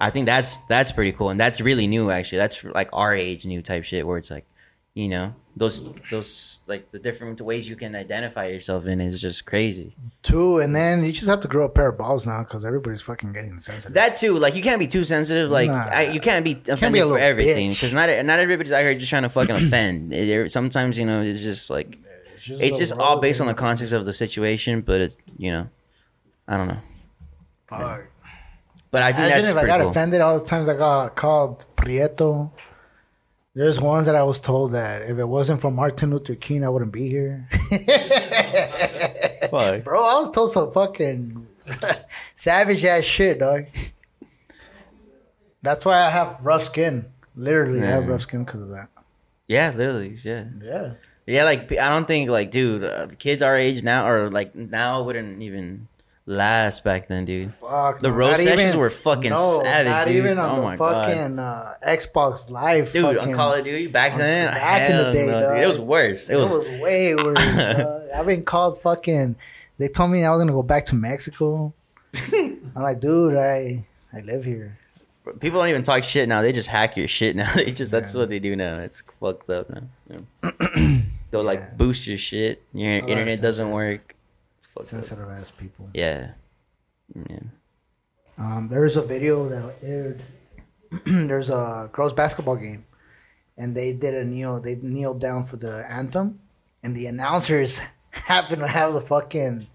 I 0.00 0.08
think 0.14 0.24
that's 0.32 0.58
that's 0.72 0.92
pretty 0.92 1.12
cool, 1.12 1.28
and 1.32 1.38
that's 1.44 1.60
really 1.60 1.86
new. 1.86 2.10
Actually, 2.10 2.38
that's 2.38 2.56
like 2.64 2.88
our 2.92 3.12
age 3.14 3.44
new 3.44 3.60
type 3.70 3.84
shit, 3.84 4.06
where 4.06 4.16
it's 4.16 4.30
like, 4.30 4.46
you 4.94 5.08
know, 5.14 5.34
those 5.56 5.76
those 6.10 6.62
like 6.72 6.90
the 6.94 6.98
different 6.98 7.38
ways 7.48 7.68
you 7.68 7.76
can 7.76 7.92
identify 7.94 8.46
yourself 8.46 8.86
in 8.86 8.98
is 9.00 9.20
just 9.20 9.44
crazy. 9.44 9.94
Two, 10.22 10.58
and 10.62 10.74
then 10.74 11.04
you 11.04 11.12
just 11.12 11.28
have 11.28 11.40
to 11.40 11.48
grow 11.48 11.64
a 11.66 11.68
pair 11.68 11.88
of 11.88 11.98
balls 11.98 12.26
now 12.26 12.40
because 12.44 12.64
everybody's 12.64 13.02
fucking 13.02 13.32
getting 13.34 13.58
sensitive. 13.58 13.92
That 13.94 14.14
too, 14.16 14.38
like 14.38 14.54
you 14.56 14.62
can't 14.62 14.80
be 14.80 14.86
too 14.86 15.04
sensitive. 15.04 15.50
Like 15.50 15.68
Nah. 15.68 15.88
I, 15.92 16.02
you 16.16 16.20
can't 16.20 16.44
be 16.46 16.54
be 16.54 16.70
offended 16.72 17.02
a 17.02 17.06
for 17.08 17.18
everything 17.18 17.68
because 17.70 17.92
not 17.92 18.08
not 18.24 18.38
everybody's 18.38 18.72
out 18.72 18.80
here 18.86 18.94
just 18.94 19.10
trying 19.10 19.24
to 19.28 19.32
fucking 19.38 19.56
offend. 19.66 20.14
It- 20.14 20.50
sometimes 20.50 20.98
you 20.98 21.04
know 21.04 21.20
it's 21.20 21.42
just 21.42 21.68
like 21.68 21.98
it's 22.59 22.78
just 22.78 22.93
all 22.98 23.20
based 23.20 23.40
on 23.40 23.47
the 23.47 23.55
context 23.55 23.93
of 23.93 24.05
the 24.05 24.12
situation, 24.12 24.81
but 24.81 25.01
it's 25.01 25.16
you 25.36 25.51
know, 25.52 25.68
I 26.48 26.56
don't 26.56 26.68
know. 26.68 26.78
Fuck. 27.68 28.06
But 28.90 29.02
I 29.02 29.12
think 29.12 29.27
Imagine 29.27 29.43
that's 29.43 29.48
if 29.51 29.56
I 29.56 29.66
got 29.66 29.81
cool. 29.81 29.90
offended 29.90 30.20
all 30.20 30.39
the 30.39 30.44
times 30.44 30.68
I 30.68 30.77
got 30.77 31.14
called 31.14 31.64
Prieto. 31.77 32.51
There's 33.55 33.81
ones 33.81 34.06
that 34.06 34.14
I 34.14 34.22
was 34.22 34.39
told 34.40 34.72
that 34.72 35.02
if 35.02 35.18
it 35.18 35.24
wasn't 35.24 35.60
for 35.60 35.70
Martin 35.70 36.10
Luther 36.10 36.35
King, 36.36 36.64
I 36.64 36.68
wouldn't 36.68 36.93
be 36.93 37.09
here. 37.09 37.48
Fuck. 39.51 39.85
Bro, 39.85 39.98
I 39.98 40.20
was 40.20 40.31
told 40.31 40.51
some 40.52 40.72
fucking 40.72 41.47
savage 42.35 42.85
ass 42.85 43.05
shit, 43.05 43.40
dog. 43.40 43.66
That's 45.62 45.85
why 45.85 45.98
I 45.98 46.10
have 46.10 46.39
rough 46.43 46.62
skin. 46.64 47.06
Literally, 47.36 47.82
I 47.82 47.86
have 47.86 48.06
rough 48.09 48.22
skin 48.22 48.44
because 48.44 48.62
of 48.62 48.68
that. 48.70 48.89
Yeah, 49.47 49.72
literally, 49.74 50.16
yeah, 50.22 50.44
Yeah. 50.62 50.93
Yeah. 51.31 51.44
Like 51.44 51.70
I 51.73 51.89
don't 51.89 52.07
think 52.07 52.31
like, 52.31 52.51
dude, 52.51 52.85
uh, 52.85 53.07
kids 53.19 53.43
our 53.43 53.57
age 53.57 53.82
now 53.82 54.09
or 54.09 54.31
like 54.31 54.55
now 54.55 55.02
wouldn't 55.02 55.43
even 55.43 55.89
last 56.27 56.85
back 56.85 57.09
then, 57.09 57.24
dude. 57.24 57.52
Fuck. 57.55 58.01
The 58.01 58.09
no, 58.11 58.16
not 58.16 58.36
sessions 58.36 58.61
even- 58.61 58.78
were 58.81 58.90
fucking 58.90 59.31
no, 59.31 59.61
savage, 59.62 59.90
Not 59.90 60.07
dude. 60.07 60.16
even 60.16 60.39
on 60.39 60.59
Oh 60.59 60.70
the 60.70 60.77
fucking 60.77 61.39
uh, 61.39 61.74
Xbox 61.86 62.51
Live. 62.51 62.93
Dude, 62.93 63.02
fucking, 63.02 63.19
on 63.31 63.35
Call 63.35 63.55
of 63.55 63.65
Duty 63.65 63.86
back 63.89 64.16
then, 64.16 64.48
back 64.52 64.90
in 64.90 64.97
the 64.97 65.12
day, 65.12 65.27
no, 65.27 65.55
it 65.55 65.66
was 65.66 65.81
worse. 65.81 66.28
It 66.28 66.35
It 66.35 66.40
was, 66.43 66.51
was, 66.51 66.81
way 66.81 67.15
worse. 67.15 67.39
I've 68.15 68.27
been 68.27 68.44
called 68.44 68.81
fucking. 68.81 69.36
They 69.78 69.89
told 69.89 70.11
me 70.11 70.24
I 70.24 70.31
was 70.31 70.40
gonna 70.40 70.52
go 70.52 70.62
back 70.62 70.85
to 70.86 70.94
Mexico. 70.94 71.73
I'm 72.32 72.61
like, 72.74 73.01
dude, 73.01 73.36
I 73.36 73.85
I 74.12 74.20
live 74.20 74.44
here. 74.44 74.78
people 75.40 75.59
don't 75.61 75.69
even 75.70 75.82
talk 75.82 76.05
shit 76.05 76.28
now. 76.28 76.43
They 76.43 76.52
just 76.52 76.69
hack 76.69 76.97
your 76.97 77.09
shit 77.09 77.35
now. 77.35 77.51
They 77.55 77.73
just 77.73 77.90
that's 77.90 78.15
what 78.15 78.28
they 78.28 78.39
do 78.40 78.55
now. 78.57 78.81
It's 78.81 79.02
fucked 79.20 79.48
up 79.51 79.70
now. 79.70 80.23
Yeah. 80.43 80.98
They'll 81.31 81.44
like 81.44 81.61
Yeah. 81.61 81.74
boost 81.77 82.07
your 82.07 82.19
shit. 82.19 82.62
Your 82.73 83.02
of 83.02 83.09
internet 83.09 83.40
doesn't 83.40 83.70
work. 83.70 84.15
It's 84.59 84.66
fucked 84.66 85.12
up. 85.12 85.28
Ass 85.31 85.51
people. 85.51 85.89
Yeah. 85.94 86.32
Yeah. 87.15 87.39
Um, 88.39 88.69
there's 88.69 88.97
a 88.97 89.02
video 89.02 89.48
that 89.48 89.74
aired. 89.82 90.23
there's 91.05 91.51
a 91.51 91.89
girls 91.93 92.12
basketball 92.12 92.57
game, 92.57 92.85
and 93.57 93.77
they 93.77 93.93
did 93.93 94.15
a 94.15 94.24
kneel. 94.24 94.61
They 94.61 94.74
kneeled 94.77 95.20
down 95.20 95.44
for 95.44 95.57
the 95.57 95.85
anthem, 95.90 96.40
and 96.82 96.97
the 96.97 97.07
announcers 97.12 97.81
happened 98.11 98.62
to 98.62 98.66
have 98.69 98.93
the 98.94 99.01
fucking 99.01 99.69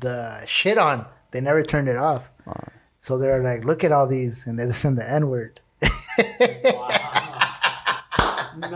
the 0.00 0.44
shit 0.44 0.76
on. 0.78 1.06
They 1.30 1.40
never 1.40 1.62
turned 1.62 1.88
it 1.88 1.96
off. 1.96 2.30
Wow. 2.46 2.68
So 2.98 3.16
they're 3.18 3.42
like, 3.42 3.64
"Look 3.64 3.84
at 3.84 3.92
all 3.92 4.06
these," 4.06 4.46
and 4.46 4.58
they 4.58 4.70
send 4.72 4.98
the 4.98 5.08
N 5.08 5.28
word. 5.28 5.60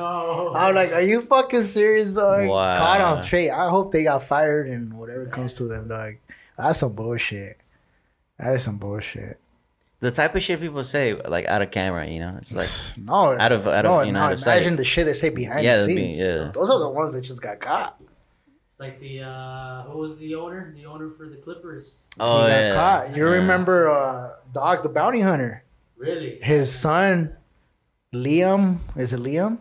No. 0.03 0.53
I'm 0.55 0.75
like, 0.75 0.93
"Are 0.93 1.01
you 1.01 1.23
fucking 1.23 1.63
serious, 1.63 2.15
dog?" 2.15 2.49
Wow. 2.49 2.77
Caught 2.79 3.01
on 3.01 3.23
straight. 3.23 3.51
I 3.51 3.69
hope 3.69 3.93
they 3.93 4.05
got 4.05 4.25
fired 4.25 4.69
and 4.69 4.95
whatever 4.95 5.27
comes 5.27 5.55
to 5.55 5.65
them, 5.65 5.89
dog. 5.89 6.15
That's 6.59 6.79
some 6.81 6.93
bullshit. 6.93 7.59
That 8.39 8.55
is 8.55 8.63
some 8.65 8.79
bullshit. 8.79 9.39
the 10.01 10.11
type 10.11 10.35
of 10.35 10.43
shit 10.43 10.61
people 10.61 10.83
say 10.83 11.15
like 11.15 11.47
out 11.47 11.63
of 11.63 11.71
camera. 11.71 12.07
You 12.07 12.21
know, 12.21 12.35
it's 12.39 12.53
like 12.53 12.69
No, 12.97 13.39
Out 13.39 13.53
of- 13.53 13.67
out 13.69 13.87
of, 13.87 14.07
you 14.07 14.13
know, 14.13 14.19
no, 14.19 14.27
out 14.27 14.33
of 14.33 14.41
sight. 14.41 14.57
imagine 14.59 14.77
the 14.77 14.85
shit 14.85 15.07
they 15.07 15.13
say 15.13 15.29
behind 15.31 15.65
Yeah, 15.65 15.75
the 15.75 15.81
that'd 15.83 15.97
be- 15.97 16.13
scenes. 16.13 16.19
yeah. 16.21 16.51
Those 16.53 16.71
are 16.71 16.81
the 16.81 16.89
ones 16.91 17.15
that 17.15 17.23
just 17.23 17.41
got 17.41 17.61
caught. 17.61 18.01
Like 18.79 18.99
the 18.99 19.23
uh, 19.23 19.83
who 19.85 19.99
was 19.99 20.19
the 20.19 20.35
owner? 20.35 20.73
The 20.75 20.87
owner 20.87 21.09
for 21.11 21.29
the 21.29 21.37
Clippers. 21.37 22.03
oh 22.19 22.43
he 22.43 22.43
got 22.43 22.49
yeah, 22.51 22.75
caught. 22.75 23.17
You 23.17 23.25
Yeah. 23.27 23.33
remember 23.39 23.89
uh, 23.89 24.31
Dog 24.53 24.83
the 24.83 24.89
Bounty 24.89 25.21
Hunter? 25.21 25.63
Really? 25.97 26.41
His 26.43 26.75
son, 26.75 27.37
Liam, 28.13 28.79
is 28.97 29.13
it 29.13 29.21
Liam? 29.21 29.59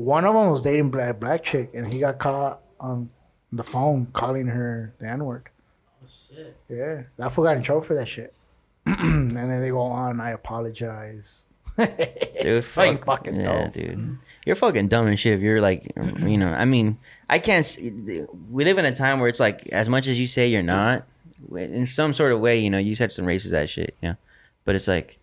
I 0.00 0.02
don't- 0.02 0.04
I 0.04 0.04
don't- 0.04 0.04
One 0.04 0.24
of 0.24 0.34
them 0.34 0.50
was 0.50 0.62
dating 0.62 0.90
black 0.90 1.20
black 1.20 1.42
chick, 1.42 1.70
and 1.74 1.92
he 1.92 1.98
got 2.00 2.18
caught 2.18 2.60
on 2.78 3.10
the 3.52 3.64
phone 3.64 4.06
calling 4.12 4.46
her 4.48 4.94
the 4.98 5.08
N 5.08 5.24
word. 5.24 5.48
Oh 6.02 6.06
shit. 6.34 6.56
Yeah, 6.68 7.02
that 7.16 7.32
fool 7.32 7.44
got 7.44 7.56
in 7.56 7.62
trouble 7.62 7.82
for 7.82 7.94
that 7.94 8.08
shit. 8.08 8.32
and 8.86 9.36
then 9.36 9.60
they 9.60 9.68
go 9.70 9.80
on. 9.82 10.20
I 10.20 10.30
apologize. 10.30 11.46
Dude, 12.42 12.64
Fucking 12.64 12.96
fuck, 12.98 13.06
fucking 13.06 13.40
yeah, 13.40 13.62
dumb. 13.62 13.70
dude. 13.70 14.18
You're 14.44 14.56
fucking 14.56 14.88
dumb 14.88 15.06
and 15.06 15.18
shit. 15.18 15.34
If 15.34 15.40
you're 15.40 15.60
like, 15.60 15.92
you 16.18 16.36
know, 16.38 16.48
I 16.52 16.64
mean, 16.64 16.98
I 17.28 17.38
can't. 17.38 17.78
We 18.50 18.64
live 18.64 18.78
in 18.78 18.84
a 18.86 18.92
time 18.92 19.20
where 19.20 19.28
it's 19.28 19.38
like, 19.40 19.66
as 19.68 19.88
much 19.88 20.06
as 20.08 20.18
you 20.18 20.26
say 20.26 20.46
you're 20.48 20.62
not, 20.62 21.06
in 21.54 21.86
some 21.86 22.12
sort 22.14 22.32
of 22.32 22.40
way, 22.40 22.58
you 22.58 22.70
know, 22.70 22.78
you 22.78 22.94
said 22.94 23.12
some 23.12 23.26
racist 23.26 23.52
ass 23.52 23.68
shit, 23.70 23.94
you 24.02 24.08
know, 24.10 24.16
but 24.64 24.74
it's 24.74 24.88
like, 24.88 25.18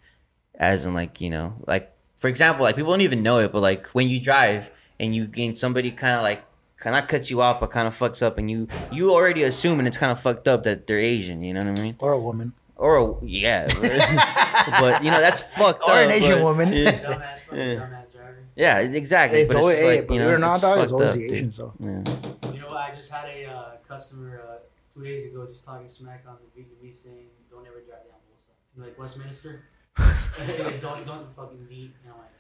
as 0.56 0.86
in 0.86 0.94
like, 0.94 1.20
you 1.22 1.30
know, 1.32 1.56
like 1.68 1.92
for 2.18 2.28
example, 2.28 2.64
like 2.64 2.76
people 2.76 2.92
don't 2.92 3.02
even 3.02 3.24
know 3.24 3.40
it, 3.40 3.52
but 3.52 3.62
like 3.62 3.88
when 3.90 4.10
you 4.10 4.20
drive 4.20 4.72
and 5.00 5.16
you 5.16 5.26
gain 5.28 5.56
somebody 5.56 5.92
kind 5.92 6.16
of 6.16 6.24
like 6.24 6.44
kind 6.78 6.96
of 6.96 7.08
cuts 7.08 7.30
you 7.32 7.42
off, 7.42 7.60
but 7.60 7.72
kind 7.72 7.88
of 7.88 7.98
fucks 7.98 8.22
up, 8.22 8.38
and 8.38 8.50
you 8.52 8.68
you 8.92 9.12
already 9.14 9.44
assume 9.44 9.80
and 9.80 9.88
it's 9.88 9.98
kind 9.98 10.12
of 10.12 10.20
fucked 10.20 10.48
up 10.48 10.64
that 10.64 10.88
they're 10.88 11.00
Asian. 11.00 11.42
You 11.44 11.54
know 11.54 11.64
what 11.64 11.80
I 11.80 11.82
mean? 11.84 11.96
Or 12.00 12.12
a 12.14 12.20
woman. 12.20 12.54
Or 12.76 12.98
a, 12.98 13.26
yeah, 13.26 13.66
but 14.80 15.04
you 15.04 15.10
know 15.10 15.20
that's 15.20 15.42
fucked 15.42 15.82
up. 15.82 15.88
Or 15.90 15.92
up. 15.94 16.06
an 16.06 16.12
Asian 16.12 16.40
but- 16.40 16.44
woman. 16.44 16.74
Yeah. 16.74 16.92
Dumbass, 16.92 17.40
Yeah. 17.52 17.64
dumbass 17.76 18.12
driver. 18.14 18.44
Yeah, 18.56 18.80
exactly. 18.80 19.40
It's 19.40 19.52
but 19.54 19.60
always, 19.60 19.78
just 19.78 19.86
hey, 19.90 19.96
like, 20.00 20.08
but 20.08 20.14
you 20.16 20.20
we're 20.22 20.38
know, 20.38 20.48
not 20.48 20.52
it's 20.56 20.62
dog. 20.62 20.78
It's 20.80 20.92
fucked 20.92 20.94
always 20.94 21.10
up, 21.10 21.16
the 21.18 21.28
dude. 21.28 21.34
Asians, 21.34 21.58
though. 21.58 21.74
Yeah. 21.80 22.52
You 22.54 22.60
know 22.62 22.68
what? 22.70 22.78
I 22.78 22.92
just 22.94 23.12
had 23.12 23.26
a 23.30 23.46
uh, 23.46 23.72
customer 23.88 24.42
uh, 24.48 24.58
two 24.94 25.04
days 25.04 25.26
ago 25.26 25.46
just 25.48 25.66
talking 25.66 25.88
smack 25.90 26.24
on 26.28 26.36
the 26.56 26.62
Vietnamese 26.62 26.96
saying, 26.96 27.26
"Don't 27.50 27.66
ever 27.66 27.82
drive 27.82 28.02
down 28.06 28.20
Bolsa." 28.30 28.84
Like 28.86 28.98
Westminster. 29.00 29.64
Don't 29.98 31.06
don't 31.06 31.32
fucking 31.36 31.68
meet. 31.68 31.94
And 32.04 32.14
I'm 32.14 32.18
like, 32.20 32.32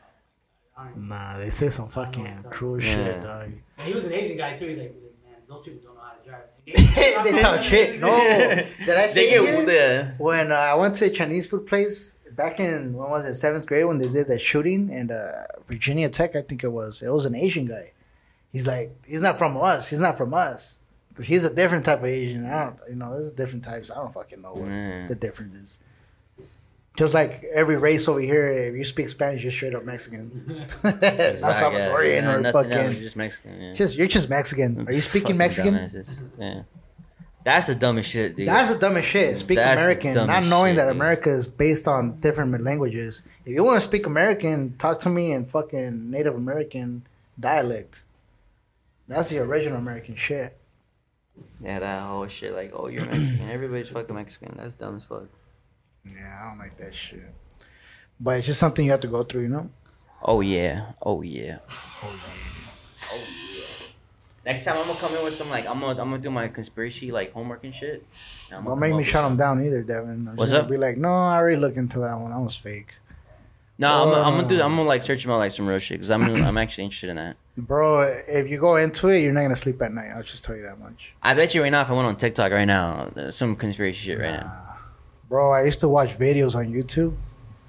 oh 0.78 0.84
my 0.84 0.90
god. 0.90 0.98
Nah, 0.98 1.38
they 1.40 1.50
say 1.50 1.70
some 1.70 1.90
fucking 1.90 2.46
cruel 2.50 2.80
shit, 2.80 2.98
Yeah. 3.18 3.24
dog. 3.24 3.48
even- 3.48 3.62
He 3.86 3.94
was 3.94 4.06
an 4.06 4.14
Asian 4.14 4.38
guy 4.38 4.56
too. 4.56 4.68
He's 4.68 4.78
like, 4.78 4.94
he's 4.94 5.04
like, 5.04 5.14
man, 5.26 5.36
those 5.50 5.62
people 5.66 5.80
don't 5.84 5.96
know 5.96 6.02
how 6.02 6.14
to 6.14 6.30
drive. 6.30 7.24
they 7.34 7.40
talk 7.42 7.64
shit. 7.64 8.00
No, 8.00 8.08
did 8.10 8.90
I 8.90 9.02
They 9.04 9.08
say 9.08 9.30
get 9.30 9.42
here? 9.42 9.66
the 9.66 10.16
when 10.18 10.52
uh, 10.52 10.56
I 10.56 10.76
went 10.76 10.96
to 10.96 11.06
a 11.06 11.10
Chinese 11.10 11.48
food 11.48 11.66
place 11.66 12.18
back 12.32 12.60
in 12.60 12.94
when 12.94 13.10
was 13.10 13.26
it 13.26 13.34
seventh 13.36 13.66
grade 13.66 13.86
when 13.86 13.98
they 13.98 14.10
did 14.10 14.28
that 14.28 14.40
shooting 14.42 14.90
in 14.92 15.10
uh, 15.12 15.46
Virginia 15.66 16.10
Tech, 16.10 16.36
I 16.36 16.42
think 16.42 16.64
it 16.64 16.72
was. 16.72 17.02
It 17.02 17.10
was 17.10 17.26
an 17.26 17.36
Asian 17.36 17.66
guy. 17.66 17.94
He's 18.52 18.68
like, 18.68 18.92
he's 19.06 19.22
not 19.22 19.38
from 19.38 19.58
us. 19.58 19.90
He's 19.90 20.00
not 20.00 20.18
from 20.18 20.34
us. 20.34 20.82
He's 21.22 21.46
a 21.46 21.54
different 21.54 21.84
type 21.86 22.00
of 22.00 22.06
Asian. 22.06 22.46
I 22.46 22.66
don't, 22.66 22.76
you 22.90 22.96
know, 22.96 23.12
there's 23.14 23.32
different 23.34 23.64
types. 23.64 23.90
I 23.90 23.96
don't 23.96 24.14
fucking 24.14 24.42
know 24.42 24.54
what 24.54 24.70
Yeah. 24.70 25.08
the 25.08 25.16
difference 25.16 25.54
is. 25.54 25.80
Just 26.98 27.14
like 27.14 27.44
every 27.53 27.78
race 27.78 28.07
over 28.07 28.19
here, 28.19 28.48
if 28.48 28.76
you 28.76 28.84
speak 28.84 29.07
Spanish, 29.07 29.44
you're 29.44 29.52
straight 29.52 29.76
up 29.76 29.86
Mexican. 29.86 30.65
not 30.84 30.99
Salvadorian 30.99 32.24
yeah, 32.24 32.32
or 32.34 32.41
nothing 32.41 32.45
else, 32.45 32.53
fucking. 32.53 32.91
you're 32.94 33.02
just 33.02 33.15
Mexican. 33.15 33.61
Yeah. 33.61 33.74
Just 33.74 33.98
you're 33.98 34.07
just 34.07 34.30
Mexican. 34.30 34.88
Are 34.88 34.91
you 34.91 35.02
speaking 35.02 35.38
Mexican? 35.38 35.76
dumbasses. 35.76 36.24
Yeah, 36.40 36.64
that's 37.44 37.68
the 37.68 37.76
dumbest 37.76 38.10
shit, 38.10 38.36
dude. 38.36 38.48
That's 38.48 38.74
the 38.74 38.80
dumbest 38.80 39.07
shit. 39.07 39.38
Speak 39.38 39.57
That's 39.57 39.80
American, 39.80 40.15
not 40.15 40.44
knowing 40.45 40.72
shit, 40.72 40.78
that 40.78 40.86
dude. 40.88 40.95
America 40.95 41.30
is 41.30 41.48
based 41.48 41.88
on 41.88 42.19
different 42.19 42.64
languages. 42.64 43.22
If 43.45 43.53
you 43.53 43.64
want 43.64 43.76
to 43.76 43.88
speak 43.88 44.07
American, 44.07 44.76
talk 44.78 44.98
to 45.02 45.10
me 45.10 45.32
in 45.34 45.45
fucking 45.45 46.10
Native 46.10 46.36
American 46.36 47.06
dialect. 47.40 48.03
That's 49.07 49.30
the 49.30 49.38
original 49.40 49.78
American 49.78 50.15
shit. 50.15 50.57
yeah, 51.61 51.80
that 51.80 52.02
whole 52.02 52.28
shit. 52.28 52.53
Like, 52.53 52.72
oh, 52.74 52.88
you're 52.88 53.06
Mexican. 53.06 53.49
Everybody's 53.49 53.90
fucking 53.90 54.15
Mexican. 54.15 54.56
That's 54.57 54.74
dumb 54.74 54.95
as 54.95 55.03
fuck. 55.03 55.28
Yeah, 56.16 56.42
I 56.44 56.50
don't 56.50 56.60
like 56.60 56.78
that 56.78 56.94
shit. 56.94 57.34
But 58.20 58.38
it's 58.38 58.48
just 58.48 58.60
something 58.60 58.86
you 58.86 58.92
have 58.92 59.02
to 59.02 59.08
go 59.08 59.24
through, 59.24 59.44
you 59.44 59.50
know. 59.50 59.70
Oh 60.24 60.42
yeah. 60.42 60.92
Oh 61.02 61.22
yeah. 61.22 61.60
Oh 62.04 62.10
yeah. 62.12 63.10
Oh 63.12 63.16
yeah. 63.16 63.88
Next 64.46 64.66
time 64.66 64.78
I'm 64.78 64.88
gonna 64.88 65.00
come 65.00 65.14
in 65.16 65.24
with 65.24 65.34
some 65.34 65.50
like 65.50 65.68
I'm 65.68 65.80
gonna 65.80 66.02
I'm 66.02 66.10
gonna 66.10 66.20
do 66.20 66.32
my 66.32 66.48
conspiracy 66.48 67.12
like 67.12 67.34
homework 67.34 67.64
and 67.64 67.76
shit. 67.76 68.06
And 68.52 68.66
Don't 68.66 68.80
make 68.80 68.96
me 68.96 69.04
shut 69.04 69.24
them 69.24 69.38
down 69.38 69.64
either, 69.64 69.84
Devin. 69.84 70.28
I'm 70.30 70.36
What's 70.36 70.52
gonna 70.52 70.64
up? 70.64 70.70
Be 70.70 70.78
like, 70.78 70.98
no, 70.98 71.10
I 71.14 71.36
already 71.36 71.58
looked 71.58 71.78
into 71.78 72.00
that 72.00 72.20
one. 72.20 72.32
That 72.32 72.40
was 72.40 72.56
fake, 72.56 72.96
No, 73.78 73.90
I'm, 73.90 74.26
I'm 74.26 74.36
gonna 74.38 74.48
do. 74.48 74.56
I'm 74.62 74.76
gonna 74.76 74.84
like 74.84 75.04
search 75.04 75.26
about 75.26 75.38
like 75.38 75.52
some 75.52 75.68
real 75.68 75.78
shit 75.80 75.98
because 76.00 76.10
I'm 76.10 76.24
I'm 76.44 76.58
actually 76.58 76.86
interested 76.86 77.10
in 77.12 77.18
that. 77.18 77.36
bro. 77.58 78.02
If 78.28 78.48
you 78.50 78.58
go 78.60 78.78
into 78.78 79.10
it, 79.10 79.20
you're 79.20 79.34
not 79.34 79.42
gonna 79.44 79.56
sleep 79.56 79.82
at 79.82 79.94
night. 79.94 80.12
I'll 80.16 80.24
just 80.24 80.44
tell 80.46 80.56
you 80.56 80.64
that 80.64 80.80
much, 80.80 81.14
I 81.22 81.34
bet 81.36 81.54
you 81.54 81.62
right 81.62 81.70
now 81.70 81.82
if 81.82 81.90
I 81.92 81.94
went 81.94 82.08
on 82.08 82.16
TikTok 82.16 82.52
right 82.52 82.66
now, 82.66 83.12
there's 83.14 83.36
some 83.36 83.56
conspiracy 83.56 84.00
shit 84.08 84.20
right 84.20 84.40
now. 84.40 84.64
Bro. 85.30 85.52
I 85.52 85.64
used 85.64 85.80
to 85.82 85.88
watch 85.90 86.18
videos 86.18 86.56
on 86.56 86.68
YouTube, 86.68 87.16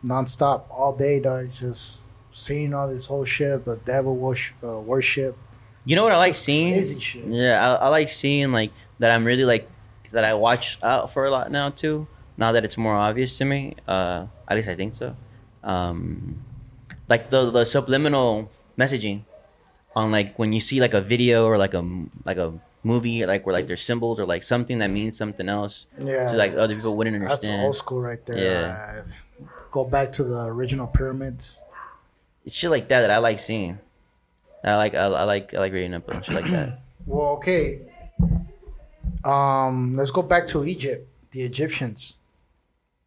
nonstop, 0.04 0.64
all 0.70 0.94
day, 0.96 1.20
dog. 1.20 1.52
Just 1.52 2.10
seeing 2.32 2.74
all 2.74 2.88
this 2.88 3.06
whole 3.06 3.24
shit, 3.24 3.64
the 3.64 3.76
devil 3.76 4.16
worship, 4.16 4.56
uh, 4.62 4.78
worship. 4.78 5.36
You 5.84 5.96
know 5.96 6.02
what 6.02 6.12
I 6.12 6.18
like 6.18 6.34
seeing? 6.34 6.74
crazy 6.74 7.00
shit. 7.00 7.24
Yeah, 7.26 7.76
I, 7.76 7.86
I 7.86 7.88
like 7.88 8.08
seeing 8.08 8.52
like 8.52 8.72
that. 8.98 9.10
I'm 9.10 9.24
really 9.24 9.44
like 9.44 9.68
that. 10.12 10.24
I 10.24 10.34
watch 10.34 10.78
out 10.82 11.10
for 11.10 11.24
a 11.24 11.30
lot 11.30 11.50
now 11.50 11.70
too. 11.70 12.06
Now 12.36 12.52
that 12.52 12.64
it's 12.64 12.76
more 12.76 12.94
obvious 12.94 13.36
to 13.38 13.44
me, 13.44 13.74
uh, 13.86 14.26
at 14.46 14.56
least 14.56 14.68
I 14.68 14.74
think 14.74 14.94
so. 14.94 15.16
Um, 15.64 16.44
like 17.08 17.30
the 17.30 17.50
the 17.50 17.64
subliminal 17.64 18.50
messaging 18.78 19.24
on 19.96 20.12
like 20.12 20.38
when 20.38 20.52
you 20.52 20.60
see 20.60 20.80
like 20.80 20.94
a 20.94 21.00
video 21.00 21.46
or 21.46 21.58
like 21.58 21.74
a 21.74 21.82
like 22.24 22.36
a 22.36 22.54
movie 22.92 23.18
like 23.32 23.42
where 23.44 23.52
like 23.58 23.66
there's 23.68 23.82
symbols 23.90 24.16
or 24.20 24.26
like 24.34 24.42
something 24.42 24.78
that 24.82 24.90
means 24.98 25.14
something 25.22 25.48
else 25.58 25.86
Yeah, 25.98 26.26
to 26.30 26.34
like 26.42 26.52
other 26.62 26.74
people 26.74 26.96
wouldn't 26.96 27.16
understand. 27.20 27.54
That's 27.60 27.66
old 27.66 27.76
school 27.76 28.00
right 28.10 28.22
there. 28.26 28.38
Yeah. 28.46 28.66
Uh, 28.76 29.44
go 29.70 29.84
back 29.84 30.12
to 30.16 30.22
the 30.24 30.40
original 30.56 30.86
pyramids. 30.86 31.62
It's 32.44 32.54
shit 32.58 32.70
like 32.70 32.86
that 32.88 33.00
that 33.02 33.10
I 33.10 33.18
like 33.18 33.38
seeing. 33.38 33.78
I 34.64 34.76
like 34.76 34.94
I, 34.94 35.04
I 35.22 35.24
like 35.34 35.46
I 35.54 35.58
like 35.64 35.72
reading 35.72 35.94
up 35.94 36.08
on 36.08 36.22
shit 36.22 36.34
like 36.34 36.50
that. 36.56 36.70
Well, 37.08 37.40
okay. 37.40 37.64
Um, 39.24 39.94
let's 39.94 40.10
go 40.10 40.22
back 40.22 40.46
to 40.48 40.64
Egypt. 40.64 41.08
The 41.30 41.42
Egyptians. 41.42 42.16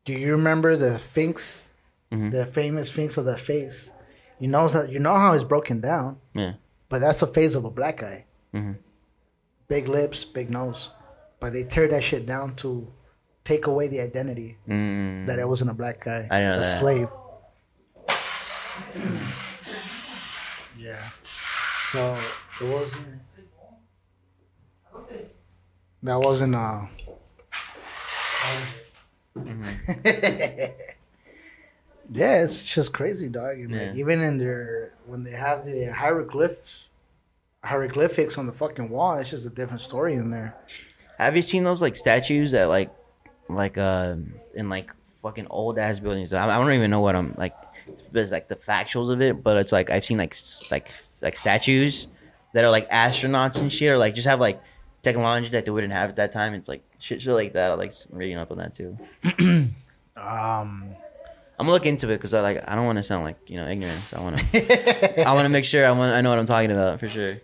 Do 0.06 0.14
you 0.14 0.32
remember 0.32 0.76
the 0.76 0.98
Sphinx, 0.98 1.70
Mhm. 2.12 2.32
the 2.32 2.45
famous 2.45 2.90
Sphinx 2.90 3.18
of 3.18 3.26
the 3.26 3.38
face? 3.38 3.94
You 4.40 4.48
know 4.48 4.68
that 4.68 4.90
you 4.91 4.99
know 4.99 5.16
how 5.16 5.34
it's 5.34 5.44
broken 5.44 5.82
down. 5.82 6.18
Yeah. 6.34 6.53
But 6.90 6.99
that's 7.02 7.20
the 7.20 7.28
face 7.28 7.53
of 7.56 7.64
a 7.66 7.70
black 7.70 7.98
guy. 7.98 8.26
Mhm. 8.53 8.78
Big 9.72 9.88
lips, 9.88 10.26
big 10.26 10.49
nose. 10.49 10.89
But 11.39 11.53
they 11.53 11.64
tear 11.64 11.88
that 11.88 12.03
shit 12.03 12.26
down 12.26 12.56
to 12.57 12.91
take 13.45 13.68
away 13.68 13.88
the 13.88 14.02
identity 14.02 14.57
Mm. 14.68 15.26
that 15.27 15.39
I 15.39 15.45
wasn't 15.45 15.72
a 15.72 15.73
black 15.73 16.03
guy, 16.03 16.27
I 16.30 16.39
know 16.41 16.56
a 16.56 16.57
that. 16.57 16.80
slave. 16.80 17.07
yeah. 20.77 21.10
So 21.93 22.18
it 22.61 22.68
wasn't. 22.68 23.07
That 26.03 26.19
wasn't 26.19 26.56
uh. 26.56 26.81
yeah, 32.11 32.43
it's 32.43 32.65
just 32.65 32.91
crazy, 32.91 33.30
dog. 33.30 33.57
And, 33.57 33.72
like, 33.72 33.95
even 33.95 34.19
in 34.22 34.38
their 34.38 34.93
when 35.06 35.23
they 35.23 35.31
have 35.31 35.64
the 35.64 35.85
hieroglyphs, 35.93 36.89
hieroglyphics 37.64 38.38
on 38.38 38.48
the 38.48 38.54
fucking 38.54 38.90
wall, 38.90 39.16
it's 39.16 39.30
just 39.30 39.46
a 39.46 39.50
different 39.50 39.82
story 39.82 40.16
in 40.16 40.32
there. 40.32 40.56
Have 41.18 41.36
you 41.36 41.42
seen 41.42 41.64
those 41.64 41.82
like 41.82 41.96
statues 41.96 42.52
that 42.52 42.66
like, 42.66 42.92
like 43.50 43.78
uh, 43.78 44.16
in 44.56 44.70
like 44.70 44.92
fucking 45.22 45.48
old 45.50 45.78
ass 45.78 46.00
buildings? 46.00 46.34
I, 46.34 46.44
I 46.44 46.58
don't 46.58 46.72
even 46.74 46.90
know 46.92 47.02
what 47.02 47.16
I'm 47.16 47.36
like. 47.38 47.56
It's 48.14 48.32
like 48.32 48.48
the 48.48 48.56
factuals 48.56 49.12
of 49.12 49.22
it, 49.22 49.44
but 49.44 49.58
it's 49.58 49.72
like 49.72 49.90
I've 49.90 50.06
seen 50.06 50.18
like 50.18 50.36
like 50.70 50.92
like 51.22 51.38
statues 51.38 52.08
that 52.54 52.64
are 52.64 52.70
like 52.70 52.90
astronauts 52.90 53.60
and 53.60 53.72
shit, 53.72 53.90
or 53.92 53.98
like 53.98 54.16
just 54.16 54.28
have 54.28 54.40
like 54.40 54.62
technology 55.02 55.50
that 55.50 55.66
they 55.66 55.72
wouldn't 55.72 55.94
have 55.94 56.10
at 56.10 56.16
that 56.18 56.32
time. 56.32 56.54
It's 56.54 56.70
like 56.70 56.84
shit, 57.00 57.22
shit 57.22 57.34
like 57.34 57.54
that. 57.54 57.72
I 57.72 57.74
like 57.76 57.94
reading 58.12 58.38
up 58.38 58.52
on 58.52 58.58
that 58.60 58.74
too. 58.74 58.98
Um, 60.22 60.94
I'm 61.58 61.66
gonna 61.66 61.72
look 61.72 61.86
into 61.86 62.08
it 62.10 62.18
because 62.18 62.34
I 62.34 62.42
like 62.42 62.68
I 62.68 62.76
don't 62.76 62.86
want 62.86 62.98
to 62.98 63.04
sound 63.04 63.24
like 63.24 63.38
you 63.48 63.56
know 63.56 63.68
ignorant. 63.68 64.00
So 64.02 64.18
I 64.18 64.22
want 64.22 64.38
to 64.38 65.28
I 65.28 65.34
want 65.34 65.46
to 65.46 65.50
make 65.50 65.66
sure 65.66 65.86
I 65.86 65.92
want 65.92 66.14
I 66.14 66.22
know 66.22 66.30
what 66.30 66.38
I'm 66.38 66.46
talking 66.46 66.70
about 66.72 67.00
for 67.00 67.08
sure. 67.08 67.38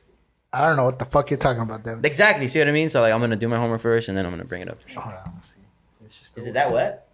I 0.54 0.66
don't 0.66 0.78
know 0.78 0.86
what 0.86 0.98
the 1.00 1.06
fuck 1.06 1.30
you're 1.30 1.38
talking 1.40 1.62
about, 1.62 1.84
Devin. 1.84 2.06
Exactly. 2.06 2.48
See 2.48 2.60
what 2.60 2.68
I 2.68 2.72
mean? 2.72 2.90
So 2.90 3.02
like 3.02 3.14
I'm 3.14 3.20
gonna 3.20 3.36
do 3.36 3.48
my 3.48 3.58
homework 3.58 3.82
first, 3.82 4.08
and 4.10 4.18
then 4.18 4.26
I'm 4.26 4.32
gonna 4.32 4.46
bring 4.46 4.62
it 4.62 4.70
up. 4.70 4.82
For 4.82 4.90
sure. 4.90 5.02
Hold 5.04 5.16
on, 5.16 5.22
let's 5.34 5.54
see. 5.56 5.60
It's 6.06 6.18
just 6.20 6.38
Is 6.38 6.48
it 6.48 6.54
that 6.54 6.72
wet? 6.72 7.08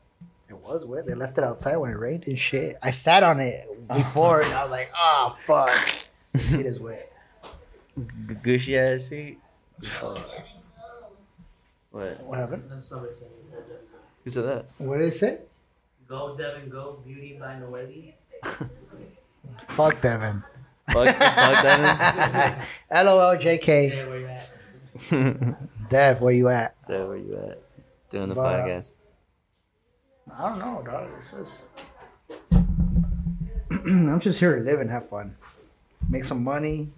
It 0.49 0.57
was 0.57 0.85
wet. 0.85 1.05
They 1.07 1.15
left 1.15 1.37
it 1.37 1.43
outside 1.43 1.77
when 1.77 1.91
it 1.91 1.97
rained 1.97 2.25
and 2.27 2.37
shit. 2.37 2.77
I 2.83 2.91
sat 2.91 3.23
on 3.23 3.39
it 3.39 3.67
before 3.87 4.41
and 4.41 4.53
I 4.53 4.61
was 4.61 4.71
like, 4.71 4.91
oh 4.95 5.35
fuck. 5.39 5.71
The 6.33 6.39
seat 6.39 6.65
is 6.65 6.79
wet. 6.79 7.11
G- 7.97 8.35
Gushy 8.41 8.77
ass 8.77 9.05
seat. 9.05 9.39
What? 11.91 12.21
What 12.23 12.37
happened? 12.39 12.63
That's. 12.69 12.89
Who 12.89 14.29
said 14.29 14.43
that? 14.45 14.65
What 14.77 14.99
did 14.99 15.09
it 15.09 15.13
say? 15.13 15.39
Go 16.07 16.35
Devin 16.37 16.69
Go 16.69 16.99
Beauty 17.05 17.37
by 17.39 17.55
Noeli. 17.55 18.13
Fuck 19.69 20.01
Devin. 20.01 20.43
Fuck, 20.91 21.07
fuck 21.07 21.15
that. 21.17 22.67
LOL 22.91 23.37
JK. 23.37 23.89
Say 23.89 24.05
where 24.05 24.17
you 24.19 24.27
at. 24.27 25.89
Dev, 25.89 26.21
where 26.21 26.33
you 26.33 26.49
at? 26.49 26.75
You 26.89 27.39
at? 27.49 27.59
Doing 28.09 28.29
the 28.29 28.35
But, 28.35 28.41
uh, 28.59 28.65
podcast. 28.65 28.93
I 30.37 30.49
don't 30.49 30.59
know, 30.59 30.83
dog. 30.85 31.09
It's 31.17 31.31
just. 31.31 31.65
I'm 33.71 34.19
just 34.19 34.39
here 34.39 34.55
to 34.57 34.63
live 34.63 34.79
and 34.79 34.89
have 34.89 35.09
fun. 35.09 35.35
Make 36.09 36.23
some 36.23 36.43
money, 36.43 36.89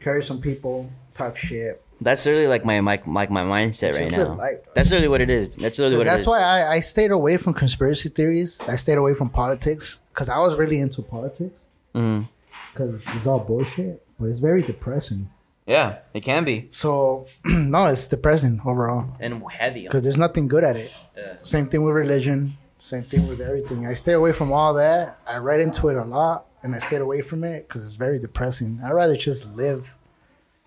carry 0.00 0.22
some 0.22 0.40
people, 0.40 0.90
talk 1.14 1.36
shit. 1.36 1.82
That's 2.00 2.26
literally 2.26 2.48
like 2.48 2.64
my 2.64 2.80
my 2.80 3.00
like 3.06 3.30
my 3.30 3.44
mindset 3.44 3.92
right 3.92 4.00
Just 4.00 4.16
live 4.16 4.28
now. 4.28 4.34
life. 4.34 4.58
That's 4.74 4.90
literally 4.90 5.08
what 5.08 5.20
it 5.20 5.30
is. 5.30 5.50
That's 5.50 5.78
literally 5.78 5.98
what 5.98 6.06
it 6.06 6.10
that's 6.10 6.22
is. 6.22 6.26
why 6.26 6.40
I, 6.40 6.72
I 6.74 6.80
stayed 6.80 7.12
away 7.12 7.36
from 7.36 7.54
conspiracy 7.54 8.08
theories. 8.08 8.60
I 8.68 8.74
stayed 8.74 8.98
away 8.98 9.14
from 9.14 9.30
politics 9.30 10.00
because 10.12 10.28
I 10.28 10.38
was 10.40 10.58
really 10.58 10.80
into 10.80 11.00
politics 11.02 11.64
Mhm. 11.94 12.28
Because 12.72 13.06
it's 13.14 13.26
all 13.26 13.40
bullshit, 13.40 14.04
but 14.18 14.26
it's 14.26 14.40
very 14.40 14.62
depressing. 14.62 15.28
Yeah, 15.66 15.98
it 16.12 16.22
can 16.22 16.42
be 16.44 16.66
So 16.72 17.26
no, 17.44 17.86
it's 17.86 18.08
depressing 18.08 18.60
overall 18.64 19.06
and 19.20 19.42
heavy. 19.52 19.82
because 19.84 20.02
there's 20.02 20.16
nothing 20.18 20.48
good 20.48 20.64
at 20.64 20.74
it. 20.76 20.92
Yeah. 21.16 21.36
Same 21.38 21.66
thing 21.68 21.84
with 21.84 21.94
religion. 21.94 22.56
Same 22.80 23.04
thing 23.04 23.28
with 23.28 23.40
everything. 23.40 23.86
I 23.86 23.92
stay 23.92 24.12
away 24.12 24.32
from 24.32 24.50
all 24.52 24.74
that. 24.74 25.18
I 25.24 25.36
read 25.36 25.60
into 25.60 25.88
it 25.88 25.96
a 25.96 26.02
lot, 26.04 26.46
and 26.64 26.74
I 26.74 26.78
stayed 26.78 27.00
away 27.00 27.20
from 27.20 27.44
it 27.44 27.68
because 27.68 27.84
it's 27.84 27.94
very 27.94 28.18
depressing. 28.18 28.80
I'd 28.84 28.90
rather 28.92 29.16
just 29.16 29.54
live, 29.54 29.96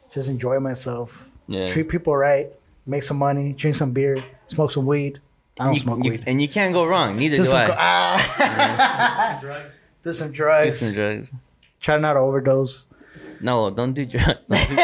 just 0.10 0.30
enjoy 0.30 0.60
myself, 0.62 1.30
Yeah. 1.50 1.68
treat 1.68 1.90
people 1.90 2.16
right, 2.16 2.48
make 2.86 3.04
some 3.04 3.18
money, 3.18 3.52
drink 3.52 3.76
some 3.76 3.92
beer, 3.92 4.24
smoke 4.48 4.72
some 4.72 4.86
weed. 4.86 5.20
I 5.60 5.66
don't 5.66 5.74
You- 5.74 5.80
smoke 5.82 6.04
you- 6.06 6.12
weed. 6.12 6.24
and 6.26 6.42
you 6.42 6.48
can't 6.48 6.74
go 6.74 6.86
wrong. 6.86 7.18
Neither 7.18 7.36
Do 7.36 7.44
do, 7.44 7.50
some, 7.50 7.60
I. 7.60 7.66
co- 7.68 7.76
ah. 7.78 9.30
Some 9.32 9.42
drugs. 9.42 9.80
do 10.04 10.14
some 10.14 10.28
Do 10.30 10.34
drugs. 10.94 11.32
Some 11.86 12.02
drugs. 12.02 12.02
Try 12.02 12.10
not 12.10 12.14
to 12.14 12.20
overdose. 12.20 12.88
No, 13.42 13.70
don't 13.70 13.94
do 13.94 14.06
drugs. 14.06 14.40
Don't 14.50 14.68
do, 14.70 14.76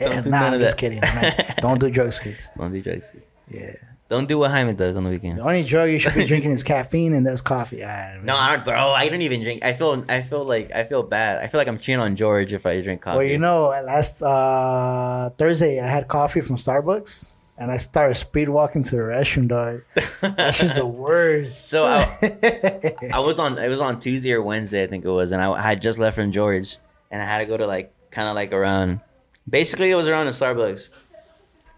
don't 0.00 0.22
do 0.24 0.30
nah, 0.30 0.40
none 0.40 0.54
I'm 0.54 0.54
of 0.54 0.60
just 0.60 0.76
that. 0.76 0.78
kidding. 0.78 1.00
man. 1.00 1.54
don't 1.60 1.78
do 1.78 1.90
drugs, 1.90 2.18
kids. 2.18 2.50
don't 2.56 2.72
do 2.72 2.80
drugs. 2.80 3.14
Yeah. 3.50 3.74
Don't 4.08 4.26
do 4.26 4.38
what 4.38 4.50
Hyman 4.50 4.74
does 4.76 4.96
on 4.96 5.04
the 5.04 5.10
weekends. 5.10 5.38
The 5.38 5.44
only 5.44 5.64
drug 5.64 5.90
you 5.90 5.98
should 5.98 6.14
be 6.14 6.24
drinking 6.24 6.52
is 6.52 6.62
caffeine, 6.62 7.12
and 7.12 7.26
that's 7.26 7.40
coffee. 7.42 7.82
Ah, 7.84 8.14
No, 8.22 8.36
I 8.36 8.54
don't, 8.56 8.64
bro. 8.64 8.90
I 8.92 9.08
don't 9.08 9.20
even 9.22 9.42
drink. 9.42 9.64
I 9.64 9.72
feel. 9.74 10.04
I 10.08 10.22
feel 10.22 10.44
like. 10.44 10.70
I 10.72 10.84
feel 10.84 11.02
bad. 11.02 11.42
I 11.42 11.48
feel 11.48 11.58
like 11.58 11.68
I'm 11.68 11.78
cheating 11.78 12.00
on 12.00 12.14
George 12.16 12.52
if 12.54 12.64
I 12.64 12.80
drink 12.80 13.02
coffee. 13.02 13.18
Well, 13.18 13.26
you 13.26 13.38
know, 13.38 13.68
last 13.84 14.22
uh, 14.22 15.30
Thursday 15.36 15.80
I 15.80 15.86
had 15.88 16.08
coffee 16.08 16.40
from 16.40 16.56
Starbucks, 16.56 17.32
and 17.58 17.70
I 17.70 17.76
started 17.78 18.14
speed 18.16 18.48
walking 18.48 18.82
to 18.84 18.90
the 18.96 19.02
restroom, 19.02 19.48
dog. 19.48 19.82
That's 20.36 20.58
just 20.58 20.76
the 20.76 20.86
worst. 21.04 21.68
So 21.68 21.84
I, 21.84 22.94
I 23.12 23.20
was 23.20 23.38
on. 23.38 23.58
It 23.58 23.68
was 23.68 23.80
on 23.80 23.98
Tuesday 23.98 24.32
or 24.32 24.42
Wednesday, 24.42 24.82
I 24.82 24.86
think 24.86 25.04
it 25.04 25.10
was, 25.10 25.32
and 25.32 25.42
I, 25.42 25.50
I 25.52 25.62
had 25.62 25.82
just 25.82 25.98
left 25.98 26.16
from 26.16 26.32
George, 26.32 26.76
and 27.10 27.20
I 27.22 27.24
had 27.24 27.38
to 27.38 27.46
go 27.46 27.56
to 27.56 27.66
like 27.66 27.92
kind 28.10 28.28
of 28.28 28.34
like 28.34 28.52
around. 28.52 29.00
Basically, 29.48 29.90
it 29.90 29.94
was 29.94 30.08
around 30.08 30.26
the 30.26 30.32
Starbucks, 30.32 30.88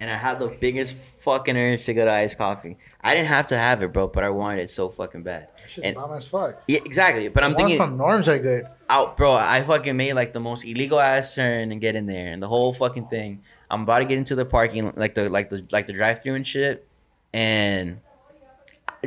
and 0.01 0.11
I 0.11 0.17
had 0.17 0.39
the 0.39 0.49
biggest 0.49 0.95
fucking 0.97 1.57
urge 1.57 1.85
to 1.85 1.95
go 1.95 2.05
to 2.07 2.11
iced 2.13 2.39
coffee. 2.39 2.79
I 3.01 3.15
didn't 3.15 3.29
have 3.29 3.49
to 3.49 3.57
have 3.59 3.83
it, 3.83 3.93
bro, 3.93 4.09
but 4.09 4.25
I 4.25 4.31
wanted 4.31 4.63
it 4.63 4.71
so 4.71 4.89
fucking 4.89 5.23
bad. 5.23 5.49
It's 5.63 5.75
just 5.77 5.87
And- 5.87 5.95
bomb 5.95 6.13
as 6.13 6.27
fuck. 6.27 6.63
Yeah, 6.67 6.81
exactly. 6.85 7.29
But 7.29 7.45
I'm 7.45 7.53
ones 7.53 7.61
thinking, 7.69 7.77
from 7.77 7.97
Norms 7.97 8.29
are 8.29 8.39
good. 8.39 8.67
out, 8.89 9.17
bro. 9.17 9.33
I 9.35 9.63
fucking 9.63 9.97
made 9.97 10.15
like 10.15 10.33
the 10.33 10.41
most 10.41 10.65
illegal 10.65 10.99
ass 10.99 11.35
turn 11.35 11.71
and 11.73 11.81
get 11.81 11.95
in 11.95 12.07
there, 12.07 12.33
and 12.33 12.43
the 12.43 12.49
whole 12.49 12.73
fucking 12.73 13.07
thing. 13.09 13.43
I'm 13.71 13.83
about 13.83 13.99
to 13.99 14.05
get 14.05 14.19
into 14.19 14.35
the 14.35 14.45
parking, 14.45 14.93
like 14.97 15.15
the 15.15 15.29
like 15.29 15.51
the 15.51 15.67
like 15.71 15.87
the 15.87 15.93
drive 15.93 16.23
through 16.23 16.35
and 16.35 16.47
shit, 16.47 16.87
and 17.33 18.01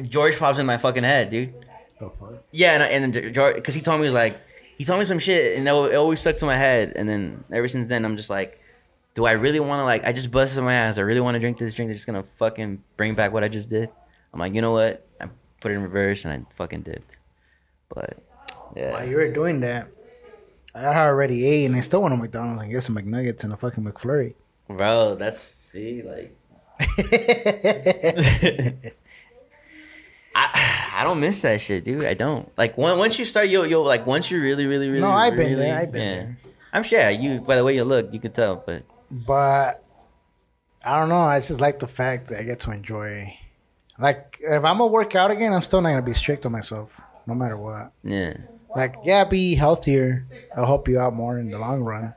George 0.03 0.37
pops 0.37 0.59
in 0.59 0.65
my 0.65 0.77
fucking 0.77 1.03
head, 1.03 1.29
dude. 1.29 1.53
The 1.99 2.09
fuck? 2.09 2.43
Yeah, 2.51 2.73
and, 2.73 2.83
and 2.83 3.13
then 3.13 3.33
George, 3.33 3.55
because 3.55 3.73
he 3.73 3.81
told 3.81 3.99
me 3.99 4.05
he 4.05 4.09
was 4.09 4.15
like, 4.15 4.39
he 4.77 4.85
told 4.85 4.99
me 4.99 5.05
some 5.05 5.19
shit, 5.19 5.57
and 5.57 5.67
it, 5.67 5.71
it 5.71 5.95
always 5.95 6.19
stuck 6.19 6.37
to 6.37 6.45
my 6.45 6.57
head. 6.57 6.93
And 6.95 7.07
then 7.07 7.43
ever 7.51 7.67
since 7.67 7.89
then, 7.89 8.05
I'm 8.05 8.17
just 8.17 8.29
like, 8.29 8.59
do 9.13 9.25
I 9.25 9.33
really 9.33 9.59
want 9.59 9.79
to 9.79 9.83
like? 9.83 10.05
I 10.05 10.11
just 10.11 10.31
busted 10.31 10.63
my 10.63 10.73
ass. 10.73 10.97
I 10.97 11.01
really 11.01 11.21
want 11.21 11.35
to 11.35 11.39
drink 11.39 11.57
this 11.57 11.73
drink 11.73 11.89
They're 11.89 11.95
just 11.95 12.05
gonna 12.05 12.23
fucking 12.23 12.83
bring 12.97 13.15
back 13.15 13.33
what 13.33 13.43
I 13.43 13.47
just 13.47 13.69
did. 13.69 13.89
I'm 14.33 14.39
like, 14.39 14.53
you 14.53 14.61
know 14.61 14.71
what? 14.71 15.05
I 15.19 15.27
put 15.59 15.71
it 15.71 15.75
in 15.75 15.83
reverse 15.83 16.25
and 16.25 16.33
I 16.33 16.55
fucking 16.55 16.81
dipped. 16.81 17.17
But 17.89 18.17
yeah, 18.75 18.93
While 18.93 19.07
you 19.07 19.17
were 19.17 19.33
doing 19.33 19.59
that, 19.61 19.89
I 20.73 20.85
already 20.85 21.45
ate, 21.45 21.65
and 21.65 21.75
I 21.75 21.81
still 21.81 22.01
want 22.01 22.13
a 22.13 22.17
McDonald's 22.17 22.61
and 22.61 22.71
get 22.71 22.81
some 22.81 22.95
McNuggets 22.95 23.43
and 23.43 23.51
a 23.51 23.57
fucking 23.57 23.83
McFlurry. 23.83 24.35
Bro, 24.77 25.15
that's 25.15 25.39
see 25.39 26.01
like. 26.01 26.35
I, 30.33 30.89
I 30.95 31.03
don't 31.03 31.19
miss 31.19 31.41
that 31.43 31.61
shit, 31.61 31.83
dude. 31.83 32.05
I 32.05 32.13
don't 32.13 32.51
like 32.57 32.77
when, 32.77 32.97
once 32.97 33.19
you 33.19 33.25
start 33.25 33.49
yo 33.49 33.63
yo 33.63 33.83
like 33.83 34.05
once 34.05 34.31
you 34.31 34.41
really 34.41 34.65
really 34.65 34.89
really 34.89 35.01
No, 35.01 35.09
I've 35.11 35.35
been 35.35 35.55
there, 35.57 35.77
I've 35.77 35.91
been 35.91 36.01
yeah. 36.01 36.15
there. 36.15 36.37
I'm 36.73 36.83
sure 36.83 36.99
yeah, 36.99 37.09
you 37.09 37.41
by 37.41 37.55
the 37.55 37.63
way 37.63 37.75
you 37.75 37.83
look 37.83 38.13
you 38.13 38.19
could 38.19 38.33
tell, 38.33 38.63
but 38.65 38.83
but 39.11 39.83
I 40.83 40.99
don't 40.99 41.09
know. 41.09 41.17
I 41.17 41.39
just 41.39 41.61
like 41.61 41.79
the 41.79 41.87
fact 41.87 42.29
that 42.29 42.39
I 42.39 42.43
get 42.43 42.59
to 42.61 42.71
enjoy. 42.71 43.37
Like, 43.99 44.39
if 44.41 44.63
I'm 44.63 44.77
gonna 44.77 44.87
work 44.87 45.15
out 45.15 45.29
again, 45.29 45.53
I'm 45.53 45.61
still 45.61 45.81
not 45.81 45.89
gonna 45.89 46.01
be 46.01 46.13
strict 46.13 46.45
on 46.45 46.51
myself, 46.51 46.99
no 47.27 47.35
matter 47.35 47.57
what. 47.57 47.91
yeah. 48.03 48.33
Like, 48.73 48.95
yeah, 49.03 49.25
be 49.25 49.55
healthier. 49.55 50.25
I'll 50.55 50.65
help 50.65 50.87
you 50.87 50.97
out 50.97 51.13
more 51.13 51.37
in 51.37 51.51
the 51.51 51.59
long 51.59 51.81
run. 51.81 52.13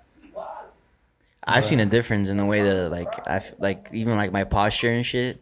I've 1.46 1.64
seen 1.64 1.80
a 1.80 1.86
difference 1.86 2.28
in 2.30 2.36
the 2.38 2.44
way 2.46 2.62
that 2.62 2.90
like 2.90 3.26
I 3.28 3.42
like 3.58 3.88
even 3.92 4.16
like 4.16 4.32
my 4.32 4.44
posture 4.44 4.90
and 4.92 5.04
shit. 5.04 5.40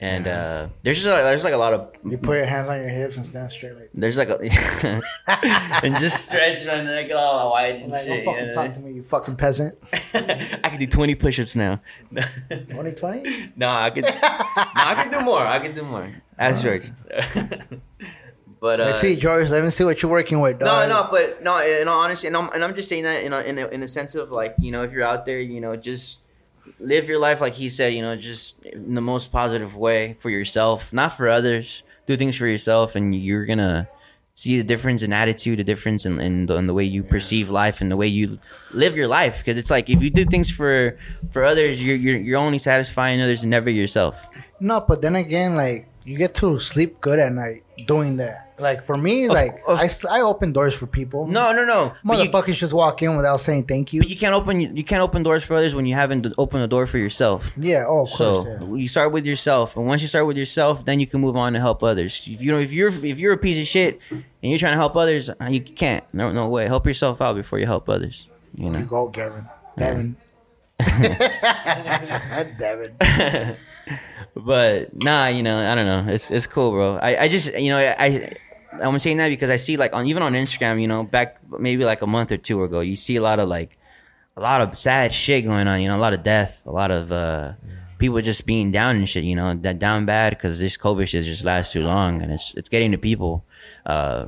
And 0.00 0.26
uh 0.26 0.66
there's 0.82 0.96
just 0.96 1.06
like, 1.06 1.22
there's 1.22 1.44
like 1.44 1.54
a 1.54 1.56
lot 1.58 1.72
of 1.74 1.92
You 2.04 2.18
put 2.18 2.36
your 2.36 2.44
hands 2.44 2.66
on 2.68 2.78
your 2.80 2.88
hips 2.88 3.16
and 3.18 3.24
stand 3.24 3.52
straight 3.52 3.74
like. 3.76 3.90
there's 3.94 4.18
like 4.18 4.30
a 4.30 4.38
and 5.84 5.96
just 5.98 6.26
stretch 6.28 6.64
my 6.66 6.80
neck 6.82 7.10
all 7.14 7.52
wide 7.52 7.76
and 7.76 7.92
Like, 7.92 8.02
shit. 8.06 8.08
don't 8.08 8.18
you 8.18 8.24
fucking 8.24 8.46
know? 8.46 8.52
talk 8.52 8.72
to 8.72 8.80
me, 8.80 8.92
you 8.94 9.02
fucking 9.04 9.36
peasant. 9.36 9.78
I 10.14 10.68
can 10.70 10.80
do 10.80 10.86
20 10.88 11.14
push-ups 11.14 11.54
now. 11.54 11.80
2020? 12.50 13.52
no, 13.54 13.68
I 13.68 13.90
could. 13.90 14.04
no, 14.04 14.10
I 14.12 14.94
can 14.96 15.10
do 15.12 15.20
more. 15.24 15.46
I 15.46 15.58
can 15.60 15.72
do 15.72 15.82
more. 15.84 16.12
Ask 16.36 16.64
George. 16.64 16.90
But 18.62 18.80
uh, 18.80 18.84
Let's 18.84 19.00
see, 19.00 19.16
George. 19.16 19.50
Let 19.50 19.64
me 19.64 19.70
see 19.70 19.82
what 19.84 20.00
you're 20.00 20.10
working 20.10 20.40
with, 20.40 20.60
No, 20.60 20.66
dog. 20.66 20.88
no, 20.88 21.08
but 21.10 21.42
no. 21.42 21.60
In 21.60 21.88
all 21.88 21.98
honesty, 22.00 22.28
and 22.28 22.36
I'm, 22.36 22.48
and 22.54 22.62
I'm 22.64 22.74
just 22.76 22.88
saying 22.88 23.02
that 23.02 23.24
in 23.24 23.32
a, 23.32 23.40
in 23.40 23.58
a, 23.58 23.66
in 23.66 23.82
a 23.82 23.88
sense 23.88 24.14
of 24.14 24.30
like 24.30 24.54
you 24.58 24.70
know 24.70 24.84
if 24.84 24.92
you're 24.92 25.02
out 25.04 25.26
there, 25.26 25.40
you 25.40 25.60
know, 25.60 25.74
just 25.76 26.20
live 26.78 27.08
your 27.08 27.18
life 27.18 27.40
like 27.40 27.54
he 27.54 27.68
said, 27.68 27.92
you 27.92 28.02
know, 28.02 28.14
just 28.16 28.64
in 28.64 28.94
the 28.94 29.00
most 29.00 29.32
positive 29.32 29.76
way 29.76 30.14
for 30.20 30.30
yourself, 30.30 30.92
not 30.92 31.16
for 31.16 31.28
others. 31.28 31.82
Do 32.06 32.16
things 32.16 32.36
for 32.36 32.46
yourself, 32.46 32.94
and 32.94 33.12
you're 33.14 33.44
gonna 33.46 33.88
see 34.34 34.56
the 34.58 34.64
difference 34.64 35.02
in 35.02 35.12
attitude, 35.12 35.58
the 35.58 35.64
difference 35.64 36.06
in, 36.06 36.18
in, 36.20 36.46
the, 36.46 36.56
in 36.56 36.66
the 36.66 36.72
way 36.74 36.84
you 36.84 37.02
perceive 37.02 37.50
life 37.50 37.80
and 37.82 37.90
the 37.90 37.96
way 37.96 38.06
you 38.06 38.38
live 38.72 38.96
your 38.96 39.06
life. 39.08 39.38
Because 39.38 39.58
it's 39.58 39.70
like 39.70 39.90
if 39.90 40.00
you 40.02 40.10
do 40.10 40.24
things 40.24 40.50
for 40.50 40.96
for 41.32 41.44
others, 41.44 41.84
you're 41.84 41.96
you're, 41.96 42.16
you're 42.16 42.38
only 42.38 42.58
satisfying 42.58 43.20
others 43.20 43.42
and 43.42 43.50
never 43.50 43.70
yourself. 43.70 44.26
No, 44.60 44.80
but 44.80 45.02
then 45.02 45.16
again, 45.16 45.56
like 45.56 45.88
you 46.04 46.16
get 46.16 46.34
to 46.36 46.58
sleep 46.58 47.00
good 47.00 47.18
at 47.18 47.32
night 47.32 47.62
doing 47.86 48.16
that. 48.18 48.41
Like 48.62 48.84
for 48.84 48.96
me, 48.96 49.28
like 49.28 49.60
of- 49.66 49.80
I, 49.80 49.84
s- 49.84 50.04
I 50.04 50.20
open 50.22 50.52
doors 50.52 50.74
for 50.74 50.86
people. 50.86 51.26
No, 51.26 51.52
no, 51.52 51.64
no. 51.64 51.92
But 52.04 52.18
you- 52.22 52.30
motherfuckers 52.30 52.54
just 52.54 52.72
walk 52.72 53.02
in 53.02 53.16
without 53.16 53.38
saying 53.38 53.64
thank 53.64 53.92
you. 53.92 54.00
But 54.00 54.08
you 54.08 54.16
can't 54.16 54.34
open 54.34 54.60
you 54.60 54.84
can't 54.84 55.02
open 55.02 55.22
doors 55.22 55.42
for 55.44 55.56
others 55.56 55.74
when 55.74 55.84
you 55.84 55.94
haven't 55.94 56.26
opened 56.38 56.62
a 56.62 56.68
door 56.68 56.86
for 56.86 56.98
yourself. 56.98 57.52
yeah, 57.58 57.84
oh, 57.88 58.02
of 58.02 58.10
So 58.10 58.42
course. 58.42 58.46
Yeah. 58.60 58.74
you 58.76 58.88
start 58.88 59.10
with 59.12 59.26
yourself, 59.26 59.76
and 59.76 59.84
once 59.86 60.00
you 60.00 60.08
start 60.08 60.26
with 60.26 60.36
yourself, 60.36 60.84
then 60.84 61.00
you 61.00 61.06
can 61.06 61.20
move 61.20 61.36
on 61.36 61.52
to 61.54 61.60
help 61.60 61.82
others. 61.82 62.22
If 62.26 62.40
you 62.40 62.52
know 62.52 62.60
if 62.60 62.72
you're 62.72 62.88
if 62.88 63.18
you're 63.18 63.32
a 63.34 63.38
piece 63.38 63.58
of 63.60 63.66
shit 63.66 64.00
and 64.10 64.22
you're 64.40 64.58
trying 64.58 64.72
to 64.74 64.78
help 64.78 64.96
others, 64.96 65.28
uh, 65.28 65.34
you 65.50 65.60
can't. 65.60 66.04
No, 66.14 66.30
no 66.32 66.48
way. 66.48 66.66
Help 66.68 66.86
yourself 66.86 67.20
out 67.20 67.34
before 67.36 67.58
you 67.58 67.66
help 67.66 67.88
others. 67.88 68.28
You 68.54 68.66
You 68.66 68.70
know. 68.70 68.84
go, 68.84 69.08
Gavin. 69.08 69.46
Devin. 69.76 70.16
Devin. 72.58 72.96
but 74.36 75.02
nah, 75.02 75.26
you 75.26 75.42
know, 75.42 75.58
I 75.58 75.74
don't 75.74 75.86
know. 75.86 76.12
It's 76.12 76.30
it's 76.30 76.46
cool, 76.46 76.70
bro. 76.70 76.96
I, 76.96 77.24
I 77.24 77.28
just 77.28 77.52
you 77.58 77.70
know 77.70 77.78
I. 77.78 78.30
I'm 78.80 78.98
saying 78.98 79.18
that 79.18 79.28
because 79.28 79.50
I 79.50 79.56
see 79.56 79.76
like 79.76 79.94
on 79.94 80.06
even 80.06 80.22
on 80.22 80.34
Instagram, 80.34 80.80
you 80.80 80.88
know, 80.88 81.02
back 81.02 81.38
maybe 81.58 81.84
like 81.84 82.02
a 82.02 82.06
month 82.06 82.32
or 82.32 82.36
two 82.36 82.62
ago, 82.64 82.80
you 82.80 82.96
see 82.96 83.16
a 83.16 83.22
lot 83.22 83.38
of 83.38 83.48
like 83.48 83.78
a 84.36 84.40
lot 84.40 84.60
of 84.60 84.76
sad 84.78 85.12
shit 85.12 85.44
going 85.44 85.68
on. 85.68 85.80
You 85.80 85.88
know, 85.88 85.96
a 85.96 86.00
lot 86.00 86.12
of 86.12 86.22
death, 86.22 86.62
a 86.66 86.70
lot 86.70 86.90
of 86.90 87.12
uh, 87.12 87.52
people 87.98 88.20
just 88.20 88.46
being 88.46 88.70
down 88.70 88.96
and 88.96 89.08
shit. 89.08 89.24
You 89.24 89.36
know, 89.36 89.54
that 89.54 89.78
down 89.78 90.06
bad 90.06 90.30
because 90.30 90.60
this 90.60 90.76
COVID 90.76 91.08
shit 91.08 91.24
just 91.24 91.44
lasts 91.44 91.72
too 91.72 91.82
long, 91.82 92.22
and 92.22 92.32
it's 92.32 92.54
it's 92.54 92.68
getting 92.68 92.92
to 92.92 92.98
people, 92.98 93.44
uh, 93.86 94.26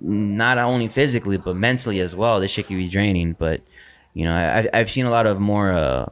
not 0.00 0.58
only 0.58 0.88
physically 0.88 1.38
but 1.38 1.56
mentally 1.56 2.00
as 2.00 2.14
well. 2.14 2.40
This 2.40 2.50
shit 2.50 2.66
can 2.66 2.76
be 2.76 2.88
draining. 2.88 3.32
But 3.32 3.62
you 4.14 4.24
know, 4.24 4.34
I, 4.34 4.68
I've 4.72 4.90
seen 4.90 5.06
a 5.06 5.10
lot 5.10 5.26
of 5.26 5.40
more 5.40 5.72
uh, 5.72 6.06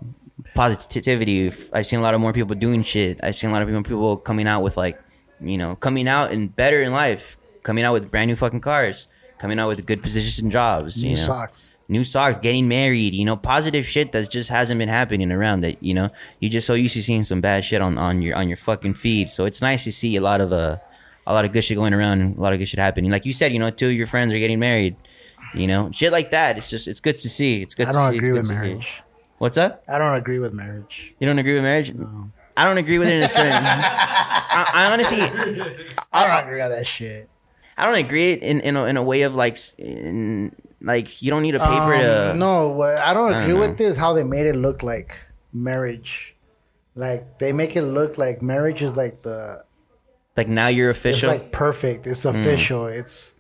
positivity. 0.55 1.53
I've 1.73 1.87
seen 1.87 1.99
a 1.99 2.03
lot 2.03 2.15
of 2.15 2.21
more 2.21 2.33
people 2.33 2.55
doing 2.55 2.83
shit. 2.83 3.21
I've 3.23 3.37
seen 3.37 3.51
a 3.51 3.53
lot 3.53 3.63
of 3.63 3.69
people 3.69 3.83
people 3.83 4.17
coming 4.17 4.47
out 4.47 4.63
with 4.63 4.77
like, 4.77 5.01
you 5.41 5.59
know, 5.59 5.77
coming 5.77 6.09
out 6.09 6.33
and 6.33 6.55
better 6.55 6.83
in 6.83 6.93
life, 6.93 7.37
coming 7.65 7.83
out 7.83 7.93
with 7.93 8.13
brand 8.13 8.29
new 8.29 8.37
fucking 8.37 8.61
cars, 8.61 9.09
coming 9.39 9.59
out 9.59 9.67
with 9.67 9.85
good 9.85 10.01
positions 10.03 10.39
and 10.39 10.53
jobs. 10.53 11.03
New 11.03 11.11
you 11.11 11.17
know? 11.17 11.23
socks. 11.23 11.75
new 11.89 12.05
socks, 12.05 12.39
getting 12.39 12.69
married, 12.69 13.15
you 13.15 13.25
know, 13.25 13.37
positive 13.37 13.85
shit 13.85 14.13
that 14.13 14.31
just 14.31 14.49
hasn't 14.49 14.79
been 14.79 14.89
happening 14.89 15.33
around 15.33 15.63
that, 15.63 15.83
you 15.83 15.93
know, 15.95 16.11
you 16.39 16.49
just 16.49 16.67
so 16.67 16.75
used 16.75 16.95
to 16.95 17.03
seeing 17.03 17.25
some 17.25 17.41
bad 17.41 17.65
shit 17.65 17.83
on, 17.83 17.99
on 17.99 18.23
your 18.23 18.37
on 18.37 18.47
your 18.49 18.57
fucking 18.57 18.95
feed. 18.95 19.31
So 19.31 19.45
it's 19.47 19.61
nice 19.61 19.83
to 19.85 19.93
see 19.93 20.15
a 20.15 20.21
lot 20.21 20.41
of 20.41 20.53
uh 20.53 20.79
a 21.27 21.33
lot 21.33 21.45
of 21.45 21.53
good 21.53 21.65
shit 21.65 21.77
going 21.77 21.95
around, 21.95 22.37
a 22.37 22.41
lot 22.41 22.53
of 22.53 22.59
good 22.61 22.69
shit 22.69 22.79
happening. 22.79 23.11
Like 23.11 23.27
you 23.27 23.33
said, 23.33 23.53
you 23.53 23.59
know, 23.59 23.71
two 23.71 23.89
of 23.89 23.95
your 23.95 24.07
friends 24.07 24.33
are 24.33 24.39
getting 24.39 24.61
married. 24.61 24.95
You 25.55 25.67
know, 25.67 25.91
shit 25.93 26.13
like 26.13 26.31
that. 26.33 26.59
It's 26.59 26.69
just 26.69 26.87
it's 26.89 27.01
good 27.01 27.19
to 27.19 27.29
see. 27.29 27.63
It's 27.63 27.75
good 27.75 27.89
I 27.89 27.93
don't 27.93 28.11
see. 28.11 28.19
agree 28.19 28.33
with 28.33 28.49
to 28.49 28.55
marriage. 28.55 29.03
What's 29.39 29.57
up? 29.57 29.83
I 29.89 29.99
don't 29.99 30.15
agree 30.15 30.39
with 30.39 30.53
marriage. 30.53 31.15
You 31.19 31.27
don't 31.27 31.39
agree 31.39 31.55
with 31.55 31.63
marriage? 31.63 31.93
No. 31.95 32.31
I 32.57 32.65
don't 32.65 32.79
agree 32.79 32.99
with 32.99 33.09
it 33.09 33.15
in 33.15 33.23
a 33.23 33.29
certain. 33.29 33.53
I, 33.65 34.71
I 34.73 34.93
honestly, 34.93 35.21
I 35.21 36.29
don't 36.29 36.47
agree 36.47 36.63
with 36.63 36.71
that 36.71 36.87
shit. 36.87 37.29
I 37.77 37.87
don't 37.87 37.97
agree 37.97 38.33
it 38.33 38.43
in 38.43 38.61
in 38.61 38.77
a, 38.77 38.85
in 38.85 38.97
a 38.97 39.03
way 39.03 39.23
of 39.23 39.35
like, 39.35 39.59
in, 39.79 40.55
like 40.81 41.23
you 41.23 41.31
don't 41.31 41.43
need 41.43 41.55
a 41.55 41.59
paper 41.59 41.99
to. 41.99 42.31
Um, 42.33 42.39
no, 42.39 42.81
I 42.83 43.13
don't 43.15 43.33
I 43.35 43.41
agree 43.43 43.53
don't 43.53 43.61
with 43.61 43.79
this. 43.79 43.97
how 43.97 44.13
they 44.13 44.25
made 44.25 44.47
it 44.47 44.55
look 44.57 44.83
like 44.83 45.19
marriage. 45.53 46.37
Like 46.95 47.39
they 47.39 47.53
make 47.53 47.75
it 47.75 47.83
look 47.83 48.19
like 48.19 48.41
marriage 48.43 48.83
is 48.83 48.97
like 48.97 49.23
the 49.23 49.65
Like 50.37 50.47
now 50.49 50.69
you're 50.69 50.91
official. 50.91 51.31
it's 51.31 51.39
like 51.41 51.51
perfect. 51.53 52.07
It's 52.07 52.25
Mm. 52.25 52.39
official. 52.41 52.87
It's 52.87 53.35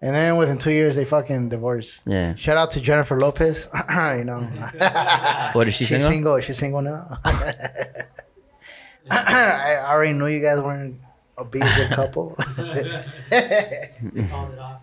and 0.00 0.14
then 0.14 0.36
within 0.36 0.58
two 0.58 0.72
years 0.72 0.96
they 0.96 1.04
fucking 1.04 1.48
divorce. 1.48 2.02
yeah. 2.06 2.34
Shout 2.34 2.56
out 2.56 2.70
to 2.72 2.80
Jennifer 2.80 3.18
Lopez. 3.20 3.68
you 4.18 4.24
know, 4.24 4.40
What 5.52 5.68
is 5.68 5.74
she 5.74 5.84
she's 5.84 6.02
single? 6.02 6.10
single. 6.10 6.40
She's 6.40 6.58
single 6.58 6.82
now. 6.82 7.18
I 9.10 9.76
already 9.86 10.12
knew 10.12 10.26
you 10.26 10.40
guys 10.42 10.60
weren't 10.60 11.00
a 11.38 11.44
be 11.44 11.60
a 11.60 11.88
couple. 11.94 12.36
They 13.30 13.90
called 14.28 14.52
it 14.52 14.58
off. 14.58 14.80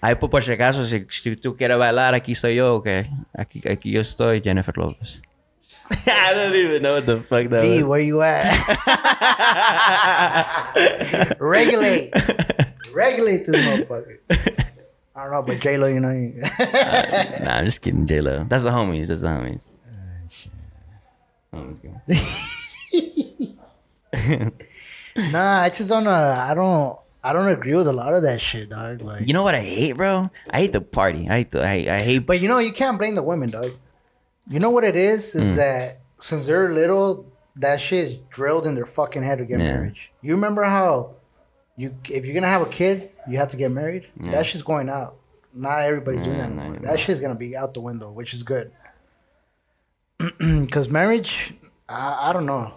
Ahí 0.00 0.14
pues, 0.14 0.30
por 0.30 0.42
si 0.42 0.52
acaso, 0.52 0.84
si, 0.84 1.06
si 1.10 1.36
tú 1.36 1.56
quieres 1.56 1.76
bailar, 1.78 2.14
aquí 2.14 2.34
soy 2.34 2.54
yo, 2.56 2.74
okay. 2.76 3.04
Aquí, 3.36 3.60
aquí 3.68 3.90
yo 3.90 4.00
estoy, 4.00 4.40
Jennifer 4.40 4.76
Lopez. 4.78 5.22
I 6.06 6.34
don't 6.34 6.54
even 6.54 6.82
know 6.82 6.94
what 6.94 7.06
the 7.06 7.20
fuck 7.22 7.48
that 7.50 7.62
B, 7.62 7.82
was. 7.82 7.84
where 7.88 8.00
you 8.00 8.22
at? 8.22 8.54
Regulate. 11.40 12.12
Regulate 12.92 13.46
this 13.46 13.56
motherfucker. 13.56 14.18
I 15.16 15.22
don't 15.24 15.32
know, 15.32 15.42
but 15.42 15.60
J 15.60 15.78
Lo, 15.78 15.86
you 15.88 15.98
know. 16.00 16.10
you- 16.10 16.40
nah, 17.42 17.56
I'm 17.56 17.64
just 17.64 17.80
kidding, 17.82 18.06
J 18.06 18.20
Lo. 18.20 18.44
That's 18.48 18.62
the 18.64 18.70
homies. 18.70 19.08
That's 19.08 19.22
the 19.22 19.28
homies. 19.28 19.66
Ah, 21.52 21.56
homies, 21.56 21.82
go. 21.82 21.90
nah, 25.16 25.60
I 25.62 25.68
just 25.70 25.88
don't. 25.88 26.06
Uh, 26.06 26.46
I 26.48 26.54
don't. 26.54 26.98
I 27.22 27.32
don't 27.32 27.48
agree 27.48 27.74
with 27.74 27.88
a 27.88 27.92
lot 27.92 28.14
of 28.14 28.22
that 28.22 28.40
shit, 28.40 28.70
dog. 28.70 29.02
Like, 29.02 29.26
You 29.26 29.32
know 29.34 29.42
what 29.42 29.54
I 29.54 29.60
hate, 29.60 29.96
bro? 29.96 30.30
I 30.48 30.60
hate 30.60 30.72
the 30.72 30.80
party. 30.80 31.28
I 31.28 31.38
hate 31.38 31.50
the. 31.50 31.62
I, 31.62 31.72
I 31.96 32.00
hate. 32.00 32.20
but 32.26 32.40
you 32.40 32.48
know, 32.48 32.58
you 32.58 32.72
can't 32.72 32.96
blame 32.98 33.16
the 33.16 33.22
women, 33.22 33.50
dog. 33.50 33.72
You 34.48 34.60
know 34.60 34.70
what 34.70 34.84
it 34.84 34.96
is? 34.96 35.34
Mm. 35.34 35.40
Is 35.40 35.56
that 35.56 36.00
since 36.20 36.46
they're 36.46 36.70
little, 36.72 37.26
that 37.56 37.80
shit 37.80 38.04
is 38.04 38.16
drilled 38.30 38.66
in 38.66 38.74
their 38.76 38.86
fucking 38.86 39.22
head 39.22 39.38
to 39.38 39.44
get 39.44 39.58
Yeah. 39.60 39.72
married. 39.74 39.96
You 40.22 40.34
remember 40.34 40.62
how 40.64 41.16
you, 41.76 41.94
if 42.08 42.24
you're 42.24 42.34
gonna 42.34 42.46
have 42.48 42.62
a 42.62 42.66
kid, 42.70 43.10
you 43.28 43.36
have 43.38 43.48
to 43.48 43.56
get 43.56 43.70
married. 43.70 44.06
Yeah. 44.20 44.30
That 44.30 44.46
shit's 44.46 44.62
going 44.62 44.88
out. 44.88 45.16
Not 45.52 45.80
everybody's 45.80 46.22
doing 46.24 46.38
that. 46.56 46.82
That 46.82 46.98
shit's 47.00 47.20
gonna 47.20 47.34
be 47.34 47.56
out 47.56 47.74
the 47.74 47.80
window, 47.80 48.10
which 48.10 48.32
is 48.32 48.42
good. 48.42 48.72
Because 50.38 50.88
marriage, 50.88 51.54
I, 51.88 52.30
I 52.30 52.32
don't 52.32 52.46
know. 52.46 52.72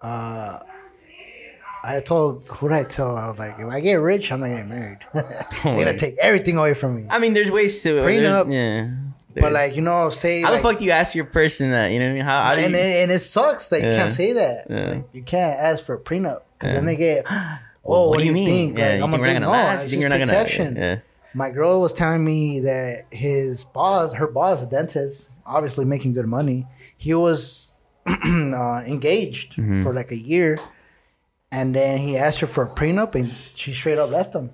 Uh, 0.00 0.58
I 1.82 2.00
told 2.00 2.46
who 2.48 2.68
did 2.68 2.76
I 2.76 2.82
tell? 2.84 3.16
I 3.16 3.28
was 3.28 3.38
like, 3.38 3.58
if 3.58 3.66
I 3.66 3.80
get 3.80 3.94
rich, 3.94 4.30
I'm 4.32 4.40
not 4.40 4.48
getting 4.48 4.68
married. 4.68 4.98
They're 5.14 5.24
gonna 5.64 5.96
take 5.96 6.16
everything 6.18 6.56
away 6.58 6.74
from 6.74 6.96
me. 6.96 7.06
I 7.08 7.18
mean, 7.18 7.32
there's 7.32 7.50
ways 7.50 7.82
to. 7.84 7.94
Prenup. 8.00 8.48
there's- 8.48 8.52
Yeah. 8.52 8.90
But 9.32 9.52
like 9.52 9.76
you 9.76 9.82
know, 9.82 10.10
say 10.10 10.42
how 10.42 10.50
like, 10.50 10.60
the 10.60 10.68
fuck 10.68 10.78
do 10.78 10.84
you 10.84 10.90
ask 10.90 11.14
your 11.14 11.24
person 11.24 11.70
that? 11.70 11.92
You 11.92 12.00
know 12.00 12.06
what 12.06 12.10
I 12.10 12.14
mean? 12.14 12.24
How, 12.24 12.42
how 12.42 12.52
and 12.54 12.72
you? 12.72 12.78
it, 12.78 13.02
and 13.04 13.12
it 13.12 13.20
sucks 13.20 13.68
that 13.68 13.78
you 13.78 13.84
can't 13.90 14.10
say 14.10 14.32
that. 14.32 14.66
Yeah. 14.68 14.90
Like, 14.90 15.04
you 15.14 15.22
can't 15.22 15.58
ask 15.58 15.84
for 15.84 15.94
a 15.94 15.98
prenup 16.00 16.42
because 16.58 16.72
Yeah. 16.72 16.74
then 16.74 16.84
they 16.86 16.96
get. 16.96 17.26
Oh, 17.82 18.10
what, 18.10 18.18
do 18.18 18.26
you, 18.26 18.34
think? 18.34 18.76
Yeah, 18.78 18.88
Like, 18.90 18.98
you 18.98 19.04
I'm 19.04 19.10
think 19.10 19.20
we're 19.22 19.26
gonna 19.28 19.40
not 19.40 19.46
gonna 19.46 19.62
no, 19.62 19.68
last? 19.70 19.84
You 19.84 19.90
think 19.90 20.02
just 20.02 20.12
we're 20.12 20.18
not 20.18 20.26
protection. 20.28 20.74
gonna? 20.74 20.86
Yeah. 20.86 20.98
My 21.32 21.48
girl 21.50 21.80
was 21.80 21.94
telling 21.94 22.22
me 22.22 22.60
that 22.60 23.06
his 23.10 23.64
boss, 23.64 24.12
her 24.12 24.26
boss, 24.26 24.60
the 24.62 24.66
dentist, 24.70 25.30
obviously 25.46 25.86
making 25.86 26.12
good 26.12 26.26
money. 26.26 26.66
He 26.98 27.14
was 27.14 27.69
uh, 28.06 28.82
engaged 28.86 29.56
Mhm. 29.56 29.82
for 29.82 29.92
like 29.92 30.10
a 30.10 30.16
year, 30.16 30.58
and 31.52 31.74
then 31.74 31.98
he 31.98 32.16
asked 32.16 32.40
her 32.40 32.46
for 32.46 32.64
a 32.64 32.68
prenup, 32.68 33.14
and 33.14 33.30
she 33.54 33.72
straight 33.72 33.98
up 33.98 34.10
left 34.10 34.34
him. 34.34 34.50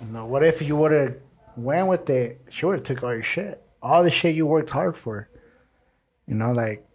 You 0.00 0.12
know, 0.12 0.26
what 0.26 0.44
if 0.44 0.62
you 0.62 0.76
would 0.76 0.92
have 0.92 1.16
went 1.56 1.88
with 1.88 2.08
it? 2.08 2.40
She 2.50 2.64
would 2.66 2.76
have 2.76 2.84
took 2.84 3.02
all 3.02 3.12
your 3.12 3.22
shit, 3.22 3.62
all 3.82 4.02
the 4.02 4.10
shit 4.10 4.34
you 4.34 4.46
worked 4.46 4.70
hard 4.70 4.96
for. 4.96 5.28
You 6.26 6.34
know, 6.34 6.52
like 6.52 6.86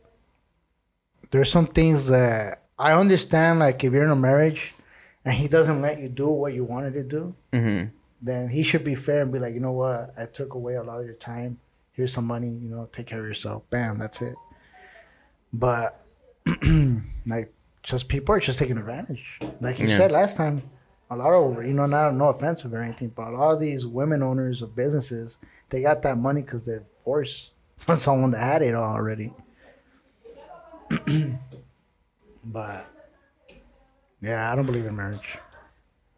there's 1.32 1.52
some 1.52 1.68
things 1.68 2.08
that 2.10 2.64
I 2.80 2.94
understand. 2.94 3.60
Like 3.60 3.84
if 3.84 3.92
you're 3.94 4.04
in 4.04 4.10
a 4.12 4.16
marriage 4.16 4.74
and 5.26 5.34
he 5.34 5.48
doesn't 5.48 5.82
let 5.82 6.00
you 6.00 6.08
do 6.10 6.28
what 6.28 6.54
you 6.54 6.64
wanted 6.64 6.94
to 6.94 7.04
do, 7.04 7.36
Mm-hmm. 7.52 7.90
then 8.22 8.50
he 8.50 8.64
should 8.64 8.84
be 8.84 8.96
fair 8.96 9.22
and 9.24 9.32
be 9.32 9.40
like, 9.40 9.54
you 9.54 9.60
know 9.60 9.72
what, 9.74 10.14
I 10.18 10.26
took 10.26 10.54
away 10.54 10.76
a 10.76 10.84
lot 10.84 11.00
of 11.00 11.06
your 11.06 11.16
time. 11.16 11.60
Here's 11.94 12.12
some 12.12 12.26
money. 12.26 12.48
You 12.48 12.70
know, 12.70 12.90
take 12.92 13.08
care 13.08 13.20
of 13.20 13.26
yourself. 13.26 13.64
Bam, 13.70 13.98
that's 14.00 14.22
it. 14.22 14.36
But 15.52 16.04
like, 17.26 17.54
just 17.84 18.10
people 18.10 18.36
are 18.36 18.40
just 18.40 18.60
taking 18.60 18.78
advantage. 18.78 19.40
Like 19.62 19.80
you 19.80 19.88
Yeah. 19.88 19.98
said 19.98 20.12
last 20.12 20.36
time, 20.38 20.64
a 21.10 21.16
lot 21.16 21.34
of 21.34 21.66
you 21.66 21.74
know, 21.74 21.86
not 21.86 22.16
no 22.16 22.30
offensive 22.30 22.74
or 22.74 22.82
anything, 22.82 23.10
but 23.10 23.28
a 23.28 23.38
lot 23.38 23.52
of 23.52 23.60
these 23.60 23.86
women 23.86 24.24
owners 24.24 24.62
of 24.62 24.76
businesses, 24.76 25.38
they 25.70 25.82
got 25.82 26.02
that 26.02 26.18
money 26.18 26.42
because 26.42 26.64
they're 26.64 26.84
forced 27.04 27.54
from 27.78 28.00
someone 28.00 28.32
that 28.32 28.40
had 28.40 28.62
it 28.62 28.74
already. 28.74 29.32
but 32.46 32.86
yeah, 34.22 34.52
I 34.52 34.56
don't 34.56 34.66
believe 34.66 34.86
in 34.86 34.96
marriage. 34.96 35.38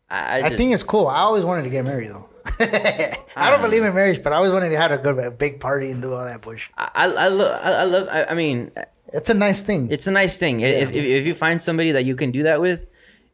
I, 0.10 0.38
I, 0.38 0.41
just, 0.41 0.56
think 0.56 0.73
it's 0.73 0.84
cool. 0.84 1.07
I 1.07 1.19
always 1.19 1.43
wanted 1.43 1.64
to 1.64 1.69
get 1.69 1.84
married 1.84 2.10
though. 2.10 2.30
I 2.59 3.49
don't 3.51 3.61
believe 3.61 3.84
in 3.84 3.93
marriage, 3.93 4.22
but 4.23 4.34
I 4.34 4.38
always 4.38 4.51
wanted 4.51 4.69
to 4.69 4.80
have 4.80 4.91
a 4.91 4.97
good 4.97 5.17
a 5.19 5.31
big 5.31 5.59
party 5.59 5.91
and 5.91 6.01
do 6.01 6.13
all 6.13 6.26
that 6.26 6.41
bullshit. 6.41 6.72
I, 6.77 6.89
I, 6.95 7.27
love. 7.27 7.59
I, 7.63 7.72
I 7.72 7.84
love. 7.84 8.07
I, 8.09 8.26
I 8.26 8.34
mean, 8.35 8.72
It's 9.13 9.30
a 9.30 9.34
nice 9.34 9.61
thing. 9.61 9.91
it's 9.91 10.07
a 10.07 10.11
nice 10.11 10.38
thing. 10.38 10.61
If, 10.61 10.91
if 10.91 11.05
if 11.05 11.26
you 11.26 11.34
find 11.34 11.61
somebody 11.61 11.91
that 11.91 12.03
you 12.05 12.15
can 12.15 12.31
do 12.31 12.43
that 12.43 12.61
with, 12.61 12.88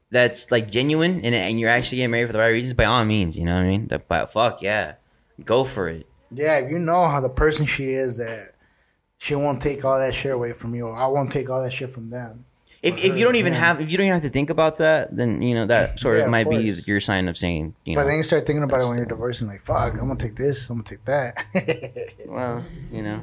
that's 0.09 0.51
like 0.51 0.71
genuine, 0.71 1.21
and 1.25 1.35
and 1.35 1.59
you're 1.59 1.69
actually 1.69 1.97
getting 1.97 2.11
married 2.11 2.27
for 2.27 2.33
the 2.33 2.39
right 2.39 2.47
reasons, 2.47 2.73
by 2.73 2.85
all 2.85 3.03
means, 3.05 3.37
you 3.37 3.45
know 3.45 3.55
what 3.55 3.63
I 3.65 3.67
mean. 3.69 3.87
That- 3.87 4.07
But 4.07 4.31
fuck 4.31 4.61
yeah, 4.61 4.95
go 5.43 5.63
for 5.63 5.87
it. 5.87 6.07
yeah, 6.31 6.59
you 6.59 6.79
know 6.79 7.07
how 7.07 7.19
the 7.21 7.29
person 7.29 7.65
she 7.65 7.85
is, 7.91 8.17
that 8.17 8.53
she 9.17 9.35
won't 9.35 9.61
take 9.61 9.83
all 9.85 9.99
that 9.99 10.13
shit 10.15 10.31
away 10.31 10.53
from 10.53 10.73
you. 10.73 10.89
I 10.89 11.07
won't 11.07 11.31
take 11.31 11.49
all 11.49 11.61
that 11.61 11.71
shit 11.73 11.93
from 11.93 12.09
them. 12.09 12.45
If, 12.81 12.97
if 12.97 13.15
you 13.17 13.23
don't 13.23 13.35
even 13.35 13.53
have 13.53 13.79
if 13.79 13.91
you 13.91 13.97
don't 13.97 14.05
even 14.07 14.13
have 14.15 14.23
to 14.23 14.29
think 14.29 14.49
about 14.49 14.77
that, 14.77 15.15
then 15.15 15.41
you 15.43 15.53
know 15.53 15.67
that 15.67 15.99
sort 15.99 16.17
Yeah, 16.17 16.23
of 16.25 16.29
might 16.31 16.49
be 16.49 16.65
course. 16.65 16.87
your 16.87 16.99
sign 16.99 17.27
of 17.27 17.37
saying 17.37 17.75
you 17.85 17.93
know. 17.95 18.01
but 18.01 18.07
then 18.07 18.17
you 18.17 18.23
start 18.23 18.47
thinking 18.47 18.63
about 18.63 18.81
it 18.81 18.87
when 18.87 18.97
you're 18.97 19.05
divorcing. 19.05 19.47
Like, 19.47 19.61
fuck, 19.61 19.93
I'm 19.93 19.99
gonna 20.07 20.15
take 20.15 20.35
this. 20.35 20.67
I'm 20.69 20.77
gonna 20.77 20.83
take 20.85 21.05
that. 21.05 21.45
well, 22.25 22.63
you 22.91 23.03
know, 23.03 23.21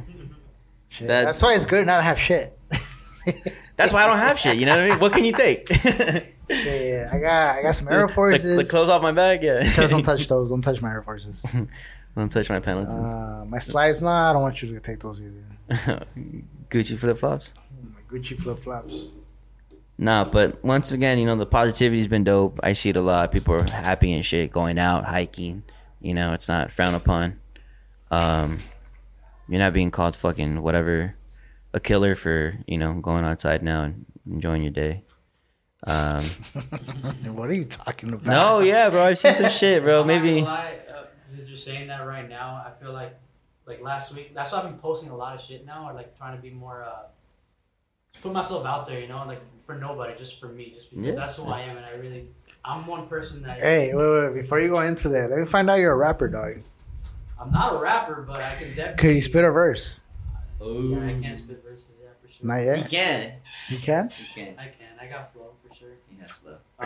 That's- 1.01 1.25
That's 1.25 1.43
why 1.43 1.55
it's 1.57 1.67
good 1.67 1.87
not 1.87 1.97
to 1.99 2.03
have 2.03 2.21
shit. 2.21 2.57
that's 3.77 3.93
why 3.93 4.05
I 4.05 4.07
don't 4.07 4.19
have 4.19 4.39
shit. 4.39 4.57
You 4.59 4.67
know 4.67 4.77
what 4.77 4.85
I 4.85 4.89
mean? 4.91 4.99
What 5.01 5.13
can 5.13 5.25
you 5.25 5.33
take? 5.33 5.67
Shit, 6.51 7.07
I 7.13 7.19
got 7.19 7.57
I 7.59 7.63
got 7.63 7.73
some 7.73 7.89
Air 7.89 8.09
Forces. 8.09 8.57
the 8.57 8.65
clothes 8.65 8.89
off 8.89 9.03
my 9.03 9.13
bag. 9.13 9.43
Yeah. 9.43 9.63
Just 9.65 9.91
don't 9.91 10.03
touch 10.03 10.27
those. 10.29 10.49
Don't 10.49 10.63
touch 10.63 10.81
my 10.81 10.91
Air 10.91 11.03
Forces. 11.03 11.45
don't 12.17 12.33
touch 12.33 12.49
my 12.49 12.59
pants. 12.59 12.95
Uh, 12.95 13.45
my 13.47 13.59
slides, 13.59 14.01
nah, 14.01 14.31
I 14.31 14.33
don't 14.33 14.41
want 14.41 14.63
you 14.63 14.73
to 14.73 14.81
take 14.81 14.99
those 15.01 15.21
either. 15.23 16.07
Gucci 16.71 16.97
flip 16.97 17.19
flops. 17.19 17.53
Gucci 18.09 18.41
flip 18.41 18.61
flops. 18.61 19.09
Nah, 20.01 20.25
but 20.25 20.63
once 20.65 20.93
again, 20.93 21.19
you 21.19 21.27
know, 21.27 21.35
the 21.35 21.47
positivity's 21.47 22.07
been 22.07 22.23
dope. 22.25 22.61
I 22.63 22.73
see 22.73 22.91
it 22.91 22.97
a 22.97 23.01
lot. 23.01 23.33
People 23.33 23.55
are 23.55 23.63
happy 23.71 24.13
and 24.13 24.25
shit, 24.25 24.53
going 24.53 24.79
out, 24.79 25.05
hiking. 25.05 25.65
You 26.01 26.15
know, 26.15 26.33
it's 26.35 26.47
not 26.49 26.71
frowned 26.71 26.95
upon. 26.95 27.41
Um, 28.11 28.59
you're 29.49 29.59
not 29.59 29.73
being 29.73 29.91
called 29.91 30.15
fucking 30.15 30.63
whatever, 30.63 31.17
a 31.75 31.81
killer 31.81 32.15
for 32.15 32.57
you 32.67 32.79
know 32.79 32.95
going 32.95 33.25
outside 33.25 33.63
now 33.63 33.83
and 33.83 34.07
enjoying 34.31 34.63
your 34.63 34.71
day. 34.73 35.03
Um, 35.85 36.23
What 37.25 37.51
are 37.51 37.55
you 37.55 37.65
talking 37.65 38.13
about? 38.13 38.25
no, 38.27 38.61
yeah, 38.61 38.91
bro, 38.91 39.03
I've 39.03 39.19
seen 39.19 39.35
some 39.35 39.51
shit, 39.51 39.83
bro. 39.83 40.05
Maybe 40.05 40.41
gonna 40.41 40.45
lie, 40.45 40.79
uh, 40.89 41.05
since 41.25 41.49
you're 41.49 41.57
saying 41.57 41.89
that 41.89 42.07
right 42.07 42.29
now, 42.29 42.63
I 42.65 42.71
feel 42.81 42.93
like 42.93 43.19
like 43.67 43.81
last 43.83 44.15
week. 44.15 44.33
That's 44.35 44.53
why 44.53 44.59
I've 44.59 44.65
been 44.65 44.79
posting 44.79 45.11
a 45.11 45.17
lot 45.17 45.35
of 45.35 45.41
shit 45.43 45.67
now, 45.67 45.89
or 45.91 45.93
like 45.93 46.17
trying 46.17 46.37
to 46.37 46.43
be 46.43 46.51
more. 46.51 46.85
uh 46.85 47.09
Put 48.23 48.33
myself 48.33 48.67
out 48.67 48.87
there, 48.87 49.01
you 49.01 49.07
know, 49.09 49.25
like 49.27 49.41
for 49.65 49.75
nobody, 49.75 50.17
just 50.19 50.41
for 50.41 50.49
me, 50.49 50.73
just 50.75 50.91
because 50.91 51.05
Yeah. 51.07 51.13
that's 51.15 51.37
who 51.37 51.45
I 51.47 51.61
am, 51.63 51.77
and 51.77 51.87
I 51.87 51.91
really, 51.93 52.29
I'm 52.65 52.87
one 52.87 53.07
person 53.07 53.43
that 53.43 53.61
Hey, 53.61 53.95
wait, 53.95 54.11
wait, 54.29 54.35
before 54.35 54.61
you 54.61 54.69
go 54.69 54.81
into 54.81 55.09
that, 55.11 55.31
let 55.31 55.39
me 55.39 55.45
find 55.45 55.69
out 55.71 55.77
you're 55.79 55.93
a 55.93 55.97
rapper, 55.97 56.29
dog. 56.29 56.63
I'm 57.41 57.51
not 57.53 57.75
a 57.75 57.79
rapper, 57.79 58.23
but 58.27 58.41
I 58.41 58.57
can 58.57 58.69
definitely. 58.75 58.97
Could 58.97 59.15
you 59.15 59.21
spit 59.21 59.45
a 59.45 59.51
verse? 59.51 60.01
Yeah, 60.61 60.67
I 61.07 61.19
can't 61.23 61.39
spit 61.39 61.63
verses, 61.63 61.87
yeah, 62.03 62.09
for 62.21 62.29
sure. 62.29 62.47
Not 62.47 62.57
you 62.61 62.67
yet. 62.67 62.91
can. 62.91 63.33
You 63.69 63.79
can? 63.79 64.11
You 64.19 64.25
can. 64.35 64.59
I 64.59 64.65
can. 64.65 64.89
I 65.01 65.07
got 65.07 65.33
flow 65.33 65.53
for 65.67 65.73
sure. 65.75 65.91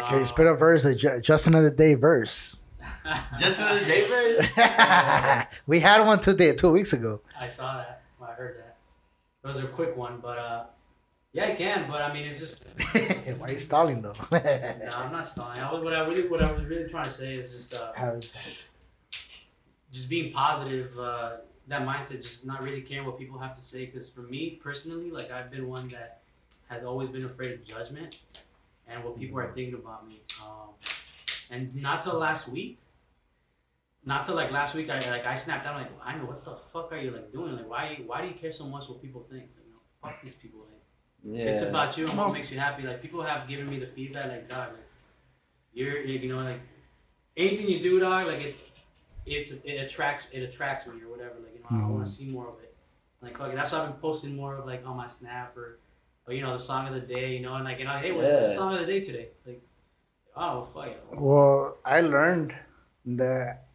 Can 0.07 0.19
you 0.19 0.25
spit 0.27 0.47
a 0.47 0.55
verse? 0.55 0.85
A 0.85 0.95
ju- 0.95 1.21
just 1.21 1.47
another 1.47 1.71
day 1.71 1.95
verse. 1.95 2.65
Just 3.39 3.61
another 3.61 3.85
day, 3.85 4.07
verse. 4.09 5.47
we 5.67 5.79
had 5.81 6.05
one 6.05 6.19
two 6.21 6.35
day 6.35 6.53
two 6.53 6.71
weeks 6.71 6.93
ago. 6.93 7.21
I 7.39 7.49
saw 7.49 7.77
that. 7.79 8.03
Well, 8.19 8.29
I 8.31 8.35
heard 8.35 8.59
that. 8.59 8.77
It 9.45 9.47
was 9.47 9.59
a 9.61 9.67
quick 9.69 9.97
one, 9.97 10.19
but 10.21 10.39
uh, 10.39 10.65
Yeah, 11.33 11.47
I 11.47 11.55
can, 11.55 11.91
but 11.91 12.03
I 12.03 12.13
mean, 12.13 12.27
it's 12.27 12.41
just. 12.41 12.65
Why 13.39 13.49
are 13.49 13.51
you 13.53 13.57
stalling 13.57 14.03
though? 14.03 14.15
no, 14.31 14.39
I'm 14.95 15.13
not 15.13 15.27
stalling. 15.27 15.59
I 15.59 15.73
was, 15.73 15.83
what 15.83 15.95
I 15.95 16.01
really, 16.07 16.29
what 16.29 16.43
I 16.43 16.53
was 16.53 16.65
really 16.65 16.91
trying 16.91 17.05
to 17.05 17.11
say 17.13 17.35
is 17.37 17.53
just, 17.53 17.75
uh, 17.75 18.21
just 19.91 20.11
being 20.11 20.33
positive. 20.33 20.99
Uh, 20.99 21.37
that 21.69 21.83
mindset, 21.83 22.23
just 22.23 22.45
not 22.45 22.63
really 22.63 22.83
caring 22.83 23.07
what 23.07 23.19
people 23.19 23.39
have 23.39 23.57
to 23.57 23.63
say. 23.63 23.87
Because 23.87 24.11
for 24.11 24.23
me 24.23 24.61
personally, 24.63 25.11
like 25.11 25.31
I've 25.31 25.51
been 25.51 25.69
one 25.69 25.87
that 25.89 26.21
has 26.69 26.85
always 26.85 27.09
been 27.09 27.25
afraid 27.25 27.53
of 27.53 27.65
judgment 27.65 28.19
and 28.87 29.03
what 29.03 29.19
people 29.19 29.39
are 29.39 29.53
thinking 29.53 29.75
about 29.75 30.07
me. 30.07 30.21
Um, 30.45 30.71
and 31.51 31.75
not 31.75 32.03
till 32.03 32.19
last 32.19 32.49
week. 32.49 32.79
Not 34.05 34.27
till 34.27 34.35
like 34.35 34.51
last 34.51 34.75
week, 34.75 34.91
I 34.91 34.99
like 35.11 35.25
I 35.27 35.37
snapped 35.37 35.65
out 35.65 35.77
like 35.77 35.91
I 36.05 36.17
know 36.17 36.25
what 36.25 36.45
the 36.45 36.57
fuck 36.73 36.91
are 36.91 36.99
you 36.99 37.13
like 37.13 37.33
doing? 37.33 37.55
Like 37.55 37.69
why 37.71 38.01
why 38.05 38.23
do 38.23 38.29
you 38.29 38.35
care 38.35 38.51
so 38.51 38.67
much 38.67 38.89
what 38.89 39.01
people 39.01 39.25
think? 39.31 39.45
Like, 39.55 39.65
you 39.65 39.71
know, 39.71 39.79
fuck 40.03 40.21
these 40.25 40.35
people. 40.35 40.61
Like, 40.61 40.72
Yeah. 41.24 41.44
It's 41.44 41.62
about 41.62 41.97
you 41.97 42.07
and 42.07 42.19
what 42.19 42.32
makes 42.32 42.51
you 42.51 42.59
happy. 42.59 42.82
Like 42.82 43.01
people 43.01 43.23
have 43.23 43.47
given 43.49 43.70
me 43.70 43.78
the 43.78 43.86
feedback, 43.86 44.28
like 44.28 44.49
God, 44.49 44.70
like, 44.70 44.89
you're, 45.73 46.01
you 46.01 46.35
know, 46.35 46.43
like 46.43 46.61
anything 47.36 47.69
you 47.69 47.81
do, 47.81 48.01
dog, 48.01 48.27
like 48.27 48.40
it's, 48.40 48.69
it's, 49.24 49.53
it 49.53 49.74
attracts, 49.74 50.28
it 50.32 50.40
attracts 50.40 50.86
me 50.86 51.01
or 51.03 51.11
whatever. 51.11 51.35
Like 51.43 51.55
you 51.55 51.61
know, 51.61 51.66
I 51.70 51.74
mm-hmm. 51.74 51.93
want 51.94 52.07
to 52.07 52.11
see 52.11 52.27
more 52.27 52.49
of 52.49 52.55
it. 52.62 52.74
Like 53.20 53.39
fuck, 53.39 53.55
that's 53.55 53.70
why 53.70 53.81
I've 53.81 53.90
been 53.90 54.01
posting 54.01 54.35
more 54.35 54.57
of 54.57 54.66
like 54.66 54.85
on 54.85 54.97
my 54.97 55.07
Snap 55.07 55.57
or, 55.57 55.78
or 56.27 56.35
you 56.35 56.43
know, 56.43 56.53
the 56.53 56.59
song 56.59 56.89
of 56.89 56.94
the 56.94 57.01
day, 57.01 57.36
you 57.36 57.40
know, 57.40 57.55
and 57.55 57.65
like 57.65 57.78
you 57.78 57.85
know, 57.85 57.97
hey, 57.99 58.11
what- 58.11 58.24
what's 58.24 58.49
the 58.49 58.55
song 58.55 58.74
of 58.74 58.81
the 58.81 58.86
day 58.86 59.01
today? 59.01 59.28
Like, 59.47 59.62
oh 60.36 60.66
fuck, 60.74 60.89
it. 60.89 61.05
Well, 61.12 61.78
I 61.85 62.01
learned 62.01 62.53
that 63.07 63.66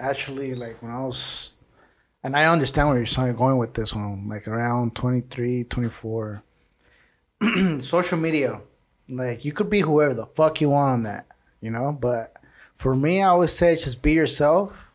actually, 0.00 0.56
like 0.56 0.82
when 0.82 0.90
I 0.90 1.02
was, 1.02 1.52
and 2.24 2.36
I 2.36 2.46
understand 2.46 2.88
where 2.88 2.96
you're 2.96 3.06
saying- 3.06 3.36
going 3.36 3.58
with 3.58 3.74
this 3.74 3.94
one, 3.94 4.28
like 4.28 4.48
around 4.48 4.96
23, 4.96 5.64
24. 5.64 6.42
social 7.80 8.18
media, 8.18 8.60
like 9.08 9.44
you 9.44 9.52
could 9.52 9.70
be 9.70 9.80
whoever 9.80 10.14
the 10.14 10.26
fuck 10.26 10.60
you 10.60 10.70
want 10.70 10.90
on 10.92 11.02
that, 11.04 11.26
you 11.60 11.70
know. 11.70 11.96
But 11.98 12.34
for 12.76 12.94
me, 12.94 13.22
I 13.22 13.28
always 13.28 13.52
say 13.52 13.74
just 13.76 14.02
be 14.02 14.12
yourself, 14.12 14.90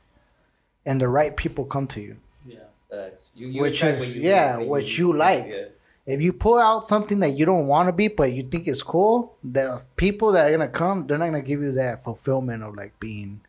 and 0.85 0.99
the 1.01 1.07
right 1.07 1.35
people 1.35 1.65
come 1.65 1.87
to 1.87 2.01
you. 2.01 2.17
yeah, 2.45 2.59
Facts. 2.89 3.25
You, 3.35 3.47
you 3.47 3.61
Which 3.61 3.83
is- 3.83 3.99
what 3.99 4.15
you 4.15 4.21
yeah, 4.21 4.57
what 4.57 4.67
what 4.67 4.97
you 4.97 5.13
like. 5.13 5.47
Yeah. 5.47 5.65
If 6.07 6.21
you 6.21 6.33
pull 6.33 6.59
out 6.59 6.87
something 6.87 7.19
that 7.21 7.31
you 7.31 7.47
don't 7.47 7.65
want 7.65 7.87
to 7.87 7.91
be, 7.93 8.09
but 8.09 8.31
you 8.31 8.43
think 8.43 8.67
it's 8.67 8.83
cool, 8.83 9.35
the 9.43 9.81
people 9.95 10.33
that 10.33 10.47
are 10.47 10.51
gonna 10.51 10.67
come, 10.69 11.07
they're 11.07 11.17
not 11.17 11.25
gonna 11.25 11.41
give 11.41 11.63
you 11.63 11.71
that 11.71 12.03
fulfillment 12.03 12.61
of 12.61 12.75
like 12.75 12.99
being 12.99 13.41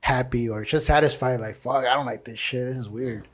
happy 0.00 0.46
or 0.50 0.64
just 0.64 0.84
satisfied. 0.84 1.40
Like 1.40 1.56
fuck, 1.56 1.86
I 1.86 1.94
don't 1.94 2.04
like 2.04 2.24
this 2.24 2.38
shit. 2.38 2.66
This 2.66 2.76
is 2.76 2.90
weird. 2.90 3.26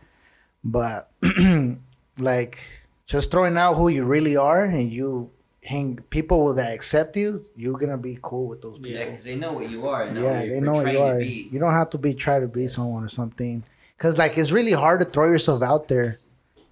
But 0.62 1.10
like 2.20 2.60
just 3.10 3.32
throwing 3.32 3.56
out 3.56 3.74
who 3.74 3.88
you 3.88 4.04
really 4.04 4.36
are, 4.36 4.64
and 4.64 4.92
you 4.92 5.30
hang 5.64 5.96
people 6.10 6.54
that 6.54 6.72
accept 6.72 7.16
you, 7.16 7.42
you're 7.56 7.76
gonna 7.76 7.98
be 7.98 8.16
cool 8.22 8.46
with 8.46 8.62
those 8.62 8.78
people. 8.78 8.92
Yeah, 8.92 9.06
because 9.06 9.24
they 9.24 9.34
know 9.34 9.52
what 9.52 9.68
you 9.68 9.88
are. 9.88 10.08
Know 10.08 10.22
Yeah, 10.22 10.46
they 10.46 10.60
know 10.60 10.74
what 10.74 10.92
you 10.92 11.02
are. 11.02 11.20
You 11.20 11.58
don't 11.58 11.72
have 11.72 11.90
to 11.90 11.98
be 11.98 12.14
try 12.14 12.38
to 12.38 12.46
be 12.46 12.68
someone 12.68 13.02
or 13.02 13.08
something. 13.08 13.64
Cause 13.98 14.16
like 14.16 14.38
it's 14.38 14.52
really 14.52 14.72
hard 14.72 15.00
to 15.00 15.06
throw 15.06 15.26
yourself 15.26 15.60
out 15.60 15.88
there, 15.88 16.18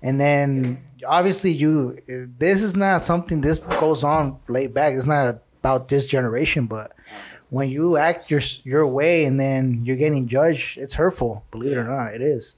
and 0.01 0.20
then 0.20 0.85
obviously 1.05 1.51
you. 1.51 1.98
This 2.06 2.62
is 2.62 2.77
not 2.77 3.02
something. 3.02 3.40
This 3.40 3.59
goes 3.59 4.05
on 4.05 4.39
laid 4.48 4.73
back. 4.73 4.94
It's 4.94 5.06
not 5.06 5.40
about 5.60 5.89
this 5.89 6.06
generation, 6.06 6.66
but 6.66 6.93
when 7.51 7.69
you 7.69 7.97
act 7.97 8.31
your 8.31 8.40
your 8.62 8.86
way 8.86 9.24
and 9.24 9.40
then 9.40 9.85
you're 9.85 9.97
getting 9.97 10.28
judged, 10.28 10.78
it's 10.78 10.94
hurtful. 10.94 11.44
Believe 11.51 11.73
it 11.73 11.78
or 11.78 11.85
not, 11.85 12.15
it 12.15 12.23
is. 12.23 12.56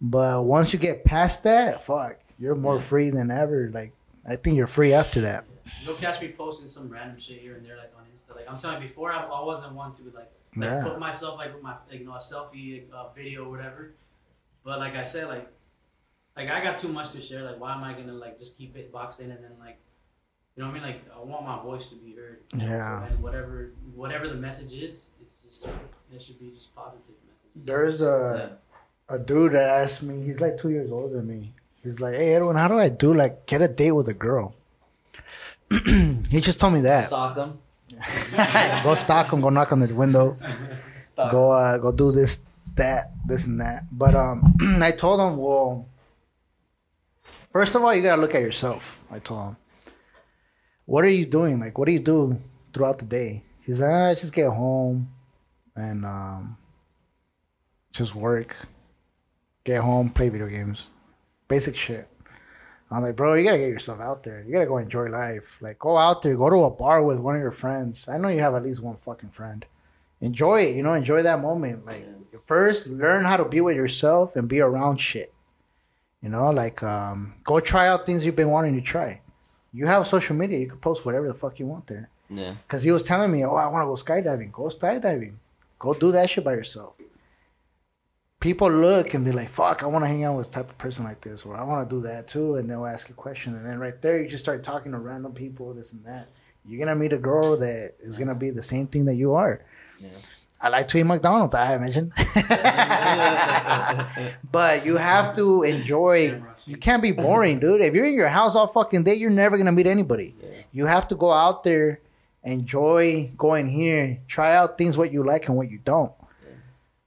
But 0.00 0.44
once 0.44 0.72
you 0.72 0.78
get 0.78 1.04
past 1.04 1.42
that, 1.42 1.84
fuck, 1.84 2.16
you're 2.38 2.54
more 2.54 2.78
free 2.78 3.10
than 3.10 3.30
ever. 3.30 3.70
Like 3.72 3.92
I 4.26 4.36
think 4.36 4.56
you're 4.56 4.66
free 4.66 4.92
after 4.92 5.20
that. 5.22 5.44
you'll 5.84 5.94
catch 5.94 6.20
me 6.20 6.28
posting 6.28 6.68
some 6.68 6.88
random 6.88 7.18
shit 7.18 7.40
here 7.40 7.54
and 7.56 7.64
there, 7.64 7.76
like 7.76 7.92
on 7.96 8.04
Insta. 8.14 8.34
Like 8.36 8.50
I'm 8.50 8.58
telling 8.58 8.82
you, 8.82 8.88
before 8.88 9.12
I, 9.12 9.24
I 9.24 9.44
wasn't 9.44 9.72
one 9.74 9.92
to 9.96 10.02
like 10.14 10.30
like 10.56 10.70
Yeah. 10.70 10.82
put 10.84 10.98
myself 10.98 11.38
like 11.38 11.52
with 11.54 11.62
my 11.62 11.76
like, 11.90 12.00
you 12.00 12.06
know 12.06 12.14
a 12.14 12.18
selfie 12.18 12.90
uh, 12.92 13.08
video 13.14 13.44
or 13.46 13.50
whatever. 13.50 13.94
But 14.64 14.78
like 14.78 14.96
I 14.96 15.02
said, 15.04 15.28
like 15.28 15.50
like 16.36 16.50
I 16.50 16.62
got 16.62 16.78
too 16.78 16.88
much 16.88 17.10
to 17.12 17.20
share. 17.20 17.42
Like 17.42 17.60
why 17.60 17.74
am 17.74 17.82
I 17.84 17.92
gonna 17.94 18.12
like 18.14 18.38
just 18.38 18.56
keep 18.56 18.76
it 18.76 18.92
boxed 18.92 19.20
in 19.20 19.30
and 19.30 19.42
then 19.42 19.52
like 19.58 19.78
you 20.56 20.62
know 20.64 20.70
what 20.70 20.76
I 20.80 20.80
mean? 20.80 20.90
Like 20.94 21.02
I 21.14 21.20
want 21.20 21.44
my 21.44 21.62
voice 21.62 21.88
to 21.90 21.96
be 21.96 22.14
heard. 22.14 22.40
Yeah. 22.56 23.06
And 23.06 23.22
whatever 23.22 23.72
whatever 23.94 24.26
the 24.28 24.34
message 24.34 24.72
is, 24.72 25.10
it's 25.20 25.40
just 25.40 25.68
it 26.12 26.22
should 26.22 26.38
be 26.40 26.50
just 26.50 26.74
positive 26.74 27.04
message. 27.26 27.64
There's 27.66 28.00
a 28.02 28.58
a 29.08 29.18
dude 29.18 29.52
that 29.52 29.68
asked 29.82 30.02
me. 30.02 30.22
He's 30.24 30.40
like 30.40 30.56
two 30.58 30.70
years 30.70 30.90
older 30.90 31.16
than 31.16 31.26
me. 31.28 31.54
He's 31.88 32.02
like, 32.02 32.16
"Hey 32.16 32.34
Edwin, 32.34 32.56
how 32.56 32.68
do 32.68 32.78
I 32.78 32.90
do 32.90 33.14
like 33.14 33.46
get 33.46 33.62
a 33.62 33.68
date 33.68 33.92
with 33.92 34.08
a 34.08 34.14
girl?" 34.14 34.54
he 35.70 36.38
just 36.38 36.60
told 36.60 36.74
me 36.74 36.82
that. 36.82 37.06
Stalk 37.06 37.34
them. 37.34 37.58
go 38.84 38.94
stalk 38.94 39.32
him. 39.32 39.40
Go 39.40 39.48
knock 39.48 39.72
on 39.72 39.78
the 39.78 39.94
window. 39.94 40.34
Go 41.16 41.50
uh, 41.50 41.78
go 41.78 41.90
do 41.90 42.12
this, 42.12 42.44
that, 42.74 43.12
this 43.24 43.46
and 43.46 43.58
that. 43.62 43.84
But 43.90 44.14
um, 44.14 44.54
I 44.82 44.90
told 44.90 45.18
him, 45.18 45.38
well, 45.38 45.88
first 47.54 47.74
of 47.74 47.82
all, 47.82 47.94
you 47.94 48.02
gotta 48.02 48.20
look 48.20 48.34
at 48.34 48.42
yourself. 48.42 49.02
I 49.10 49.18
told 49.18 49.48
him, 49.48 49.56
what 50.84 51.06
are 51.06 51.08
you 51.08 51.24
doing? 51.24 51.58
Like, 51.58 51.78
what 51.78 51.86
do 51.86 51.92
you 51.92 52.00
do 52.00 52.36
throughout 52.74 52.98
the 52.98 53.06
day? 53.06 53.44
He's 53.64 53.80
like, 53.80 53.90
"Ah, 53.90 54.08
I 54.08 54.14
just 54.14 54.34
get 54.34 54.50
home 54.50 55.08
and 55.74 56.04
um, 56.04 56.58
just 57.92 58.14
work, 58.14 58.56
get 59.64 59.78
home, 59.78 60.10
play 60.10 60.28
video 60.28 60.48
games, 60.48 60.90
basic 61.48 61.76
shit. 61.76 62.08
I'm 62.90 63.02
like, 63.02 63.16
bro, 63.16 63.34
you 63.34 63.44
gotta 63.44 63.58
get 63.58 63.68
yourself 63.68 64.00
out 64.00 64.22
there. 64.22 64.42
You 64.46 64.52
gotta 64.52 64.66
go 64.66 64.78
enjoy 64.78 65.06
life. 65.08 65.58
Like, 65.60 65.78
go 65.78 65.96
out 65.96 66.22
there, 66.22 66.36
go 66.36 66.48
to 66.48 66.64
a 66.64 66.70
bar 66.70 67.02
with 67.02 67.18
one 67.18 67.34
of 67.34 67.42
your 67.42 67.50
friends. 67.50 68.08
I 68.08 68.16
know 68.18 68.28
you 68.28 68.40
have 68.40 68.54
at 68.54 68.62
least 68.62 68.82
one 68.82 68.96
fucking 68.96 69.30
friend. 69.30 69.64
Enjoy 70.20 70.62
it, 70.62 70.76
you 70.76 70.82
know, 70.82 70.94
enjoy 70.94 71.22
that 71.22 71.40
moment. 71.40 71.84
Like, 71.84 72.06
first, 72.46 72.88
learn 72.88 73.24
how 73.24 73.36
to 73.36 73.44
be 73.44 73.60
with 73.60 73.76
yourself 73.76 74.36
and 74.36 74.48
be 74.48 74.60
around 74.60 74.98
shit. 74.98 75.32
You 76.22 76.30
know, 76.30 76.50
like, 76.50 76.82
um, 76.82 77.34
go 77.44 77.60
try 77.60 77.88
out 77.88 78.06
things 78.06 78.24
you've 78.26 78.34
been 78.36 78.50
wanting 78.50 78.74
to 78.74 78.80
try. 78.80 79.20
You 79.72 79.86
have 79.86 80.06
social 80.06 80.34
media, 80.34 80.58
you 80.58 80.68
can 80.68 80.78
post 80.78 81.04
whatever 81.04 81.28
the 81.28 81.34
fuck 81.34 81.58
you 81.58 81.66
want 81.66 81.86
there. 81.86 82.08
Yeah. 82.30 82.54
Because 82.66 82.82
he 82.82 82.90
was 82.90 83.02
telling 83.02 83.30
me, 83.30 83.44
oh, 83.44 83.54
I 83.54 83.66
want 83.68 83.82
to 83.82 83.86
go 83.86 83.94
skydiving. 83.94 84.50
Go 84.50 84.64
skydiving. 84.64 85.34
Go 85.78 85.94
do 85.94 86.10
that 86.12 86.28
shit 86.28 86.42
by 86.42 86.54
yourself. 86.54 86.94
People 88.40 88.70
look 88.70 89.14
and 89.14 89.24
be 89.24 89.32
like, 89.32 89.48
fuck, 89.48 89.82
I 89.82 89.86
want 89.86 90.04
to 90.04 90.08
hang 90.08 90.24
out 90.24 90.36
with 90.36 90.46
a 90.46 90.50
type 90.50 90.70
of 90.70 90.78
person 90.78 91.04
like 91.04 91.20
this, 91.20 91.44
or 91.44 91.56
I 91.56 91.64
want 91.64 91.88
to 91.88 91.96
do 91.96 92.02
that 92.02 92.28
too. 92.28 92.56
And 92.56 92.70
they'll 92.70 92.86
ask 92.86 93.10
a 93.10 93.14
question. 93.14 93.56
And 93.56 93.66
then 93.66 93.80
right 93.80 94.00
there, 94.00 94.22
you 94.22 94.28
just 94.28 94.44
start 94.44 94.62
talking 94.62 94.92
to 94.92 94.98
random 94.98 95.32
people, 95.32 95.74
this 95.74 95.92
and 95.92 96.04
that. 96.04 96.28
You're 96.64 96.78
going 96.78 96.88
to 96.88 96.94
meet 96.94 97.12
a 97.12 97.18
girl 97.18 97.56
that 97.56 97.94
is 98.00 98.18
going 98.18 98.28
to 98.28 98.34
be 98.34 98.50
the 98.50 98.62
same 98.62 98.86
thing 98.86 99.06
that 99.06 99.16
you 99.16 99.34
are. 99.34 99.64
Yeah. 99.98 100.10
I 100.60 100.70
like 100.70 100.88
to 100.88 100.98
eat 100.98 101.04
McDonald's, 101.04 101.54
I 101.54 101.78
mentioned. 101.78 102.12
but 104.50 104.84
you 104.84 104.96
have 104.96 105.32
to 105.36 105.62
enjoy. 105.62 106.42
You 106.66 106.76
can't 106.76 107.00
be 107.00 107.12
boring, 107.12 107.58
dude. 107.60 107.80
If 107.80 107.94
you're 107.94 108.06
in 108.06 108.14
your 108.14 108.28
house 108.28 108.56
all 108.56 108.66
fucking 108.66 109.04
day, 109.04 109.14
you're 109.14 109.30
never 109.30 109.56
gonna 109.56 109.70
meet 109.70 109.86
anybody. 109.86 110.34
You 110.72 110.86
have 110.86 111.06
to 111.08 111.14
go 111.14 111.30
out 111.30 111.62
there, 111.62 112.00
enjoy 112.42 113.30
going 113.36 113.68
here, 113.68 114.18
try 114.26 114.56
out 114.56 114.76
things 114.76 114.98
what 114.98 115.12
you 115.12 115.22
like 115.22 115.48
and 115.48 115.56
what 115.56 115.70
you 115.70 115.78
don't. 115.78 116.10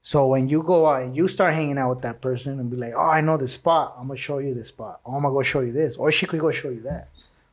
So 0.04 0.26
when 0.28 0.50
you 0.50 0.64
go 0.64 0.86
out 0.88 1.04
and 1.04 1.16
you 1.16 1.28
start 1.28 1.54
hanging 1.54 1.78
out 1.78 1.90
with 1.90 2.02
that 2.02 2.22
person 2.22 2.60
and 2.60 2.70
be 2.72 2.78
like, 2.78 2.94
"Oh, 2.96 3.08
I 3.08 3.22
know 3.22 3.38
this 3.38 3.54
spot. 3.54 3.96
I'm 4.00 4.08
gonna 4.08 4.18
show 4.18 4.40
you 4.40 4.54
this 4.54 4.70
spot. 4.70 5.00
Oh, 5.06 5.14
I'm 5.16 5.22
gonna 5.22 5.34
go 5.34 5.44
show 5.44 5.60
you 5.62 5.72
this," 5.72 5.96
or 5.98 6.12
she 6.12 6.26
could 6.26 6.40
go 6.40 6.50
show 6.52 6.70
you 6.70 6.82
that, 6.82 7.10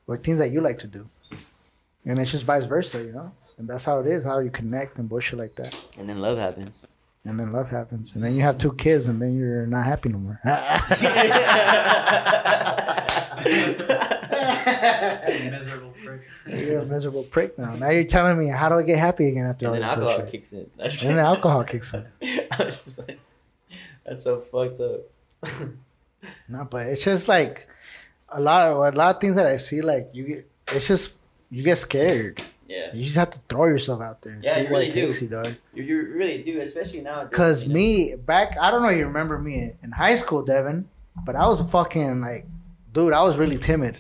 or 0.07 0.17
things 0.17 0.39
that 0.39 0.51
you 0.51 0.61
like 0.63 0.79
to 0.79 0.87
do, 0.87 1.09
and 2.07 2.19
it's 2.19 2.31
just 2.31 2.45
vice 2.45 2.65
versa, 2.65 3.05
you 3.05 3.13
know. 3.13 3.33
And 3.59 3.69
that's 3.69 3.85
how 3.85 3.99
it 4.01 4.07
is. 4.07 4.25
How 4.25 4.39
you 4.39 4.51
connect 4.51 4.99
and 4.99 5.09
bullshit 5.09 5.39
like 5.39 5.57
that 5.57 5.75
And 5.99 6.09
then 6.09 6.21
love 6.21 6.39
happens. 6.39 6.85
and 7.25 7.39
then 7.39 7.51
love 7.51 7.71
happens, 7.71 8.15
and 8.15 8.25
then 8.25 8.35
you 8.35 8.43
have 8.43 8.57
two 8.57 8.73
kids, 8.73 9.09
and 9.09 9.21
then 9.21 9.37
you're 9.37 9.67
not 9.67 9.85
happy 9.85 10.09
no 10.09 10.19
more. 10.19 10.41
Miserable 14.59 15.88
prick. 15.88 15.88
You're 16.57 16.81
a 16.81 16.87
miserable 16.87 17.25
prick 17.25 17.59
now. 17.59 17.75
Now 17.75 17.91
you're 17.91 18.05
telling 18.05 18.39
me 18.39 18.49
how 18.49 18.69
do 18.69 18.77
I 18.77 18.83
get 18.83 18.99
happy 18.99 19.29
again 19.29 19.47
after 19.47 19.67
And 19.67 19.75
all 19.75 19.81
then 19.81 19.83
this 19.83 19.89
alcohol 19.91 20.17
bullshit? 20.19 20.33
kicks 20.33 20.53
in. 20.53 20.71
And 20.79 20.93
then 20.93 21.19
alcohol 21.19 21.65
kicks 21.65 21.95
in. 21.95 22.07
I 22.23 22.65
was 22.65 22.83
just 22.83 22.99
like, 22.99 23.19
That's 24.07 24.25
so 24.25 24.41
fucked 24.41 24.81
up. 24.81 25.01
No, 26.49 26.65
but 26.69 26.87
it's 26.87 27.05
just 27.05 27.29
like 27.29 27.69
a 28.29 28.41
lot 28.41 28.73
of 28.73 28.95
a 28.95 28.97
lot 28.97 29.15
of 29.15 29.21
things 29.21 29.37
that 29.37 29.47
I 29.47 29.57
see. 29.57 29.83
Like 29.83 30.11
you 30.13 30.25
get, 30.25 30.51
it's 30.73 30.89
just 30.89 31.15
you 31.51 31.63
get 31.63 31.77
scared. 31.77 32.43
Yeah. 32.67 32.89
You 32.93 33.05
just 33.05 33.17
have 33.17 33.31
to 33.31 33.41
throw 33.49 33.67
yourself 33.67 34.03
out 34.03 34.21
there. 34.23 34.33
And 34.33 34.43
Yeah, 34.43 34.55
see 34.57 34.61
you 34.63 34.65
what 34.71 34.79
really 34.81 34.91
do. 34.91 35.01
you, 35.13 35.27
dog. 35.29 35.55
You, 35.75 35.83
you 35.85 35.97
really 36.15 36.43
do, 36.43 36.61
especially 36.61 37.01
now. 37.03 37.25
Cause 37.27 37.67
me 37.67 38.15
back, 38.17 38.57
I 38.61 38.71
don't 38.71 38.83
know. 38.83 38.89
if 38.89 38.99
You 38.99 39.07
remember 39.07 39.39
me 39.39 39.73
in 39.83 39.93
high 39.93 40.17
school, 40.17 40.43
Devin? 40.43 40.89
But 41.25 41.37
I 41.37 41.47
was 41.47 41.63
fucking 41.71 42.21
like, 42.21 42.47
dude. 42.93 43.13
I 43.13 43.23
was 43.23 43.39
really 43.39 43.57
timid. 43.57 43.99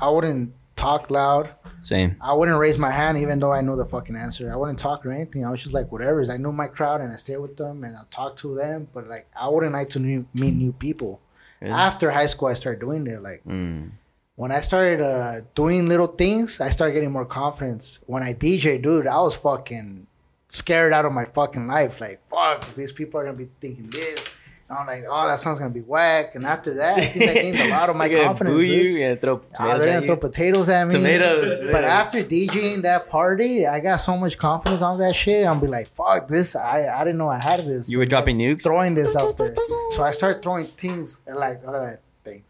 I 0.00 0.10
wouldn't 0.10 0.52
talk 0.76 1.10
loud. 1.10 1.50
Same. 1.82 2.16
I 2.20 2.32
wouldn't 2.32 2.58
raise 2.58 2.78
my 2.78 2.90
hand 2.90 3.18
even 3.18 3.40
though 3.40 3.52
I 3.52 3.60
knew 3.60 3.76
the 3.76 3.84
fucking 3.84 4.14
answer. 4.16 4.52
I 4.52 4.56
wouldn't 4.56 4.78
talk 4.78 5.04
or 5.04 5.10
anything. 5.12 5.44
I 5.44 5.50
was 5.50 5.62
just 5.62 5.74
like 5.74 5.90
whatever. 5.90 6.24
I 6.32 6.36
knew 6.36 6.52
my 6.52 6.68
crowd 6.68 7.00
and 7.00 7.12
I 7.12 7.16
stayed 7.16 7.38
with 7.38 7.56
them 7.56 7.82
and 7.84 7.96
I 7.96 8.02
talked 8.10 8.38
to 8.40 8.54
them. 8.54 8.88
But 8.92 9.08
like 9.08 9.26
I 9.38 9.48
wouldn't 9.48 9.72
like 9.72 9.88
to 9.90 9.98
new, 9.98 10.26
meet 10.32 10.54
new 10.54 10.72
people. 10.72 11.20
Really? 11.60 11.72
After 11.74 12.10
high 12.10 12.26
school, 12.26 12.48
I 12.48 12.54
started 12.54 12.80
doing 12.80 13.06
it. 13.06 13.22
Like 13.22 13.42
Mm. 13.44 13.90
when 14.36 14.52
I 14.52 14.60
started 14.60 15.00
uh, 15.00 15.40
doing 15.54 15.88
little 15.88 16.06
things, 16.08 16.60
I 16.60 16.68
started 16.70 16.94
getting 16.94 17.10
more 17.12 17.24
confidence. 17.26 18.00
When 18.06 18.22
I 18.22 18.32
DJ, 18.32 18.80
dude, 18.80 19.06
I 19.06 19.20
was 19.20 19.34
fucking 19.36 20.06
scared 20.48 20.92
out 20.92 21.04
of 21.04 21.12
my 21.12 21.24
fucking 21.24 21.66
life. 21.66 22.00
Like, 22.00 22.20
fuck, 22.28 22.74
these 22.74 22.92
people 22.92 23.18
are 23.20 23.24
gonna 23.24 23.36
be 23.36 23.48
thinking 23.60 23.90
this. 23.90 24.30
I'm 24.72 24.86
like, 24.86 25.04
oh, 25.08 25.26
that 25.28 25.38
song's 25.38 25.58
gonna 25.58 25.70
be 25.70 25.80
whack. 25.80 26.34
And 26.34 26.46
after 26.46 26.74
that, 26.74 26.98
I 26.98 27.06
think 27.06 27.30
I 27.30 27.34
gained 27.34 27.58
a 27.58 27.68
lot 27.70 27.90
of 27.90 27.96
my 28.02 28.08
They're 28.08 28.16
gonna 28.18 28.28
confidence. 28.28 28.56
Boo 28.56 28.62
you 28.62 29.02
and 29.04 29.20
throw 29.20 29.36
Ah, 29.36 29.54
tomatoes 29.54 29.80
they're 29.82 29.90
at 29.92 29.94
gonna 29.96 30.06
throw 30.06 30.16
potatoes 30.16 30.68
at 30.68 30.84
me. 30.86 30.90
Tomatoes, 30.92 31.60
But 31.72 31.84
after 31.84 32.24
DJing 32.24 32.82
that 32.82 33.08
party, 33.08 33.66
I 33.66 33.80
got 33.80 33.96
so 33.96 34.16
much 34.16 34.38
confidence 34.38 34.82
on 34.82 34.98
that 35.00 35.14
shit. 35.14 35.46
I'm 35.46 35.60
be 35.60 35.66
like, 35.66 35.88
fuck 35.88 36.28
this. 36.28 36.56
I, 36.56 36.88
I 36.88 37.04
didn't 37.04 37.18
know 37.18 37.28
I 37.28 37.40
had 37.42 37.60
this. 37.60 37.90
You 37.90 37.98
were 37.98 38.06
dropping 38.06 38.38
nukes. 38.38 38.62
throwing 38.62 38.94
this 38.94 39.14
out 39.16 39.36
there. 39.36 39.54
So 39.92 40.02
I 40.02 40.10
started 40.10 40.42
throwing 40.42 40.66
things 40.66 41.18
like 41.26 41.62
all 41.66 41.72
that 41.74 42.00
things. 42.24 42.42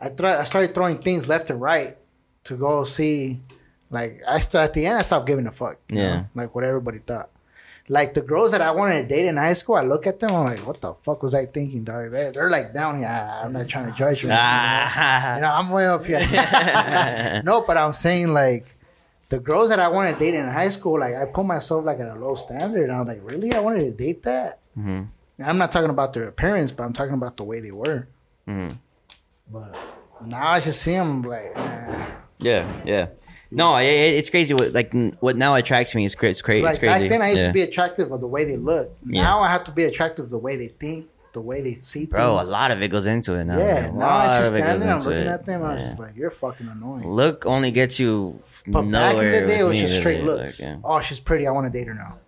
I 0.00 0.08
try, 0.10 0.38
I 0.38 0.44
started 0.44 0.74
throwing 0.74 0.98
things 0.98 1.28
left 1.28 1.50
and 1.50 1.60
right 1.60 1.96
to 2.44 2.56
go 2.56 2.84
see. 2.84 3.40
Like 3.90 4.22
I 4.28 4.38
st- 4.38 4.62
at 4.62 4.72
the 4.74 4.86
end, 4.86 4.98
I 4.98 5.02
stopped 5.02 5.26
giving 5.26 5.46
a 5.46 5.52
fuck. 5.52 5.78
Yeah. 5.88 6.10
know, 6.16 6.26
like 6.34 6.54
what 6.54 6.62
everybody 6.64 6.98
thought. 6.98 7.28
Like 7.90 8.14
the 8.14 8.20
girls 8.22 8.52
that 8.52 8.60
I 8.60 8.70
wanted 8.70 9.02
to 9.02 9.08
date 9.14 9.26
in 9.26 9.36
high 9.36 9.54
school, 9.54 9.74
I 9.74 9.82
look 9.82 10.06
at 10.06 10.20
them, 10.20 10.30
I'm 10.30 10.44
like, 10.44 10.64
what 10.64 10.80
the 10.80 10.94
fuck 10.94 11.24
was 11.24 11.34
I 11.34 11.46
thinking, 11.46 11.82
dog? 11.82 12.12
They- 12.12 12.30
They're 12.30 12.48
like 12.48 12.72
down 12.72 13.00
here. 13.00 13.08
Ah, 13.10 13.42
I'm 13.42 13.52
not 13.52 13.66
trying 13.66 13.86
to 13.90 13.92
judge 13.98 14.22
you. 14.22 14.28
Ah. 14.32 15.34
You 15.34 15.40
know, 15.42 15.50
I'm 15.50 15.70
way 15.70 15.86
up 15.88 16.04
here. 16.04 16.20
no, 17.44 17.62
but 17.66 17.76
I'm 17.76 17.92
saying 17.92 18.28
like 18.32 18.76
the 19.28 19.40
girls 19.40 19.70
that 19.70 19.80
I 19.80 19.88
wanted 19.88 20.12
to 20.14 20.18
date 20.20 20.34
in 20.34 20.46
high 20.48 20.68
school, 20.68 21.00
like 21.00 21.14
I 21.16 21.24
put 21.24 21.44
myself 21.44 21.84
like 21.84 21.98
at 21.98 22.08
a 22.08 22.14
low 22.14 22.34
standard. 22.36 22.84
And 22.84 22.92
I 22.92 23.00
was 23.00 23.08
like, 23.08 23.20
really? 23.24 23.52
I 23.54 23.58
wanted 23.60 23.80
to 23.84 24.04
date 24.04 24.22
that? 24.22 24.60
Mhm. 24.78 25.08
And 25.38 25.46
I'm 25.48 25.58
not 25.58 25.72
talking 25.72 25.90
about 25.90 26.12
their 26.12 26.28
appearance, 26.28 26.70
but 26.70 26.84
I'm 26.84 26.92
talking 26.92 27.14
about 27.14 27.36
the 27.36 27.44
way 27.44 27.58
they 27.58 27.72
were. 27.72 28.06
Mhm. 28.46 28.76
But 29.50 29.74
now 30.24 30.46
I 30.48 30.60
just 30.60 30.80
see 30.80 30.92
them 30.92 31.22
like, 31.22 31.52
eh. 31.56 32.06
Yeah, 32.38 32.80
yeah. 32.84 33.06
No, 33.50 33.76
it, 33.76 33.84
it- 33.84 34.18
it's 34.18 34.30
crazy. 34.30 34.54
What 34.54 34.72
like 34.72 34.92
what 35.20 35.36
now 35.36 35.54
attracts 35.56 35.94
me 35.94 36.04
is 36.04 36.14
cra- 36.14 36.30
it's 36.30 36.42
crazy. 36.42 36.62
like 36.62 36.70
it's 36.70 36.78
crazy. 36.78 37.00
back 37.00 37.08
then 37.08 37.22
I 37.22 37.30
used 37.30 37.40
yeah. 37.42 37.48
to 37.48 37.52
be 37.52 37.62
attractive 37.62 38.12
of 38.12 38.20
the 38.20 38.26
way 38.28 38.44
they 38.44 38.56
look. 38.56 38.96
Yeah. 39.04 39.22
Now 39.22 39.40
I 39.40 39.50
have 39.50 39.64
to 39.64 39.72
be 39.72 39.84
attractive 39.84 40.28
the 40.30 40.38
way 40.38 40.56
they 40.56 40.68
think, 40.68 41.08
the 41.32 41.40
way 41.40 41.60
they 41.60 41.74
see 41.74 42.00
things. 42.00 42.10
Bro, 42.10 42.40
a 42.40 42.44
lot 42.44 42.70
of 42.70 42.80
it 42.82 42.88
goes 42.88 43.06
into 43.06 43.34
it 43.34 43.44
now. 43.44 43.58
Yeah, 43.58 43.86
A 43.86 43.92
now 43.92 44.06
I 44.08 44.26
just 44.26 44.52
of 44.52 44.58
stand 44.58 44.82
there, 44.82 44.92
I'm 44.92 44.98
looking 44.98 45.12
it. 45.12 45.26
at 45.26 45.44
them, 45.46 45.64
I'm 45.64 45.78
Yeah. 45.78 45.84
just 45.84 45.98
like, 45.98 46.16
you're 46.16 46.30
fucking 46.30 46.68
annoying. 46.68 47.08
Look 47.12 47.44
only 47.46 47.70
gets 47.72 47.98
you 47.98 48.40
But 48.68 48.82
back 48.82 49.16
in 49.16 49.30
the 49.30 49.46
day, 49.46 49.60
it 49.60 49.64
was 49.64 49.80
just 49.80 49.98
straight 49.98 50.22
really, 50.22 50.38
looks. 50.42 50.60
like. 50.62 50.78
Oh, 50.84 51.00
she's 51.00 51.18
pretty. 51.20 51.46
I 51.46 51.50
want 51.50 51.66
to 51.66 51.72
date 51.72 51.88
her 51.88 51.94
now. 51.94 52.18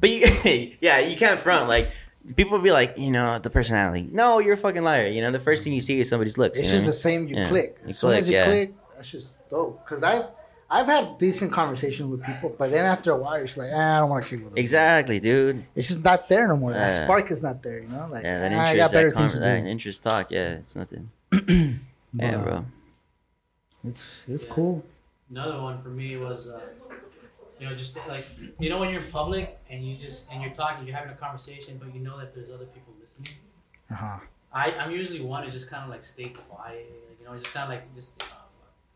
But 0.00 0.10
you, 0.10 0.20
yeah, 0.80 1.00
you 1.00 1.16
can't 1.16 1.40
front 1.40 1.68
like 1.68 1.90
people 2.36 2.58
be 2.60 2.70
like, 2.70 2.96
you 2.96 3.10
know, 3.10 3.38
the 3.40 3.50
personality. 3.50 4.08
No, 4.12 4.38
you're 4.38 4.54
a 4.54 4.56
fucking 4.56 4.82
liar. 4.84 5.06
You 5.06 5.22
know, 5.22 5.32
the 5.32 5.40
first 5.40 5.64
thing 5.64 5.72
you 5.72 5.80
see 5.80 5.98
is 5.98 6.08
somebody's 6.08 6.38
looks. 6.38 6.58
It's 6.58 6.68
you 6.68 6.74
know 6.74 6.78
just 6.84 6.86
the 6.86 6.92
same. 6.92 7.26
You 7.26 7.36
Yeah. 7.36 7.48
click. 7.48 7.78
You 7.82 7.88
As 7.88 7.98
soon 7.98 8.10
click, 8.10 8.18
as 8.20 8.28
you 8.30 8.36
yeah. 8.36 8.44
click, 8.44 8.74
that's 8.94 9.08
just 9.10 9.30
dope. 9.50 9.84
Because 9.84 10.02
I've 10.02 10.26
I've 10.70 10.86
had 10.86 11.16
decent 11.16 11.50
conversations 11.50 12.10
with 12.10 12.22
people, 12.24 12.54
but 12.58 12.70
then 12.70 12.84
after 12.84 13.12
a 13.12 13.16
while, 13.16 13.34
it's 13.34 13.56
like, 13.56 13.70
ah, 13.72 13.96
I 13.96 14.00
don't 14.00 14.10
want 14.10 14.24
to 14.24 14.28
keep 14.30 14.40
with 14.44 14.54
them. 14.54 14.58
Exactly, 14.58 15.18
dude. 15.18 15.64
It's 15.74 15.88
just 15.88 16.04
not 16.04 16.28
there 16.28 16.46
no 16.48 16.56
more. 16.58 16.72
That 16.72 17.04
spark 17.04 17.30
is 17.30 17.42
not 17.42 17.62
there. 17.62 17.80
You 17.80 17.88
know, 17.88 18.06
like 18.10 18.22
Yeah, 18.22 18.40
that 18.40 18.52
ah, 18.52 18.56
I 18.56 18.70
interest, 18.72 18.76
got 18.76 18.92
better 18.92 19.10
that, 19.10 19.16
things 19.16 19.32
con- 19.32 19.42
to 19.42 19.48
that 19.48 19.66
interest 19.66 20.02
talk. 20.02 20.30
Yeah, 20.30 20.48
it's 20.60 20.76
nothing. 20.76 21.10
yeah, 21.32 21.76
But, 22.12 22.44
bro. 22.44 22.64
It's 23.84 24.02
it's 24.26 24.44
cool. 24.44 24.84
Another 25.30 25.60
one 25.62 25.78
for 25.80 25.88
me 25.88 26.16
was, 26.16 26.48
uh, 26.48 26.60
you 27.58 27.68
know, 27.68 27.74
just 27.74 27.96
like 28.06 28.26
you 28.58 28.68
know 28.68 28.78
when 28.78 28.90
you're 28.90 29.02
in 29.02 29.10
public 29.10 29.58
and 29.70 29.86
you 29.86 29.96
just 29.96 30.30
and 30.30 30.42
you're 30.42 30.52
talking, 30.52 30.86
you're 30.86 30.96
having 30.96 31.12
a 31.12 31.16
conversation, 31.16 31.78
but 31.82 31.94
you 31.94 32.00
know 32.00 32.18
that 32.18 32.34
there's 32.34 32.50
other 32.50 32.66
people 32.66 32.92
listening. 33.00 33.32
Uh 33.90 33.94
huh. 33.94 34.16
I 34.52 34.72
I'm 34.72 34.90
usually 34.90 35.20
one 35.20 35.44
to 35.44 35.50
just 35.50 35.70
kind 35.70 35.84
of 35.84 35.90
like 35.90 36.04
stay 36.04 36.28
quiet, 36.28 36.90
like, 37.08 37.18
you 37.20 37.26
know, 37.26 37.38
just 37.38 37.54
kind 37.54 37.64
of 37.64 37.70
like 37.70 37.94
just 37.94 38.22
oh, 38.34 38.44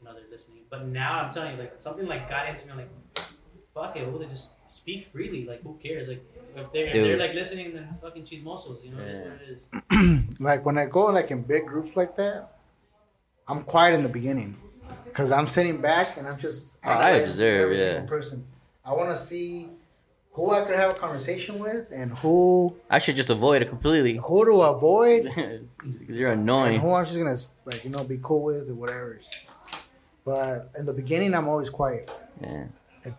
fuck, 0.04 0.14
you 0.14 0.18
know 0.18 0.20
they're 0.20 0.30
listening. 0.30 0.60
But 0.70 0.86
now 0.86 1.20
I'm 1.20 1.32
telling 1.32 1.52
you, 1.56 1.58
like 1.62 1.74
something 1.78 2.06
like 2.06 2.28
got 2.28 2.48
into 2.48 2.66
me, 2.66 2.72
I'm 2.72 2.78
like 2.78 2.90
fuck 3.74 3.96
it, 3.96 4.06
well 4.06 4.18
they 4.18 4.26
just 4.26 4.52
speak 4.68 5.06
freely, 5.06 5.46
like 5.46 5.62
who 5.62 5.78
cares? 5.82 6.08
Like 6.08 6.22
if 6.56 6.72
they're 6.72 6.86
if 6.86 6.92
they're 6.92 7.18
like 7.18 7.34
listening, 7.34 7.74
then 7.74 7.88
fucking 8.02 8.24
chismosos, 8.24 8.84
you 8.84 8.90
know 8.90 8.98
Yeah. 9.04 9.20
what 9.22 9.40
it 9.42 9.48
is. 9.48 10.38
Like 10.40 10.64
when 10.66 10.76
I 10.78 10.86
go 10.86 11.06
like 11.06 11.30
in 11.30 11.42
big 11.42 11.66
groups 11.66 11.96
like 11.96 12.16
that, 12.16 12.58
I'm 13.48 13.62
quiet 13.64 13.94
in 13.94 14.02
the 14.02 14.08
beginning 14.08 14.56
because 15.04 15.30
I'm 15.32 15.46
sitting 15.46 15.80
back 15.80 16.16
and 16.18 16.26
I'm 16.26 16.38
just 16.38 16.78
Oh, 16.84 16.90
I 16.90 17.10
observe, 17.10 17.62
every 17.62 17.76
yeah. 17.78 17.82
single 17.84 18.08
person. 18.08 18.44
I 18.84 18.92
want 18.92 19.10
to 19.10 19.16
see 19.16 19.68
who 20.32 20.50
I 20.50 20.62
could 20.62 20.74
have 20.76 20.90
a 20.90 20.94
conversation 20.94 21.58
with 21.58 21.90
and 21.94 22.10
who 22.18 22.74
I 22.90 22.98
should 22.98 23.16
just 23.16 23.30
avoid 23.30 23.62
it 23.62 23.68
completely 23.68 24.16
who 24.16 24.44
to 24.46 24.60
avoid 24.62 25.24
because 25.98 26.18
you're 26.18 26.32
and 26.32 26.42
annoying. 26.42 26.80
who 26.80 26.92
I'm 26.92 27.04
just 27.04 27.18
gonna 27.18 27.36
like 27.66 27.84
you 27.84 27.90
know 27.90 28.02
be 28.04 28.18
cool 28.22 28.42
with 28.42 28.68
or 28.68 28.74
whatever. 28.74 29.18
But 30.24 30.70
in 30.78 30.86
the 30.86 30.92
beginning, 30.92 31.34
I'm 31.34 31.48
always 31.48 31.70
quiet. 31.70 32.10
Yeah. 32.40 32.66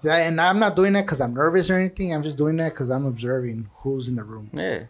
And 0.06 0.40
I'm 0.40 0.60
not 0.60 0.76
doing 0.76 0.94
that 0.94 1.02
because 1.02 1.20
I'm 1.20 1.34
nervous 1.34 1.70
or 1.70 1.78
anything. 1.78 2.14
I'm 2.14 2.24
just 2.24 2.38
doing 2.38 2.56
that 2.58 2.70
because 2.70 2.90
I'm 2.90 3.06
observing 3.06 3.70
who's 3.78 4.08
in 4.08 4.16
the 4.16 4.24
room. 4.24 4.50
Yeah. 4.54 4.84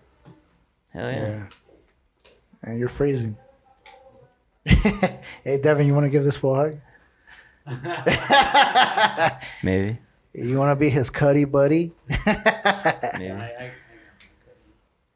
Hell 0.92 1.12
yeah. 1.12 1.28
Yeah. 1.28 1.46
And 2.62 2.80
you're 2.80 2.90
freezing. 2.90 3.36
hey, 4.66 5.58
Devin, 5.62 5.88
you 5.88 5.94
want 5.96 6.06
to 6.06 6.10
give 6.12 6.24
this 6.24 6.38
fool 6.38 6.56
a 6.56 6.78
hug? 7.66 9.42
Maybe. 9.64 9.98
You 10.34 10.58
want 10.58 10.72
to 10.72 10.76
be 10.76 10.90
his 10.90 11.10
cuddy 11.10 11.46
buddy? 11.46 11.92
Maybe. 12.10 13.32
I, 13.32 13.72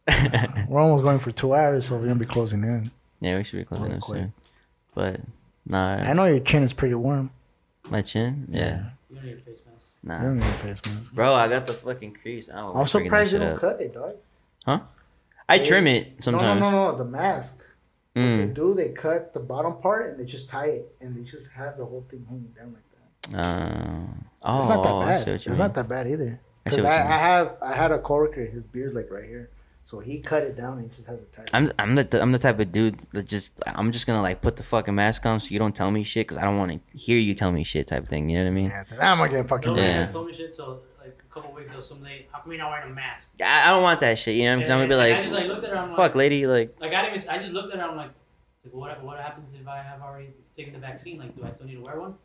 I, 0.07 0.65
We're 0.67 0.79
almost 0.79 1.03
going 1.03 1.19
for 1.19 1.31
two 1.31 1.53
hours, 1.53 1.85
so 1.85 1.95
we're 1.95 2.03
gonna 2.03 2.15
be 2.15 2.25
closing 2.25 2.63
in. 2.63 2.91
yeah, 3.19 3.37
we 3.37 3.43
should 3.43 3.57
be 3.57 3.65
closing 3.65 3.87
Real 3.87 3.95
up 3.97 4.01
quick. 4.01 4.19
soon. 4.19 4.33
But 4.95 5.19
nah, 5.67 5.95
I 6.09 6.13
know 6.13 6.25
your 6.25 6.39
chin 6.39 6.63
is 6.63 6.73
pretty 6.73 6.95
warm. 6.95 7.31
my 7.89 8.01
chin. 8.01 8.47
Yeah. 8.51 8.83
you 9.09 9.15
don't 9.15 9.23
need 9.25 9.29
your 9.31 9.39
face 9.39 9.61
mask. 9.71 9.91
You 10.03 10.09
don't 10.09 10.37
need 10.39 10.45
a 10.45 10.53
face 10.53 10.81
mask. 10.85 11.13
Bro, 11.13 11.33
I 11.33 11.47
got 11.47 11.65
the 11.65 11.73
fucking 11.73 12.13
crease. 12.13 12.49
I 12.49 12.57
don't 12.57 12.75
I'm 12.75 12.85
surprised 12.85 13.33
you 13.33 13.39
that 13.39 13.45
don't 13.45 13.55
up. 13.55 13.61
cut 13.61 13.81
it, 13.81 13.93
dog. 13.93 14.15
Huh? 14.65 14.79
I 15.49 15.59
trim 15.59 15.87
it 15.87 16.21
sometimes. 16.23 16.59
No, 16.61 16.71
no, 16.71 16.77
no, 16.85 16.91
no. 16.91 16.97
The 16.97 17.05
mask. 17.05 17.57
What 18.13 18.23
they 18.35 18.47
Mm. 18.47 18.53
do, 18.53 18.73
they 18.73 18.89
cut 18.89 19.31
the 19.33 19.39
bottom 19.39 19.77
part 19.77 20.09
and 20.09 20.19
they 20.19 20.25
just 20.25 20.49
tie 20.49 20.65
it, 20.65 20.95
and 21.01 21.15
they 21.15 21.21
just 21.21 21.51
have 21.51 21.77
the 21.77 21.85
whole 21.85 22.03
thing 22.09 22.25
hanging 22.27 22.51
down 22.57 22.73
like 22.73 22.83
that. 23.31 23.39
Uh, 23.39 23.99
oh, 24.43 24.57
It's 24.57 24.67
not 24.67 24.83
that 24.83 25.05
bad. 25.05 25.27
It's 25.27 25.47
mean. 25.47 25.57
not 25.57 25.73
that 25.75 25.87
bad 25.87 26.07
either. 26.07 26.39
Because 26.63 26.81
what 26.81 26.91
I. 26.91 26.95
I 27.01 27.17
have 27.17 27.57
I 27.61 27.73
had 27.73 27.91
a 27.91 27.99
coworker, 27.99 28.43
his 28.45 28.65
beard's 28.65 28.95
like 28.95 29.09
right 29.11 29.23
here, 29.23 29.49
so 29.87 29.99
he 29.99 30.19
cut 30.19 30.43
it 30.43 30.57
down 30.57 30.79
and 30.79 30.81
he 30.91 30.93
just 30.93 31.07
has 31.07 31.23
a 31.23 31.25
tied. 31.27 31.49
I'm 31.53 31.71
I'm 31.79 31.95
the 31.95 32.21
I'm 32.21 32.33
the 32.33 32.37
type 32.39 32.59
of 32.59 32.73
dude 32.73 32.99
that 33.13 33.25
just 33.25 33.61
I'm 33.65 33.93
just 33.93 34.05
gonna 34.05 34.21
like 34.21 34.41
put 34.41 34.57
the 34.57 34.63
fucking 34.63 34.93
mask 34.93 35.25
on 35.25 35.39
so 35.39 35.47
you 35.53 35.59
don't 35.59 35.73
tell 35.73 35.89
me 35.91 36.03
shit 36.03 36.27
because 36.27 36.35
I 36.37 36.41
don't 36.43 36.57
want 36.57 36.71
to 36.73 36.97
hear 36.97 37.17
you 37.17 37.33
tell 37.33 37.53
me 37.53 37.63
shit 37.63 37.87
type 37.87 38.03
of 38.03 38.09
thing. 38.09 38.27
You 38.29 38.39
know 38.39 38.43
what 38.43 38.49
I 38.49 38.53
mean? 38.53 38.65
Yeah, 38.65 38.83
I'm 39.11 39.17
gonna 39.17 39.29
get 39.31 39.47
fucking. 39.47 39.69
Nobody 39.69 39.87
Yeah. 39.87 39.93
has 39.99 40.11
told 40.11 40.27
me 40.27 40.33
shit 40.33 40.53
till 40.53 40.81
like 40.99 41.17
a 41.29 41.33
couple 41.33 41.53
weeks 41.53 41.69
ago. 41.69 41.79
Somebody, 41.79 42.27
how 42.33 42.39
come 42.41 42.51
you're 42.51 42.59
not 42.61 42.69
wearing 42.71 42.91
a 42.91 42.95
mask? 42.95 43.31
I, 43.41 43.69
I 43.69 43.71
don't 43.71 43.81
want 43.81 44.01
that 44.01 44.19
shit. 44.19 44.35
You 44.35 44.43
know? 44.47 44.57
Because 44.57 44.71
I'm 44.71 44.79
gonna 44.79 44.89
be 44.89 44.93
And- 44.95 45.01
and 45.03 45.09
like, 45.11 45.19
I 45.19 45.21
just 45.23 45.33
like 45.33 45.47
looked 45.47 45.63
at 45.63 45.69
her. 45.69 45.77
I'm 45.77 45.89
fuck, 45.91 45.99
like, 45.99 46.15
lady, 46.15 46.45
like. 46.47 46.75
like 46.81 46.93
I 46.93 47.03
didn't. 47.03 47.15
Even, 47.21 47.29
I 47.29 47.37
just 47.37 47.53
looked 47.53 47.73
at 47.73 47.79
her. 47.79 47.85
I'm 47.85 47.95
like, 47.95 48.11
like, 48.65 48.73
what? 48.73 49.01
What 49.05 49.19
happens 49.19 49.53
if 49.53 49.65
I 49.69 49.77
have 49.81 50.01
already 50.01 50.31
taken 50.57 50.73
the 50.73 50.79
vaccine? 50.79 51.17
Like, 51.19 51.33
do 51.37 51.45
I 51.45 51.51
still 51.51 51.65
need 51.67 51.75
to 51.75 51.81
wear 51.81 51.97
one? 51.97 52.15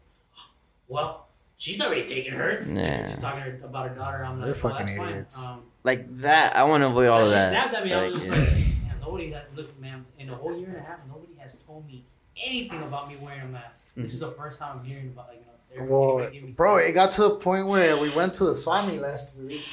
Well, 0.88 1.28
she's 1.58 1.80
already 1.80 2.08
taken 2.08 2.34
hers. 2.34 2.72
Like, 2.72 2.84
Yeah. 2.84 3.08
she's 3.10 3.18
talking 3.22 3.60
about 3.62 3.88
her 3.88 3.94
daughter. 3.94 4.24
I'm 4.24 4.40
They're 4.40 4.52
like, 4.52 4.64
well, 4.64 4.72
fucking 4.78 4.96
that's 4.96 5.10
idiots. 5.10 5.36
fine. 5.36 5.52
Um, 5.52 5.62
like 5.84 6.20
that. 6.20 6.56
I 6.56 6.64
want 6.64 6.82
to 6.82 6.88
avoid 6.88 7.08
all 7.08 7.20
but 7.20 7.24
of 7.24 7.28
she 7.28 7.34
that. 7.34 7.50
snapped 7.50 7.74
at 7.74 7.84
me. 7.84 7.92
I 7.92 8.08
was 8.08 8.12
Like, 8.12 8.20
just 8.20 8.32
yeah. 8.32 8.38
like, 8.38 8.50
man, 8.82 9.00
nobody 9.00 9.30
has 9.32 9.42
look, 9.54 9.80
man. 9.80 10.06
In 10.18 10.30
a 10.30 10.34
whole 10.34 10.56
year 10.56 10.68
and 10.68 10.76
a 10.76 10.80
half, 10.80 10.98
nobody 11.08 11.34
has 11.38 11.56
told 11.66 11.86
me 11.86 12.04
anything 12.36 12.82
about 12.82 13.08
me 13.08 13.16
wearing 13.16 13.42
a 13.42 13.46
mask. 13.46 13.84
This 13.84 13.90
mm-hmm. 13.90 14.04
is 14.04 14.20
the 14.20 14.30
first 14.30 14.58
time 14.58 14.78
I'm 14.78 14.84
hearing 14.84 15.08
about 15.08 15.28
like 15.28 15.38
you 15.38 15.80
know. 15.80 15.86
Well, 15.86 16.30
bro, 16.54 16.76
it 16.76 16.92
got 16.92 17.12
to 17.12 17.22
the 17.22 17.36
point 17.36 17.66
where 17.66 17.96
we 17.96 18.10
went 18.10 18.34
to 18.34 18.44
the 18.44 18.54
Swami 18.54 18.98
last 18.98 19.36
week, 19.38 19.66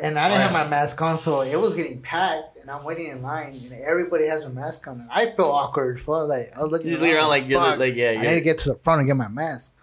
and 0.00 0.18
I 0.18 0.28
didn't 0.28 0.40
have 0.40 0.52
my 0.52 0.66
mask 0.66 1.00
on, 1.02 1.18
so 1.18 1.42
it 1.42 1.56
was 1.60 1.74
getting 1.74 2.00
packed, 2.00 2.56
and 2.56 2.70
I'm 2.70 2.82
waiting 2.82 3.08
in 3.08 3.20
line, 3.20 3.52
and 3.52 3.72
everybody 3.72 4.26
has 4.26 4.44
a 4.44 4.50
mask 4.50 4.88
on, 4.88 5.00
and 5.00 5.10
I 5.12 5.26
feel 5.26 5.46
awkward. 5.46 6.00
So 6.00 6.12
like, 6.24 6.56
I 6.56 6.62
was 6.62 6.70
looking. 6.70 6.86
You 6.86 6.92
just 6.92 7.02
leave 7.02 7.14
around 7.14 7.28
like 7.28 7.46
you're 7.46 7.76
like 7.76 7.94
yeah. 7.94 8.10
I 8.10 8.12
You're, 8.12 8.22
need 8.22 8.34
to 8.36 8.40
get 8.40 8.58
to 8.58 8.70
the 8.70 8.74
front 8.76 9.00
and 9.00 9.08
get 9.08 9.16
my 9.16 9.28
mask. 9.28 9.76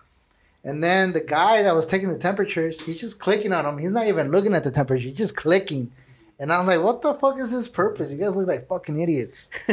And 0.64 0.84
then 0.84 1.14
the 1.14 1.22
guy 1.22 1.64
that 1.64 1.74
was 1.74 1.86
taking 1.86 2.10
the 2.10 2.18
temperatures, 2.18 2.82
he's 2.82 3.00
just 3.00 3.20
clicking 3.20 3.54
on 3.54 3.64
them. 3.66 3.78
He's 3.78 3.92
not 3.92 4.08
even 4.08 4.32
looking 4.32 4.54
at 4.54 4.64
the 4.64 4.72
temperature. 4.72 5.04
He's 5.08 5.18
just 5.18 5.36
clicking. 5.36 5.92
And 6.38 6.52
I'm 6.52 6.66
like, 6.68 6.82
what 6.82 7.02
the 7.02 7.14
fuck 7.14 7.40
is 7.40 7.52
his 7.52 7.70
purpose? 7.70 8.12
You 8.12 8.18
guys 8.18 8.36
look 8.36 8.48
like 8.48 8.68
fucking 8.68 9.00
idiots. 9.00 9.50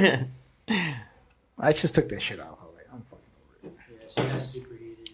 I 0.68 1.72
just 1.72 1.94
took 1.94 2.08
that 2.08 2.20
shit 2.22 2.40
out. 2.40 2.58
I 2.60 2.64
was 2.66 2.74
like, 2.76 2.86
I'm 2.92 3.02
fucking 3.02 3.24
over 3.64 3.74
it. 3.90 4.08
Yeah, 4.16 4.24
she 4.24 4.30
got 4.30 4.42
super 4.42 4.74
heated. 4.74 5.10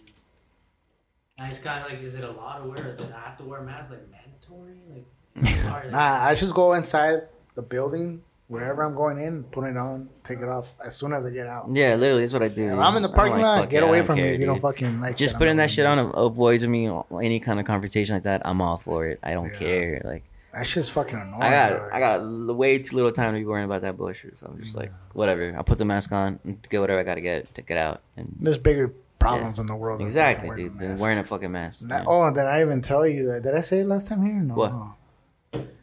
And 1.37 1.51
it's 1.51 1.59
kind 1.59 1.83
of 1.83 1.91
like, 1.91 2.01
is 2.03 2.15
it 2.15 2.23
a 2.25 2.31
lot 2.31 2.61
of 2.61 2.67
wear? 2.69 2.95
Do 2.95 3.05
I 3.05 3.19
have 3.29 3.37
to 3.37 3.43
wear 3.43 3.61
masks? 3.61 3.91
like 3.91 4.01
mandatory? 4.11 4.73
Like, 4.91 5.55
sorry, 5.61 5.83
like, 5.85 5.91
Nah, 5.91 6.23
I 6.25 6.35
just 6.35 6.53
go 6.53 6.73
inside 6.73 7.21
the 7.55 7.61
building, 7.61 8.21
wherever 8.47 8.83
I'm 8.83 8.93
going 8.95 9.19
in, 9.19 9.43
put 9.43 9.67
it 9.67 9.77
on, 9.77 10.09
take 10.23 10.39
it 10.39 10.49
off 10.49 10.73
as 10.85 10.95
soon 10.95 11.13
as 11.13 11.25
I 11.25 11.29
get 11.31 11.47
out. 11.47 11.67
yeah, 11.71 11.95
literally, 11.95 12.21
that's 12.23 12.33
what 12.33 12.43
I 12.43 12.47
do. 12.49 12.73
If 12.73 12.77
I'm 12.79 12.95
in 12.97 13.03
the 13.03 13.09
parking 13.09 13.33
like, 13.37 13.41
lot, 13.61 13.69
get 13.69 13.81
yeah, 13.83 13.89
away 13.89 14.03
from 14.03 14.17
care, 14.17 14.25
me 14.27 14.33
if 14.35 14.39
you 14.39 14.45
don't 14.45 14.59
fucking 14.59 15.01
like 15.01 15.17
Just 15.17 15.33
that. 15.33 15.39
putting 15.39 15.57
that 15.57 15.71
shit 15.71 15.85
on 15.85 15.99
avoids 16.15 16.67
me 16.67 16.89
any 17.21 17.39
kind 17.39 17.59
of 17.59 17.65
confrontation 17.65 18.15
like 18.15 18.23
that. 18.23 18.41
I'm 18.45 18.61
all 18.61 18.77
for 18.77 19.07
it. 19.07 19.19
I 19.23 19.31
don't 19.33 19.51
Yeah. 19.53 19.59
care. 19.59 20.01
Like 20.03 20.23
That 20.53 20.65
shit's 20.67 20.89
fucking 20.89 21.17
annoying. 21.19 21.41
I 21.41 21.49
got 21.49 21.69
dog. 21.69 21.89
I 21.93 21.99
got 21.99 22.55
way 22.55 22.77
too 22.79 22.95
little 22.95 23.11
time 23.11 23.33
to 23.33 23.39
be 23.39 23.45
worrying 23.45 23.65
about 23.65 23.81
that 23.81 23.97
bullshit. 23.97 24.37
So 24.37 24.47
I'm 24.47 24.61
just 24.61 24.75
like, 24.75 24.91
whatever. 25.13 25.51
I'll 25.57 25.63
put 25.63 25.77
the 25.79 25.85
mask 25.85 26.11
on 26.11 26.39
and 26.43 26.61
get 26.69 26.79
whatever 26.79 26.99
I 26.99 27.03
gotta 27.03 27.21
get 27.21 27.53
to 27.55 27.61
get 27.63 27.77
out. 27.77 28.01
And 28.17 28.35
There's 28.39 28.59
bigger 28.59 28.93
problems 29.17 29.57
in 29.57 29.65
the 29.65 29.75
world. 29.75 30.01
exactly, 30.01 30.49
dude. 30.55 30.75
a 30.75 30.85
Than 30.87 30.99
wearing 30.99 31.17
a 31.17 31.23
fucking 31.23 31.51
mask. 31.51 31.85
Yeah. 31.89 32.03
Oh, 32.05 32.29
did 32.29 32.43
I 32.43 32.61
even 32.61 32.81
tell 32.81 33.07
you? 33.07 33.39
Did 33.41 33.55
I 33.55 33.61
say 33.61 33.79
it 33.79 33.87
last 33.87 34.09
time 34.09 34.23
here? 34.23 34.33
No. 34.35 34.53
What? 34.53 34.73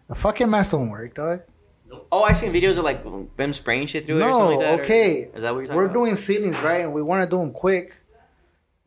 The 0.09 0.15
fucking 0.15 0.49
mask 0.51 0.73
don't 0.73 0.91
work, 0.91 1.15
dog. 1.15 1.41
Oh, 2.13 2.23
I've 2.23 2.37
seen 2.37 2.53
videos 2.53 2.79
of 2.79 2.85
like 2.85 3.03
them 3.37 3.53
spraying 3.53 3.87
shit 3.87 4.07
through 4.07 4.19
it 4.19 4.23
or 4.23 4.33
something 4.33 4.39
No, 4.43 4.49
like 4.57 4.61
that. 4.61 4.81
or- 4.81 4.83
okay. 4.83 5.31
Is 5.35 5.43
that 5.43 5.53
what 5.55 5.61
you're 5.61 5.67
talking 5.67 5.77
We're 5.77 5.85
about? 5.85 5.95
doing 5.95 6.17
ceilings, 6.17 6.61
right? 6.63 6.83
And 6.85 6.93
we 6.93 7.03
want 7.03 7.23
to 7.25 7.29
do 7.29 7.39
them 7.39 7.53
quick. 7.53 7.95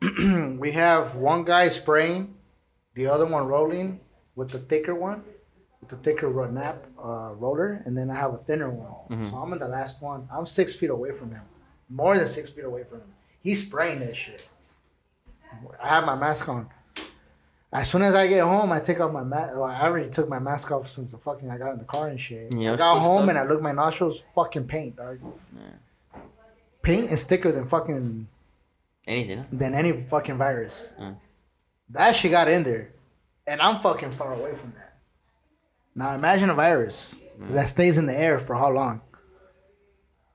we 0.58 0.72
have 0.72 1.14
one 1.16 1.44
guy 1.44 1.68
spraying, 1.68 2.34
the 2.94 3.06
other 3.06 3.26
one 3.26 3.46
rolling 3.46 4.00
with 4.36 4.50
the 4.50 4.58
thicker 4.58 4.94
one, 4.94 5.22
with 5.80 5.90
the 5.90 5.96
thicker 5.96 6.28
nap 6.50 6.86
uh, 6.98 7.32
roller, 7.34 7.82
and 7.86 7.96
then 7.96 8.10
I 8.10 8.14
have 8.16 8.34
a 8.34 8.38
thinner 8.38 8.70
one. 8.70 8.92
Mm-hmm. 9.10 9.24
So 9.26 9.36
I'm 9.36 9.52
in 9.52 9.58
the 9.58 9.68
last 9.68 10.02
one. 10.02 10.28
I'm 10.32 10.46
six 10.46 10.74
feet 10.74 10.90
away 10.90 11.12
from 11.12 11.30
him, 11.30 11.42
more 11.88 12.16
than 12.16 12.26
six 12.26 12.50
feet 12.50 12.64
away 12.64 12.84
from 12.84 12.98
him. 13.00 13.12
He's 13.42 13.66
spraying 13.66 14.00
that 14.00 14.16
shit. 14.16 14.42
I 15.82 15.88
have 15.88 16.04
my 16.04 16.16
mask 16.16 16.48
on. 16.48 16.68
As 17.74 17.90
soon 17.90 18.02
as 18.02 18.14
I 18.14 18.28
get 18.28 18.42
home, 18.44 18.70
I 18.70 18.78
take 18.78 19.00
off 19.00 19.10
my 19.12 19.24
mask. 19.24 19.54
Well, 19.54 19.64
I 19.64 19.80
already 19.82 20.08
took 20.08 20.28
my 20.28 20.38
mask 20.38 20.70
off 20.70 20.88
since 20.88 21.10
the 21.10 21.18
fucking 21.18 21.50
I 21.50 21.58
got 21.58 21.72
in 21.72 21.78
the 21.78 21.84
car 21.84 22.06
and 22.06 22.20
shit. 22.20 22.54
Yeah, 22.54 22.74
I 22.74 22.76
got 22.76 23.00
home 23.02 23.28
and 23.28 23.36
I 23.36 23.42
looked 23.44 23.62
my 23.62 23.72
nostrils, 23.72 24.24
fucking 24.34 24.66
paint, 24.68 24.96
dog. 24.96 25.18
Paint 26.82 27.10
is 27.10 27.24
thicker 27.24 27.50
than 27.50 27.66
fucking 27.66 28.28
Anything. 29.06 29.38
huh? 29.38 29.44
than 29.52 29.74
any 29.74 29.92
fucking 29.92 30.36
virus. 30.38 30.94
Mm. 31.00 31.16
That 31.90 32.14
shit 32.14 32.30
got 32.30 32.48
in 32.48 32.62
there, 32.62 32.92
and 33.46 33.60
I'm 33.60 33.76
fucking 33.76 34.12
far 34.12 34.32
away 34.34 34.54
from 34.54 34.72
that. 34.76 34.94
Now 35.94 36.14
imagine 36.14 36.50
a 36.50 36.54
virus 36.54 37.20
Mm. 37.40 37.52
that 37.54 37.68
stays 37.68 37.98
in 37.98 38.06
the 38.06 38.16
air 38.16 38.38
for 38.38 38.54
how 38.54 38.70
long? 38.70 39.00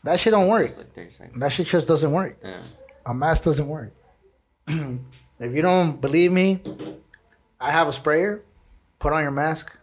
That 0.04 0.20
shit 0.20 0.32
don't 0.32 0.50
work. 0.50 0.76
Like 0.98 1.34
That 1.40 1.52
shit 1.54 1.68
just 1.68 1.88
doesn't 1.88 2.12
work. 2.12 2.38
Yeah. 2.44 2.62
A 3.06 3.14
mask 3.14 3.44
doesn't 3.44 3.68
work. 3.68 3.94
if 4.68 5.54
you 5.56 5.62
don't 5.62 6.02
believe 6.02 6.32
me, 6.34 6.62
I 7.60 7.72
have 7.72 7.88
a 7.88 7.94
sprayer. 7.94 8.44
Put 9.00 9.14
on 9.14 9.22
your 9.22 9.32
mask. 9.32 9.76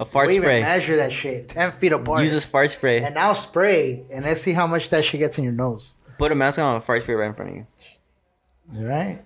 A 0.00 0.04
fart 0.04 0.28
we 0.28 0.34
even 0.36 0.46
spray. 0.46 0.62
measure 0.62 0.96
that 0.96 1.12
shit 1.12 1.48
ten 1.48 1.70
feet 1.70 1.92
apart. 1.92 2.22
Use 2.22 2.32
this 2.32 2.46
fart 2.46 2.70
spray. 2.70 3.02
and 3.02 3.14
now 3.14 3.32
spray, 3.34 4.04
and 4.10 4.24
let's 4.24 4.40
see 4.40 4.52
how 4.52 4.66
much 4.66 4.88
that 4.88 5.04
shit 5.04 5.20
gets 5.20 5.38
in 5.38 5.44
your 5.44 5.52
nose. 5.52 5.96
Put 6.18 6.32
a 6.32 6.34
mask 6.34 6.58
on. 6.58 6.76
A 6.76 6.80
fart 6.80 7.02
spray 7.02 7.14
right 7.14 7.26
in 7.28 7.34
front 7.34 7.50
of 7.50 7.56
you. 7.58 7.66
Right? 8.72 9.22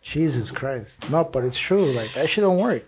Jesus 0.00 0.50
Christ. 0.50 1.08
No, 1.10 1.24
but 1.24 1.44
it's 1.44 1.58
true. 1.58 1.84
Like 1.92 2.12
that 2.14 2.28
shit 2.28 2.42
don't 2.42 2.58
work. 2.58 2.84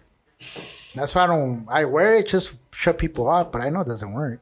That's 0.94 1.14
why 1.14 1.24
I 1.24 1.26
don't. 1.26 1.66
I 1.68 1.84
wear 1.84 2.16
it 2.16 2.26
just 2.26 2.56
shut 2.72 2.98
people 2.98 3.28
up, 3.28 3.52
but 3.52 3.60
I 3.60 3.68
know 3.68 3.80
it 3.80 3.88
doesn't 3.88 4.12
work. 4.12 4.40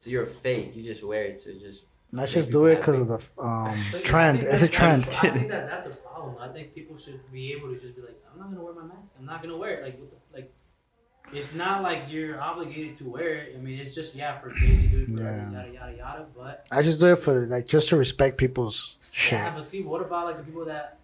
So 0.00 0.10
you're 0.10 0.26
fake. 0.26 0.74
You 0.74 0.82
just 0.82 1.04
wear 1.04 1.24
it 1.24 1.38
to 1.40 1.58
just. 1.58 1.84
Let's 2.12 2.32
just 2.32 2.50
do 2.50 2.66
it 2.66 2.76
because 2.76 2.98
of 2.98 3.08
the 3.08 3.20
um, 3.42 3.74
trend. 4.02 4.40
It's 4.40 4.62
a 4.62 4.68
trend. 4.68 5.02
that's- 5.02 5.24
I 5.24 5.30
think 5.30 5.48
that 5.50 5.68
that's 5.70 5.86
a 5.86 5.90
problem. 5.90 6.36
I 6.40 6.48
think 6.52 6.74
people 6.74 6.96
should 6.98 7.20
be 7.32 7.52
able 7.52 7.68
to 7.68 7.78
just 7.80 7.94
be 7.96 8.02
like, 8.02 8.20
I'm 8.32 8.38
not 8.40 8.50
gonna 8.50 8.64
wear 8.64 8.74
my 8.74 8.82
mask. 8.82 9.00
I'm 9.18 9.26
not 9.26 9.42
gonna 9.42 9.56
wear 9.56 9.74
it. 9.80 9.84
Like, 9.84 9.98
what 10.00 10.10
the, 10.10 10.16
like, 10.38 10.52
it's 11.32 11.54
not 11.54 11.82
like 11.82 12.04
you're 12.08 12.40
obligated 12.40 12.96
to 12.98 13.04
wear 13.08 13.34
it. 13.36 13.54
I 13.56 13.60
mean, 13.60 13.78
it's 13.78 13.94
just 13.94 14.14
yeah 14.16 14.38
for 14.38 14.50
safety, 14.52 14.88
dude. 14.88 15.12
For 15.12 15.20
Yeah. 15.22 15.50
Yada 15.52 15.72
yada 15.72 15.96
yada. 15.96 16.26
But 16.36 16.66
I 16.72 16.82
just 16.82 16.98
do 16.98 17.06
it 17.12 17.16
for 17.20 17.46
like 17.46 17.66
just 17.66 17.88
to 17.90 17.96
respect 17.96 18.36
people's 18.38 18.98
shit. 19.12 19.38
yeah, 19.38 19.54
but 19.54 19.64
see, 19.64 19.82
what 19.82 20.00
about 20.02 20.26
like 20.26 20.38
the 20.38 20.42
people 20.42 20.64
that 20.64 20.98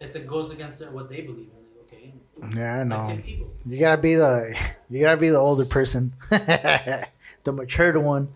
it's 0.00 0.16
it 0.16 0.26
goes 0.26 0.50
against 0.52 0.78
their, 0.78 0.90
what 0.90 1.08
they 1.10 1.20
believe 1.20 1.48
in? 1.50 1.52
Like, 1.76 1.92
okay, 1.92 2.58
Yeah, 2.58 2.80
I 2.80 2.84
know. 2.84 3.06
Tim 3.06 3.18
Tebow. 3.20 3.48
You 3.66 3.78
gotta 3.80 4.00
be 4.00 4.14
the 4.14 4.58
you 4.88 5.00
gotta 5.02 5.16
be 5.20 5.28
the 5.28 5.38
older 5.38 5.66
person, 5.66 6.14
the 6.30 7.06
matured 7.52 7.96
one, 7.98 8.28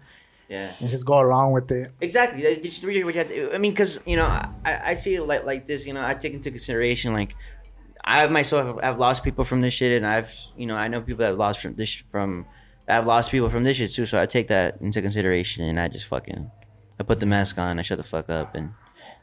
Yeah. 0.53 0.71
and 0.81 0.89
just 0.89 1.05
go 1.07 1.17
along 1.27 1.53
with 1.57 1.71
it. 1.73 1.91
Exactly. 2.01 2.43
That- 2.43 2.63
Just 2.63 2.83
really 2.85 3.03
what 3.05 3.15
you 3.15 3.21
have 3.23 3.29
to. 3.29 3.55
I 3.55 3.59
mean, 3.59 3.73
because 3.73 4.01
you 4.05 4.17
know, 4.17 4.27
I, 4.27 4.73
I 4.91 4.95
see 4.95 5.15
it 5.15 5.23
like 5.25 5.45
like 5.45 5.67
this. 5.67 5.87
You 5.87 5.95
know, 5.95 6.05
I 6.05 6.13
take 6.15 6.35
into 6.35 6.51
consideration 6.51 7.13
like 7.15 7.35
I 8.05 8.27
myself 8.29 8.81
have 8.83 8.99
lost 8.99 9.25
people 9.25 9.45
from 9.45 9.61
this 9.63 9.73
shit, 9.75 9.93
and 9.97 10.07
I've 10.07 10.31
you 10.57 10.67
know 10.67 10.77
I 10.77 10.89
know 10.89 11.01
people 11.01 11.21
that 11.25 11.33
have 11.33 11.39
lost 11.47 11.61
from 11.63 11.75
this 11.77 11.93
from 12.13 12.45
I've 12.87 13.07
lost 13.07 13.31
people 13.31 13.49
from 13.49 13.65
this 13.65 13.77
shit 13.79 13.91
too. 13.97 14.05
So 14.07 14.21
I 14.21 14.27
take 14.27 14.49
that 14.49 14.77
into 14.81 15.01
consideration, 15.01 15.65
and 15.65 15.81
I 15.81 15.89
just 15.89 16.05
fucking 16.07 16.51
I 17.01 17.03
put 17.03 17.19
the 17.21 17.27
mask 17.27 17.57
on, 17.59 17.79
I 17.79 17.83
shut 17.83 17.97
the 17.99 18.05
fuck 18.05 18.29
up, 18.29 18.55
and 18.55 18.75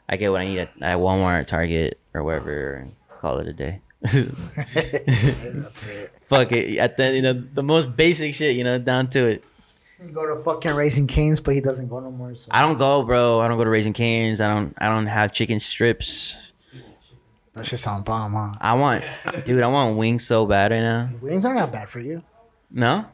I 0.09 0.17
get 0.17 0.31
what 0.31 0.41
I 0.41 0.45
need 0.47 0.59
at, 0.65 0.71
at 0.81 0.97
Walmart, 0.97 1.45
Target, 1.45 1.99
or 2.15 2.23
wherever, 2.23 2.73
and 2.73 2.95
call 3.21 3.37
it 3.37 3.47
a 3.47 3.53
day. 3.53 3.81
That's 4.01 5.85
it. 5.87 6.13
Fuck 6.29 6.51
it. 6.53 6.77
At 6.77 6.97
the 6.97 7.15
you 7.15 7.21
know 7.21 7.33
the 7.33 7.63
most 7.63 7.95
basic 7.95 8.33
shit, 8.33 8.55
you 8.55 8.63
know, 8.63 8.79
down 8.79 9.09
to 9.11 9.25
it. 9.27 9.43
Go 10.13 10.35
to 10.35 10.41
fucking 10.43 10.73
Raising 10.75 11.07
Canes, 11.07 11.41
but 11.41 11.53
he 11.55 11.61
doesn't 11.61 11.89
go 11.89 11.99
no 11.99 12.09
more. 12.11 12.33
So. 12.35 12.49
I 12.51 12.61
don't 12.61 12.77
go, 12.77 13.03
bro. 13.03 13.41
I 13.41 13.47
don't 13.47 13.57
go 13.57 13.63
to 13.65 13.69
Raising 13.69 13.93
Canes. 13.93 14.39
I 14.39 14.47
don't. 14.53 14.73
I 14.77 14.87
don't 14.87 15.07
have 15.07 15.33
chicken 15.33 15.59
strips. 15.59 16.53
That 17.55 17.65
shit 17.65 17.79
sound 17.79 18.05
bomb, 18.05 18.33
huh? 18.33 18.53
I 18.61 18.75
want, 18.75 19.03
dude. 19.43 19.61
I 19.61 19.67
want 19.67 19.97
wings 19.97 20.25
so 20.25 20.45
bad 20.45 20.71
right 20.71 20.79
now. 20.79 21.09
Wings 21.21 21.45
are 21.45 21.53
not 21.53 21.71
bad 21.71 21.89
for 21.89 21.99
you. 21.99 22.23
No, 22.71 23.05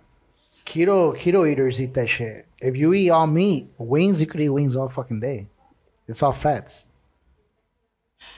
Keto 0.65 1.15
keto 1.17 1.49
eaters 1.49 1.79
eat 1.81 1.93
that 1.95 2.07
shit. 2.07 2.45
If 2.59 2.75
you 2.75 2.93
eat 2.93 3.09
all 3.09 3.27
meat, 3.27 3.67
wings, 3.77 4.19
you 4.21 4.27
could 4.27 4.41
eat 4.41 4.49
wings 4.49 4.75
all 4.75 4.89
fucking 4.89 5.19
day. 5.19 5.47
It's 6.07 6.21
all 6.21 6.33
fats. 6.33 6.85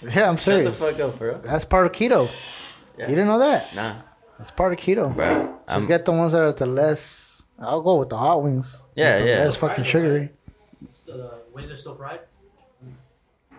Yeah, 0.01 0.29
I'm 0.29 0.37
serious. 0.37 0.77
Shut 0.77 0.95
the 0.95 0.99
fuck 0.99 1.09
up, 1.13 1.19
bro. 1.19 1.41
That's 1.43 1.65
part 1.65 1.85
of 1.85 1.91
keto. 1.93 2.29
Yeah. 2.97 3.09
You 3.09 3.15
didn't 3.15 3.27
know 3.27 3.39
that? 3.39 3.73
Nah, 3.75 3.95
It's 4.39 4.51
part 4.51 4.73
of 4.73 4.79
keto. 4.79 5.13
bro. 5.15 5.57
Just 5.69 5.81
I'm, 5.81 5.85
get 5.87 6.05
the 6.05 6.11
ones 6.11 6.33
that 6.33 6.41
are 6.41 6.51
the 6.51 6.65
less. 6.65 7.36
I'll 7.59 7.81
go 7.81 7.97
with 7.97 8.09
the 8.09 8.17
hot 8.17 8.43
wings. 8.43 8.83
Yeah, 8.95 9.19
the 9.19 9.27
yeah. 9.27 9.39
Less 9.39 9.55
fucking 9.57 9.83
sugary. 9.83 10.31
The 11.05 11.39
wings 11.53 11.71
are 11.71 11.77
still 11.77 11.95
fried. 11.95 12.19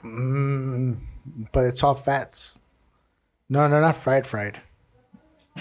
Mm, 0.04 0.98
but 1.52 1.64
it's 1.64 1.82
all 1.82 1.94
fats. 1.94 2.60
No, 3.48 3.68
they're 3.68 3.80
not 3.80 3.96
fried. 3.96 4.26
Fried. 4.26 4.60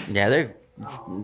yeah, 0.08 0.28
they're 0.28 0.54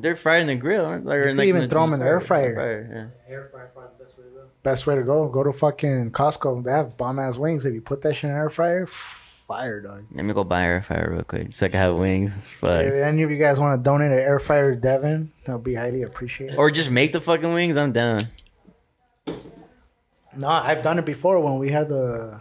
they're 0.01 0.17
fried 0.17 0.41
in 0.43 0.47
the 0.49 0.57
grill. 0.57 0.85
aren't 0.87 1.05
they? 1.07 1.13
Or 1.13 1.29
You 1.29 1.37
could 1.37 1.45
even 1.45 1.69
throw 1.69 1.85
'em 1.85 1.93
in 1.95 2.01
the 2.01 2.07
air 2.07 2.21
fryer. 2.21 3.13
Air 3.29 3.49
fry 3.51 3.63
probably 3.67 3.91
the 3.99 4.05
best 4.05 4.17
way 4.19 4.25
to 4.25 4.31
go. 4.31 4.41
Best 4.65 4.87
way 4.87 4.95
to 4.97 5.03
go. 5.05 5.29
Go 5.29 5.43
to 5.45 5.53
fucking 5.53 6.11
Costco. 6.11 6.65
They 6.65 6.73
have 6.73 6.97
bomb 6.97 7.19
ass 7.21 7.39
wings. 7.39 7.65
If 7.65 7.75
you 7.75 7.81
put 7.81 8.03
that 8.03 8.15
shit 8.15 8.25
in 8.25 8.31
an 8.31 8.37
air 8.37 8.51
fryer, 8.51 8.87
fire, 9.47 9.81
dog. 9.81 10.05
Let 10.13 10.25
me 10.25 10.33
go 10.33 10.45
buy 10.45 10.63
air 10.65 10.83
fryer 10.83 11.11
real 11.13 11.23
quick, 11.25 11.55
so 11.55 11.67
I 11.67 11.69
can 11.69 11.79
have 11.81 11.97
wings. 11.97 12.53
Fuck. 12.53 12.85
If 12.85 12.93
any 12.95 13.23
of 13.23 13.31
you 13.31 13.37
guys 13.39 13.61
want 13.61 13.79
to 13.79 13.83
donate 13.83 14.11
an 14.13 14.19
air 14.19 14.39
fryer 14.39 14.75
to 14.75 14.81
Devin, 14.81 15.31
that'll 15.45 15.61
be 15.61 15.75
highly 15.75 16.03
appreciated. 16.03 16.57
Or 16.57 16.71
just 16.71 16.91
make 16.91 17.13
the 17.13 17.21
fucking 17.21 17.53
wings. 17.53 17.77
I'm 17.77 17.93
down. 17.93 18.21
No, 20.37 20.49
I've 20.49 20.83
done 20.83 20.99
it 20.99 21.05
before 21.05 21.39
when 21.41 21.59
we 21.59 21.71
had 21.71 21.89
the. 21.89 22.41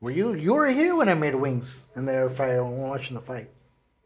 Were 0.00 0.10
you 0.10 0.34
you 0.34 0.52
were 0.54 0.68
here 0.68 0.94
when 0.94 1.08
I 1.08 1.14
made 1.14 1.34
wings 1.34 1.82
in 1.96 2.04
the 2.04 2.12
air 2.12 2.28
fryer 2.28 2.62
when 2.62 2.74
we 2.74 2.80
were 2.80 2.88
watching 2.88 3.14
the 3.16 3.20
fight? 3.22 3.50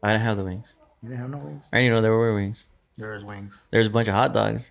I 0.01 0.13
didn't 0.13 0.23
have 0.23 0.37
the 0.37 0.43
wings. 0.43 0.73
You 1.03 1.09
didn't 1.09 1.21
have 1.21 1.29
no 1.29 1.37
wings. 1.37 1.63
I 1.71 1.77
didn't 1.81 1.93
know 1.95 2.01
there 2.01 2.11
were 2.13 2.33
wings. 2.33 2.65
There 2.97 3.11
was 3.13 3.23
wings. 3.23 3.67
There's 3.71 3.87
a 3.87 3.89
bunch 3.91 4.07
of 4.07 4.13
hot 4.15 4.33
dogs, 4.33 4.65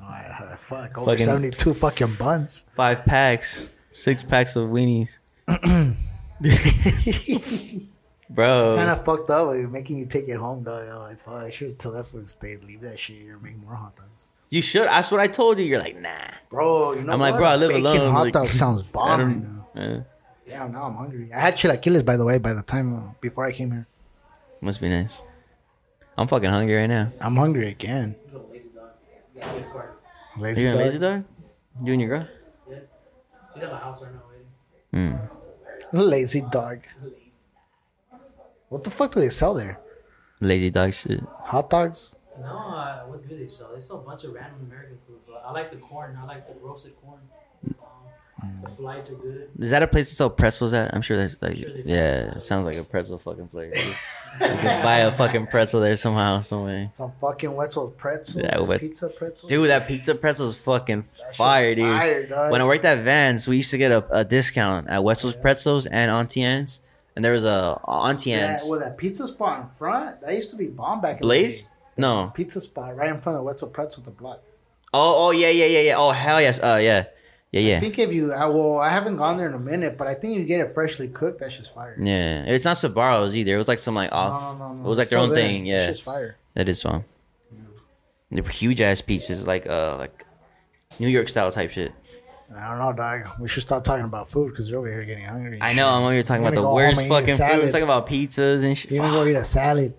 Oh, 0.00 0.04
I, 0.04 0.50
I, 0.52 0.56
fuck, 0.56 0.98
over 0.98 1.10
Fucking- 1.10 1.24
seventy 1.24 1.50
two 1.50 1.72
fucking 1.72 2.14
buns. 2.18 2.64
five 2.76 3.04
packs, 3.06 3.74
six 3.90 4.22
packs 4.22 4.54
of 4.56 4.68
weenies, 4.68 5.18
bro. 8.30 8.76
kind 8.76 8.90
of 8.90 9.04
fucked 9.04 9.30
up. 9.30 9.48
Like, 9.48 9.68
making 9.70 9.98
you 9.98 10.06
take 10.06 10.28
it 10.28 10.36
home, 10.36 10.62
dog. 10.62 10.88
I'm 10.88 10.98
like, 11.00 11.18
fuck, 11.18 11.34
I 11.34 11.50
should 11.50 11.68
have 11.68 11.78
told 11.78 11.96
that 11.96 12.06
for 12.06 12.24
stay, 12.24 12.56
leave 12.58 12.80
that 12.82 12.98
shit 12.98 13.16
here, 13.16 13.38
make 13.38 13.56
more 13.62 13.74
hot 13.74 13.96
dogs. 13.96 14.28
You 14.50 14.62
should. 14.62 14.86
That's 14.86 15.10
what 15.10 15.20
I 15.20 15.26
told 15.26 15.58
you. 15.58 15.64
You're 15.64 15.80
like, 15.80 15.96
nah. 16.00 16.10
Bro, 16.50 16.92
you 16.94 17.02
know 17.02 17.12
I'm 17.12 17.18
like, 17.20 17.36
bro, 17.36 17.46
I 17.46 17.56
live 17.56 17.70
Bacon 17.70 17.84
alone. 17.86 18.12
hot 18.12 18.24
Like, 18.24 18.32
dog 18.32 18.48
sounds 18.48 18.80
I 18.82 18.84
bomb. 18.92 19.20
right 19.74 19.74
now. 19.74 20.04
Damn, 20.48 20.72
now 20.72 20.84
I'm 20.84 20.94
hungry. 20.94 21.30
I 21.34 21.40
had 21.40 21.54
chilaquiles, 21.54 22.04
by 22.04 22.16
the 22.16 22.24
way, 22.24 22.38
by 22.38 22.52
the 22.52 22.62
time 22.62 22.94
uh, 22.96 23.00
before 23.20 23.44
I 23.44 23.50
came 23.52 23.72
here. 23.72 23.86
must 24.60 24.80
be 24.80 24.88
nice. 24.88 25.22
I'm 26.16 26.28
fucking 26.28 26.48
hungry 26.48 26.76
right 26.76 26.86
now. 26.86 27.10
I'm 27.20 27.34
hungry 27.34 27.68
again. 27.68 28.14
Lazy 28.52 28.68
dog. 28.72 28.90
Gift. 29.34 29.68
Lazy 30.38 30.62
You 30.62 30.68
dog. 30.68 30.76
lazy 30.78 30.98
dog? 30.98 31.24
You 31.82 31.92
and 31.92 32.00
your 32.00 32.10
girl? 32.10 32.28
Yeah, 32.70 32.76
she's 33.52 33.62
at 33.64 33.72
my 33.72 33.78
house 33.78 34.00
right 34.02 34.12
now 34.14 34.22
waiting. 34.30 35.10
Hmm. 35.18 35.35
Lazy 35.92 36.40
dog. 36.40 36.80
What 38.68 38.84
the 38.84 38.90
fuck 38.90 39.12
do 39.12 39.20
they 39.20 39.30
sell 39.30 39.54
there? 39.54 39.78
Lazy 40.40 40.70
dog 40.70 40.92
shit. 40.92 41.22
Hot 41.38 41.70
dogs? 41.70 42.14
No, 42.40 42.46
uh, 42.46 43.04
what 43.06 43.26
do 43.26 43.36
they 43.38 43.46
sell? 43.46 43.72
They 43.72 43.80
sell 43.80 43.96
a 43.96 44.02
bunch 44.02 44.24
of 44.24 44.34
random 44.34 44.66
American 44.66 44.98
food, 45.06 45.20
but 45.26 45.42
I 45.46 45.52
like 45.52 45.70
the 45.70 45.78
corn. 45.78 46.18
I 46.20 46.24
like 46.26 46.46
the 46.46 46.54
roasted 46.60 46.94
corn. 47.02 47.20
The 48.62 48.68
flights 48.68 49.08
are 49.10 49.14
good. 49.14 49.48
Is 49.58 49.70
that 49.70 49.82
a 49.82 49.86
place 49.86 50.10
to 50.10 50.14
sell 50.14 50.28
pretzels 50.28 50.72
at? 50.74 50.94
I'm 50.94 51.00
sure 51.00 51.16
there's 51.16 51.40
like, 51.40 51.56
sure 51.56 51.70
they- 51.72 51.82
yeah, 51.86 52.34
it 52.36 52.40
sounds 52.42 52.66
like 52.66 52.76
a 52.76 52.84
pretzel 52.84 53.18
fucking 53.18 53.48
place. 53.48 53.74
you 54.40 54.46
can 54.46 54.82
buy 54.82 54.98
a 54.98 55.12
fucking 55.14 55.46
pretzel 55.46 55.80
there 55.80 55.96
somehow, 55.96 56.40
some 56.40 56.64
way. 56.64 56.88
Some 56.92 57.12
fucking 57.20 57.54
Wetzel 57.54 57.88
pretzels. 57.92 58.44
Yeah, 58.44 58.58
Wetzel- 58.60 58.88
pizza 58.88 59.08
pretzels. 59.08 59.48
Dude, 59.48 59.70
that 59.70 59.88
pizza 59.88 60.14
pretzel 60.14 60.48
is 60.48 60.58
fucking 60.58 61.04
fire, 61.32 61.74
dude. 61.74 61.84
Fire, 61.98 62.26
dog. 62.26 62.52
When 62.52 62.60
I 62.60 62.64
worked 62.66 62.84
at 62.84 62.98
Vans, 63.04 63.48
we 63.48 63.56
used 63.56 63.70
to 63.70 63.78
get 63.78 63.90
a, 63.90 64.04
a 64.10 64.24
discount 64.24 64.88
at 64.90 65.02
Wetzel's 65.02 65.36
Pretzels 65.36 65.86
and 65.86 66.10
Auntie 66.10 66.42
Anne's. 66.42 66.82
And 67.14 67.24
there 67.24 67.32
was 67.32 67.44
a 67.44 67.80
Auntie 67.88 68.30
yeah, 68.30 68.48
Anne's. 68.48 68.66
well, 68.68 68.80
that 68.80 68.98
pizza 68.98 69.26
spot 69.26 69.62
in 69.62 69.68
front, 69.68 70.20
that 70.20 70.34
used 70.34 70.50
to 70.50 70.56
be 70.56 70.66
bomb 70.66 71.00
back 71.00 71.12
in 71.12 71.20
Blaze? 71.22 71.62
the 71.62 71.68
day. 71.68 71.70
No. 71.98 72.30
pizza 72.34 72.60
spot 72.60 72.94
right 72.94 73.08
in 73.08 73.18
front 73.22 73.38
of 73.38 73.44
Wetzel 73.44 73.68
Pretzel 73.68 74.02
the 74.02 74.10
block. 74.10 74.42
Oh, 74.92 75.28
oh 75.28 75.30
yeah, 75.30 75.48
yeah, 75.48 75.64
yeah, 75.64 75.80
yeah. 75.80 75.94
Oh 75.96 76.10
hell 76.10 76.38
yes. 76.42 76.58
Uh, 76.58 76.78
yeah, 76.80 77.04
yeah, 77.60 77.70
yeah. 77.70 77.76
I 77.76 77.80
think 77.80 77.98
if 77.98 78.12
you, 78.12 78.32
I, 78.32 78.46
well, 78.46 78.78
I 78.78 78.90
haven't 78.90 79.16
gone 79.16 79.36
there 79.36 79.48
in 79.48 79.54
a 79.54 79.58
minute, 79.58 79.96
but 79.98 80.06
I 80.06 80.14
think 80.14 80.36
you 80.36 80.44
get 80.44 80.60
it 80.60 80.72
freshly 80.74 81.08
cooked. 81.08 81.40
That's 81.40 81.56
just 81.56 81.74
fire. 81.74 81.96
Yeah, 82.00 82.44
it's 82.44 82.64
not 82.64 82.76
Sbarro's 82.76 83.34
either. 83.36 83.54
It 83.54 83.58
was 83.58 83.68
like 83.68 83.78
some 83.78 83.94
like 83.94 84.12
off. 84.12 84.58
No, 84.58 84.68
no, 84.68 84.74
no, 84.74 84.84
It 84.84 84.88
was 84.88 84.98
like 84.98 85.04
it's 85.04 85.10
their 85.10 85.18
own 85.18 85.28
there. 85.30 85.38
thing. 85.38 85.66
Yeah, 85.66 85.88
It's 85.88 85.98
just 85.98 86.04
fire. 86.04 86.36
that 86.54 86.68
is 86.68 86.82
fun. 86.82 87.04
They're 88.30 88.42
huge 88.42 88.80
ass 88.80 89.00
pieces, 89.00 89.46
like 89.46 89.66
uh, 89.66 89.96
like 89.98 90.24
New 90.98 91.08
York 91.08 91.28
style 91.28 91.50
type 91.52 91.70
shit. 91.70 91.92
I 92.54 92.68
don't 92.68 92.78
know, 92.78 92.92
dog. 92.92 93.40
We 93.40 93.48
should 93.48 93.62
stop 93.62 93.82
talking 93.84 94.04
about 94.04 94.30
food 94.30 94.50
because 94.50 94.68
you're 94.68 94.78
over 94.78 94.90
here 94.90 95.04
getting 95.04 95.24
hungry. 95.24 95.58
I 95.60 95.68
shit. 95.68 95.76
know. 95.76 95.88
I'm 95.88 96.02
over 96.02 96.12
here 96.12 96.22
talking 96.22 96.44
about 96.46 96.54
the 96.54 96.68
worst 96.68 97.00
home 97.00 97.10
and 97.10 97.26
eat 97.26 97.32
a 97.32 97.36
fucking 97.36 97.54
food. 97.56 97.64
I'm 97.64 97.70
talking 97.70 97.84
about 97.84 98.06
pizzas 98.08 98.64
and 98.64 98.76
shit. 98.76 98.90
You're 98.92 99.02
gonna 99.02 99.14
go 99.18 99.26
eat 99.26 99.34
a 99.34 99.44
salad. 99.44 99.94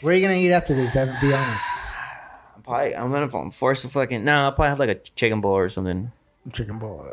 Where 0.00 0.12
are 0.12 0.16
you 0.16 0.22
gonna 0.22 0.38
eat 0.38 0.52
after 0.52 0.74
this, 0.74 0.92
Devin? 0.92 1.14
Be 1.20 1.32
honest. 1.32 1.64
I'm 2.56 2.62
probably 2.62 2.96
I'm 2.96 3.10
gonna 3.12 3.38
I'm 3.38 3.50
forced 3.50 3.82
to 3.82 3.88
fucking 3.88 4.24
no. 4.24 4.32
I'll 4.44 4.52
probably 4.52 4.68
have 4.70 4.78
like 4.78 4.88
a 4.90 4.94
chicken 5.14 5.40
bowl 5.40 5.56
or 5.56 5.68
something. 5.70 6.12
Chicken 6.52 6.78
bowl. 6.78 7.06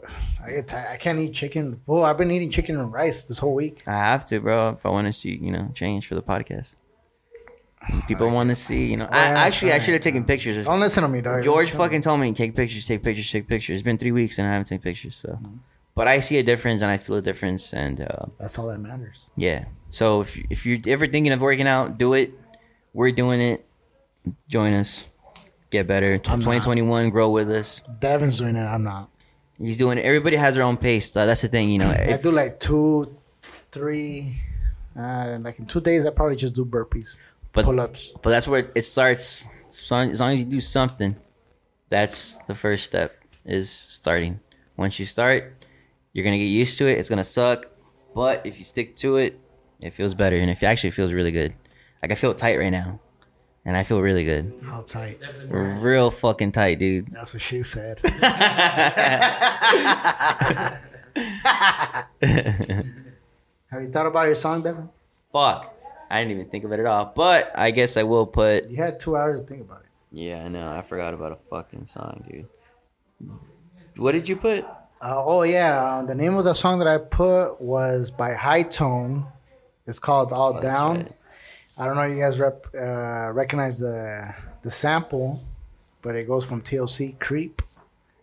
I 0.45 0.51
get 0.51 0.67
tired. 0.67 0.89
I 0.91 0.97
can't 0.97 1.19
eat 1.19 1.33
chicken. 1.33 1.81
Well, 1.87 2.03
I've 2.03 2.17
been 2.17 2.29
eating 2.31 2.51
chicken 2.51 2.77
and 2.77 2.91
rice 2.93 3.23
this 3.23 3.39
whole 3.39 3.55
week. 3.55 3.81
I 3.87 3.91
have 3.91 4.25
to, 4.25 4.39
bro. 4.39 4.69
If 4.69 4.85
I 4.85 4.89
want 4.89 5.07
to 5.07 5.13
see, 5.13 5.35
you 5.35 5.51
know, 5.51 5.71
change 5.73 6.07
for 6.07 6.15
the 6.15 6.21
podcast. 6.21 6.75
People 8.07 8.29
want 8.29 8.49
to 8.49 8.55
see, 8.55 8.89
you 8.91 8.95
know. 8.97 9.09
I, 9.11 9.31
Yeah, 9.31 9.39
actually, 9.39 9.73
I 9.73 9.79
should 9.79 9.93
have 9.93 10.01
taken 10.01 10.23
pictures. 10.23 10.63
Don't 10.65 10.79
listen 10.79 11.03
to 11.03 11.09
me, 11.09 11.19
dog. 11.19 11.43
George 11.43 11.65
Listen 11.65 11.77
to 11.77 11.83
me. 11.83 11.85
fucking 11.85 12.01
told 12.01 12.19
me 12.21 12.31
take 12.31 12.55
pictures, 12.55 12.87
take 12.87 13.03
pictures, 13.03 13.29
take 13.29 13.47
pictures. 13.47 13.73
It's 13.75 13.83
been 13.83 13.97
three 13.97 14.13
weeks 14.13 14.37
and 14.39 14.47
I 14.47 14.51
haven't 14.51 14.67
taken 14.67 14.81
pictures. 14.83 15.17
So, 15.17 15.37
but 15.93 16.07
I 16.07 16.21
see 16.21 16.37
a 16.37 16.43
difference 16.43 16.81
and 16.81 16.89
I 16.89 16.97
feel 16.97 17.17
a 17.17 17.21
difference, 17.21 17.73
and 17.73 17.99
uh, 18.01 18.27
That's 18.39 18.57
all 18.57 18.67
that 18.67 18.79
matters. 18.79 19.31
yeah. 19.35 19.65
So 19.89 20.21
if 20.21 20.37
if 20.49 20.65
you're 20.65 20.79
ever 20.87 21.07
thinking 21.07 21.33
of 21.33 21.41
working 21.41 21.67
out, 21.67 21.97
do 21.97 22.13
it. 22.13 22.31
We're 22.93 23.11
doing 23.11 23.41
it. 23.41 23.65
Join 24.47 24.73
us. 24.73 25.05
Get 25.69 25.85
better. 25.87 26.13
I'm 26.13 26.39
not. 26.39 26.61
2021, 26.63 27.09
grow 27.09 27.29
with 27.31 27.49
us. 27.51 27.81
Devin's 27.99 28.37
doing 28.37 28.55
it. 28.55 28.63
I'm 28.65 28.83
not. 28.83 29.09
He's 29.59 29.77
doing. 29.77 29.99
Everybody 29.99 30.35
has 30.35 30.55
their 30.55 30.63
own 30.63 30.77
pace. 30.77 31.15
Uh, 31.15 31.25
that's 31.25 31.41
the 31.41 31.47
thing, 31.47 31.69
you 31.71 31.79
know. 31.79 31.89
I 31.89 32.17
do 32.21 32.31
like 32.31 32.59
two, 32.59 33.17
three. 33.71 34.35
Uh, 34.97 35.37
like 35.41 35.59
in 35.59 35.65
two 35.65 35.81
days, 35.81 36.05
I 36.05 36.11
probably 36.11 36.35
just 36.35 36.53
do 36.55 36.65
burpees, 36.65 37.19
but 37.51 37.65
pull 37.65 37.79
ups. 37.79 38.13
But 38.21 38.29
that's 38.31 38.47
where 38.47 38.69
it 38.75 38.83
starts. 38.83 39.45
As 39.69 39.89
long 39.91 40.11
as 40.11 40.39
you 40.39 40.45
do 40.45 40.59
something, 40.59 41.15
that's 41.89 42.37
the 42.45 42.53
first 42.55 42.83
step 42.83 43.15
is 43.45 43.69
starting. 43.69 44.39
Once 44.77 44.99
you 44.99 45.05
start, 45.05 45.65
you're 46.13 46.23
gonna 46.23 46.37
get 46.37 46.45
used 46.45 46.77
to 46.77 46.87
it. 46.87 46.97
It's 46.99 47.09
gonna 47.09 47.23
suck, 47.23 47.67
but 48.13 48.45
if 48.45 48.59
you 48.59 48.65
stick 48.65 48.95
to 48.97 49.17
it, 49.17 49.39
it 49.79 49.93
feels 49.93 50.13
better, 50.13 50.35
and 50.35 50.49
if 50.49 50.61
it 50.61 50.67
actually 50.67 50.91
feels 50.91 51.11
really 51.13 51.31
good. 51.31 51.53
Like 52.01 52.11
I 52.11 52.15
feel 52.15 52.33
tight 52.33 52.57
right 52.59 52.69
now, 52.71 52.99
and 53.65 53.75
I 53.77 53.83
feel 53.83 54.01
really 54.01 54.23
good. 54.25 54.53
How 54.63 54.81
tight? 54.81 55.19
Real 55.49 56.11
fucking 56.11 56.51
tight, 56.51 56.79
dude. 56.79 57.07
That's 57.11 57.33
what 57.33 57.41
she 57.41 57.63
said. 57.63 57.99
Have 62.33 63.81
you 63.81 63.89
thought 63.89 64.05
about 64.07 64.23
your 64.25 64.35
song, 64.35 64.61
Devin? 64.61 64.89
Fuck, 65.31 65.73
I 66.09 66.21
didn't 66.21 66.31
even 66.39 66.49
think 66.49 66.63
of 66.63 66.71
it 66.71 66.79
at 66.79 66.85
all. 66.85 67.11
But 67.15 67.51
I 67.55 67.71
guess 67.71 67.97
I 67.97 68.03
will 68.03 68.27
put. 68.27 68.69
You 68.69 68.77
had 68.77 68.99
two 68.99 69.15
hours 69.15 69.41
to 69.41 69.47
think 69.47 69.61
about 69.61 69.81
it. 69.81 69.87
Yeah, 70.11 70.43
I 70.43 70.47
know. 70.47 70.69
I 70.71 70.81
forgot 70.83 71.13
about 71.13 71.31
a 71.31 71.37
fucking 71.49 71.85
song, 71.87 72.23
dude. 72.29 72.47
What 73.97 74.11
did 74.11 74.29
you 74.29 74.35
put? 74.35 74.63
Uh, 75.01 75.21
oh 75.25 75.43
yeah, 75.43 75.81
uh, 75.83 76.05
the 76.05 76.15
name 76.15 76.35
of 76.35 76.45
the 76.45 76.53
song 76.53 76.79
that 76.79 76.87
I 76.87 76.97
put 76.97 77.59
was 77.59 78.11
by 78.11 78.33
High 78.33 78.63
Tone. 78.63 79.25
It's 79.85 79.99
called 79.99 80.31
All 80.31 80.49
Oh, 80.51 80.53
that's 80.53 80.63
Down. 80.65 80.97
right. 80.97 81.11
I 81.77 81.85
don't 81.85 81.95
know 81.95 82.03
if 82.03 82.11
you 82.11 82.19
guys 82.19 82.39
rep, 82.39 82.67
uh, 82.75 83.31
recognize 83.31 83.79
the 83.79 84.33
the 84.61 84.69
sample, 84.71 85.41
but 86.01 86.15
it 86.15 86.27
goes 86.27 86.45
from 86.45 86.61
TLC 86.61 87.19
Creep. 87.19 87.61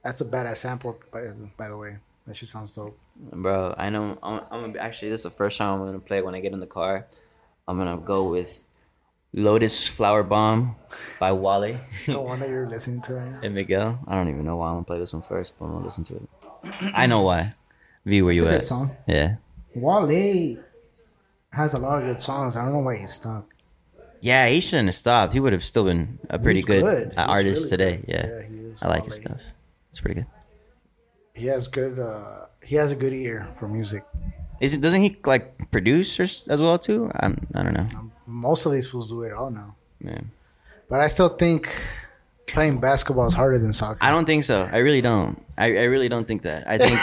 That's 0.05 0.21
a 0.21 0.25
badass 0.25 0.57
sample, 0.59 0.99
by, 1.13 1.29
by 1.57 1.69
the 1.69 1.77
way. 1.77 1.97
That 2.27 2.37
shit 2.37 2.49
sounds 2.49 2.75
dope. 2.75 2.97
Bro, 3.17 3.75
I 3.77 3.91
know. 3.91 4.17
I'm, 4.23 4.41
I'm 4.51 4.61
gonna, 4.73 4.79
actually. 4.79 5.11
This 5.11 5.21
is 5.21 5.25
the 5.25 5.31
first 5.31 5.59
time 5.59 5.81
I'm 5.81 5.87
gonna 5.87 5.99
play 5.99 6.23
when 6.23 6.35
I 6.35 6.41
get 6.41 6.53
in 6.53 6.61
the 6.61 6.67
car. 6.67 7.07
I'm 7.69 7.77
gonna 7.77 7.99
go 7.99 8.25
with 8.25 8.67
"Lotus 9.35 9.87
Flower 9.89 10.23
Bomb" 10.23 10.77
by 11.19 11.33
Wale 11.33 11.81
The 12.07 12.21
one 12.21 12.41
that 12.41 12.49
you're 12.49 12.69
listening 12.69 13.03
to 13.03 13.15
right 13.15 13.31
now. 13.33 13.41
and 13.43 13.55
Miguel. 13.55 13.99
I 14.07 14.15
don't 14.15 14.29
even 14.31 14.45
know 14.45 14.57
why 14.57 14.69
I'm 14.69 14.75
gonna 14.77 14.85
play 14.85 14.99
this 15.01 15.13
one 15.13 15.23
first, 15.23 15.55
but 15.59 15.67
I'm 15.67 15.73
gonna 15.73 15.85
listen 15.85 16.05
to 16.05 16.17
it. 16.17 16.29
I 16.95 17.07
know 17.07 17.23
why. 17.23 17.55
V, 18.07 18.23
where 18.23 18.33
It's 18.33 18.43
you 18.43 18.49
a 18.49 18.51
good 18.53 18.59
at? 18.61 18.65
song. 18.65 18.97
Yeah, 19.07 19.37
Wale 19.75 20.57
has 21.53 21.75
a 21.75 21.79
lot 21.79 22.01
of 22.01 22.07
good 22.09 22.21
songs. 22.21 22.57
I 22.57 22.63
don't 22.65 22.73
know 22.73 22.79
why 22.81 22.97
he 22.97 23.07
stopped. 23.07 23.53
yeah. 24.21 24.47
He 24.49 24.61
shouldn't 24.61 24.89
have 24.89 24.95
stopped. 24.95 25.33
He 25.33 25.41
would 25.41 25.53
have 25.53 25.65
still 25.65 25.85
been 25.85 26.19
a 26.29 26.39
pretty 26.39 26.59
He's 26.59 26.65
good, 26.67 26.83
good. 26.83 27.15
uh, 27.19 27.23
artist 27.23 27.57
really 27.65 27.71
today. 27.71 27.97
good. 27.97 28.09
Yeah, 28.09 28.27
Yeah, 28.27 28.43
he 28.49 28.57
is, 28.71 28.83
I 28.83 28.89
like 28.89 29.05
his 29.05 29.15
stuff. 29.15 29.41
It's 29.91 30.01
pretty 30.01 30.21
good. 30.21 30.27
He 31.35 31.47
has 31.47 31.69
good. 31.69 31.99
Uh, 31.99 32.47
he 32.63 32.77
has 32.77 32.93
a 32.93 32.97
good 32.97 33.13
ear 33.13 33.49
for 33.59 33.67
music. 33.69 34.05
Is 34.61 34.75
it? 34.75 34.81
Doesn't 34.83 35.01
he 35.03 35.17
like 35.25 35.71
produce 35.71 36.21
as 36.21 36.61
well 36.61 36.79
too? 36.79 37.11
I'm. 37.17 37.47
I 37.55 37.63
don't 37.63 37.73
know. 37.73 37.87
Um, 37.97 38.13
most 38.27 38.67
of 38.67 38.73
these 38.73 38.87
fools 38.89 39.09
do 39.09 39.23
it 39.23 39.33
all 39.33 39.51
now. 39.51 39.75
Man. 40.01 40.31
But 40.89 41.01
I 41.01 41.07
still 41.07 41.29
think 41.31 41.73
playing 42.47 42.79
basketball 42.81 43.27
is 43.27 43.35
harder 43.35 43.59
than 43.59 43.73
soccer. 43.73 43.99
I 44.03 44.11
don't 44.11 44.27
think 44.27 44.45
so. 44.45 44.69
I 44.71 44.79
really 44.79 45.01
don't. 45.01 45.43
I, 45.57 45.67
I 45.67 45.85
really 45.85 46.09
don't 46.09 46.27
think 46.27 46.43
that. 46.43 46.69
I 46.69 46.77
think 46.79 46.99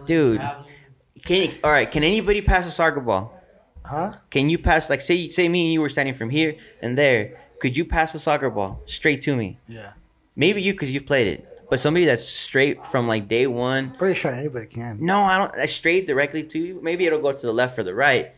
Dude. 0.06 0.40
Can 1.24 1.50
you, 1.50 1.56
all 1.64 1.70
right? 1.72 1.90
Can 1.90 2.04
anybody 2.04 2.40
pass 2.42 2.66
a 2.66 2.70
soccer 2.70 3.00
ball? 3.00 3.36
huh? 3.84 4.12
Can 4.30 4.48
you 4.48 4.58
pass 4.58 4.88
like 4.88 5.00
say 5.00 5.28
say 5.28 5.48
me 5.48 5.64
and 5.66 5.72
you 5.72 5.80
were 5.80 5.88
standing 5.88 6.14
from 6.14 6.30
here 6.30 6.56
and 6.80 6.96
there? 6.96 7.40
Could 7.60 7.76
you 7.76 7.84
pass 7.84 8.14
a 8.14 8.18
soccer 8.18 8.48
ball 8.50 8.80
straight 8.86 9.20
to 9.22 9.36
me? 9.36 9.58
Yeah. 9.68 9.92
Maybe 10.36 10.62
you 10.62 10.72
because 10.72 10.90
you've 10.92 11.06
played 11.06 11.26
it, 11.26 11.66
but 11.68 11.80
somebody 11.80 12.06
that's 12.06 12.24
straight 12.26 12.86
from 12.86 13.06
like 13.08 13.28
day 13.28 13.46
one. 13.46 13.90
Pretty 13.92 14.14
sure 14.14 14.32
anybody 14.32 14.66
can. 14.66 14.98
No, 15.00 15.22
I 15.22 15.38
don't. 15.38 15.68
Straight 15.68 16.06
directly 16.06 16.44
to 16.44 16.58
you. 16.58 16.80
Maybe 16.82 17.04
it'll 17.06 17.20
go 17.20 17.32
to 17.32 17.46
the 17.46 17.52
left 17.52 17.78
or 17.78 17.82
the 17.82 17.94
right, 17.94 18.32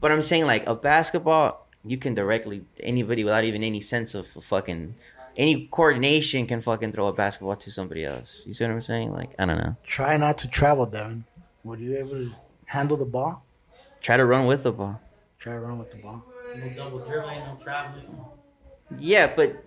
but 0.00 0.10
I'm 0.12 0.22
saying 0.22 0.46
like 0.46 0.66
a 0.66 0.74
basketball, 0.74 1.66
you 1.84 1.98
can 1.98 2.14
directly 2.14 2.64
anybody 2.80 3.24
without 3.24 3.44
even 3.44 3.62
any 3.62 3.80
sense 3.80 4.14
of 4.14 4.26
fucking 4.28 4.94
any 5.36 5.66
coordination 5.70 6.46
can 6.46 6.60
fucking 6.60 6.92
throw 6.92 7.06
a 7.08 7.12
basketball 7.12 7.56
to 7.56 7.70
somebody 7.70 8.04
else. 8.04 8.44
You 8.46 8.54
see 8.54 8.64
what 8.64 8.70
I'm 8.72 8.82
saying? 8.82 9.12
Like 9.12 9.34
I 9.38 9.44
don't 9.46 9.58
know. 9.58 9.76
Try 9.82 10.16
not 10.16 10.38
to 10.38 10.48
travel, 10.48 10.86
Devin. 10.86 11.24
Would 11.64 11.80
you 11.80 11.96
able 11.96 12.10
to 12.10 12.32
handle 12.66 12.96
the 12.96 13.04
ball? 13.04 13.44
Try 14.00 14.16
to 14.16 14.24
run 14.24 14.46
with 14.46 14.62
the 14.64 14.72
ball. 14.72 15.00
Try 15.38 15.52
to 15.54 15.60
run 15.60 15.78
with 15.78 15.90
the 15.90 15.98
ball. 15.98 16.24
No 16.56 16.68
double 16.74 16.98
dribbling, 17.04 17.40
no 17.40 17.56
traveling. 17.62 18.04
Yeah, 18.98 19.32
but 19.34 19.64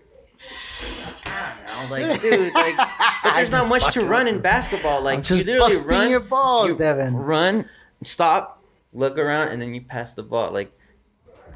I 1.25 1.55
don't 1.89 1.89
know, 1.89 2.07
like, 2.07 2.21
dude, 2.21 2.53
like, 2.53 2.77
but 2.77 3.33
there's 3.35 3.51
not 3.51 3.69
much 3.69 3.93
to 3.93 4.01
run 4.05 4.27
in 4.27 4.39
basketball. 4.39 5.01
Like, 5.01 5.17
I'm 5.17 5.23
just 5.23 5.39
you 5.39 5.45
literally 5.45 5.75
busting 5.75 5.87
run, 5.87 6.09
your 6.09 6.19
balls, 6.19 6.69
you 6.69 6.75
Devin. 6.75 7.15
run, 7.15 7.69
stop, 8.03 8.61
look 8.93 9.17
around, 9.17 9.49
and 9.49 9.61
then 9.61 9.73
you 9.73 9.81
pass 9.81 10.13
the 10.13 10.23
ball. 10.23 10.51
Like, 10.51 10.71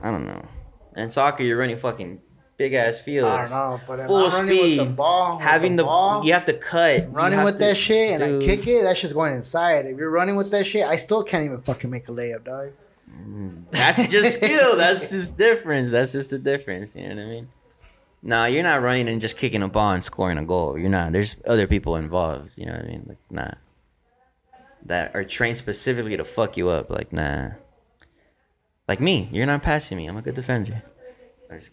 I 0.02 0.10
don't 0.10 0.26
know. 0.26 0.46
And 0.96 1.12
soccer, 1.12 1.44
you're 1.44 1.58
running 1.58 1.78
fucking 1.78 2.22
big 2.60 2.74
ass 2.74 3.00
fields. 3.00 3.26
I 3.26 3.42
don't 3.42 3.52
know, 3.52 3.82
but 3.88 4.06
Full 4.06 4.30
speed, 4.30 4.78
with 4.80 4.88
the 4.90 4.94
ball, 4.94 5.40
having 5.40 5.78
the, 5.78 5.86
ball, 5.86 6.24
you 6.24 6.34
have 6.34 6.46
to 6.46 6.54
cut. 6.54 7.12
Running 7.12 7.44
with 7.44 7.56
to- 7.56 7.64
that 7.64 7.78
shit, 7.78 8.22
and 8.22 8.40
dude. 8.40 8.44
I 8.44 8.46
kick 8.46 8.68
it, 8.68 8.84
that's 8.84 9.02
just 9.02 9.16
going 9.16 9.34
inside. 9.34 9.88
If 9.88 9.98
you're 9.98 10.12
running 10.12 10.36
with 10.36 10.52
that 10.52 10.68
shit, 10.68 10.86
I 10.86 10.98
still 10.98 11.24
can't 11.24 11.46
even 11.46 11.62
fucking 11.62 11.90
make 11.90 12.08
a 12.10 12.12
layup, 12.12 12.44
dog. 12.44 12.72
Mm. 13.10 13.64
That's 13.72 14.08
just 14.10 14.34
skill. 14.44 14.76
That's 14.76 15.10
just 15.10 15.38
difference. 15.38 15.90
That's 15.90 16.12
just 16.12 16.30
the 16.30 16.38
difference. 16.38 16.96
You 16.96 17.10
know 17.10 17.16
what 17.16 17.24
I 17.24 17.26
mean? 17.28 17.48
Nah, 18.22 18.46
you're 18.46 18.64
not 18.64 18.82
running 18.82 19.08
and 19.08 19.22
just 19.22 19.38
kicking 19.38 19.64
a 19.64 19.70
ball 19.70 19.94
and 19.94 20.04
scoring 20.04 20.38
a 20.38 20.44
goal. 20.46 20.78
You're 20.78 20.90
not. 20.90 21.14
There's 21.14 21.38
other 21.48 21.66
people 21.66 21.96
involved. 21.96 22.58
You 22.58 22.66
know 22.66 22.74
what 22.74 22.84
I 22.84 22.88
mean? 22.88 23.06
Like, 23.08 23.18
nah. 23.32 23.52
That 24.86 25.16
are 25.16 25.24
trained 25.24 25.58
specifically 25.58 26.18
to 26.18 26.26
fuck 26.26 26.58
you 26.58 26.70
up. 26.70 26.90
Like, 26.90 27.14
nah. 27.14 27.52
Like 28.88 29.00
me, 29.00 29.30
you're 29.32 29.46
not 29.46 29.64
passing 29.64 29.98
me. 29.98 30.08
I'm 30.08 30.18
a 30.18 30.22
good 30.22 30.36
defender. 30.36 30.84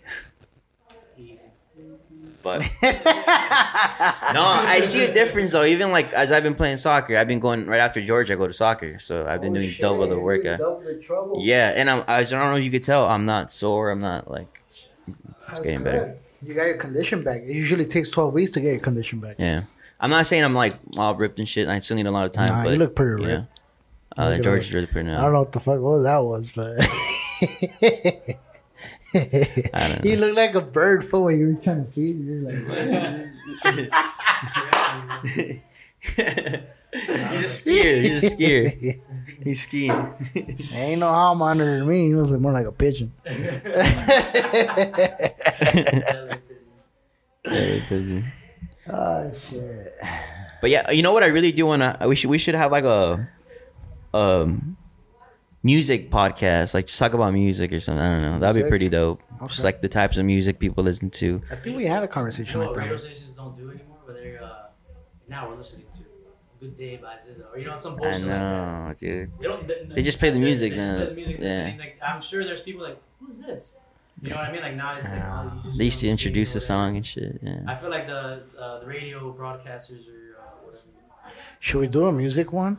I'm 2.48 2.60
just 2.62 2.81
kidding. 2.81 3.01
But 3.05 4.32
no, 4.35 4.43
I 4.43 4.81
see 4.82 5.05
a 5.05 5.12
difference 5.12 5.52
though. 5.52 5.64
Even 5.64 5.90
like 5.93 6.12
as 6.12 6.32
I've 6.32 6.43
been 6.43 6.55
playing 6.55 6.77
soccer, 6.78 7.16
I've 7.16 7.28
been 7.28 7.40
going 7.40 7.66
right 7.66 7.81
after 7.81 8.05
George. 8.05 8.31
I 8.31 8.36
go 8.36 8.47
to 8.47 8.52
soccer, 8.52 8.98
so 8.98 9.27
I've 9.27 9.40
been 9.40 9.52
doing 9.52 9.73
double 9.81 10.09
the 10.09 10.18
workout. 10.18 10.59
Double 10.59 10.81
the 10.81 10.98
trouble. 10.98 11.40
Yeah, 11.43 11.73
and 11.74 11.89
I'm, 11.90 12.05
I 12.06 12.23
don't 12.24 12.51
know 12.51 12.56
if 12.56 12.64
you 12.64 12.70
could 12.70 12.82
tell, 12.82 13.06
I'm 13.06 13.24
not 13.24 13.51
sore. 13.52 13.90
I'm 13.90 14.01
not 14.01 14.31
like, 14.31 14.60
That's 15.48 15.60
getting 15.60 15.78
good. 15.78 15.85
better. 15.85 16.16
You 16.43 16.55
got 16.55 16.66
your 16.66 16.77
condition 16.77 17.24
back. 17.24 17.43
It 17.43 17.55
usually 17.55 17.86
takes 17.86 18.10
12 18.10 18.35
weeks 18.35 18.51
to 18.52 18.60
get 18.60 18.70
your 18.70 18.81
condition 18.81 19.20
back. 19.20 19.36
yeah. 19.39 19.62
I'm 19.98 20.10
not 20.10 20.27
saying 20.27 20.44
I'm 20.44 20.52
like 20.52 20.74
all 20.98 21.14
ripped 21.14 21.39
and 21.39 21.48
shit. 21.48 21.68
I 21.68 21.81
still 21.81 21.97
need 21.97 22.05
a 22.06 22.10
lot 22.10 22.27
of 22.27 22.32
time. 22.32 22.48
Nah, 22.48 22.64
but 22.64 22.73
you 22.73 22.77
look 22.77 22.94
pretty 22.94 23.23
you 23.23 23.28
know, 23.28 23.35
ripped. 23.39 23.60
uh, 24.18 24.28
Look 24.28 24.43
George 24.43 24.60
is 24.60 24.74
really 24.74 24.86
pretty 24.86 25.10
I 25.10 25.23
don't 25.23 25.32
know 25.32 25.39
what 25.39 25.52
the 25.52 25.60
fuck 25.60 25.81
what 25.81 26.01
that 26.02 26.18
was, 26.18 26.52
but 26.52 26.77
know. 26.77 28.35
he 29.12 30.16
looked 30.16 30.36
like 30.36 30.54
a 30.54 30.60
bird 30.60 31.04
fool 31.04 31.24
when 31.24 31.38
you 31.38 31.46
were 31.48 31.54
trying 31.54 31.86
to 31.86 31.92
feed. 31.92 32.16
him. 32.16 32.26
You're 32.26 32.40
like, 32.52 32.60
He's 36.96 37.42
a 37.44 37.62
skier. 37.62 38.00
He's 38.00 38.24
a 38.24 38.30
skier. 38.36 39.00
He's 39.42 39.62
skiing. 39.62 40.14
Ain't 40.72 41.00
no 41.00 41.12
how 41.12 41.34
monitor 41.34 41.78
to 41.80 41.84
me. 41.84 42.08
He 42.08 42.14
was 42.14 42.32
more 42.34 42.52
like 42.52 42.66
a 42.66 42.72
pigeon. 42.72 43.12
Oh 48.88 49.32
shit. 49.50 49.94
But 50.60 50.70
yeah, 50.70 50.90
you 50.90 51.02
know 51.02 51.12
what? 51.12 51.22
I 51.22 51.26
really 51.26 51.52
do 51.52 51.66
want 51.66 51.82
to. 51.82 51.98
We 52.08 52.16
should 52.16 52.30
we 52.30 52.38
should 52.38 52.54
have 52.54 52.72
like 52.72 52.84
a 52.84 53.28
um 54.14 54.76
music 55.72 56.01
podcast, 56.10 56.68
like 56.76 56.86
just 56.86 56.98
talk 56.98 57.12
about 57.18 57.32
music 57.44 57.68
or 57.72 57.80
something. 57.80 58.05
I 58.06 58.10
don't 58.12 58.22
know. 58.22 58.38
That'd 58.40 58.62
be 58.62 58.68
pretty 58.68 58.88
dope. 58.88 59.20
Just 59.48 59.64
like 59.68 59.78
the 59.86 59.88
types 60.01 60.16
of 60.20 60.24
music 60.34 60.55
people 60.64 60.82
listen 60.90 61.10
to. 61.22 61.28
I 61.51 61.56
think 61.56 61.76
we 61.76 61.86
had 61.94 62.02
a 62.02 62.06
You 62.06 62.16
conversation 62.16 62.55
know 62.60 62.66
like 62.66 62.76
what 62.76 62.82
radio 62.82 62.97
that. 62.97 63.01
stations 63.06 63.32
don't 63.40 63.55
do 63.56 63.64
anymore, 63.74 63.98
but 64.06 64.14
they're 64.16 64.43
uh, 64.43 64.66
now 65.28 65.40
we're 65.48 65.56
listening 65.62 65.86
to 65.98 66.01
"Good 66.60 66.74
Day" 66.84 66.94
by 67.05 67.12
SZA, 67.24 67.44
or 67.52 67.59
you 67.60 67.66
know 67.68 67.76
some 67.76 67.94
I 67.94 67.97
bullshit 67.98 68.20
like 68.22 68.28
that. 68.28 68.86
know, 68.88 68.94
dude. 68.98 69.30
They 69.40 69.47
don't. 69.51 69.62
They, 69.68 69.78
They 69.97 70.02
just 70.10 70.18
play 70.22 70.30
the 70.30 70.38
music 70.48 70.70
they 70.72 70.78
now. 70.78 70.97
play 70.97 71.06
the 71.06 71.14
music, 71.22 71.38
Yeah. 71.40 71.66
and, 71.68 71.78
like, 71.84 71.94
I'm 72.09 72.20
sure 72.28 72.40
there's 72.48 72.62
people 72.68 72.82
like, 72.88 72.98
who's 73.20 73.38
this? 73.40 73.76
You 74.22 74.30
know 74.30 74.36
what 74.36 74.47
I 74.48 74.52
mean? 74.52 74.62
Like 74.62 74.76
now 74.76 74.94
it's 74.97 75.10
like 75.12 75.22
oh, 75.22 75.52
you 75.56 75.60
just 75.64 75.76
They 75.78 75.84
used 75.90 76.01
to 76.01 76.09
introduce 76.09 76.51
the 76.55 76.60
song 76.60 76.97
and 76.97 77.05
shit. 77.12 77.38
Yeah. 77.43 77.60
I 77.72 77.74
feel 77.80 77.90
like 77.97 78.06
the 78.14 78.22
uh, 78.59 78.78
the 78.80 78.86
radio 78.97 79.18
broadcasters 79.40 80.02
or 80.14 80.20
uh, 80.40 80.64
whatever. 80.64 80.84
Should 81.60 81.80
we 81.82 81.88
do 81.88 82.06
a 82.06 82.12
music 82.12 82.48
one? 82.64 82.74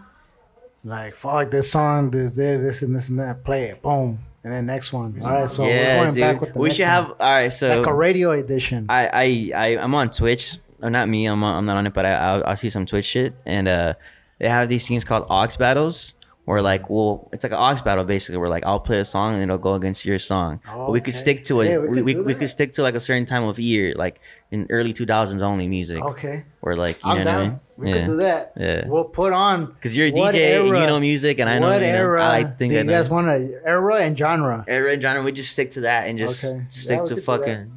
Like 0.84 1.16
fuck 1.16 1.52
this 1.52 1.72
song, 1.72 2.12
this, 2.12 2.36
this, 2.36 2.62
this, 2.62 2.82
and 2.82 2.96
this 2.96 3.10
and 3.10 3.20
that. 3.20 3.44
Play 3.44 3.66
it, 3.66 3.82
boom, 3.82 4.20
and 4.44 4.54
then 4.54 4.66
next 4.66 4.94
one. 4.94 5.20
All 5.24 5.32
right, 5.32 5.50
so 5.50 5.64
we're 5.64 5.70
yeah, 5.70 6.04
going 6.04 6.16
back 6.16 6.42
with 6.42 6.54
the 6.54 6.60
We 6.60 6.70
next 6.70 6.78
should 6.78 6.84
one. 6.84 6.92
have. 6.94 7.10
All 7.12 7.18
right, 7.20 7.50
so 7.50 7.78
like 7.78 7.88
a 7.88 7.94
radio 7.94 8.32
edition. 8.32 8.86
I, 8.90 9.10
I, 9.12 9.52
I, 9.56 9.78
I'm 9.78 9.94
on 9.96 10.10
Twitch. 10.12 10.60
Or 10.80 10.92
not 10.92 11.10
me. 11.10 11.26
I'm, 11.26 11.44
on, 11.44 11.58
I'm 11.58 11.66
not 11.66 11.78
on 11.78 11.88
it, 11.88 11.94
but 11.96 12.06
I, 12.06 12.14
I'll, 12.14 12.44
I'll 12.46 12.56
see 12.56 12.70
some 12.70 12.86
Twitch 12.86 13.06
shit, 13.06 13.34
and 13.48 13.68
uh, 13.68 13.96
they 14.38 14.48
have 14.48 14.70
these 14.70 14.88
things 14.88 15.04
called 15.04 15.26
aux 15.28 15.48
battles, 15.58 16.14
where 16.48 16.62
like, 16.62 16.90
well, 16.90 17.28
it's 17.34 17.44
like 17.44 17.52
an 17.52 17.60
aux 17.60 17.84
battle 17.84 18.06
basically, 18.06 18.38
where 18.40 18.48
like 18.48 18.66
I'll 18.66 18.80
play 18.80 19.00
a 19.02 19.06
song 19.06 19.34
and 19.34 19.44
it'll 19.44 19.58
go 19.70 19.74
against 19.76 20.06
your 20.06 20.18
song. 20.18 20.62
But 20.66 20.92
we 20.96 21.02
could 21.02 21.14
Okay. 21.14 21.24
stick 21.26 21.44
to 21.50 21.60
it. 21.62 21.68
Yeah, 21.70 21.78
we 21.80 22.02
we, 22.02 22.14
could 22.16 22.26
we, 22.26 22.34
could 22.40 22.50
stick 22.50 22.72
to 22.78 22.82
like 22.88 22.96
a 22.96 23.02
certain 23.02 23.26
time 23.26 23.44
of 23.44 23.60
year, 23.60 23.94
like 23.98 24.22
in 24.50 24.66
early 24.70 24.94
2000s 24.94 25.42
only 25.42 25.68
music, 25.68 26.02
okay, 26.02 26.46
or 26.62 26.76
like 26.78 26.96
you 27.04 27.12
I'm 27.12 27.18
know 27.20 27.24
down. 27.26 27.36
what 27.36 27.44
I 27.46 27.50
mean? 27.50 27.60
We 27.78 27.90
yeah. 27.90 27.96
could 27.98 28.06
do 28.06 28.16
that. 28.28 28.54
Yeah. 28.58 28.88
We'll 28.88 29.10
put 29.22 29.34
on 29.34 29.66
Because 29.66 29.94
you're 29.96 30.08
a 30.08 30.12
DJ 30.12 30.26
and 30.26 30.68
era- 30.70 30.80
you 30.82 30.88
know 30.88 31.00
music, 31.02 31.40
and 31.40 31.50
I 31.50 31.60
know 31.60 31.68
what 31.68 31.82
you 31.82 31.88
know, 31.92 32.00
era. 32.08 32.26
I 32.40 32.44
think 32.46 32.72
do 32.72 32.78
you 32.80 32.84
guys 32.86 33.10
want 33.10 33.28
a 33.28 33.40
era 33.68 33.98
and 34.08 34.18
genre? 34.18 34.64
Era 34.68 34.94
and 34.94 35.02
genre, 35.02 35.22
we 35.24 35.32
just 35.34 35.52
stick 35.52 35.70
to 35.72 35.82
that 35.82 36.08
and 36.08 36.18
just 36.18 36.46
Okay. 36.46 36.64
stick 36.70 37.00
Yeah, 37.00 37.04
to 37.04 37.04
could 37.04 37.10
do 37.10 37.16
that. 37.16 37.40
fucking. 37.40 37.72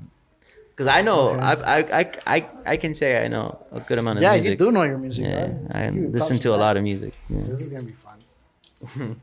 Because 0.71 0.87
I 0.87 1.03
know, 1.03 1.31
Okay. 1.31 1.41
I, 1.43 1.53
I, 1.53 1.79
I, 2.01 2.11
I, 2.37 2.49
I 2.73 2.77
can 2.79 2.95
say 2.95 3.23
I 3.23 3.29
know 3.29 3.59
a 3.73 3.81
good 3.81 3.99
amount 3.99 4.17
of 4.19 4.23
Yeah, 4.23 4.33
music. 4.33 4.47
Yeah, 4.47 4.51
you 4.53 4.57
do 4.57 4.73
know 4.73 4.85
your 4.85 4.97
music, 4.97 5.27
Yeah, 5.27 5.43
right? 5.45 5.55
I 5.75 5.91
You 5.91 6.09
listen 6.09 6.39
to 6.39 6.55
a 6.55 6.61
lot 6.65 6.79
of 6.79 6.83
music. 6.83 7.13
Yeah. 7.29 7.43
This 7.49 7.61
is 7.61 7.69
gonna 7.69 7.85
be 7.85 7.93
fun. 7.93 8.15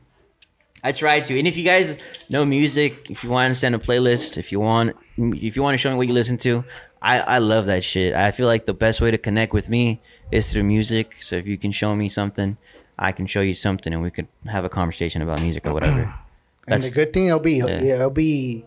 I 0.84 0.92
try 0.92 1.18
to, 1.20 1.36
and 1.38 1.48
if 1.48 1.56
you 1.56 1.64
guys 1.64 1.96
know 2.30 2.44
music, 2.44 3.10
if 3.10 3.24
you 3.24 3.30
want 3.30 3.52
to 3.52 3.58
send 3.58 3.74
a 3.74 3.78
playlist, 3.78 4.38
if 4.38 4.52
you 4.52 4.60
want, 4.60 4.96
if 5.16 5.56
you 5.56 5.62
want 5.62 5.74
to 5.74 5.78
show 5.78 5.90
me 5.90 5.96
what 5.96 6.06
you 6.06 6.14
listen 6.14 6.38
to, 6.38 6.64
I, 7.02 7.20
I 7.20 7.38
love 7.38 7.66
that 7.66 7.82
shit. 7.82 8.14
I 8.14 8.30
feel 8.30 8.46
like 8.46 8.66
the 8.66 8.74
best 8.74 9.00
way 9.00 9.10
to 9.10 9.18
connect 9.18 9.52
with 9.52 9.68
me 9.68 10.00
is 10.30 10.52
through 10.52 10.62
music. 10.64 11.16
So 11.20 11.34
if 11.36 11.46
you 11.48 11.58
can 11.58 11.72
show 11.72 11.96
me 11.96 12.08
something, 12.08 12.56
I 12.96 13.10
can 13.12 13.26
show 13.26 13.40
you 13.40 13.54
something, 13.54 13.92
and 13.92 14.02
we 14.02 14.10
could 14.10 14.28
have 14.46 14.64
a 14.64 14.68
conversation 14.68 15.20
about 15.22 15.40
music 15.40 15.66
or 15.66 15.72
whatever. 15.74 16.14
And 16.70 16.82
That's 16.82 16.92
the 16.92 16.96
good 17.06 17.12
thing 17.14 17.28
it'll 17.28 17.40
be 17.40 17.54
Yeah. 17.56 17.80
it'll 17.94 18.10
be 18.10 18.66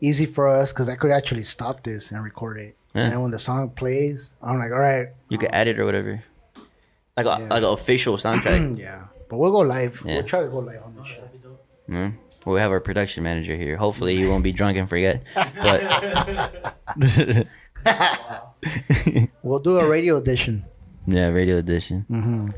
easy 0.00 0.24
for 0.24 0.46
us 0.46 0.72
because 0.72 0.88
I 0.88 0.94
could 0.94 1.10
actually 1.10 1.42
stop 1.42 1.82
this 1.82 2.12
and 2.12 2.22
record 2.22 2.58
it. 2.58 2.76
Yeah. 2.94 3.02
And 3.02 3.12
then 3.12 3.20
when 3.22 3.32
the 3.32 3.40
song 3.40 3.70
plays, 3.70 4.36
I'm 4.40 4.56
like, 4.60 4.70
all 4.70 4.78
right, 4.78 5.08
you 5.28 5.36
can 5.38 5.50
add 5.52 5.66
it 5.66 5.80
or 5.80 5.84
whatever, 5.84 6.22
like 7.16 7.26
a 7.26 7.30
Yeah. 7.40 7.48
like 7.50 7.64
an 7.64 7.70
official 7.70 8.16
soundtrack. 8.18 8.78
yeah. 8.78 9.06
But 9.34 9.38
we'll 9.40 9.52
go 9.52 9.60
live. 9.60 10.02
Yeah. 10.06 10.14
We'll 10.14 10.22
try 10.22 10.42
to 10.42 10.48
go 10.48 10.58
live 10.58 10.82
on 10.84 10.94
this 10.96 11.06
shit. 11.06 11.20
That'd 11.24 11.42
be 11.42 11.48
dope. 11.48 11.64
Mm. 11.88 12.14
We'll 12.46 12.58
have 12.58 12.70
our 12.70 12.80
production 12.80 13.24
manager 13.24 13.56
here. 13.56 13.76
Hopefully, 13.76 14.16
he 14.16 14.26
won't 14.26 14.44
be 14.44 14.52
drunk 14.52 14.76
and 14.78 14.88
forget. 14.88 15.22
But 15.34 16.86
We'll 19.42 19.58
do 19.58 19.78
a 19.78 19.86
radio 19.88 20.16
edition. 20.16 20.64
yeah, 21.06 21.28
radio 21.28 21.58
edition. 21.58 22.06
Mm-hmm. 22.10 22.48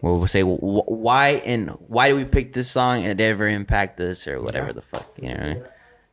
Well, 0.00 0.16
we'll 0.18 0.26
say 0.28 0.42
wh- 0.42 0.88
why 0.88 1.42
and 1.44 1.70
why 1.88 2.08
do 2.08 2.14
we 2.16 2.24
pick 2.24 2.52
this 2.52 2.70
song 2.70 3.04
and 3.04 3.20
it 3.20 3.24
ever 3.24 3.48
impact 3.48 4.00
us 4.00 4.26
or 4.28 4.40
whatever 4.40 4.68
Yeah. 4.68 4.72
the 4.72 4.82
fuck, 4.82 5.08
you 5.20 5.34
know 5.34 5.44
mean? 5.44 5.64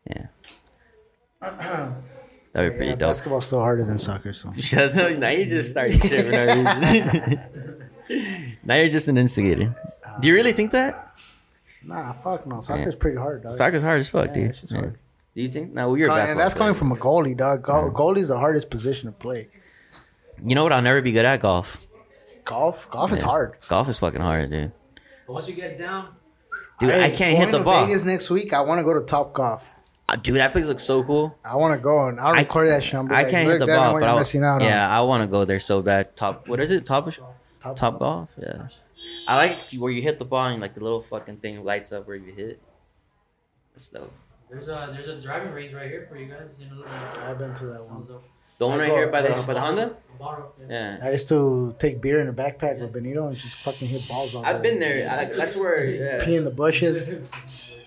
Yeah. 0.09 0.25
That'd 2.53 2.71
be 2.71 2.77
pretty 2.77 2.85
Yeah, 2.91 2.95
dope. 2.95 3.09
basketball's 3.09 3.45
still 3.47 3.59
harder 3.61 3.83
than 3.85 3.99
soccer, 3.99 4.33
so 4.33 4.49
Now 5.17 5.29
you 5.29 5.45
just 5.45 5.71
started 5.71 6.01
shit 6.03 6.25
for 6.25 6.31
no 6.31 6.45
reason. 6.45 7.39
now 8.63 8.75
you're 8.75 8.89
just 8.89 9.07
an 9.07 9.17
instigator. 9.17 9.75
Do 10.19 10.27
you 10.27 10.33
really 10.33 10.53
think 10.53 10.71
that? 10.71 11.15
nah, 11.83 12.13
fuck 12.13 12.45
no. 12.47 12.59
Soccer's 12.59 12.95
pretty 12.95 13.17
hard, 13.17 13.43
dog. 13.43 13.55
Soccer's 13.55 13.83
hard 13.83 13.99
as 13.99 14.09
fuck, 14.09 14.27
Yeah, 14.27 14.33
dude. 14.33 14.49
it's 14.49 14.61
just 14.61 14.73
Yeah. 14.73 14.79
hard. 14.79 14.97
Do 15.35 15.41
you 15.43 15.49
think? 15.49 15.73
No, 15.73 15.89
well, 15.89 15.97
you're 15.97 16.09
a 16.09 16.11
and 16.11 16.17
basketball 16.21 16.43
that's 16.43 16.53
coming 16.55 16.73
from 16.73 16.91
a 16.91 16.95
goalie, 16.95 17.37
dog. 17.37 17.61
Go- 17.61 17.91
Goalie's 17.91 18.29
the 18.29 18.39
hardest 18.39 18.69
position 18.69 19.07
to 19.07 19.11
play. 19.15 19.49
You 20.43 20.55
know 20.55 20.63
what? 20.63 20.73
I'll 20.73 20.81
never 20.81 21.01
be 21.01 21.11
good 21.11 21.25
at 21.25 21.39
golf. 21.41 21.85
Golf, 22.43 22.89
golf 22.89 23.11
is 23.11 23.21
hard. 23.21 23.55
Golf 23.67 23.87
is 23.89 23.99
fucking 23.99 24.21
hard, 24.21 24.49
dude. 24.49 24.71
But 25.27 25.33
once 25.33 25.47
you 25.49 25.55
get 25.55 25.77
down, 25.77 26.09
Dude, 26.79 26.91
I 26.91 27.09
Hey, 27.09 27.15
can't 27.15 27.35
hit 27.37 27.51
the 27.51 27.57
to 27.57 27.63
ball. 27.63 27.85
Vegas 27.87 28.03
next 28.03 28.29
week. 28.29 28.53
I 28.53 28.61
want 28.61 28.77
to 28.79 28.83
go 28.83 28.93
to 28.93 29.01
Top 29.01 29.33
Golf. 29.33 29.65
Uh, 30.07 30.15
Dude, 30.15 30.37
that 30.37 30.51
place 30.51 30.67
looks 30.67 30.83
so 30.83 31.03
cool. 31.03 31.35
I 31.43 31.55
want 31.55 31.73
to 31.73 31.83
go 31.83 32.07
and 32.07 32.19
I'll 32.19 32.35
I- 32.35 32.41
record 32.41 32.69
that 32.69 32.83
shit. 32.83 32.93
I'll 32.95 33.03
be 33.03 33.15
I 33.15 33.23
like, 33.23 33.31
can't 33.31 33.47
hit 33.49 33.57
the 33.59 33.65
ball, 33.65 33.93
what 33.93 33.99
but 34.01 34.05
you're 34.05 34.15
I, 34.15 34.19
missing 34.19 34.43
out 34.43 34.61
on." 34.61 34.67
yeah, 34.67 34.87
I 34.87 35.01
want 35.01 35.23
to 35.23 35.27
go 35.27 35.43
there 35.43 35.59
so 35.59 35.81
bad. 35.81 36.15
Top, 36.15 36.47
what 36.47 36.59
is 36.59 36.69
it? 36.69 36.85
Top, 36.85 37.09
Top, 37.59 37.75
top 37.75 37.97
golf. 37.99 38.35
Yeah, 38.39 38.67
I 39.27 39.35
like 39.35 39.71
where 39.73 39.91
you 39.91 40.01
hit 40.01 40.17
the 40.17 40.25
ball 40.25 40.47
and 40.47 40.61
like 40.61 40.73
the 40.73 40.81
little 40.83 41.01
fucking 41.01 41.37
thing 41.37 41.63
lights 41.63 41.91
up 41.91 42.07
where 42.07 42.15
you 42.15 42.33
hit. 42.33 42.61
That's 43.73 43.89
dope. 43.89 44.11
there's 44.49 44.67
a 44.67 44.89
there's 44.93 45.07
a 45.07 45.21
driving 45.21 45.51
range 45.53 45.73
right 45.73 45.89
here 45.89 46.07
for 46.09 46.17
you 46.17 46.27
guys. 46.27 46.49
You 46.59 46.67
know, 46.69 46.85
I've 47.21 47.37
been 47.37 47.53
to 47.55 47.65
that 47.67 47.83
one. 47.85 48.07
The 48.59 48.65
one 48.67 48.79
I 48.79 48.83
right 48.83 48.89
go- 48.89 48.95
here 48.95 49.07
by 49.11 49.21
the 49.21 49.29
I 49.35 49.45
by 49.45 49.53
the 49.53 49.61
Honda. 49.61 49.95
Borrow, 50.17 50.51
yeah. 50.59 50.97
Yeah, 50.97 51.05
I 51.07 51.11
used 51.11 51.27
to 51.29 51.75
take 51.77 52.01
beer 52.01 52.19
in 52.21 52.27
a 52.27 52.33
backpack 52.33 52.79
with 52.79 52.91
Benito 52.91 53.27
and 53.27 53.37
just 53.37 53.57
fucking 53.57 53.87
hit 53.87 54.07
balls 54.07 54.33
all 54.33 54.43
I've 54.43 54.63
day. 54.63 54.71
been 54.71 54.79
there. 54.79 55.07
I, 55.07 55.25
that's 55.25 55.55
where. 55.55 55.85
Pee 56.25 56.31
Yeah. 56.31 56.37
in 56.39 56.43
the 56.43 56.49
bushes. 56.49 57.19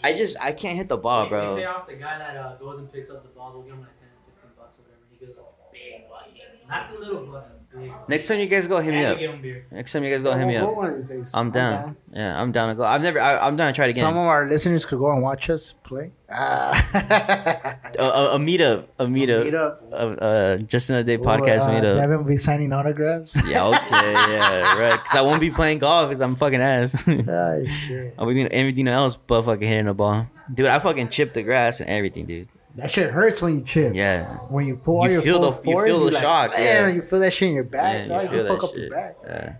I 0.04 0.12
just 0.14 0.36
I 0.40 0.52
can't 0.52 0.76
hit 0.76 0.88
the 0.88 0.96
ball, 0.96 1.24
We- 1.24 1.36
We 1.56 1.62
pay 1.62 1.64
off 1.66 1.88
the 1.88 1.94
guy 1.94 2.18
that 2.18 2.36
uh, 2.36 2.54
goes 2.56 2.78
and 2.78 2.92
picks 2.92 3.10
up 3.10 3.22
the 3.24 3.30
balls. 3.30 3.54
We'll 3.54 3.64
give 3.64 3.72
him 3.74 3.80
like 3.80 3.98
10, 3.98 4.08
15 4.26 4.50
bucks 4.56 4.76
or 4.78 4.82
whatever. 4.82 5.02
He 5.10 5.16
gives 5.18 5.36
a 5.38 5.42
big 5.72 6.08
bucket. 6.08 6.68
Not 6.68 6.92
the 6.92 6.98
little 7.00 7.26
bucket, 7.26 7.50
big. 7.50 7.59
Next 8.08 8.26
time 8.26 8.40
you 8.40 8.46
guys 8.46 8.66
go, 8.66 8.80
hit 8.80 8.92
me 8.92 9.04
up. 9.04 9.16
we 9.16 9.26
him 9.26 9.40
beer. 9.40 9.66
Next 9.70 9.92
time 9.92 10.02
you 10.02 10.10
guys 10.10 10.22
go, 10.22 10.36
hit 10.36 10.46
me 10.46 10.56
up. 10.56 10.74
one 10.74 10.90
of 10.90 10.96
these 10.96 11.04
days. 11.04 11.32
I'm 11.34 11.52
down. 11.52 11.96
Yeah, 12.12 12.40
I'm 12.40 12.50
down 12.50 12.70
to 12.70 12.74
go. 12.74 12.82
I've 12.82 13.02
never. 13.02 13.20
I, 13.20 13.46
I'm 13.46 13.56
down 13.56 13.72
to 13.72 13.76
try 13.76 13.86
it 13.86 13.94
Some 13.94 14.16
of 14.16 14.26
our 14.26 14.46
listeners 14.46 14.84
could 14.84 14.98
go 14.98 15.12
and 15.12 15.22
watch 15.22 15.48
us 15.48 15.72
play. 15.84 16.10
Ah. 16.28 16.74
A, 17.98 18.02
a, 18.02 18.34
a 18.34 18.38
meetup. 18.38 18.86
A 18.98 19.06
meetup. 19.06 19.44
Meet 19.44 19.54
up. 19.54 19.82
Uh, 19.92 19.96
uh, 19.96 20.56
just 20.58 20.90
another 20.90 21.04
day 21.04 21.18
podcast 21.18 21.60
uh, 21.60 21.70
meetup. 21.70 21.96
Devin 21.96 22.18
will 22.18 22.24
be 22.24 22.36
signing 22.36 22.72
autographs. 22.72 23.36
Yeah, 23.46 23.66
okay, 23.66 24.12
yeah, 24.12 24.78
right. 24.78 24.92
Because 24.92 25.16
I 25.16 25.22
won't 25.22 25.40
be 25.40 25.50
playing 25.50 25.80
golf 25.80 26.08
because 26.08 26.20
I'm 26.20 26.36
fucking 26.36 26.60
ass. 26.60 27.04
ah, 27.08 27.58
shit. 27.66 28.14
I'll 28.18 28.26
be 28.26 28.34
doing 28.34 28.48
everything 28.48 28.86
else 28.86 29.16
but 29.16 29.42
fucking 29.42 29.66
hitting 29.66 29.86
the 29.86 29.94
ball. 29.94 30.28
Dude, 30.52 30.66
I 30.66 30.78
fucking 30.78 31.08
chip 31.08 31.34
the 31.34 31.42
grass 31.42 31.80
and 31.80 31.90
everything, 31.90 32.26
dude. 32.26 32.48
That 32.80 32.90
shit 32.90 33.10
hurts 33.10 33.42
when 33.42 33.54
you 33.56 33.62
chip. 33.62 33.94
Yeah. 33.94 34.26
When 34.48 34.66
you 34.66 34.76
pull 34.76 34.98
all 34.98 35.06
You 35.06 35.14
your 35.14 35.22
feel 35.22 35.40
full 35.40 35.50
the- 35.52 35.70
you 35.70 35.84
feel 35.84 35.98
the 35.98 36.04
you're 36.04 36.12
like, 36.12 36.22
shock, 36.22 36.50
"Man," 36.52 36.62
yeah. 36.64 36.88
You 36.94 37.02
feel 37.02 37.20
that 37.20 37.32
shit 37.32 37.48
in 37.48 37.54
your 37.54 37.64
back. 37.64 38.08
Yeah, 38.08 38.08
dog, 38.08 38.22
you 38.24 38.28
feel 38.30 38.46
fuck 38.48 38.60
that 38.60 38.66
up 38.68 38.74
your 38.74 38.84
shit. 38.84 38.92
back. 38.92 39.16
Yeah. 39.26 39.52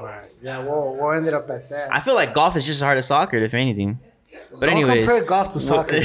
But 0.00 0.30
yeah, 0.42 0.58
we'll, 0.58 0.96
we'll 1.00 1.12
end 1.12 1.26
it 1.26 1.34
up 1.34 1.48
at 1.50 1.68
that. 1.70 1.92
I 1.94 2.00
feel 2.00 2.14
like 2.14 2.34
golf 2.34 2.56
is 2.56 2.64
just 2.66 2.78
as 2.78 2.82
hard 2.82 2.98
as 2.98 3.06
soccer, 3.06 3.38
if 3.38 3.54
anything. 3.54 3.98
But 4.52 4.60
Don't 4.66 4.70
anyways, 4.76 5.06
compare 5.06 5.24
golf 5.24 5.48
to 5.50 5.60
soccer, 5.60 5.96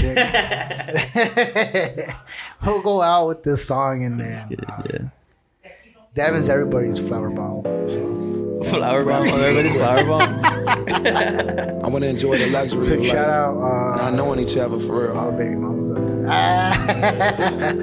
we'll 2.66 2.82
go 2.82 3.02
out 3.02 3.28
with 3.28 3.44
this 3.44 3.66
song 3.66 4.04
and 4.04 4.20
then 4.20 4.58
uh, 4.68 4.84
yeah. 4.90 5.70
Devin's 6.14 6.50
everybody's 6.50 7.00
flower 7.00 7.30
bomb. 7.30 7.64
So. 8.64 8.78
Flower 8.78 9.04
bomb, 9.04 9.28
everybody's 9.28 9.74
flower 9.76 10.04
bomb. 10.06 10.46
I 11.84 11.88
want 11.88 12.04
to 12.04 12.10
enjoy 12.10 12.38
the 12.38 12.48
luxury 12.52 12.82
of 12.82 12.88
Quick 12.88 13.00
life. 13.00 13.10
shout 13.10 13.30
out, 13.30 13.58
uh, 13.58 13.98
Not 13.98 14.14
knowing 14.14 14.40
each 14.40 14.56
other 14.58 14.78
for 14.78 15.08
real. 15.08 15.18
all 15.18 15.32
baby 15.32 15.56
mamas 15.56 15.92
out 15.92 16.08
there. 16.08 16.26
Ah. 16.30 16.74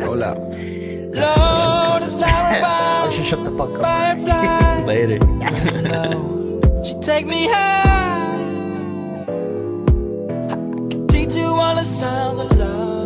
Hold 0.04 0.22
up. 0.22 0.38
Lord 0.38 2.02
is 2.02 2.14
flower 2.14 2.52
I 2.54 2.60
bomb, 2.62 3.10
should 3.12 3.26
shut 3.26 3.44
the 3.44 3.50
fuck 3.56 3.70
up. 3.70 3.80
firefly. 3.82 4.84
Later. 4.84 5.18
She 6.84 6.94
take 7.00 7.26
me 7.26 7.48
high. 7.48 8.38
I 10.48 10.54
can 10.54 11.06
teach 11.08 11.34
you 11.34 11.46
all 11.48 11.74
the 11.74 11.82
sounds 11.82 12.38
of 12.38 12.56
love. 12.56 12.97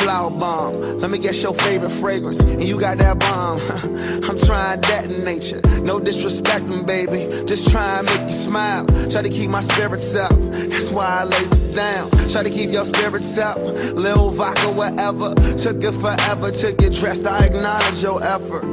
Flower 0.00 0.30
bomb. 0.30 1.00
Let 1.00 1.10
me 1.10 1.18
guess 1.18 1.42
your 1.42 1.52
favorite 1.52 1.90
fragrance. 1.90 2.40
And 2.40 2.62
you 2.62 2.80
got 2.80 2.98
that 2.98 3.18
bomb. 3.18 3.60
I'm 4.28 4.38
trying 4.38 4.80
that 4.80 5.10
in 5.10 5.24
nature. 5.24 5.60
No 5.82 6.00
disrespecting, 6.00 6.86
baby. 6.86 7.28
Just 7.46 7.70
try 7.70 7.98
and 7.98 8.06
make 8.06 8.22
you 8.22 8.32
smile. 8.32 8.86
Try 9.10 9.22
to 9.22 9.28
keep 9.28 9.50
my 9.50 9.60
spirits 9.60 10.14
up. 10.14 10.32
That's 10.32 10.90
why 10.90 11.06
I 11.20 11.24
lays 11.24 11.52
it 11.52 11.76
down. 11.76 12.10
Try 12.30 12.42
to 12.42 12.50
keep 12.50 12.70
your 12.70 12.84
spirits 12.84 13.36
up. 13.38 13.58
Lil 13.58 14.30
vodka, 14.30 14.70
whatever. 14.70 15.34
Took 15.56 15.82
it 15.84 15.92
forever 15.92 16.50
to 16.50 16.72
get 16.72 16.94
dressed. 16.94 17.26
I 17.26 17.46
acknowledge 17.46 18.02
your 18.02 18.22
effort. 18.22 18.64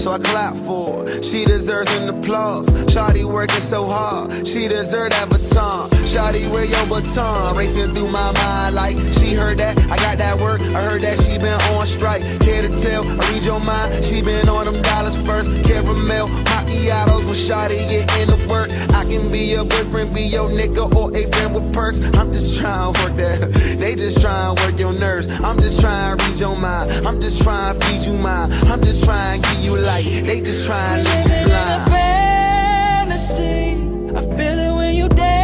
so 0.00 0.10
I 0.10 0.18
clap 0.18 0.56
for 0.56 1.06
her. 1.06 1.22
She 1.22 1.44
deserves 1.44 1.94
an 1.96 2.08
applause. 2.08 2.68
Shawty 2.86 3.24
working 3.24 3.60
so 3.60 3.86
hard, 3.86 4.32
she 4.46 4.68
deserves 4.68 5.14
that 5.16 5.28
baton. 5.30 6.01
Shawty, 6.12 6.44
where 6.52 6.64
your 6.68 6.84
baton? 6.92 7.56
Racing 7.56 7.94
through 7.94 8.10
my 8.12 8.32
mind 8.36 8.74
like 8.74 8.96
she 9.16 9.32
heard 9.34 9.56
that. 9.58 9.78
I 9.88 9.96
got 9.96 10.18
that 10.18 10.36
work, 10.38 10.60
I 10.60 10.84
heard 10.84 11.00
that 11.00 11.16
she 11.18 11.38
been 11.38 11.56
on 11.72 11.86
strike. 11.86 12.20
Care 12.44 12.60
to 12.60 12.68
tell? 12.68 13.00
I 13.00 13.24
read 13.32 13.40
your 13.44 13.60
mind. 13.64 14.04
She 14.04 14.20
been 14.20 14.46
on 14.48 14.66
them 14.68 14.82
dollars 14.82 15.16
first. 15.24 15.48
Caramel, 15.64 16.28
macchiatos 16.52 17.24
when 17.24 17.32
Shawty 17.32 17.80
get 17.88 18.04
into 18.20 18.36
work. 18.52 18.68
I 18.92 19.08
can 19.08 19.24
be 19.32 19.56
your 19.56 19.64
boyfriend, 19.64 20.12
be 20.12 20.28
your 20.28 20.52
nigga, 20.52 20.84
or 20.92 21.08
a 21.16 21.22
friend 21.32 21.54
with 21.56 21.72
perks. 21.72 21.96
I'm 22.20 22.28
just 22.28 22.60
trying 22.60 22.92
to 22.92 23.00
work 23.00 23.14
that. 23.16 23.48
They 23.82 23.94
just 23.96 24.20
trying 24.20 24.54
to 24.54 24.62
work 24.62 24.78
your 24.78 24.92
nerves. 25.00 25.26
I'm 25.42 25.56
just 25.56 25.80
trying 25.80 26.18
to 26.18 26.24
read 26.28 26.38
your 26.38 26.54
mind. 26.60 26.92
I'm 27.08 27.20
just 27.20 27.42
trying 27.42 27.72
to 27.74 27.80
feed 27.88 28.04
you 28.06 28.14
mine. 28.22 28.52
I'm 28.68 28.80
just 28.84 29.02
trying 29.04 29.40
to 29.40 29.48
give 29.48 29.64
you 29.64 29.74
light. 29.80 30.04
They 30.04 30.40
just 30.44 30.66
trying 30.68 31.02
to 31.04 31.08
leave 31.08 31.24
you 31.24 31.32
Living 31.32 31.48
in 31.48 31.56
a 31.56 31.88
blind. 31.88 33.08
fantasy. 33.08 33.80
I 34.12 34.20
feel 34.36 34.58
it 34.60 34.76
when 34.76 34.94
you 34.94 35.08
dance 35.08 35.41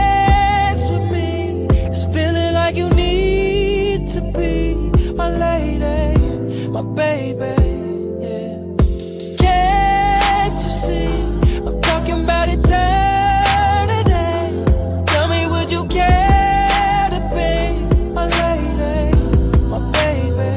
my 5.19 5.29
lady, 5.37 6.69
my 6.69 6.83
baby. 6.83 7.57
Yeah. 8.25 8.55
Can't 9.43 10.59
you 10.65 10.71
see? 10.85 11.11
I'm 11.67 11.77
talking 11.81 12.23
about 12.23 12.47
eternity. 12.49 14.29
Tell 15.11 15.27
me, 15.29 15.41
would 15.53 15.71
you 15.73 15.83
care 15.89 17.09
to 17.15 17.21
be 17.35 17.53
my 18.15 18.27
lady, 18.43 19.11
my 19.73 19.81
baby? 19.97 20.53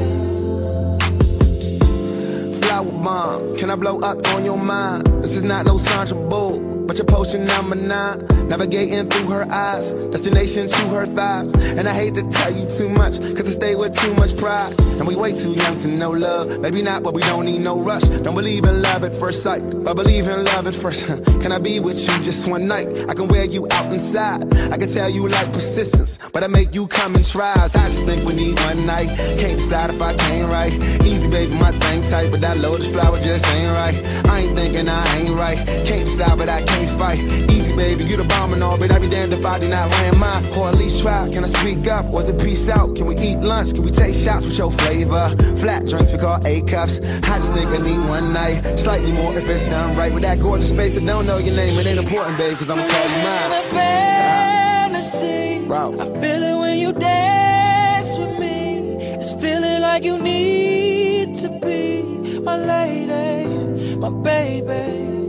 Flower 2.60 2.92
bomb, 3.04 3.56
can 3.56 3.68
I 3.70 3.74
blow 3.74 3.98
up 3.98 4.24
on 4.28 4.44
your 4.44 4.58
mind? 4.58 5.06
This 5.24 5.36
is 5.36 5.42
not 5.42 5.66
no 5.66 5.76
Sandra 5.76 6.16
Bull, 6.28 6.60
but 6.92 6.98
your 6.98 7.06
potion 7.06 7.46
number 7.46 7.74
nine. 7.74 8.18
Navigating 8.48 9.08
through 9.08 9.30
her 9.30 9.50
eyes, 9.50 9.94
destination 10.12 10.68
to 10.68 10.88
her 10.88 11.06
thighs. 11.06 11.54
And 11.54 11.88
I 11.88 11.94
hate 11.94 12.12
to 12.14 12.28
tell 12.28 12.54
you 12.54 12.68
too 12.68 12.90
much, 12.90 13.18
cause 13.18 13.48
I 13.48 13.52
stay 13.52 13.74
with 13.74 13.96
too 13.98 14.12
much 14.14 14.36
pride. 14.36 14.74
And 14.98 15.08
we 15.08 15.16
way 15.16 15.32
too 15.32 15.52
young 15.52 15.78
to 15.78 15.88
know 15.88 16.10
love. 16.10 16.60
Maybe 16.60 16.82
not, 16.82 17.02
but 17.02 17.14
we 17.14 17.22
don't 17.22 17.46
need 17.46 17.62
no 17.62 17.82
rush. 17.82 18.02
Don't 18.02 18.34
believe 18.34 18.64
in 18.64 18.82
love 18.82 19.04
at 19.04 19.14
first 19.14 19.42
sight, 19.42 19.62
but 19.84 19.94
believe 19.94 20.28
in 20.28 20.44
love 20.44 20.66
at 20.66 20.74
first. 20.74 21.06
Can 21.40 21.50
I 21.50 21.58
be 21.58 21.80
with 21.80 21.98
you 22.06 22.22
just 22.22 22.46
one 22.46 22.68
night? 22.68 22.88
I 23.08 23.14
can 23.14 23.26
wear 23.26 23.46
you 23.46 23.66
out 23.70 23.90
inside. 23.90 24.54
I 24.70 24.76
can 24.76 24.88
tell 24.88 25.08
you 25.08 25.28
like 25.28 25.50
persistence, 25.50 26.18
but 26.30 26.44
I 26.44 26.46
make 26.46 26.74
you 26.74 26.86
come 26.88 27.14
and 27.14 27.24
try. 27.26 27.52
I 27.56 27.68
just 27.68 28.04
think 28.04 28.26
we 28.26 28.34
need 28.34 28.60
one 28.60 28.84
night. 28.84 29.08
Can't 29.40 29.56
decide 29.58 29.90
if 29.90 30.02
I 30.02 30.14
can't 30.14 30.50
right. 30.50 30.72
Easy, 31.06 31.30
baby, 31.30 31.54
my 31.54 31.72
thing 31.72 32.02
tight, 32.02 32.30
but 32.30 32.42
that 32.42 32.58
lotus 32.58 32.92
flower 32.92 33.18
just 33.20 33.46
ain't 33.46 33.72
right. 33.72 33.96
I 34.26 34.40
ain't 34.40 34.56
thinking 34.56 34.88
I 34.88 35.16
ain't 35.16 35.30
right. 35.30 35.56
Can't 35.86 36.06
decide, 36.06 36.36
but 36.36 36.48
I 36.48 36.62
can't 36.62 36.81
fight. 36.86 37.18
Easy, 37.50 37.74
baby, 37.76 38.04
you 38.04 38.16
the 38.16 38.24
bomb 38.24 38.52
and 38.52 38.62
all, 38.62 38.78
but 38.78 38.90
I 38.90 38.98
be 38.98 39.08
damned 39.08 39.32
if 39.32 39.44
I 39.44 39.58
do 39.58 39.68
not 39.68 39.90
land 39.90 40.18
mine. 40.18 40.44
Or 40.56 40.68
at 40.68 40.76
least 40.76 41.02
try. 41.02 41.28
Can 41.32 41.44
I 41.44 41.48
speak 41.48 41.86
up? 41.88 42.06
Was 42.06 42.28
it 42.28 42.40
peace 42.40 42.68
out? 42.68 42.96
Can 42.96 43.06
we 43.06 43.16
eat 43.16 43.38
lunch? 43.38 43.74
Can 43.74 43.82
we 43.82 43.90
take 43.90 44.14
shots 44.14 44.46
with 44.46 44.58
your 44.58 44.70
flavor? 44.70 45.28
Flat 45.56 45.86
drinks 45.86 46.12
we 46.12 46.18
call 46.18 46.38
A 46.46 46.62
cups. 46.62 46.98
I 47.00 47.38
just 47.38 47.52
think 47.52 47.68
I 47.68 47.78
need 47.82 48.00
one 48.08 48.32
night. 48.32 48.62
Slightly 48.64 49.12
more 49.12 49.36
if 49.36 49.48
it's 49.48 49.68
done 49.70 49.96
right. 49.96 50.12
With 50.12 50.22
that 50.22 50.38
gorgeous 50.40 50.72
face 50.76 50.94
that 50.94 51.06
don't 51.06 51.26
know 51.26 51.38
your 51.38 51.54
name, 51.56 51.78
it 51.78 51.86
ain't 51.86 51.98
important, 51.98 52.36
babe, 52.38 52.56
cause 52.58 52.68
I'ma 52.70 52.82
call 52.82 53.08
you 53.08 53.22
mine. 53.24 53.50
fantasy. 53.70 55.66
Bro. 55.66 56.00
I 56.00 56.04
feel 56.20 56.42
it 56.42 56.58
when 56.60 56.78
you 56.78 56.92
dance 56.92 58.18
with 58.18 58.38
me. 58.38 58.96
It's 59.16 59.32
feeling 59.40 59.80
like 59.80 60.04
you 60.04 60.18
need 60.18 61.36
to 61.38 61.48
be 61.60 62.40
my 62.40 62.56
lady, 62.56 63.96
my 63.96 64.10
baby. 64.10 65.21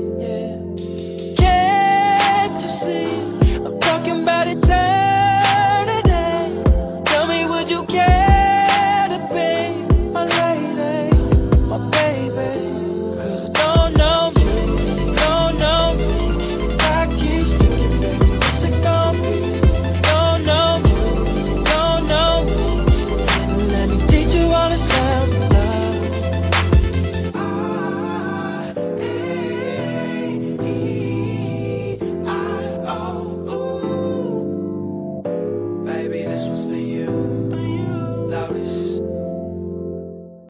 I'm 2.82 3.78
talking 3.78 4.24
about 4.24 4.48
eternity. 4.48 4.64
Tell 7.06 7.28
me, 7.28 7.46
would 7.46 7.70
you 7.70 7.86
care 7.86 9.08
to 9.10 9.20
be 9.32 10.12
my? 10.12 10.53